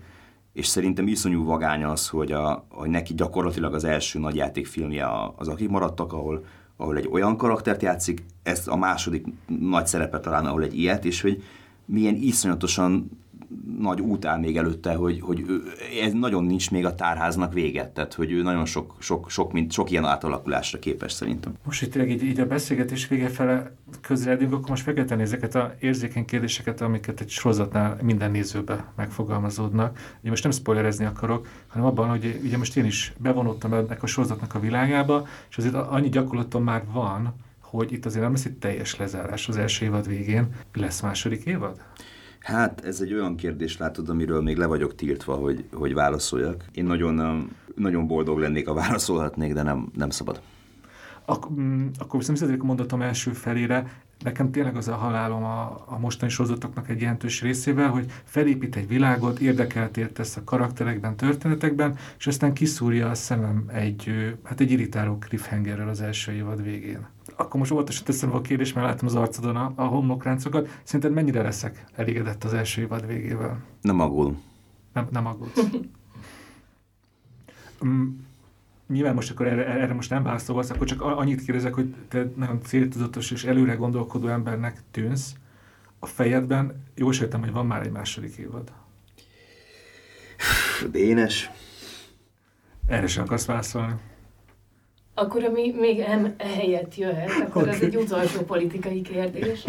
és 0.59 0.67
szerintem 0.67 1.07
iszonyú 1.09 1.45
vagány 1.45 1.85
az, 1.85 2.09
hogy, 2.09 2.33
a, 2.33 2.67
hogy 2.69 2.89
neki 2.89 3.15
gyakorlatilag 3.15 3.75
az 3.75 3.85
első 3.85 4.19
nagy 4.19 4.35
játékfilmje 4.35 5.09
az, 5.37 5.49
akik 5.49 5.69
maradtak, 5.69 6.13
ahol, 6.13 6.45
ahol 6.77 6.97
egy 6.97 7.09
olyan 7.11 7.37
karaktert 7.37 7.83
játszik, 7.83 8.25
ez 8.43 8.67
a 8.67 8.77
második 8.77 9.27
nagy 9.61 9.87
szerepe 9.87 10.21
talán, 10.21 10.47
ahol 10.47 10.63
egy 10.63 10.79
ilyet, 10.79 11.05
és 11.05 11.21
hogy 11.21 11.43
milyen 11.85 12.15
iszonyatosan 12.15 13.11
nagy 13.79 14.01
út 14.01 14.25
áll 14.25 14.39
még 14.39 14.57
előtte, 14.57 14.95
hogy, 14.95 15.20
hogy 15.20 15.45
ez 16.03 16.12
nagyon 16.12 16.45
nincs 16.45 16.70
még 16.70 16.85
a 16.85 16.95
tárháznak 16.95 17.53
véget, 17.53 17.91
tehát 17.91 18.15
hogy 18.15 18.33
ő 18.33 18.43
nagyon 18.43 18.65
sok, 18.65 18.95
sok, 18.99 19.31
sok, 19.31 19.53
mint, 19.53 19.73
sok 19.73 19.91
ilyen 19.91 20.05
átalakulásra 20.05 20.79
képes 20.79 21.12
szerintem. 21.12 21.53
Most 21.65 21.83
itt 21.83 21.97
így, 21.97 22.23
így 22.23 22.41
a 22.41 22.47
beszélgetés 22.47 23.09
vége 23.09 23.29
fele 23.29 23.73
közeledünk, 24.01 24.53
akkor 24.53 24.69
most 24.69 24.95
kell 24.95 25.20
ezeket 25.20 25.55
a 25.55 25.75
érzékeny 25.81 26.25
kérdéseket, 26.25 26.81
amiket 26.81 27.20
egy 27.20 27.29
sorozatnál 27.29 27.99
minden 28.03 28.31
nézőbe 28.31 28.93
megfogalmazódnak. 28.97 29.99
Ugye 30.20 30.31
most 30.31 30.43
nem 30.43 30.53
spoilerezni 30.53 31.05
akarok, 31.05 31.47
hanem 31.66 31.87
abban, 31.87 32.09
hogy 32.09 32.41
ugye 32.45 32.57
most 32.59 32.77
én 32.77 32.85
is 32.85 33.12
bevonultam 33.19 33.73
ennek 33.73 34.03
a 34.03 34.07
sorozatnak 34.07 34.55
a 34.55 34.61
világába, 34.61 35.27
és 35.51 35.57
azért 35.57 35.75
annyi 35.75 36.09
gyakorlatom 36.09 36.62
már 36.62 36.85
van, 36.93 37.35
hogy 37.61 37.93
itt 37.93 38.07
azért 38.07 38.23
nem 38.23 38.33
lesz 38.33 38.45
egy 38.45 38.59
teljes 38.59 38.97
lezárás 38.97 39.49
az 39.49 39.57
első 39.57 39.85
évad 39.85 40.09
végén. 40.09 40.49
Lesz 40.75 41.01
második 41.01 41.45
évad? 41.45 41.81
Hát 42.49 42.85
ez 42.85 43.01
egy 43.01 43.12
olyan 43.12 43.37
kérdés, 43.37 43.77
látod, 43.77 44.09
amiről 44.09 44.43
még 44.43 44.57
le 44.57 44.66
vagyok 44.66 44.95
tiltva, 44.95 45.35
hogy, 45.35 45.65
hogy 45.73 45.95
válaszoljak. 45.95 46.65
Én 46.73 46.85
nagyon, 46.85 47.51
nagyon 47.75 48.07
boldog 48.07 48.39
lennék, 48.39 48.69
ha 48.69 48.75
válaszolhatnék, 48.75 49.53
de 49.53 49.62
nem, 49.62 49.91
nem 49.97 50.11
szabad. 50.11 50.41
Ak- 51.25 51.51
mm, 51.51 51.87
akkor 51.99 52.19
viszont 52.19 52.39
visszatérek 52.39 52.62
a 52.62 52.66
mondatom 52.66 53.03
első 53.03 53.33
felére, 53.33 54.03
nekem 54.25 54.51
tényleg 54.51 54.77
az 54.77 54.89
a 54.89 54.95
halálom 54.95 55.45
a, 55.45 55.85
a 55.87 55.99
mostani 55.99 56.31
sorozatoknak 56.31 56.89
egy 56.89 57.01
jelentős 57.01 57.43
részével, 57.43 57.89
hogy 57.89 58.12
felépít 58.25 58.77
egy 58.77 58.89
világot, 58.89 59.39
érdekelt 59.39 60.12
tesz 60.12 60.37
a 60.37 60.45
karakterekben, 60.45 61.16
történetekben, 61.16 61.97
és 62.19 62.27
aztán 62.27 62.53
kiszúrja 62.53 63.11
a 63.11 63.15
szemem 63.15 63.65
egy, 63.73 64.35
hát 64.43 64.61
egy 64.61 64.70
irritáló 64.70 65.19
cliffhangerrel 65.19 65.89
az 65.89 66.01
első 66.01 66.33
évad 66.33 66.62
végén 66.62 67.07
akkor 67.40 67.60
most 67.60 67.70
óvatosan 67.70 68.05
teszem 68.05 68.35
a 68.35 68.40
kérdést, 68.40 68.74
mert 68.74 68.86
látom 68.86 69.09
az 69.09 69.15
arcodon 69.15 69.56
a, 69.56 69.73
a 69.74 69.85
homlokráncokat. 69.85 70.81
Szerinted 70.82 71.12
mennyire 71.12 71.43
leszek 71.43 71.85
elégedett 71.94 72.44
az 72.44 72.55
első 72.55 72.81
évad 72.81 73.06
végével? 73.06 73.65
Nem 73.81 74.01
aggódom. 74.01 74.43
Nem, 74.93 75.09
nem 75.10 75.27
aggódsz. 75.27 75.60
mm, 77.85 78.09
nyilván 78.86 79.15
most 79.15 79.31
akkor 79.31 79.47
erre, 79.47 79.66
erre 79.66 79.94
most 79.94 80.10
nem 80.10 80.23
válaszolsz, 80.23 80.70
akkor 80.70 80.86
csak 80.86 81.02
annyit 81.02 81.44
kérdezek, 81.44 81.74
hogy 81.74 81.94
te 82.09 82.31
nagyon 82.36 82.62
céltudatos 82.62 83.31
és 83.31 83.44
előre 83.44 83.74
gondolkodó 83.74 84.28
embernek 84.28 84.82
tűnsz. 84.90 85.35
A 85.98 86.06
fejedben 86.06 86.85
jól 86.94 87.12
sejtem, 87.12 87.40
hogy 87.40 87.52
van 87.52 87.66
már 87.66 87.82
egy 87.82 87.93
második 87.93 88.36
évad. 88.36 88.73
Dénes. 90.90 91.51
Erre 92.86 93.06
sem 93.06 93.24
akarsz 93.24 93.47
válaszolni. 93.47 93.94
Akkor 95.19 95.45
ami 95.45 95.74
még 95.81 95.99
em 95.99 96.35
helyett 96.39 96.97
jöhet, 96.97 97.31
akkor 97.47 97.62
okay. 97.62 97.74
az 97.74 97.82
egy 97.82 97.97
utolsó 97.97 98.40
politikai 98.40 99.01
kérdés. 99.01 99.65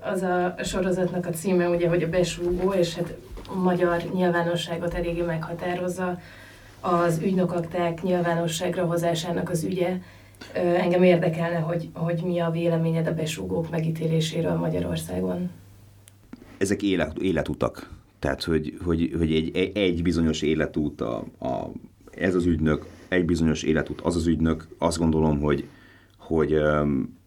Az 0.00 0.22
a 0.22 0.54
sorozatnak 0.64 1.26
a 1.26 1.30
címe 1.30 1.68
ugye, 1.68 1.88
hogy 1.88 2.02
a 2.02 2.08
besúgó, 2.08 2.72
és 2.72 2.94
hát 2.94 3.14
a 3.48 3.54
magyar 3.54 4.02
nyilvánosságot 4.14 4.94
eléggé 4.94 5.20
meghatározza 5.20 6.18
az 6.80 7.20
ügynökakták 7.22 8.02
nyilvánosságra 8.02 8.84
hozásának 8.84 9.50
az 9.50 9.64
ügye. 9.64 9.96
Engem 10.52 11.02
érdekelne, 11.02 11.58
hogy, 11.58 11.88
hogy 11.92 12.22
mi 12.24 12.40
a 12.40 12.50
véleményed 12.50 13.06
a 13.06 13.14
besúgók 13.14 13.70
megítéléséről 13.70 14.54
Magyarországon. 14.54 15.50
Ezek 16.58 16.82
élet, 16.82 17.18
életutak. 17.18 17.90
Tehát, 18.18 18.42
hogy, 18.42 18.78
hogy, 18.84 19.14
hogy 19.18 19.34
egy, 19.34 19.70
egy 19.74 20.02
bizonyos 20.02 20.42
életút 20.42 21.00
a, 21.00 21.24
a, 21.38 21.70
ez 22.10 22.34
az 22.34 22.46
ügynök 22.46 22.86
egy 23.10 23.24
bizonyos 23.24 23.62
életút, 23.62 24.00
az 24.00 24.16
az 24.16 24.26
ügynök, 24.26 24.68
azt 24.78 24.98
gondolom, 24.98 25.40
hogy, 25.40 25.68
hogy 26.18 26.54
um, 26.54 27.18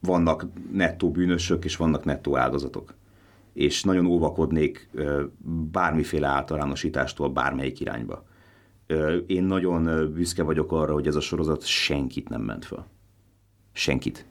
vannak 0.00 0.46
nettó 0.72 1.10
bűnösök, 1.10 1.64
és 1.64 1.76
vannak 1.76 2.04
nettó 2.04 2.36
áldozatok. 2.36 2.94
És 3.52 3.82
nagyon 3.82 4.06
óvakodnék 4.06 4.88
uh, 4.94 5.22
bármiféle 5.70 6.26
általánosítástól 6.26 7.28
bármelyik 7.28 7.80
irányba. 7.80 8.24
Uh, 8.88 9.16
én 9.26 9.44
nagyon 9.44 10.12
büszke 10.14 10.42
vagyok 10.42 10.72
arra, 10.72 10.92
hogy 10.92 11.06
ez 11.06 11.16
a 11.16 11.20
sorozat 11.20 11.64
senkit 11.64 12.28
nem 12.28 12.42
ment 12.42 12.64
fel. 12.64 12.86
Senkit. 13.72 14.26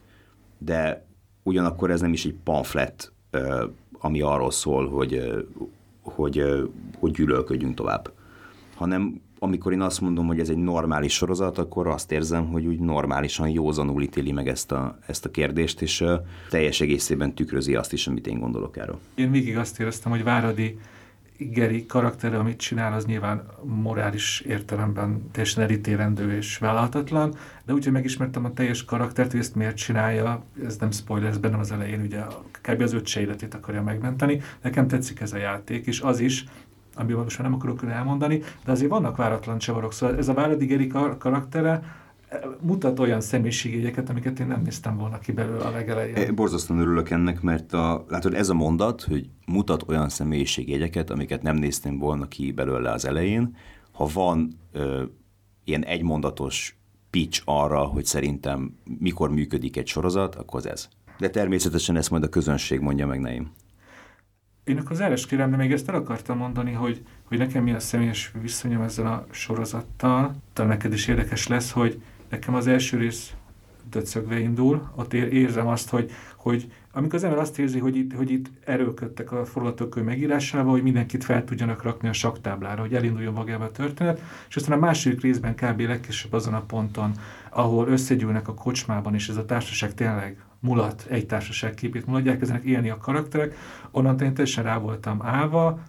De 0.57 1.05
ugyanakkor 1.43 1.91
ez 1.91 2.01
nem 2.01 2.13
is 2.13 2.25
egy 2.25 2.35
pamflet, 2.43 3.11
uh, 3.33 3.63
ami 3.91 4.21
arról 4.21 4.51
szól, 4.51 4.89
hogy, 4.89 5.45
hogy, 6.01 6.43
hogy 6.99 7.11
gyűlölködjünk 7.11 7.75
tovább, 7.75 8.11
hanem 8.75 9.21
amikor 9.39 9.73
én 9.73 9.81
azt 9.81 10.01
mondom, 10.01 10.27
hogy 10.27 10.39
ez 10.39 10.49
egy 10.49 10.57
normális 10.57 11.13
sorozat, 11.13 11.57
akkor 11.57 11.87
azt 11.87 12.11
érzem, 12.11 12.47
hogy 12.47 12.65
úgy 12.65 12.79
normálisan, 12.79 13.49
józanul 13.49 14.01
ítéli 14.01 14.31
meg 14.31 14.47
ezt 14.47 14.71
a, 14.71 14.97
ezt 15.07 15.25
a 15.25 15.31
kérdést, 15.31 15.81
és 15.81 16.01
uh, 16.01 16.11
teljes 16.49 16.81
egészében 16.81 17.33
tükrözi 17.33 17.75
azt 17.75 17.93
is, 17.93 18.07
amit 18.07 18.27
én 18.27 18.39
gondolok 18.39 18.77
erről. 18.77 18.99
Én 19.15 19.31
végig 19.31 19.57
azt 19.57 19.79
éreztem, 19.79 20.11
hogy 20.11 20.23
Váradi 20.23 20.77
Geri 21.41 21.85
karaktere, 21.85 22.37
amit 22.37 22.57
csinál, 22.57 22.93
az 22.93 23.05
nyilván 23.05 23.43
morális 23.63 24.39
értelemben 24.39 25.29
teljesen 25.31 25.63
elítélendő 25.63 26.35
és 26.35 26.57
vállalhatatlan, 26.57 27.35
de 27.65 27.73
úgyhogy 27.73 27.93
megismertem 27.93 28.45
a 28.45 28.53
teljes 28.53 28.85
karaktert, 28.85 29.31
hogy 29.31 29.39
ezt 29.39 29.55
miért 29.55 29.75
csinálja, 29.75 30.43
ez 30.65 30.77
nem 30.77 30.91
spoiler, 30.91 31.29
ez 31.29 31.37
bennem 31.37 31.59
az 31.59 31.71
elején, 31.71 32.01
ugye 32.01 32.21
kb. 32.61 32.81
az 32.81 32.93
öccse 32.93 33.19
életét 33.19 33.53
akarja 33.53 33.83
megmenteni. 33.83 34.41
Nekem 34.61 34.87
tetszik 34.87 35.19
ez 35.19 35.33
a 35.33 35.37
játék, 35.37 35.85
és 35.85 36.01
az 36.01 36.19
is, 36.19 36.45
amiben 36.99 37.23
most 37.23 37.41
nem 37.41 37.53
akarok 37.53 37.83
elmondani, 37.83 38.41
de 38.65 38.71
azért 38.71 38.89
vannak 38.89 39.15
váratlan 39.15 39.57
csavarok. 39.57 39.93
Szóval 39.93 40.17
ez 40.17 40.27
a 40.27 40.33
Váladigeri 40.33 40.87
kar- 40.87 41.17
karaktere 41.17 41.81
eh, 42.27 42.39
mutat 42.61 42.99
olyan 42.99 43.21
személyiségjegyeket, 43.21 44.09
amiket 44.09 44.39
én 44.39 44.47
nem 44.47 44.61
néztem 44.61 44.97
volna 44.97 45.19
ki 45.19 45.31
belőle 45.31 45.63
a 45.63 45.71
legelején. 45.71 46.35
Borzasztóan 46.35 46.79
örülök 46.79 47.09
ennek, 47.09 47.41
mert 47.41 47.73
a, 47.73 48.05
látod, 48.07 48.33
ez 48.33 48.49
a 48.49 48.53
mondat, 48.53 49.01
hogy 49.01 49.29
mutat 49.45 49.83
olyan 49.87 50.09
személyiségjegyeket, 50.09 51.09
amiket 51.09 51.41
nem 51.41 51.55
néztem 51.55 51.97
volna 51.97 52.27
ki 52.27 52.51
belőle 52.51 52.91
az 52.91 53.05
elején. 53.05 53.55
Ha 53.91 54.07
van 54.13 54.57
ö, 54.71 55.03
ilyen 55.63 55.83
egymondatos 55.83 56.77
pitch 57.09 57.41
arra, 57.45 57.79
hogy 57.79 58.05
szerintem 58.05 58.77
mikor 58.99 59.31
működik 59.31 59.77
egy 59.77 59.87
sorozat, 59.87 60.35
akkor 60.35 60.59
az 60.59 60.67
ez. 60.67 60.89
De 61.17 61.29
természetesen 61.29 61.95
ezt 61.95 62.09
majd 62.09 62.23
a 62.23 62.29
közönség 62.29 62.79
mondja 62.79 63.07
meg 63.07 63.19
neim. 63.19 63.51
Én 64.69 64.77
akkor 64.77 64.91
az 64.91 64.99
eres 64.99 65.25
kérem, 65.25 65.49
de 65.49 65.57
még 65.57 65.71
ezt 65.71 65.89
el 65.89 65.95
akartam 65.95 66.37
mondani, 66.37 66.71
hogy, 66.71 67.01
hogy 67.23 67.37
nekem 67.37 67.63
mi 67.63 67.71
a 67.71 67.79
személyes 67.79 68.31
viszonyom 68.41 68.81
ezzel 68.81 69.05
a 69.05 69.25
sorozattal, 69.31 70.35
talán 70.53 70.71
neked 70.71 70.93
is 70.93 71.07
érdekes 71.07 71.47
lesz, 71.47 71.71
hogy 71.71 72.01
nekem 72.29 72.55
az 72.55 72.67
első 72.67 72.97
rész 72.97 73.33
döcögve 73.89 74.39
indul, 74.39 74.91
ott 74.95 75.13
érzem 75.13 75.67
azt, 75.67 75.89
hogy, 75.89 76.11
hogy 76.35 76.71
amikor 76.91 77.15
az 77.15 77.23
ember 77.23 77.39
azt 77.39 77.59
érzi, 77.59 77.79
hogy 77.79 77.95
itt, 77.95 78.13
hogy 78.13 78.31
itt 78.31 78.45
erőködtek 78.65 79.31
a 79.31 79.45
forgatókönyv 79.45 80.05
megírásával, 80.05 80.71
hogy 80.71 80.83
mindenkit 80.83 81.23
fel 81.23 81.43
tudjanak 81.43 81.83
rakni 81.83 82.07
a 82.07 82.13
saktáblára, 82.13 82.81
hogy 82.81 82.93
elinduljon 82.93 83.33
magába 83.33 83.63
a 83.63 83.71
történet, 83.71 84.21
és 84.49 84.55
aztán 84.55 84.77
a 84.77 84.81
második 84.81 85.21
részben 85.21 85.55
kb. 85.55 85.79
legkésőbb 85.79 86.33
azon 86.33 86.53
a 86.53 86.61
ponton, 86.61 87.11
ahol 87.49 87.87
összegyűlnek 87.87 88.47
a 88.47 88.53
kocsmában, 88.53 89.13
és 89.13 89.29
ez 89.29 89.37
a 89.37 89.45
társaság 89.45 89.93
tényleg 89.93 90.37
mulat, 90.59 91.05
egy 91.09 91.25
társaság 91.25 91.73
képét 91.73 92.05
mulatják, 92.05 92.33
elkezdenek 92.33 92.63
élni 92.63 92.89
a 92.89 92.97
karakterek, 92.97 93.55
onnantól 93.91 94.27
én 94.27 94.33
teljesen 94.33 94.63
rá 94.63 94.77
voltam 94.77 95.21
állva, 95.21 95.79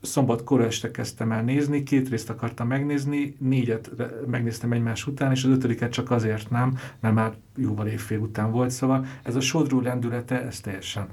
szombat 0.00 0.44
kora 0.44 0.64
este 0.64 0.90
kezdtem 0.90 1.32
el 1.32 1.42
nézni, 1.42 1.82
két 1.82 2.08
részt 2.08 2.30
akartam 2.30 2.66
megnézni, 2.66 3.36
négyet 3.38 3.90
megnéztem 4.26 4.72
egymás 4.72 5.06
után, 5.06 5.30
és 5.30 5.44
az 5.44 5.50
ötödiket 5.50 5.92
csak 5.92 6.10
azért 6.10 6.50
nem, 6.50 6.78
mert 7.00 7.14
már 7.14 7.34
jóval 7.56 7.86
évfél 7.86 8.18
után 8.18 8.50
volt, 8.50 8.70
szóval 8.70 9.06
ez 9.22 9.36
a 9.36 9.40
sodró 9.40 9.80
lendülete, 9.80 10.42
ez 10.42 10.60
teljesen 10.60 11.06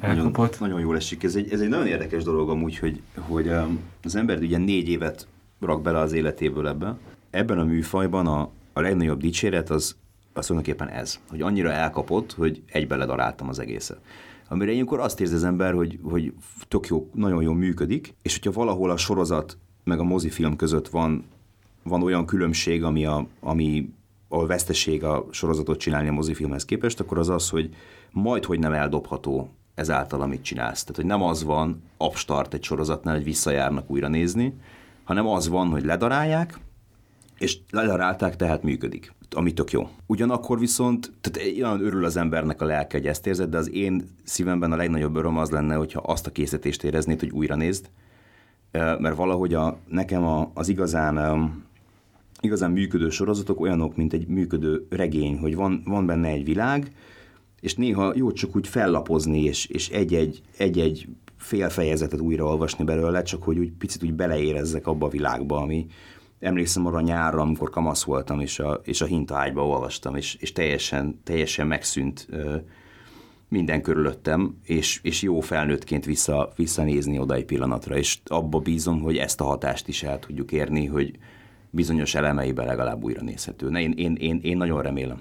elkapott. 0.00 0.60
Nagyon, 0.60 0.68
nagyon 0.68 0.80
jól 0.80 0.96
esik. 0.96 1.22
Ez 1.22 1.36
egy, 1.36 1.52
ez 1.52 1.60
egy 1.60 1.68
nagyon 1.68 1.86
érdekes 1.86 2.22
dolog 2.22 2.50
amúgy, 2.50 2.78
hogy, 2.78 3.00
hogy 3.18 3.48
um, 3.48 3.80
az 4.02 4.16
ember 4.16 4.38
ugye 4.38 4.58
négy 4.58 4.88
évet 4.88 5.26
rak 5.60 5.82
bele 5.82 5.98
az 5.98 6.12
életéből 6.12 6.68
ebbe. 6.68 6.96
Ebben 7.30 7.58
a 7.58 7.64
műfajban 7.64 8.26
a, 8.26 8.50
a 8.72 8.80
legnagyobb 8.80 9.20
dicséret 9.20 9.70
az, 9.70 9.96
az 10.36 10.46
tulajdonképpen 10.46 10.88
ez, 10.88 11.20
hogy 11.28 11.40
annyira 11.40 11.72
elkapott, 11.72 12.32
hogy 12.32 12.62
egybe 12.66 12.96
ledaráltam 12.96 13.48
az 13.48 13.58
egészet 13.58 14.00
amire 14.48 14.72
ilyenkor 14.72 15.00
azt 15.00 15.20
érzi 15.20 15.34
az 15.34 15.44
ember, 15.44 15.74
hogy, 15.74 15.98
hogy 16.02 16.32
tök 16.68 16.86
jó, 16.86 17.10
nagyon 17.14 17.42
jól 17.42 17.54
működik, 17.54 18.14
és 18.22 18.38
hogyha 18.38 18.60
valahol 18.60 18.90
a 18.90 18.96
sorozat 18.96 19.58
meg 19.84 19.98
a 19.98 20.04
mozifilm 20.04 20.56
között 20.56 20.88
van, 20.88 21.24
van 21.82 22.02
olyan 22.02 22.26
különbség, 22.26 22.84
ami, 22.84 23.06
a, 23.06 23.26
ami 23.40 23.92
a 24.28 24.46
veszteség 24.46 25.04
a 25.04 25.26
sorozatot 25.30 25.78
csinálni 25.78 26.08
a 26.08 26.12
mozifilmhez 26.12 26.64
képest, 26.64 27.00
akkor 27.00 27.18
az 27.18 27.28
az, 27.28 27.48
hogy 27.48 27.74
majd 28.10 28.44
hogy 28.44 28.58
nem 28.58 28.72
eldobható 28.72 29.50
ezáltal, 29.74 30.20
amit 30.20 30.42
csinálsz. 30.42 30.80
Tehát, 30.80 30.96
hogy 30.96 31.04
nem 31.04 31.22
az 31.22 31.44
van 31.44 31.82
abstart 31.96 32.54
egy 32.54 32.62
sorozatnál, 32.62 33.14
hogy 33.14 33.24
visszajárnak 33.24 33.90
újra 33.90 34.08
nézni, 34.08 34.54
hanem 35.04 35.26
az 35.26 35.48
van, 35.48 35.68
hogy 35.68 35.84
ledarálják, 35.84 36.58
és 37.38 37.58
ledarálták, 37.70 38.36
tehát 38.36 38.62
működik 38.62 39.12
ami 39.30 39.52
tök 39.52 39.70
jó. 39.70 39.88
Ugyanakkor 40.06 40.58
viszont, 40.58 41.12
tehát 41.20 41.52
olyan 41.56 41.80
örül 41.80 42.04
az 42.04 42.16
embernek 42.16 42.60
a 42.60 42.64
lelke, 42.64 42.96
hogy 42.96 43.06
ezt 43.06 43.26
érzed, 43.26 43.50
de 43.50 43.58
az 43.58 43.72
én 43.72 44.08
szívemben 44.24 44.72
a 44.72 44.76
legnagyobb 44.76 45.16
öröm 45.16 45.38
az 45.38 45.50
lenne, 45.50 45.74
hogyha 45.74 46.00
azt 46.00 46.26
a 46.26 46.32
készítést 46.32 46.84
éreznéd, 46.84 47.20
hogy 47.20 47.30
újra 47.30 47.54
nézd, 47.54 47.90
mert 48.72 49.16
valahogy 49.16 49.54
a, 49.54 49.78
nekem 49.88 50.24
a, 50.24 50.50
az 50.54 50.68
igazán 50.68 51.18
igazán 52.40 52.70
működő 52.70 53.08
sorozatok 53.08 53.60
olyanok, 53.60 53.96
mint 53.96 54.12
egy 54.12 54.26
működő 54.26 54.86
regény, 54.90 55.38
hogy 55.38 55.54
van, 55.54 55.82
van 55.84 56.06
benne 56.06 56.28
egy 56.28 56.44
világ, 56.44 56.92
és 57.60 57.74
néha 57.74 58.12
jó 58.16 58.32
csak 58.32 58.56
úgy 58.56 58.68
fellapozni, 58.68 59.42
és, 59.42 59.66
és 59.66 59.88
egy-egy, 59.88 60.42
egy-egy 60.56 61.08
fél 61.36 61.68
fejezetet 61.68 62.20
újraolvasni 62.20 62.84
belőle, 62.84 63.22
csak 63.22 63.42
hogy 63.42 63.58
úgy 63.58 63.72
picit 63.72 64.02
úgy 64.02 64.12
beleérezzek 64.12 64.86
abba 64.86 65.06
a 65.06 65.10
világba, 65.10 65.56
ami, 65.56 65.86
emlékszem 66.40 66.86
arra 66.86 67.00
nyárra, 67.00 67.40
amikor 67.40 67.70
kamasz 67.70 68.04
voltam, 68.04 68.40
és 68.40 68.58
a, 68.58 68.80
és 68.84 69.00
a 69.00 69.06
hintaágyba 69.06 69.66
olvastam, 69.66 70.16
és, 70.16 70.34
és 70.34 70.52
teljesen, 70.52 71.20
teljesen 71.24 71.66
megszűnt 71.66 72.26
ö, 72.30 72.56
minden 73.48 73.82
körülöttem, 73.82 74.56
és, 74.64 75.00
és 75.02 75.22
jó 75.22 75.40
felnőttként 75.40 76.04
vissza, 76.04 76.52
visszanézni 76.56 77.18
oda 77.18 77.34
egy 77.34 77.44
pillanatra, 77.44 77.96
és 77.96 78.18
abba 78.24 78.58
bízom, 78.58 79.00
hogy 79.00 79.16
ezt 79.16 79.40
a 79.40 79.44
hatást 79.44 79.88
is 79.88 80.02
el 80.02 80.18
tudjuk 80.18 80.52
érni, 80.52 80.86
hogy 80.86 81.18
bizonyos 81.70 82.14
elemeiben 82.14 82.66
legalább 82.66 83.02
újra 83.02 83.22
nézhető. 83.22 83.70
Ne, 83.70 83.80
én, 83.80 83.92
én, 83.96 84.14
én, 84.14 84.40
én 84.42 84.56
nagyon 84.56 84.82
remélem. 84.82 85.20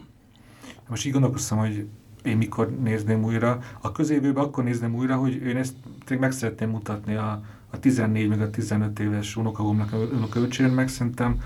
Most 0.88 1.06
így 1.06 1.12
gondolkoztam, 1.12 1.58
hogy 1.58 1.86
én 2.24 2.38
mikor 2.38 2.72
nézném 2.80 3.24
újra. 3.24 3.60
A 3.82 3.92
közévőben 3.92 4.44
akkor 4.44 4.64
nézném 4.64 4.96
újra, 4.96 5.16
hogy 5.16 5.36
én 5.36 5.58
ezt 5.58 5.76
meg 6.20 6.32
szeretném 6.32 6.70
mutatni 6.70 7.16
a, 7.16 7.42
a 7.76 7.80
14 7.80 8.28
meg 8.28 8.42
a 8.42 8.50
15 8.50 9.00
éves 9.00 9.36
unokagomnak, 9.36 9.94
unokaöcsén 10.14 10.70
meg 10.70 10.88
szerintem, 10.88 11.40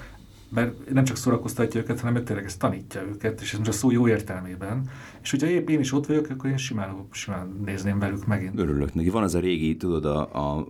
mert 0.50 0.94
nem 0.94 1.04
csak 1.04 1.18
szórakoztatja 1.18 1.80
őket, 1.80 2.00
hanem 2.00 2.24
tényleg 2.24 2.46
ezt 2.46 2.60
tanítja 2.60 3.02
őket, 3.02 3.42
és 3.42 3.52
ez 3.52 3.58
most 3.58 3.70
a 3.70 3.74
szó 3.74 3.92
jó 3.92 4.08
értelmében. 4.08 4.90
És 5.22 5.32
hogyha 5.32 5.48
épp 5.48 5.70
én 5.70 5.80
is 5.80 5.94
ott 5.94 6.06
vagyok, 6.06 6.30
akkor 6.30 6.50
én 6.50 6.58
simán, 6.58 7.08
simán 7.12 7.62
nézném 7.66 8.00
velük 8.00 8.26
megint. 8.26 8.60
Örülök 8.60 8.94
neki. 8.94 9.10
Van 9.10 9.24
az 9.24 9.36
a 9.36 9.40
régi, 9.40 9.78
tudod, 9.78 10.06
a, 10.06 10.20
a 10.58 10.68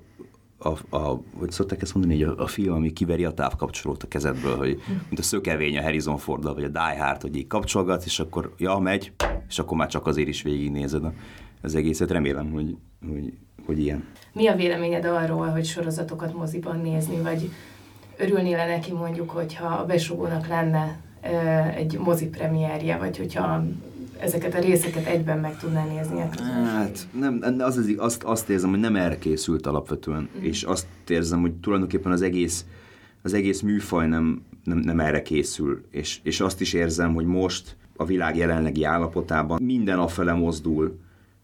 a, 0.62 0.98
a, 0.98 1.22
hogy 1.34 1.52
szokták 1.52 1.82
ezt 1.82 1.94
mondani, 1.94 2.24
hogy 2.24 2.36
a, 2.38 2.44
a 2.44 2.48
film, 2.48 2.74
ami 2.74 2.94
kiveri 2.94 3.26
a 3.26 3.32
távkapcsolót 3.32 4.04
a 4.04 4.08
kezedből, 4.08 4.58
hogy 4.58 4.82
mint 4.88 5.20
a 5.20 5.24
szökevény 5.24 5.78
a 5.78 5.82
Harrison 5.82 6.18
ford 6.18 6.44
vagy 6.44 6.64
a 6.64 6.68
Die 6.68 7.04
Hard, 7.04 7.22
hogy 7.22 7.36
így 7.36 7.48
kapcsolgat, 7.48 8.06
és 8.06 8.20
akkor 8.20 8.54
ja, 8.58 8.78
megy, 8.78 9.12
és 9.50 9.60
akkor 9.60 9.78
már 9.78 9.88
csak 9.88 10.08
azért 10.08 10.28
is 10.28 10.42
végignézed 10.42 11.04
az 11.62 11.76
egészet. 11.76 12.12
Remélem, 12.12 12.52
hogy, 12.52 12.78
hogy 13.08 13.34
hogy 13.70 13.80
ilyen. 13.80 14.04
Mi 14.34 14.48
a 14.48 14.56
véleményed 14.56 15.06
arról, 15.06 15.48
hogy 15.48 15.66
sorozatokat 15.66 16.34
moziban 16.34 16.80
nézni, 16.82 17.22
vagy 17.22 17.50
örülnél 18.18 18.58
-e 18.58 18.68
neki 18.68 18.92
mondjuk, 18.92 19.30
hogyha 19.30 19.68
a 19.68 19.86
besugónak 19.86 20.48
lenne 20.48 21.00
egy 21.76 21.98
mozi 22.00 22.28
premierje, 22.28 22.98
vagy 22.98 23.18
hogyha 23.18 23.64
ezeket 24.20 24.54
a 24.56 24.60
részeket 24.60 25.06
egyben 25.06 25.40
meg 25.40 25.58
tudná 25.58 25.86
nézni? 25.86 26.20
Hát 26.66 27.08
nem, 27.20 27.44
az, 27.60 27.78
az, 27.78 27.94
azt, 27.98 28.24
azt 28.24 28.50
érzem, 28.50 28.70
hogy 28.70 28.80
nem 28.80 28.96
erre 28.96 29.18
készült 29.18 29.68
alapvetően, 29.68 30.30
mm. 30.38 30.44
és 30.44 30.64
azt 30.64 30.88
érzem, 31.08 31.42
hogy 31.42 31.54
tulajdonképpen 31.54 32.12
az 32.12 32.22
egész, 32.22 32.66
az 33.22 33.34
egész 33.34 33.62
műfaj 33.62 34.08
nem, 34.08 34.42
nem, 34.64 34.78
nem 34.78 35.00
erre 35.00 35.22
készül, 35.22 35.86
és, 35.92 36.20
és 36.24 36.40
azt 36.40 36.62
is 36.62 36.74
érzem, 36.74 37.14
hogy 37.14 37.26
most 37.26 37.76
a 37.96 38.06
világ 38.06 38.38
jelenlegi 38.38 38.84
állapotában 38.84 39.62
minden 39.62 40.00
afele 40.00 40.34
mozdul, 40.34 41.00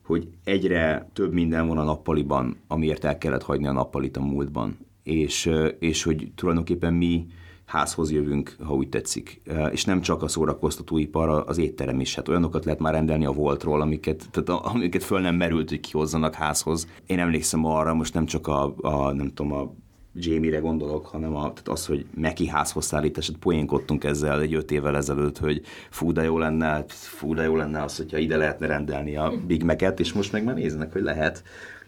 hogy 0.06 0.27
egyre 0.44 1.10
több 1.14 1.34
minden 1.34 1.68
van 1.68 1.77
a 1.77 1.84
nappaliban, 1.84 2.57
amiért 2.68 3.03
el 3.03 3.18
kellett 3.18 3.44
hagyni 3.44 3.68
a 3.68 3.72
nappalit 3.72 4.18
a 4.18 4.22
múltban. 4.22 4.77
És, 5.03 5.52
és 5.80 6.03
hogy 6.03 6.32
tulajdonképpen 6.36 6.94
mi 6.94 7.26
házhoz 7.65 8.11
jövünk, 8.11 8.56
ha 8.64 8.73
úgy 8.73 8.90
tetszik. 8.90 9.41
És 9.72 9.86
nem 9.86 10.02
csak 10.02 10.23
a 10.23 10.27
szórakoztatóipar, 10.27 11.44
az 11.48 11.57
étterem 11.57 11.99
is. 11.99 12.15
Hát 12.15 12.27
olyanokat 12.27 12.65
lehet 12.65 12.80
már 12.80 12.94
rendelni 12.94 13.26
a 13.26 13.32
Voltról, 13.32 13.82
amiket, 13.82 14.27
tehát 14.32 14.64
amiket 14.64 15.03
föl 15.03 15.19
nem 15.19 15.36
merült, 15.36 15.69
hogy 15.69 15.80
kihozzanak 15.80 16.34
házhoz. 16.34 16.88
Én 17.06 17.19
emlékszem 17.19 17.65
arra, 17.65 17.94
most 17.94 18.14
nem 18.14 18.26
csak 18.26 18.48
a, 18.48 18.76
a 18.82 19.11
nem 19.11 19.34
tudom, 19.34 19.53
a 19.53 19.73
Jamie-re 20.15 20.59
gondolok, 20.59 21.05
hanem 21.05 21.35
a, 21.35 21.39
tehát 21.39 21.67
az, 21.67 21.85
hogy 21.85 22.05
Meki 22.13 22.47
házhoz 22.47 22.85
szállítás, 22.85 23.27
hát 23.27 23.37
poénkodtunk 23.37 24.03
ezzel 24.03 24.41
egy 24.41 24.53
öt 24.53 24.71
évvel 24.71 24.95
ezelőtt, 24.95 25.37
hogy 25.37 25.61
fú, 25.89 26.11
de 26.11 26.23
jó 26.23 26.37
lenne, 26.37 26.85
fú, 26.87 27.33
de 27.33 27.43
jó 27.43 27.55
lenne 27.55 27.83
az, 27.83 27.97
hogyha 27.97 28.17
ide 28.17 28.37
lehetne 28.37 28.67
rendelni 28.67 29.15
a 29.15 29.33
Big 29.47 29.63
Mac-et, 29.63 29.99
és 29.99 30.13
most 30.13 30.31
meg 30.31 30.43
már 30.43 30.55
néznek, 30.55 30.91
hogy 30.91 31.01
lehet. 31.01 31.43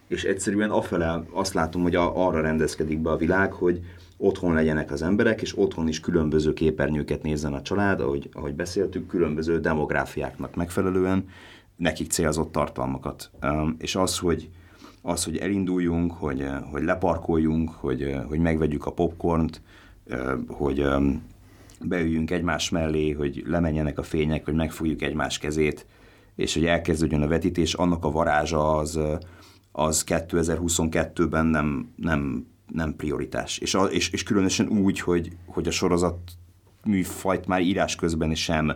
És 0.08 0.24
egyszerűen 0.24 0.70
afele 0.70 1.22
azt 1.30 1.54
látom, 1.54 1.82
hogy 1.82 1.94
a, 1.94 2.26
arra 2.26 2.40
rendezkedik 2.40 2.98
be 2.98 3.10
a 3.10 3.16
világ, 3.16 3.52
hogy 3.52 3.80
otthon 4.16 4.54
legyenek 4.54 4.90
az 4.90 5.02
emberek, 5.02 5.42
és 5.42 5.58
otthon 5.58 5.88
is 5.88 6.00
különböző 6.00 6.52
képernyőket 6.52 7.22
nézzen 7.22 7.52
a 7.52 7.62
család, 7.62 8.00
ahogy, 8.00 8.28
ahogy 8.32 8.54
beszéltük, 8.54 9.06
különböző 9.06 9.60
demográfiáknak 9.60 10.54
megfelelően, 10.54 11.28
nekik 11.76 12.10
célzott 12.10 12.52
tartalmakat. 12.52 13.30
És 13.78 13.96
az, 13.96 14.18
hogy 14.18 14.48
az, 15.02 15.24
hogy 15.24 15.36
elinduljunk, 15.36 16.12
hogy, 16.12 16.40
eh, 16.40 16.62
hogy 16.70 16.82
leparkoljunk, 16.82 17.70
hogy, 17.70 18.02
eh, 18.02 18.24
hogy 18.28 18.38
megvegyük 18.38 18.86
a 18.86 18.92
popcornt, 18.92 19.62
eh, 20.08 20.32
hogy 20.48 20.86
beüljünk 21.80 22.30
egymás 22.30 22.70
mellé, 22.70 23.10
hogy 23.10 23.42
lemenjenek 23.46 23.98
a 23.98 24.02
fények, 24.02 24.44
hogy 24.44 24.54
megfogjuk 24.54 25.02
egymás 25.02 25.38
kezét, 25.38 25.86
és 26.36 26.54
hogy 26.54 26.64
elkezdődjön 26.64 27.22
a 27.22 27.28
vetítés, 27.28 27.74
annak 27.74 28.04
a 28.04 28.10
varázsa 28.10 28.76
az, 28.76 28.98
az 29.72 30.04
2022-ben 30.06 31.46
nem, 31.46 31.92
nem, 31.96 32.46
nem 32.66 32.96
prioritás. 32.96 33.58
És, 33.58 33.74
a, 33.74 33.84
és, 33.84 34.10
és 34.10 34.22
különösen 34.22 34.68
úgy, 34.68 35.00
hogy, 35.00 35.36
hogy 35.46 35.66
a 35.66 35.70
sorozat 35.70 36.18
műfajt 36.84 37.46
már 37.46 37.60
írás 37.60 37.94
közben 37.94 38.34
sem 38.34 38.72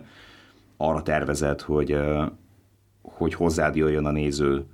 arra 0.76 1.02
tervezett, 1.02 1.60
hogy, 1.60 1.96
hogy 3.02 3.34
hozzád 3.34 3.76
jöjjön 3.76 4.06
a 4.06 4.10
néző 4.10 4.66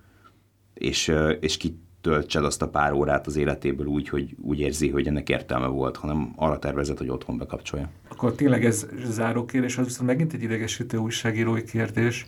és, 0.78 1.12
és 1.40 1.56
kitöltsed 1.56 2.44
azt 2.44 2.62
a 2.62 2.68
pár 2.68 2.92
órát 2.92 3.26
az 3.26 3.36
életéből 3.36 3.86
úgy, 3.86 4.08
hogy 4.08 4.36
úgy 4.42 4.60
érzi, 4.60 4.88
hogy 4.88 5.06
ennek 5.06 5.28
értelme 5.28 5.66
volt, 5.66 5.96
hanem 5.96 6.32
arra 6.36 6.58
tervezett, 6.58 6.98
hogy 6.98 7.08
otthon 7.08 7.38
bekapcsolja. 7.38 7.90
Akkor 8.08 8.32
tényleg 8.34 8.64
ez 8.64 8.86
záró 9.04 9.44
kérdés, 9.44 9.78
az 9.78 9.84
viszont 9.84 10.08
megint 10.08 10.32
egy 10.32 10.42
idegesítő 10.42 10.96
újságírói 10.96 11.62
kérdés, 11.62 12.26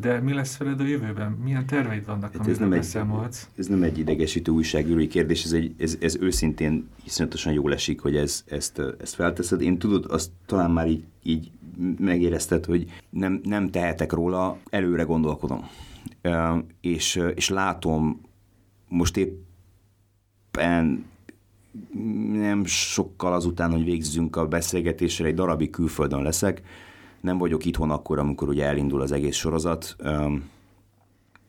de 0.00 0.20
mi 0.20 0.32
lesz 0.32 0.56
veled 0.56 0.80
a 0.80 0.84
jövőben? 0.84 1.30
Milyen 1.44 1.66
terveid 1.66 2.06
vannak, 2.06 2.36
hát 2.36 2.48
ez 2.48 2.58
nem, 2.58 2.72
egy, 2.72 2.96
ez 3.56 3.66
nem 3.66 3.82
egy 3.82 3.98
idegesítő 3.98 4.52
újságírói 4.52 5.06
kérdés, 5.06 5.44
ez, 5.44 5.52
egy, 5.52 5.74
ez, 5.78 5.96
ez 6.00 6.16
őszintén 6.20 6.88
iszonyatosan 7.04 7.52
jól 7.52 7.72
esik, 7.72 8.00
hogy 8.00 8.16
ez, 8.16 8.44
ezt, 8.48 8.82
ezt 9.00 9.14
felteszed. 9.14 9.60
Én 9.60 9.78
tudod, 9.78 10.06
azt 10.08 10.30
talán 10.46 10.70
már 10.70 10.88
így, 10.88 11.04
így 11.22 11.50
megérezted, 11.98 12.64
hogy 12.64 12.92
nem, 13.10 13.40
nem 13.44 13.70
tehetek 13.70 14.12
róla, 14.12 14.58
előre 14.70 15.02
gondolkodom 15.02 15.68
és, 16.80 17.22
és 17.34 17.48
látom 17.48 18.20
most 18.88 19.16
éppen 19.16 21.04
nem 22.32 22.64
sokkal 22.64 23.32
azután, 23.32 23.70
hogy 23.70 23.84
végzünk 23.84 24.36
a 24.36 24.46
beszélgetésre, 24.46 25.26
egy 25.26 25.34
darabig 25.34 25.70
külföldön 25.70 26.22
leszek. 26.22 26.62
Nem 27.20 27.38
vagyok 27.38 27.64
itthon 27.64 27.90
akkor, 27.90 28.18
amikor 28.18 28.48
ugye 28.48 28.64
elindul 28.64 29.00
az 29.00 29.12
egész 29.12 29.36
sorozat, 29.36 29.96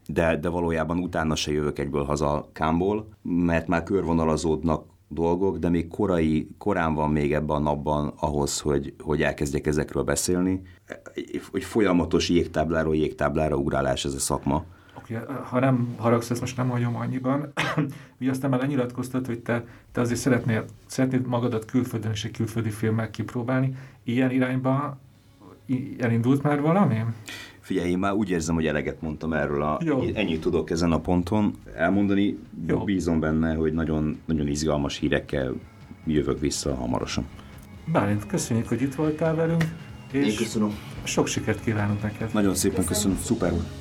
de, 0.07 0.37
de 0.37 0.49
valójában 0.49 0.97
utána 0.97 1.35
se 1.35 1.51
jövök 1.51 1.79
egyből 1.79 2.03
haza 2.03 2.49
Kámból, 2.53 3.07
mert 3.21 3.67
már 3.67 3.83
körvonalazódnak 3.83 4.85
dolgok, 5.13 5.57
de 5.57 5.69
még 5.69 5.87
korai, 5.87 6.47
korán 6.57 6.93
van 6.93 7.11
még 7.11 7.33
ebben 7.33 7.55
a 7.55 7.59
napban 7.59 8.13
ahhoz, 8.19 8.59
hogy, 8.59 8.93
hogy 8.99 9.21
elkezdjek 9.21 9.67
ezekről 9.67 10.03
beszélni. 10.03 10.61
Hogy 11.51 11.63
folyamatos 11.63 12.29
jégtábláról 12.29 12.95
jégtáblára 12.95 13.55
ugrálás 13.55 14.05
ez 14.05 14.13
a 14.13 14.19
szakma. 14.19 14.65
Oké, 14.97 15.15
okay, 15.15 15.35
ha 15.43 15.59
nem 15.59 15.95
haragsz, 15.97 16.29
ezt 16.29 16.39
most 16.39 16.57
nem 16.57 16.69
hagyom 16.69 16.95
annyiban. 16.95 17.53
Ugye 18.19 18.29
aztán 18.29 18.49
már 18.49 18.59
lenyilatkoztat, 18.59 19.25
hogy 19.25 19.39
te, 19.39 19.65
te 19.91 20.01
azért 20.01 20.19
szeretnél, 20.19 20.65
szeretnéd 20.85 21.27
magadat 21.27 21.65
külföldön 21.65 22.11
és 22.11 22.25
egy 22.25 22.31
külföldi 22.31 22.69
filmmel 22.69 23.09
kipróbálni. 23.09 23.75
Ilyen 24.03 24.31
irányba 24.31 24.97
elindult 25.97 26.43
már 26.43 26.61
valami? 26.61 27.03
Figyelj, 27.71 27.89
én 27.89 27.97
már 27.97 28.13
úgy 28.13 28.29
érzem, 28.29 28.55
hogy 28.55 28.67
eleget 28.67 29.01
mondtam 29.01 29.33
erről, 29.33 29.61
a, 29.61 29.79
Jó. 29.83 30.03
ennyit 30.13 30.41
tudok 30.41 30.69
ezen 30.69 30.91
a 30.91 30.99
ponton 30.99 31.53
elmondani. 31.75 32.37
Jó. 32.67 32.83
Bízom 32.83 33.19
benne, 33.19 33.53
hogy 33.53 33.73
nagyon, 33.73 34.19
nagyon 34.25 34.47
izgalmas 34.47 34.97
hírekkel 34.97 35.53
jövök 36.05 36.39
vissza 36.39 36.75
hamarosan. 36.75 37.25
Bálint, 37.91 38.25
köszönjük, 38.25 38.67
hogy 38.67 38.81
itt 38.81 38.95
voltál 38.95 39.35
velünk. 39.35 39.63
És 40.11 40.27
Én 40.27 40.35
köszönöm. 40.35 40.77
Sok 41.03 41.27
sikert 41.27 41.63
kívánunk 41.63 42.01
neked. 42.01 42.33
Nagyon 42.33 42.55
szépen 42.55 42.85
köszönöm, 42.85 43.17
köszönöm. 43.17 43.17
szuper 43.17 43.51
volt. 43.51 43.80